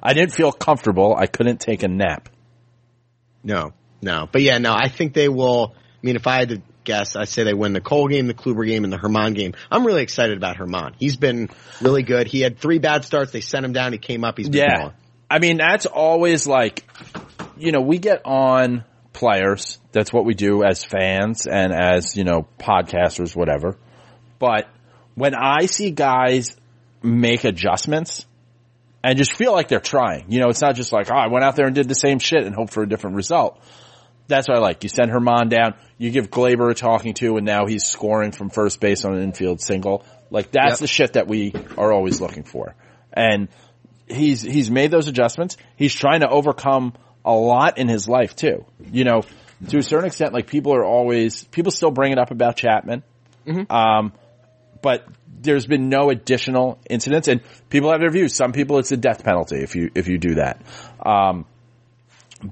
I 0.01 0.13
didn't 0.13 0.33
feel 0.33 0.51
comfortable. 0.51 1.15
I 1.17 1.25
couldn't 1.25 1.59
take 1.59 1.81
a 1.83 1.87
nap. 1.87 2.29
no, 3.43 3.73
no. 4.01 4.29
But 4.31 4.43
yeah, 4.43 4.59
no, 4.59 4.73
I 4.73 4.89
think 4.89 5.13
they 5.13 5.27
will. 5.27 5.73
I 5.75 6.05
mean, 6.05 6.15
if 6.15 6.27
I 6.27 6.35
had 6.37 6.49
to 6.49 6.61
guess, 6.83 7.15
I 7.15 7.25
say 7.25 7.43
they 7.43 7.53
win 7.53 7.73
the 7.73 7.81
Cole 7.81 8.07
game, 8.07 8.27
the 8.27 8.33
Kluber 8.33 8.65
game, 8.65 8.83
and 8.83 8.91
the 8.91 8.97
Germán 8.97 9.35
game. 9.35 9.53
I'm 9.71 9.85
really 9.85 10.03
excited 10.03 10.37
about 10.37 10.57
Germán. 10.57 10.93
He's 10.97 11.17
been 11.17 11.49
really 11.81 12.03
good. 12.03 12.27
He 12.27 12.41
had 12.41 12.59
three 12.59 12.79
bad 12.79 13.05
starts. 13.05 13.31
They 13.31 13.41
sent 13.41 13.65
him 13.65 13.73
down. 13.73 13.91
He 13.93 13.97
came 13.97 14.23
up. 14.23 14.37
He's 14.37 14.49
been 14.49 14.61
Yeah. 14.61 14.91
I 15.29 15.39
mean, 15.39 15.57
that's 15.57 15.85
always 15.85 16.45
like, 16.45 16.83
you 17.57 17.71
know, 17.71 17.81
we 17.81 17.97
get 17.97 18.21
on 18.25 18.83
players. 19.13 19.79
That's 19.91 20.13
what 20.13 20.25
we 20.25 20.33
do 20.33 20.63
as 20.63 20.83
fans 20.83 21.47
and 21.47 21.73
as, 21.73 22.15
you 22.15 22.23
know, 22.23 22.47
podcasters, 22.59 23.35
whatever. 23.35 23.77
But 24.39 24.67
when 25.15 25.33
I 25.35 25.65
see 25.67 25.91
guys 25.91 26.55
make 27.01 27.43
adjustments 27.43 28.25
and 29.03 29.17
just 29.17 29.35
feel 29.35 29.51
like 29.51 29.67
they're 29.67 29.79
trying, 29.79 30.31
you 30.31 30.39
know, 30.39 30.49
it's 30.49 30.61
not 30.61 30.75
just 30.75 30.91
like, 30.91 31.09
oh, 31.11 31.15
I 31.15 31.27
went 31.27 31.43
out 31.45 31.55
there 31.55 31.65
and 31.65 31.75
did 31.75 31.87
the 31.87 31.95
same 31.95 32.19
shit 32.19 32.43
and 32.43 32.53
hope 32.53 32.69
for 32.69 32.83
a 32.83 32.87
different 32.87 33.15
result. 33.15 33.59
That's 34.33 34.47
what 34.47 34.57
I 34.57 34.61
like. 34.61 34.81
You 34.83 34.89
send 34.89 35.11
Germán 35.11 35.49
down, 35.49 35.75
you 35.99 36.09
give 36.09 36.31
Gleyber 36.31 36.71
a 36.71 36.73
talking 36.73 37.13
to, 37.15 37.37
and 37.37 37.45
now 37.45 37.67
he's 37.67 37.85
scoring 37.85 38.31
from 38.31 38.49
first 38.49 38.79
base 38.79 39.05
on 39.05 39.13
an 39.13 39.21
infield 39.21 39.61
single. 39.61 40.03
Like 40.31 40.49
that's 40.51 40.71
Yep. 40.71 40.79
the 40.79 40.87
shit 40.87 41.13
that 41.13 41.27
we 41.27 41.53
are 41.77 41.93
always 41.93 42.19
looking 42.19 42.41
for. 42.41 42.73
And 43.13 43.47
he's 44.07 44.41
he's 44.41 44.71
made 44.71 44.89
those 44.89 45.07
adjustments. 45.07 45.55
He's 45.75 45.93
trying 45.93 46.21
to 46.21 46.29
overcome 46.29 46.93
a 47.23 47.31
lot 47.33 47.77
in 47.77 47.87
his 47.87 48.07
life 48.09 48.35
too. 48.35 48.65
You 48.91 49.03
know, 49.03 49.21
to 49.69 49.77
a 49.77 49.83
certain 49.83 50.05
extent, 50.07 50.33
like 50.33 50.47
people 50.47 50.73
are 50.73 50.83
always 50.83 51.43
people 51.43 51.71
still 51.71 51.91
bring 51.91 52.11
it 52.11 52.17
up 52.17 52.31
about 52.31 52.55
Chapman. 52.55 53.03
Um, 53.69 54.13
but 54.81 55.05
there's 55.41 55.67
been 55.67 55.89
no 55.89 56.09
additional 56.09 56.79
incidents, 56.89 57.27
and 57.27 57.41
people 57.69 57.91
have 57.91 57.99
their 57.99 58.09
views. 58.11 58.33
Some 58.33 58.51
people, 58.51 58.79
it's 58.79 58.91
a 58.91 58.97
death 58.97 59.23
penalty 59.23 59.57
if 59.57 59.75
you 59.75 59.91
if 59.93 60.07
you 60.07 60.17
do 60.17 60.35
that. 60.35 60.59
Um, 61.05 61.45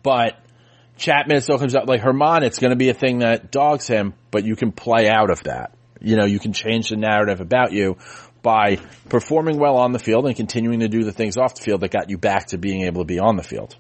but 0.04 0.38
Chapman 1.02 1.42
still 1.42 1.58
comes 1.58 1.76
out 1.76 1.88
like 1.88 2.02
Germán. 2.02 2.44
It's 2.44 2.60
going 2.60 2.70
to 2.70 2.76
be 2.76 2.90
a 2.90 2.94
thing 2.94 3.20
that 3.20 3.52
dogs 3.52 3.88
him, 3.88 4.14
but 4.30 4.46
you 4.46 4.56
can 4.56 4.72
play 4.72 5.10
out 5.10 5.32
of 5.32 5.44
that. 5.44 5.74
You 6.00 6.16
know, 6.16 6.26
you 6.26 6.40
can 6.40 6.54
change 6.54 6.90
the 6.90 6.96
narrative 6.96 7.42
about 7.42 7.72
you 7.72 7.98
by 8.44 8.78
performing 9.10 9.58
well 9.58 9.78
on 9.78 9.94
the 9.94 10.00
field 10.00 10.28
and 10.28 10.36
continuing 10.36 10.82
to 10.82 10.88
do 10.88 11.04
the 11.04 11.12
things 11.12 11.38
off 11.38 11.56
the 11.56 11.64
field 11.64 11.82
that 11.82 11.90
got 11.90 12.12
you 12.12 12.20
back 12.20 12.48
to 12.48 12.60
being 12.60 12.84
able 12.84 13.02
to 13.02 13.06
be 13.06 13.18
on 13.18 13.36
the 13.36 13.44
field. 13.44 13.76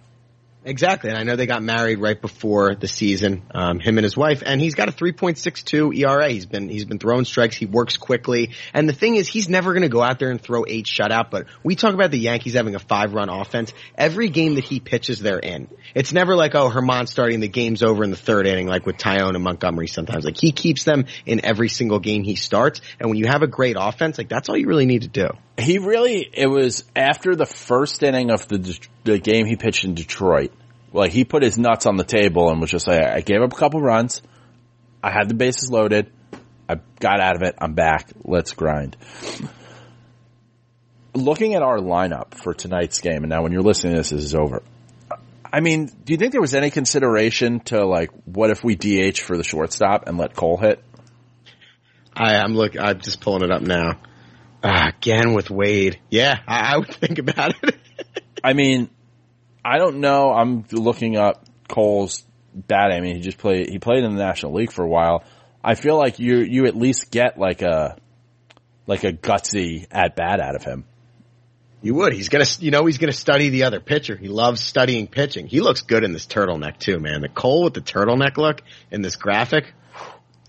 Exactly, 0.63 1.09
and 1.09 1.17
I 1.17 1.23
know 1.23 1.35
they 1.35 1.47
got 1.47 1.63
married 1.63 1.99
right 1.99 2.21
before 2.21 2.75
the 2.75 2.87
season, 2.87 3.41
um, 3.49 3.79
him 3.79 3.97
and 3.97 4.03
his 4.03 4.15
wife, 4.15 4.43
and 4.45 4.61
he's 4.61 4.75
got 4.75 4.89
a 4.89 4.91
3.62 4.91 5.97
ERA. 5.97 6.29
He's 6.29 6.45
been 6.45 6.69
he's 6.69 6.85
been 6.85 6.99
throwing 6.99 7.25
strikes. 7.25 7.55
He 7.55 7.65
works 7.65 7.97
quickly, 7.97 8.51
and 8.71 8.87
the 8.87 8.93
thing 8.93 9.15
is, 9.15 9.27
he's 9.27 9.49
never 9.49 9.73
going 9.73 9.81
to 9.81 9.89
go 9.89 10.03
out 10.03 10.19
there 10.19 10.29
and 10.29 10.39
throw 10.39 10.63
eight 10.67 10.85
shutout. 10.85 11.31
But 11.31 11.47
we 11.63 11.75
talk 11.75 11.95
about 11.95 12.11
the 12.11 12.19
Yankees 12.19 12.53
having 12.53 12.75
a 12.75 12.79
five 12.79 13.15
run 13.15 13.29
offense. 13.29 13.73
Every 13.97 14.29
game 14.29 14.53
that 14.53 14.63
he 14.63 14.79
pitches, 14.79 15.19
they're 15.19 15.39
in. 15.39 15.67
It's 15.95 16.13
never 16.13 16.35
like 16.35 16.53
oh 16.53 16.69
Germán 16.69 17.07
starting 17.07 17.39
the 17.39 17.47
game's 17.47 17.81
over 17.81 18.03
in 18.03 18.11
the 18.11 18.15
third 18.15 18.45
inning, 18.45 18.67
like 18.67 18.85
with 18.85 18.97
Taillon 18.97 19.33
and 19.33 19.43
Montgomery. 19.43 19.87
Sometimes 19.87 20.25
like 20.25 20.37
he 20.39 20.51
keeps 20.51 20.83
them 20.83 21.05
in 21.25 21.43
every 21.43 21.69
single 21.69 21.97
game 21.97 22.23
he 22.23 22.35
starts, 22.35 22.81
and 22.99 23.09
when 23.09 23.17
you 23.17 23.25
have 23.25 23.41
a 23.41 23.47
great 23.47 23.77
offense, 23.79 24.19
like 24.19 24.29
that's 24.29 24.47
all 24.47 24.57
you 24.57 24.67
really 24.67 24.85
need 24.85 25.01
to 25.01 25.07
do. 25.07 25.29
He 25.57 25.77
really, 25.77 26.27
it 26.33 26.47
was 26.47 26.83
after 26.95 27.35
the 27.35 27.45
first 27.45 28.01
inning 28.03 28.31
of 28.31 28.47
the 28.47 28.79
the 29.03 29.19
game 29.19 29.45
he 29.45 29.55
pitched 29.55 29.83
in 29.83 29.95
Detroit. 29.95 30.51
Like 30.93 31.11
he 31.11 31.23
put 31.23 31.43
his 31.43 31.57
nuts 31.57 31.85
on 31.85 31.97
the 31.97 32.03
table 32.03 32.49
and 32.49 32.59
was 32.59 32.71
just 32.71 32.87
like, 32.87 33.01
I 33.01 33.21
gave 33.21 33.41
up 33.41 33.53
a 33.53 33.55
couple 33.55 33.81
runs. 33.81 34.21
I 35.03 35.11
had 35.11 35.29
the 35.29 35.33
bases 35.33 35.71
loaded. 35.71 36.11
I 36.69 36.75
got 36.99 37.19
out 37.19 37.35
of 37.35 37.41
it. 37.43 37.55
I'm 37.59 37.73
back. 37.73 38.11
Let's 38.23 38.53
grind. 38.53 38.97
Looking 41.13 41.55
at 41.55 41.61
our 41.61 41.79
lineup 41.79 42.35
for 42.35 42.53
tonight's 42.53 43.01
game, 43.01 43.23
and 43.23 43.29
now 43.29 43.43
when 43.43 43.51
you're 43.51 43.61
listening 43.61 43.93
to 43.93 43.99
this, 43.99 44.11
this 44.11 44.23
is 44.23 44.35
over. 44.35 44.63
I 45.51 45.59
mean, 45.59 45.87
do 45.87 46.13
you 46.13 46.17
think 46.17 46.31
there 46.31 46.39
was 46.39 46.55
any 46.55 46.69
consideration 46.69 47.59
to 47.65 47.85
like, 47.85 48.11
what 48.23 48.51
if 48.51 48.63
we 48.63 48.75
DH 48.75 49.19
for 49.19 49.35
the 49.35 49.43
shortstop 49.43 50.07
and 50.07 50.17
let 50.17 50.33
Cole 50.33 50.57
hit? 50.57 50.81
I, 52.15 52.37
I'm 52.37 52.53
look. 52.53 52.79
I'm 52.79 52.99
just 52.99 53.19
pulling 53.21 53.43
it 53.43 53.51
up 53.51 53.61
now. 53.61 53.99
Uh, 54.63 54.91
again 54.95 55.33
with 55.33 55.49
Wade. 55.49 55.99
Yeah, 56.09 56.39
I, 56.47 56.73
I 56.73 56.77
would 56.77 56.93
think 56.93 57.17
about 57.17 57.55
it. 57.63 57.77
I 58.43 58.53
mean, 58.53 58.89
I 59.63 59.77
don't 59.77 59.99
know. 59.99 60.31
I'm 60.31 60.65
looking 60.71 61.17
up 61.17 61.45
Cole's 61.67 62.23
bat. 62.53 62.91
I 62.91 62.99
mean, 62.99 63.15
he 63.15 63.21
just 63.21 63.37
played. 63.37 63.69
He 63.69 63.79
played 63.79 64.03
in 64.03 64.15
the 64.15 64.23
National 64.23 64.53
League 64.53 64.71
for 64.71 64.83
a 64.83 64.87
while. 64.87 65.23
I 65.63 65.75
feel 65.75 65.97
like 65.97 66.19
you 66.19 66.39
you 66.39 66.65
at 66.65 66.75
least 66.75 67.11
get 67.11 67.37
like 67.37 67.61
a 67.61 67.97
like 68.87 69.03
a 69.03 69.13
gutsy 69.13 69.85
at 69.91 70.15
bat 70.15 70.39
out 70.39 70.55
of 70.55 70.63
him. 70.63 70.85
You 71.83 71.95
would. 71.95 72.13
He's 72.13 72.29
gonna, 72.29 72.45
you 72.59 72.69
know, 72.69 72.85
he's 72.85 72.99
gonna 72.99 73.11
study 73.11 73.49
the 73.49 73.63
other 73.63 73.79
pitcher. 73.79 74.15
He 74.15 74.27
loves 74.27 74.61
studying 74.61 75.07
pitching. 75.07 75.47
He 75.47 75.61
looks 75.61 75.81
good 75.81 76.03
in 76.03 76.13
this 76.13 76.27
turtleneck 76.27 76.77
too, 76.77 76.99
man. 76.99 77.21
The 77.21 77.29
Cole 77.29 77.63
with 77.63 77.73
the 77.73 77.81
turtleneck 77.81 78.37
look 78.37 78.61
in 78.91 79.01
this 79.01 79.15
graphic 79.15 79.73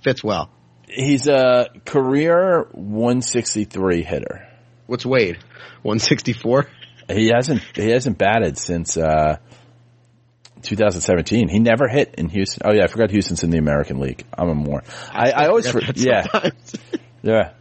fits 0.03 0.23
well. 0.23 0.51
He's 0.95 1.27
a 1.29 1.69
career 1.85 2.67
163 2.73 4.03
hitter. 4.03 4.49
What's 4.87 5.07
Wade? 5.07 5.37
164? 5.83 6.69
He 7.11 7.31
hasn't 7.35 7.63
he 7.75 7.91
hasn't 7.91 8.19
batted 8.19 8.59
since 8.59 8.97
uh 8.97 9.39
2017. 10.63 11.49
He 11.49 11.59
never 11.59 11.89
hit 11.89 12.15
in 12.17 12.29
Houston. 12.29 12.63
Oh 12.65 12.73
yeah, 12.73 12.85
I 12.85 12.87
forgot 12.87 13.11
Houston's 13.11 13.43
in 13.43 13.51
the 13.51 13.59
American 13.59 13.99
League. 14.01 14.25
I'm 14.37 14.49
a 14.49 14.55
more. 14.55 14.83
I, 15.11 15.31
I 15.33 15.47
always 15.49 15.69
for, 15.69 15.81
Forget 15.81 15.97
yeah 15.99 16.51
yeah. 17.23 17.53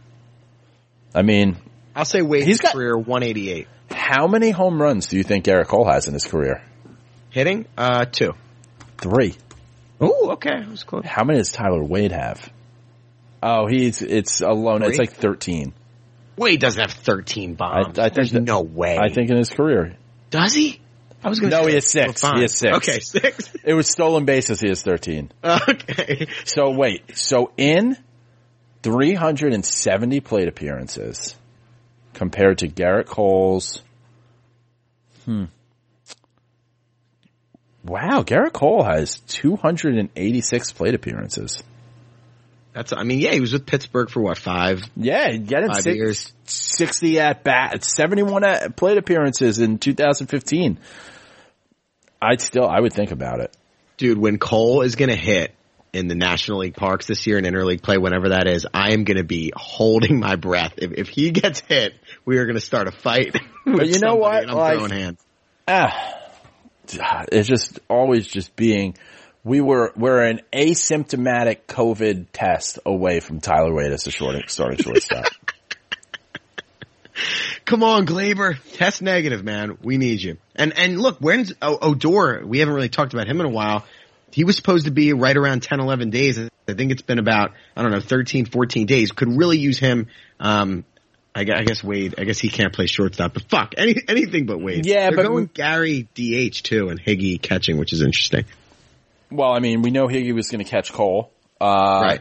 I 1.14 1.22
mean, 1.22 1.56
I'll 1.96 2.04
say 2.04 2.22
Wade's 2.22 2.46
He's 2.46 2.60
got- 2.60 2.72
career 2.74 2.96
188. 2.96 3.66
how 3.90 4.26
many 4.28 4.50
home 4.50 4.80
runs 4.80 5.08
do 5.08 5.16
you 5.16 5.24
think 5.24 5.44
Gerrit 5.44 5.66
Cole 5.66 5.90
has 5.90 6.06
in 6.06 6.14
his 6.14 6.24
career? 6.26 6.62
Hitting? 7.30 7.66
Uh, 7.76 8.04
two. 8.04 8.32
Three. 8.98 9.34
Oh, 10.00 10.32
okay. 10.32 10.60
That 10.60 10.68
was 10.70 10.84
close. 10.84 11.04
How 11.04 11.24
many 11.24 11.38
does 11.38 11.50
Tyler 11.52 11.82
Wade 11.82 12.12
have? 12.12 12.50
Oh, 13.42 13.66
he's 13.66 14.02
it's 14.02 14.40
alone. 14.40 14.82
It's 14.82 14.98
like 14.98 15.12
thirteen. 15.12 15.74
Wade 16.36 16.60
doesn't 16.60 16.80
have 16.80 16.92
13 16.92 17.54
bombs. 17.56 17.98
I 17.98 18.04
think 18.04 18.14
There's 18.14 18.32
that- 18.32 18.40
no 18.42 18.62
way. 18.62 18.96
I 18.98 19.10
think 19.10 19.30
in 19.30 19.36
his 19.36 19.50
career. 19.50 19.96
Does 20.30 20.54
he? 20.54 20.80
I 21.22 21.28
was 21.28 21.38
gonna 21.40 21.50
No, 21.50 21.62
say 21.64 21.68
he 21.68 21.74
has 21.74 21.86
six. 21.90 22.22
He 22.22 22.40
has 22.40 22.54
six. 22.56 22.76
Okay, 22.78 23.00
six. 23.00 23.52
It 23.64 23.74
was 23.74 23.88
stolen 23.90 24.24
bases. 24.24 24.60
He 24.60 24.68
has 24.68 24.82
thirteen. 24.82 25.30
Okay. 25.44 26.26
So 26.44 26.70
wait. 26.70 27.16
So 27.18 27.52
in 27.58 27.96
370 28.82 30.20
plate 30.20 30.48
appearances 30.48 31.36
compared 32.14 32.58
to 32.58 32.68
Gerrit 32.68 33.06
Cole's. 33.06 33.82
Hmm. 35.26 35.44
Wow, 37.84 38.22
Garrett 38.22 38.52
Cole 38.52 38.84
has 38.84 39.18
286 39.28 40.72
plate 40.72 40.94
appearances. 40.94 41.62
That's, 42.72 42.92
I 42.92 43.02
mean, 43.02 43.18
yeah, 43.20 43.32
he 43.32 43.40
was 43.40 43.52
with 43.52 43.66
Pittsburgh 43.66 44.08
for 44.08 44.22
what, 44.22 44.38
five? 44.38 44.82
Yeah, 44.96 45.30
getting 45.36 45.68
Five 45.70 45.82
six, 45.82 45.96
years. 45.96 46.32
60 46.44 47.20
at 47.20 47.44
bat, 47.44 47.84
71 47.84 48.44
at 48.44 48.76
plate 48.76 48.96
appearances 48.96 49.58
in 49.58 49.78
2015. 49.78 50.78
I'd 52.20 52.40
still, 52.40 52.66
I 52.66 52.80
would 52.80 52.92
think 52.92 53.10
about 53.10 53.40
it. 53.40 53.54
Dude, 53.98 54.16
when 54.18 54.38
Cole 54.38 54.82
is 54.82 54.96
gonna 54.96 55.16
hit 55.16 55.54
in 55.92 56.08
the 56.08 56.14
National 56.14 56.60
League 56.60 56.74
parks 56.74 57.06
this 57.06 57.26
year 57.26 57.36
in 57.36 57.44
interleague 57.44 57.82
play, 57.82 57.98
whenever 57.98 58.30
that 58.30 58.46
is, 58.46 58.66
I 58.72 58.92
am 58.92 59.04
gonna 59.04 59.24
be 59.24 59.52
holding 59.54 60.18
my 60.18 60.36
breath. 60.36 60.74
If, 60.78 60.92
if 60.92 61.08
he 61.08 61.30
gets 61.30 61.60
hit, 61.60 61.92
we 62.24 62.38
are 62.38 62.46
gonna 62.46 62.60
start 62.60 62.88
a 62.88 62.92
fight. 62.92 63.36
But 63.64 63.86
you 63.86 64.00
know 64.00 64.16
what? 64.16 64.48
I'm 64.48 64.56
Like- 64.56 64.74
throwing 64.78 64.90
hands. 64.90 65.20
Ah, 65.68 66.16
it's 67.30 67.46
just 67.46 67.78
always 67.88 68.26
just 68.26 68.56
being, 68.56 68.96
we 69.44 69.60
were, 69.60 69.92
we're 69.96 70.22
an 70.24 70.40
asymptomatic 70.52 71.62
COVID 71.68 72.26
test 72.32 72.78
away 72.86 73.20
from 73.20 73.40
Tyler 73.40 73.72
Wade 73.74 73.92
as 73.92 74.06
a 74.06 74.10
short, 74.10 74.36
starting 74.50 74.78
shortstop. 74.78 75.26
Come 77.64 77.82
on, 77.82 78.06
Gleyber. 78.06 78.56
Test 78.76 79.02
negative, 79.02 79.44
man. 79.44 79.78
We 79.82 79.96
need 79.98 80.22
you. 80.22 80.38
And 80.56 80.76
and 80.76 81.00
look, 81.00 81.18
when's 81.18 81.52
o- 81.62 81.78
Odor? 81.80 82.44
We 82.44 82.58
haven't 82.58 82.74
really 82.74 82.88
talked 82.88 83.12
about 83.14 83.26
him 83.28 83.38
in 83.40 83.46
a 83.46 83.50
while. 83.50 83.84
He 84.32 84.44
was 84.44 84.56
supposed 84.56 84.86
to 84.86 84.90
be 84.90 85.12
right 85.12 85.36
around 85.36 85.62
10, 85.62 85.78
11 85.78 86.10
days. 86.10 86.38
I 86.38 86.72
think 86.72 86.90
it's 86.90 87.02
been 87.02 87.18
about, 87.18 87.52
I 87.76 87.82
don't 87.82 87.90
know, 87.90 88.00
13, 88.00 88.46
14 88.46 88.86
days. 88.86 89.12
Could 89.12 89.36
really 89.36 89.58
use 89.58 89.78
him. 89.78 90.08
Um, 90.40 90.84
I, 91.34 91.40
I 91.42 91.64
guess 91.64 91.84
Wade, 91.84 92.14
I 92.18 92.24
guess 92.24 92.38
he 92.38 92.48
can't 92.48 92.72
play 92.72 92.86
shortstop, 92.86 93.34
but 93.34 93.42
fuck, 93.50 93.74
any, 93.76 93.94
anything 94.08 94.46
but 94.46 94.58
Wade. 94.58 94.86
Yeah, 94.86 95.10
They're 95.10 95.16
but- 95.18 95.26
going 95.28 95.50
Gary 95.52 96.08
DH 96.14 96.62
too 96.62 96.88
and 96.88 97.00
Higgy 97.02 97.40
catching, 97.40 97.76
which 97.78 97.92
is 97.92 98.00
interesting. 98.00 98.44
Well, 99.34 99.52
I 99.52 99.58
mean, 99.60 99.82
we 99.82 99.90
know 99.90 100.06
Higgy 100.06 100.34
was 100.34 100.48
going 100.48 100.64
to 100.64 100.70
catch 100.70 100.92
Cole. 100.92 101.32
Uh, 101.60 102.00
right. 102.02 102.20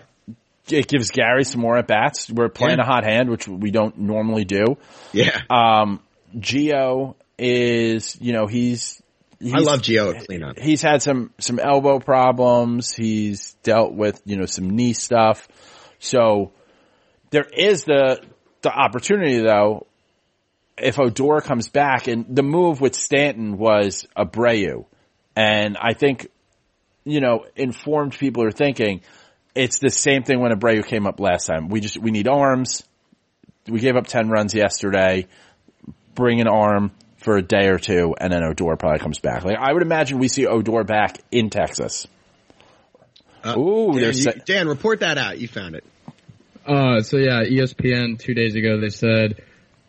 It 0.70 0.88
gives 0.88 1.10
Gary 1.12 1.44
some 1.44 1.62
more 1.62 1.78
at 1.78 1.88
bats. 1.88 2.30
We're 2.30 2.50
playing 2.50 2.78
Yeah. 2.78 2.84
a 2.84 2.88
hot 2.88 3.04
hand, 3.04 3.30
which 3.30 3.48
we 3.48 3.72
don't 3.72 3.98
normally 3.98 4.46
do. 4.46 4.78
Yeah. 5.12 5.40
Um, 5.50 6.00
Gio 6.38 7.16
is, 7.38 8.16
you 8.22 8.32
know, 8.32 8.46
he's, 8.48 9.02
he's 9.40 9.54
I 9.54 9.60
love 9.60 9.82
Gio 9.82 10.16
at 10.16 10.26
cleanup. 10.28 10.60
He's 10.60 10.82
had 10.82 11.02
some, 11.02 11.32
some 11.40 11.60
elbow 11.60 12.00
problems. 12.00 12.94
He's 12.94 13.54
dealt 13.64 13.94
with, 13.94 14.22
you 14.26 14.38
know, 14.38 14.46
some 14.46 14.70
knee 14.70 14.94
stuff. 14.94 15.48
So 16.00 16.52
there 17.32 17.48
is 17.52 17.84
the, 17.84 18.22
the 18.62 18.72
opportunity 18.72 19.40
though, 19.40 19.88
if 20.78 21.00
Odor 21.00 21.42
comes 21.42 21.70
back 21.70 22.08
and 22.08 22.26
the 22.30 22.44
move 22.44 22.80
with 22.80 22.96
Stanton 22.96 23.58
was 23.58 24.08
Abreu. 24.16 24.86
And 25.36 25.78
I 25.78 25.94
think, 25.94 26.28
you 27.04 27.20
know, 27.20 27.46
informed 27.56 28.14
people 28.14 28.44
are 28.44 28.52
thinking 28.52 29.02
it's 29.56 29.80
the 29.80 29.90
same 29.90 30.24
thing 30.24 30.40
when 30.40 30.52
Abreu 30.52 30.86
came 30.86 31.06
up 31.08 31.20
last 31.20 31.46
time. 31.46 31.68
We 31.70 31.82
just, 31.82 31.98
we 31.98 32.12
need 32.12 32.28
arms. 32.28 32.84
We 33.68 33.80
gave 33.80 33.96
up 33.96 34.08
10 34.08 34.30
runs 34.30 34.54
yesterday. 34.54 35.28
Bring 36.16 36.42
an 36.42 36.48
arm 36.48 36.92
for 37.18 37.38
a 37.38 37.42
day 37.42 37.68
or 37.68 37.78
two 37.78 38.16
and 38.20 38.34
then 38.34 38.44
Odor 38.44 38.76
probably 38.78 39.00
comes 39.00 39.20
back. 39.20 39.44
Like 39.44 39.58
I 39.58 39.72
would 39.72 39.84
imagine 39.84 40.18
we 40.20 40.28
see 40.28 40.48
Odor 40.48 40.84
back 40.84 41.20
in 41.32 41.50
Texas. 41.50 42.08
Uh, 43.44 43.58
Ooh, 43.58 43.92
Dan, 43.94 44.02
there's 44.02 44.26
you- 44.26 44.34
Dan, 44.46 44.68
report 44.68 45.02
that 45.02 45.18
out. 45.18 45.40
You 45.40 45.48
found 45.48 45.76
it. 45.76 45.84
Uh, 46.66 47.02
so 47.02 47.18
yeah, 47.18 47.44
ESPN 47.44 48.20
two 48.20 48.34
days 48.34 48.56
ago 48.56 48.80
they 48.80 48.90
said 48.90 49.42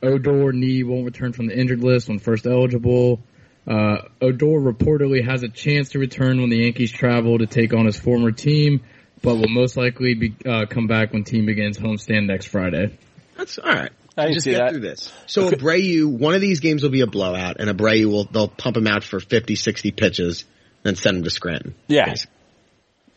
Odor 0.02 0.52
knee 0.52 0.82
won't 0.82 1.04
return 1.04 1.32
from 1.32 1.46
the 1.46 1.58
injured 1.58 1.82
list 1.82 2.08
when 2.08 2.18
first 2.18 2.46
eligible. 2.46 3.20
Uh, 3.66 4.08
Odor 4.20 4.60
reportedly 4.60 5.24
has 5.24 5.42
a 5.42 5.48
chance 5.48 5.90
to 5.90 5.98
return 5.98 6.40
when 6.40 6.50
the 6.50 6.58
Yankees 6.58 6.90
travel 6.90 7.38
to 7.38 7.46
take 7.46 7.72
on 7.72 7.86
his 7.86 7.98
former 7.98 8.32
team, 8.32 8.80
but 9.22 9.36
will 9.36 9.48
most 9.48 9.76
likely 9.76 10.14
be, 10.14 10.34
uh, 10.44 10.66
come 10.66 10.88
back 10.88 11.12
when 11.12 11.22
team 11.22 11.46
begins 11.46 11.78
homestand 11.78 12.26
next 12.26 12.46
Friday. 12.46 12.98
That's 13.36 13.58
all 13.58 13.70
right. 13.70 13.92
I 14.16 14.32
just 14.32 14.44
get 14.44 14.58
that. 14.58 14.70
through 14.70 14.80
this. 14.80 15.12
So 15.26 15.50
Abreu, 15.50 16.06
one 16.06 16.34
of 16.34 16.40
these 16.40 16.60
games 16.60 16.82
will 16.82 16.90
be 16.90 17.00
a 17.00 17.06
blowout, 17.06 17.56
and 17.60 17.70
Abreu 17.70 18.06
will 18.06 18.24
they'll 18.24 18.48
pump 18.48 18.76
him 18.76 18.86
out 18.86 19.04
for 19.04 19.20
50, 19.20 19.54
60 19.54 19.90
pitches, 19.92 20.44
then 20.82 20.96
send 20.96 21.18
him 21.18 21.24
to 21.24 21.30
Scranton. 21.30 21.74
Yeah. 21.86 22.14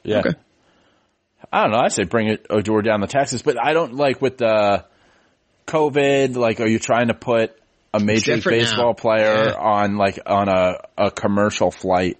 Yeah. 0.03 0.19
Okay. 0.19 0.35
I 1.51 1.63
don't 1.63 1.71
know. 1.71 1.79
I 1.79 1.89
say 1.89 2.03
bring 2.03 2.29
it 2.29 2.45
Odor 2.49 2.81
down 2.81 3.01
to 3.01 3.07
Texas, 3.07 3.41
but 3.41 3.57
I 3.61 3.73
don't 3.73 3.95
like 3.95 4.21
with 4.21 4.37
the 4.37 4.85
COVID. 5.67 6.35
Like, 6.35 6.59
are 6.59 6.67
you 6.67 6.79
trying 6.79 7.07
to 7.07 7.13
put 7.13 7.59
a 7.95 7.99
major 8.03 8.35
league 8.35 8.43
baseball 8.43 8.87
now. 8.87 8.93
player 8.93 9.45
Yeah. 9.49 9.53
on 9.59 9.97
like 9.97 10.19
on 10.25 10.49
a 10.49 10.79
a 10.97 11.11
commercial 11.11 11.71
flight? 11.71 12.17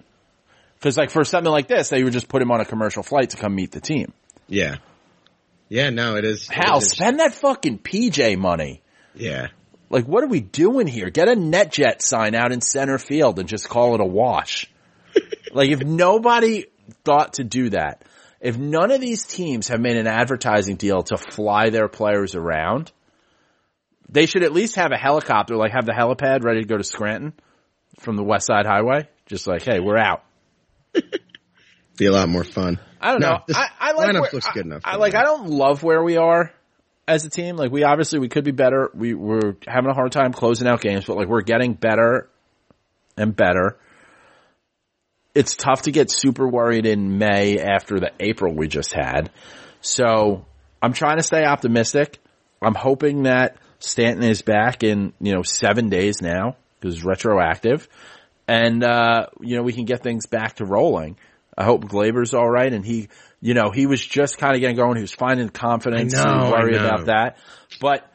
Because 0.74 0.96
like 0.96 1.10
for 1.10 1.24
something 1.24 1.50
like 1.50 1.68
this, 1.68 1.88
they 1.88 2.04
would 2.04 2.12
just 2.12 2.28
put 2.28 2.42
him 2.42 2.50
on 2.50 2.60
a 2.60 2.64
commercial 2.64 3.02
flight 3.02 3.30
to 3.30 3.36
come 3.36 3.54
meet 3.54 3.70
the 3.72 3.80
team. 3.80 4.12
Yeah. 4.48 4.76
Yeah, 5.68 5.90
no, 5.90 6.16
it 6.16 6.24
is. 6.24 6.48
Hal, 6.48 6.78
it 6.78 6.84
is- 6.84 6.90
spend 6.90 7.18
that 7.20 7.34
fucking 7.34 7.78
PJ 7.78 8.36
money. 8.38 8.82
Yeah. 9.14 9.48
Like, 9.88 10.04
what 10.06 10.22
are 10.24 10.28
we 10.28 10.40
doing 10.40 10.86
here? 10.86 11.10
Get 11.10 11.28
a 11.28 11.34
NetJet 11.36 12.02
sign 12.02 12.34
out 12.34 12.52
in 12.52 12.60
center 12.60 12.98
field 12.98 13.38
and 13.38 13.48
just 13.48 13.68
call 13.68 13.94
it 13.94 14.00
a 14.00 14.04
wash. 14.04 14.70
like, 15.52 15.70
if 15.70 15.80
nobody 15.80 16.66
thought 17.04 17.34
to 17.34 17.44
do 17.44 17.70
that, 17.70 18.02
if 18.40 18.58
none 18.58 18.90
of 18.90 19.00
these 19.00 19.24
teams 19.24 19.68
have 19.68 19.80
made 19.80 19.96
an 19.96 20.06
advertising 20.06 20.76
deal 20.76 21.02
to 21.04 21.16
fly 21.16 21.70
their 21.70 21.88
players 21.88 22.34
around, 22.34 22.92
they 24.08 24.26
should 24.26 24.42
at 24.44 24.52
least 24.52 24.76
have 24.76 24.92
a 24.92 24.96
helicopter, 24.96 25.56
like 25.56 25.72
have 25.72 25.86
the 25.86 25.92
helipad 25.92 26.44
ready 26.44 26.60
to 26.62 26.66
go 26.66 26.76
to 26.76 26.84
Scranton 26.84 27.32
from 28.00 28.16
the 28.16 28.22
West 28.24 28.46
Side 28.46 28.66
Highway. 28.66 29.08
Just 29.26 29.46
like, 29.46 29.62
hey, 29.62 29.80
we're 29.80 29.96
out. 29.98 30.22
Be 31.96 32.06
a 32.06 32.12
lot 32.12 32.28
more 32.28 32.44
fun. 32.44 32.78
I 33.00 33.12
don't 33.12 33.20
No, 33.20 33.30
know. 33.30 33.38
I, 33.54 33.68
I 33.80 33.92
like 33.92 34.08
lineup 34.10 34.20
where, 34.20 34.30
looks 34.32 34.46
I- 34.48 34.52
good 34.52 34.66
enough 34.66 34.82
I, 34.84 34.96
like. 34.96 35.14
me. 35.14 35.18
I 35.18 35.22
don't 35.22 35.48
love 35.48 35.82
where 35.82 36.02
we 36.02 36.16
are 36.16 36.52
as 37.08 37.24
a 37.24 37.30
team. 37.30 37.56
Like 37.56 37.70
we 37.72 37.84
obviously 37.84 38.18
we 38.18 38.28
could 38.28 38.44
be 38.44 38.50
better. 38.52 38.90
We 38.94 39.14
we're 39.14 39.56
having 39.66 39.90
a 39.90 39.94
hard 39.94 40.12
time 40.12 40.32
closing 40.32 40.66
out 40.68 40.80
games, 40.80 41.04
but 41.06 41.16
like 41.16 41.28
we're 41.28 41.42
getting 41.42 41.72
better 41.74 42.28
and 43.16 43.34
better. 43.34 43.78
It's 45.34 45.54
tough 45.56 45.82
to 45.82 45.90
get 45.92 46.10
super 46.10 46.48
worried 46.48 46.86
in 46.86 47.18
May 47.18 47.58
after 47.58 47.98
the 48.00 48.10
April 48.20 48.54
we 48.54 48.68
just 48.68 48.92
had. 48.94 49.30
So 49.80 50.46
I'm 50.80 50.92
trying 50.94 51.18
to 51.18 51.22
stay 51.22 51.44
optimistic. 51.44 52.18
I'm 52.62 52.74
hoping 52.74 53.24
that 53.24 53.56
Stanton 53.78 54.24
is 54.24 54.42
back 54.42 54.82
in, 54.82 55.12
you 55.20 55.34
know, 55.34 55.42
seven 55.42 55.88
days 55.88 56.22
now 56.22 56.56
because 56.80 57.04
retroactive 57.04 57.88
and, 58.48 58.82
uh, 58.84 59.26
you 59.40 59.56
know, 59.56 59.62
we 59.62 59.72
can 59.72 59.84
get 59.84 60.02
things 60.02 60.26
back 60.26 60.56
to 60.56 60.64
rolling. 60.64 61.16
I 61.56 61.64
hope 61.64 61.84
Gleyber's 61.84 62.34
all 62.34 62.48
right. 62.48 62.72
And 62.72 62.84
he, 62.84 63.08
you 63.40 63.54
know, 63.54 63.70
he 63.70 63.86
was 63.86 64.04
just 64.04 64.38
kind 64.38 64.54
of 64.54 64.60
getting 64.60 64.76
going. 64.76 64.96
He 64.96 65.02
was 65.02 65.12
finding 65.12 65.48
confidence. 65.48 66.14
I 66.14 66.24
know, 66.24 66.50
worry 66.50 66.76
about 66.76 67.06
that. 67.06 67.38
But 67.80 68.10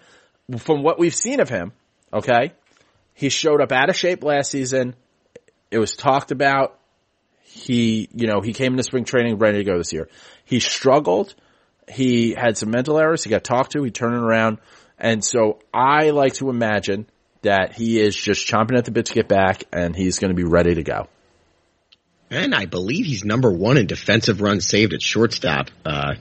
from 0.60 0.84
what 0.84 1.00
we've 1.00 1.16
seen 1.16 1.40
of 1.40 1.50
him, 1.50 1.74
okay, 2.14 2.54
he 3.14 3.30
showed 3.30 3.62
up 3.62 3.72
out 3.72 3.90
of 3.90 3.96
shape 3.96 4.24
last 4.24 4.52
season. 4.52 4.96
It 5.70 5.80
was 5.80 5.96
talked 5.96 6.32
about. 6.32 6.78
He, 7.44 8.08
you 8.14 8.28
know, 8.28 8.40
he 8.40 8.54
came 8.54 8.74
into 8.74 8.84
spring 8.84 9.04
training 9.04 9.38
ready 9.38 9.58
to 9.58 9.64
go 9.66 9.78
this 9.78 9.92
year. 9.92 10.08
He 10.46 10.62
struggled. 10.62 11.36
He 11.90 12.32
had 12.34 12.58
some 12.58 12.72
mental 12.72 12.98
errors. 12.98 13.26
He 13.26 13.30
got 13.30 13.44
talked 13.44 13.74
to. 13.74 13.84
He 13.84 13.92
turned 13.92 14.16
it 14.16 14.22
around. 14.22 14.60
And 15.02 15.26
so 15.26 15.58
I 15.74 16.12
like 16.12 16.36
to 16.36 16.50
imagine 16.50 17.08
that 17.42 17.74
he 17.74 18.00
is 18.00 18.16
just 18.16 18.48
chomping 18.48 18.78
at 18.78 18.86
the 18.86 18.92
bit 18.92 19.08
to 19.08 19.14
get 19.14 19.28
back 19.28 19.64
and 19.74 19.96
he's 19.96 20.20
going 20.20 20.30
to 20.30 20.36
be 20.36 20.44
ready 20.44 20.76
to 20.76 20.84
go. 20.84 21.08
And 22.30 22.54
I 22.54 22.68
believe 22.68 23.06
he's 23.06 23.26
number 23.26 23.52
one 23.52 23.78
in 23.78 23.88
defensive 23.88 24.42
runs 24.42 24.66
saved 24.66 24.94
at 24.94 25.02
shortstop, 25.02 25.70
uh, 25.84 26.14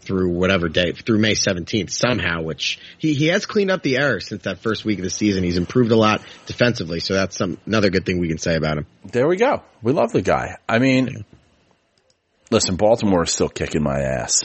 through 0.00 0.30
whatever 0.30 0.68
day, 0.68 0.92
through 0.92 1.18
May 1.18 1.34
17th 1.34 1.90
somehow, 1.90 2.42
which 2.42 2.78
he, 2.98 3.14
he 3.14 3.26
has 3.26 3.46
cleaned 3.46 3.70
up 3.70 3.82
the 3.82 3.98
errors 3.98 4.28
since 4.28 4.44
that 4.44 4.60
first 4.60 4.84
week 4.84 4.98
of 4.98 5.04
the 5.04 5.10
season. 5.10 5.42
He's 5.44 5.58
improved 5.58 5.90
a 5.90 5.96
lot 5.96 6.22
defensively. 6.46 7.00
So 7.00 7.14
that's 7.14 7.36
some, 7.36 7.58
another 7.66 7.90
good 7.90 8.06
thing 8.06 8.20
we 8.20 8.28
can 8.28 8.38
say 8.38 8.56
about 8.56 8.78
him. 8.78 8.86
There 9.04 9.28
we 9.28 9.36
go. 9.36 9.62
We 9.82 9.92
love 9.92 10.12
the 10.12 10.22
guy. 10.22 10.56
I 10.68 10.78
mean, 10.78 11.24
listen, 12.50 12.76
Baltimore 12.76 13.24
is 13.24 13.32
still 13.32 13.48
kicking 13.48 13.82
my 13.82 14.00
ass. 14.00 14.44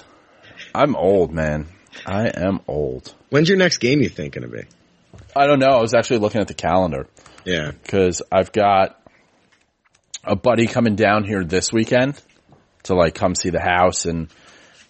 I'm 0.73 0.95
old, 0.95 1.31
man. 1.31 1.67
I 2.05 2.27
am 2.35 2.61
old. 2.67 3.13
When's 3.29 3.49
your 3.49 3.57
next 3.57 3.77
game 3.77 4.01
you 4.01 4.09
think 4.09 4.33
going 4.33 4.49
to 4.49 4.55
be? 4.55 4.63
I 5.35 5.47
don't 5.47 5.59
know. 5.59 5.69
I 5.69 5.81
was 5.81 5.93
actually 5.93 6.19
looking 6.19 6.41
at 6.41 6.47
the 6.47 6.53
calendar 6.53 7.07
Yeah. 7.45 7.71
because 7.71 8.21
I've 8.31 8.51
got 8.51 8.99
a 10.23 10.35
buddy 10.35 10.67
coming 10.67 10.95
down 10.95 11.23
here 11.23 11.43
this 11.43 11.71
weekend 11.71 12.19
to 12.83 12.95
like 12.95 13.13
come 13.15 13.35
see 13.35 13.49
the 13.49 13.61
house 13.61 14.05
and 14.05 14.29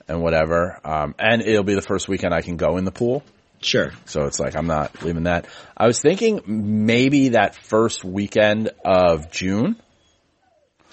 and 0.07 0.21
whatever. 0.21 0.79
Um, 0.83 1.15
and 1.17 1.41
it'll 1.41 1.63
be 1.63 1.73
the 1.75 1.81
first 1.81 2.07
weekend 2.07 2.33
I 2.33 2.41
can 2.41 2.57
go 2.57 2.77
in 2.77 2.85
the 2.85 2.91
pool. 2.91 3.23
Sure. 3.61 3.91
So 4.05 4.25
it's 4.25 4.39
like 4.39 4.55
I'm 4.55 4.67
not 4.67 5.01
leaving 5.03 5.23
that. 5.23 5.47
I 5.75 5.87
was 5.87 5.99
thinking 5.99 6.41
maybe 6.85 7.29
that 7.29 7.55
first 7.55 8.03
weekend 8.03 8.69
of 8.85 9.31
June. 9.31 9.75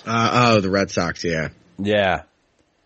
Uh, 0.07 0.55
oh, 0.57 0.61
the 0.61 0.71
Red 0.71 0.91
Sox. 0.91 1.23
Yeah. 1.25 1.49
Yeah. 1.79 2.23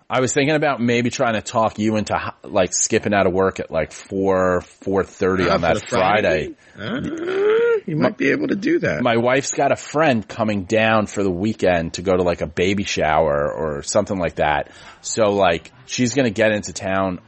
I 0.08 0.20
was 0.20 0.32
thinking 0.32 0.54
about 0.54 0.80
maybe 0.80 1.10
trying 1.10 1.34
to 1.34 1.42
talk 1.42 1.78
you 1.78 1.96
into 1.96 2.16
like 2.44 2.72
skipping 2.72 3.12
out 3.12 3.26
of 3.26 3.32
work 3.32 3.58
at 3.58 3.70
like 3.72 3.92
four 3.92 4.60
four 4.60 5.02
thirty 5.02 5.48
Ah, 5.48 5.54
on 5.54 5.62
that 5.62 5.88
Friday 5.88 6.54
Friday. 6.76 7.00
Uh, 7.00 7.80
you 7.86 7.96
might 7.96 8.16
be 8.16 8.30
able 8.30 8.48
to 8.48 8.54
do 8.54 8.78
that. 8.80 9.02
My 9.02 9.16
wife's 9.16 9.52
got 9.52 9.72
a 9.72 9.76
friend 9.76 10.26
coming 10.26 10.64
down 10.64 11.06
for 11.06 11.22
the 11.24 11.30
weekend 11.30 11.94
to 11.94 12.02
go 12.02 12.16
to 12.16 12.22
like 12.22 12.40
a 12.40 12.46
baby 12.46 12.84
shower 12.84 13.52
or 13.52 13.82
something 13.82 14.18
like 14.18 14.36
that. 14.36 14.70
So 15.00 15.32
like 15.32 15.72
she's 15.86 16.14
gonna 16.14 16.30
get 16.30 16.52
into 16.52 16.72
town 16.72 17.20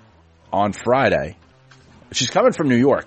on 0.53 0.73
Friday. 0.73 1.37
She's 2.13 2.31
coming 2.31 2.53
from 2.53 2.69
New 2.69 2.77
York. 2.77 3.07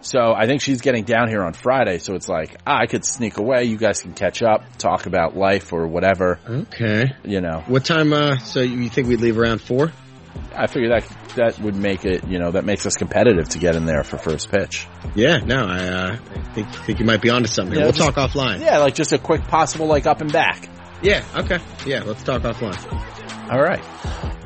So 0.00 0.32
I 0.32 0.46
think 0.46 0.62
she's 0.62 0.80
getting 0.80 1.04
down 1.04 1.28
here 1.28 1.42
on 1.42 1.52
Friday. 1.52 1.98
So 1.98 2.14
it's 2.14 2.28
like, 2.28 2.56
ah, 2.66 2.78
I 2.80 2.86
could 2.86 3.04
sneak 3.04 3.38
away. 3.38 3.64
You 3.64 3.76
guys 3.76 4.00
can 4.00 4.14
catch 4.14 4.42
up, 4.42 4.76
talk 4.78 5.06
about 5.06 5.36
life 5.36 5.72
or 5.72 5.86
whatever, 5.86 6.38
okay. 6.48 7.12
you 7.24 7.40
know. 7.40 7.64
What 7.66 7.84
time? 7.84 8.12
Uh, 8.12 8.38
so 8.38 8.60
you 8.60 8.88
think 8.88 9.08
we'd 9.08 9.20
leave 9.20 9.38
around 9.38 9.60
four? 9.60 9.92
I 10.54 10.66
figure 10.66 10.88
that 10.90 11.04
that 11.36 11.58
would 11.60 11.76
make 11.76 12.04
it, 12.04 12.26
you 12.26 12.38
know, 12.38 12.50
that 12.52 12.64
makes 12.64 12.86
us 12.86 12.96
competitive 12.96 13.48
to 13.50 13.58
get 13.58 13.76
in 13.76 13.84
there 13.84 14.04
for 14.04 14.16
first 14.18 14.50
pitch. 14.50 14.86
Yeah. 15.14 15.38
No, 15.38 15.66
I 15.66 15.88
uh, 15.88 16.16
think 16.54 16.68
think 16.68 16.98
you 16.98 17.04
might 17.04 17.20
be 17.20 17.30
onto 17.30 17.48
something. 17.48 17.76
Yeah, 17.76 17.84
we'll 17.84 17.92
just- 17.92 18.14
talk 18.14 18.30
offline. 18.30 18.60
Yeah, 18.60 18.78
like 18.78 18.94
just 18.94 19.12
a 19.12 19.18
quick 19.18 19.42
possible 19.48 19.86
like 19.86 20.06
up 20.06 20.20
and 20.20 20.32
back. 20.32 20.68
Yeah. 21.02 21.24
Okay. 21.34 21.58
Yeah. 21.86 22.04
Let's 22.04 22.22
talk 22.22 22.42
offline. 22.42 22.80
All 23.50 23.62
right. 23.62 23.82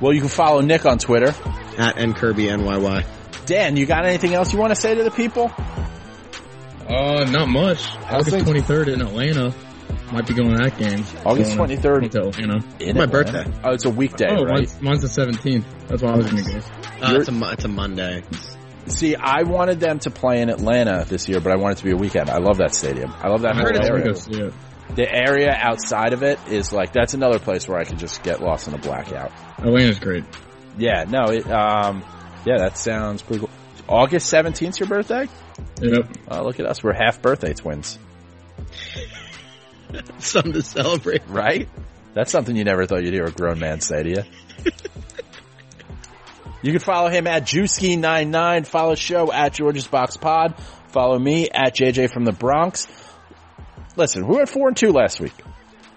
Well, 0.01 0.13
you 0.13 0.21
can 0.21 0.29
follow 0.29 0.61
Nick 0.61 0.85
on 0.85 0.99
Twitter. 0.99 1.35
At 1.79 1.97
N 1.97 2.13
Kirby 2.13 2.47
NYY. 2.47 3.05
Dan, 3.51 3.77
you 3.77 3.85
got 3.85 4.07
anything 4.07 4.33
else 4.33 4.53
you 4.53 4.61
want 4.61 4.71
to 4.73 4.81
say 4.81 4.95
to 4.95 5.03
the 5.03 5.11
people? 5.11 5.51
Uh, 6.89 7.25
not 7.29 7.49
much. 7.49 7.85
August 8.09 8.37
23rd 8.47 8.95
in 8.95 9.03
Atlanta. 9.03 9.53
Might 10.13 10.29
be 10.29 10.35
going 10.35 10.51
to 10.57 10.59
that 10.59 10.79
game. 10.79 11.05
August 11.27 11.57
23rd. 11.57 12.13
To 12.13 12.29
Atlanta. 12.29 12.65
In 12.79 12.97
My 12.97 13.07
birthday. 13.07 13.45
Oh, 13.65 13.73
it's 13.73 13.87
a 13.87 13.91
weekday, 13.91 14.29
Oh, 14.31 14.45
right? 14.45 14.55
mine's, 14.59 14.81
mine's 14.81 15.01
the 15.03 15.09
17th. 15.09 15.65
That's 15.89 16.01
why 16.01 16.13
I 16.13 16.17
was 16.17 16.31
going 16.31 16.45
to 16.45 16.51
go. 16.53 16.59
Uh, 17.05 17.17
it's 17.17 17.29
a 17.29 17.33
Mo- 17.33 17.51
it's 17.51 17.65
a 17.65 17.69
Monday. 17.69 18.23
See, 18.87 19.17
I 19.17 19.43
wanted 19.43 19.81
them 19.81 19.99
to 20.01 20.11
play 20.11 20.43
in 20.43 20.49
Atlanta 20.49 21.05
this 21.09 21.29
year, 21.29 21.41
but 21.41 21.53
I 21.53 21.57
want 21.57 21.73
it 21.73 21.79
to 21.79 21.85
be 21.87 21.91
a 21.91 21.97
weekend. 21.97 22.31
I 22.31 22.39
love 22.39 22.59
that 22.59 22.73
stadium. 22.73 23.13
I 23.19 23.31
love 23.31 23.41
that 23.43 23.55
I 23.55 23.57
whole 23.57 23.65
heard 23.67 23.77
it's 24.07 24.29
area. 24.29 24.51
go. 24.51 24.55
The 24.95 25.13
area 25.13 25.51
outside 25.53 26.13
of 26.13 26.23
it 26.23 26.39
is 26.47 26.73
like 26.73 26.93
that's 26.93 27.15
another 27.15 27.41
place 27.41 27.67
where 27.67 27.81
I 27.81 27.85
can 27.85 27.99
just 27.99 28.23
get 28.23 28.41
lost 28.41 28.69
in 28.69 28.75
a 28.75 28.79
blackout. 28.79 29.33
Atlanta's 29.59 29.99
great. 29.99 30.23
Yeah, 30.79 31.05
no, 31.09 31.25
it, 31.33 31.51
um, 31.51 32.05
yeah, 32.45 32.59
that 32.59 32.77
sounds 32.79 33.23
pretty 33.23 33.41
cool. 33.41 33.51
August 33.89 34.29
seventeenth, 34.29 34.79
your 34.81 34.89
birthday? 34.89 35.29
Yep. 35.81 36.09
Oh, 36.29 36.43
look 36.45 36.61
at 36.61 36.67
us, 36.67 36.83
we're 36.83 36.93
half 36.93 37.21
birthday 37.21 37.53
twins, 37.55 37.99
Something 40.19 40.53
to 40.53 40.63
celebrate. 40.63 41.23
right? 41.29 41.69
That's 42.15 42.31
something 42.31 42.55
you 42.57 42.65
never 42.65 42.87
thought 42.87 43.03
you'd 43.05 43.15
hear 43.15 43.27
a 43.27 43.31
grown 43.33 43.59
man 43.59 43.81
say 43.81 44.03
to 44.03 44.09
you. 44.11 44.23
You 46.63 46.73
can 46.73 46.81
follow 46.81 47.09
him 47.09 47.27
at 47.27 47.45
Juicy99. 47.45 48.67
Follow 48.67 48.95
show 48.95 49.33
at 49.33 49.55
George's 49.55 49.87
Box 49.87 50.19
Pod. 50.19 50.55
Follow 50.89 51.19
me 51.19 51.49
at 51.49 51.75
JJ 51.75 52.13
from 52.13 52.27
the 52.27 52.33
Bronx. 52.33 52.87
Listen, 53.97 54.27
we 54.27 54.37
went 54.37 54.49
four 54.51 54.69
and 54.69 54.77
two 54.77 54.93
last 54.93 55.21
week. 55.21 55.33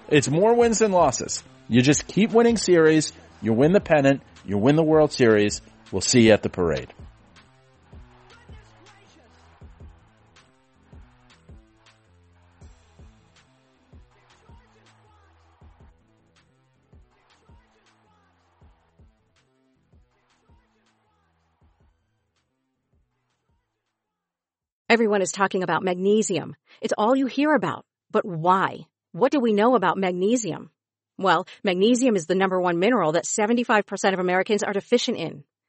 It's 0.07 0.29
more 0.29 0.53
wins 0.55 0.79
than 0.79 0.93
losses. 0.93 1.43
You 1.67 1.81
just 1.81 2.07
keep 2.07 2.31
winning 2.31 2.55
series. 2.55 3.11
You 3.41 3.51
win 3.51 3.73
the 3.73 3.81
pennant. 3.81 4.21
You 4.45 4.57
win 4.57 4.77
the 4.77 4.83
World 4.83 5.11
Series. 5.11 5.61
We'll 5.93 6.01
see 6.01 6.21
you 6.21 6.31
at 6.31 6.41
the 6.41 6.49
parade. 6.49 6.91
Everyone 24.89 25.21
is 25.21 25.31
talking 25.31 25.61
about 25.61 25.83
magnesium. 25.83 26.55
It's 26.81 26.93
all 26.97 27.15
you 27.15 27.27
hear 27.27 27.53
about. 27.53 27.85
But 28.09 28.25
why? 28.25 28.87
What 29.11 29.31
do 29.31 29.39
we 29.39 29.53
know 29.53 29.75
about 29.75 29.99
magnesium? 29.99 30.71
Well, 31.19 31.45
magnesium 31.63 32.15
is 32.15 32.25
the 32.25 32.33
number 32.33 32.59
one 32.59 32.79
mineral 32.79 33.11
that 33.11 33.25
75% 33.25 34.13
of 34.13 34.19
Americans 34.19 34.63
are 34.63 34.73
deficient 34.73 35.17
in. 35.17 35.43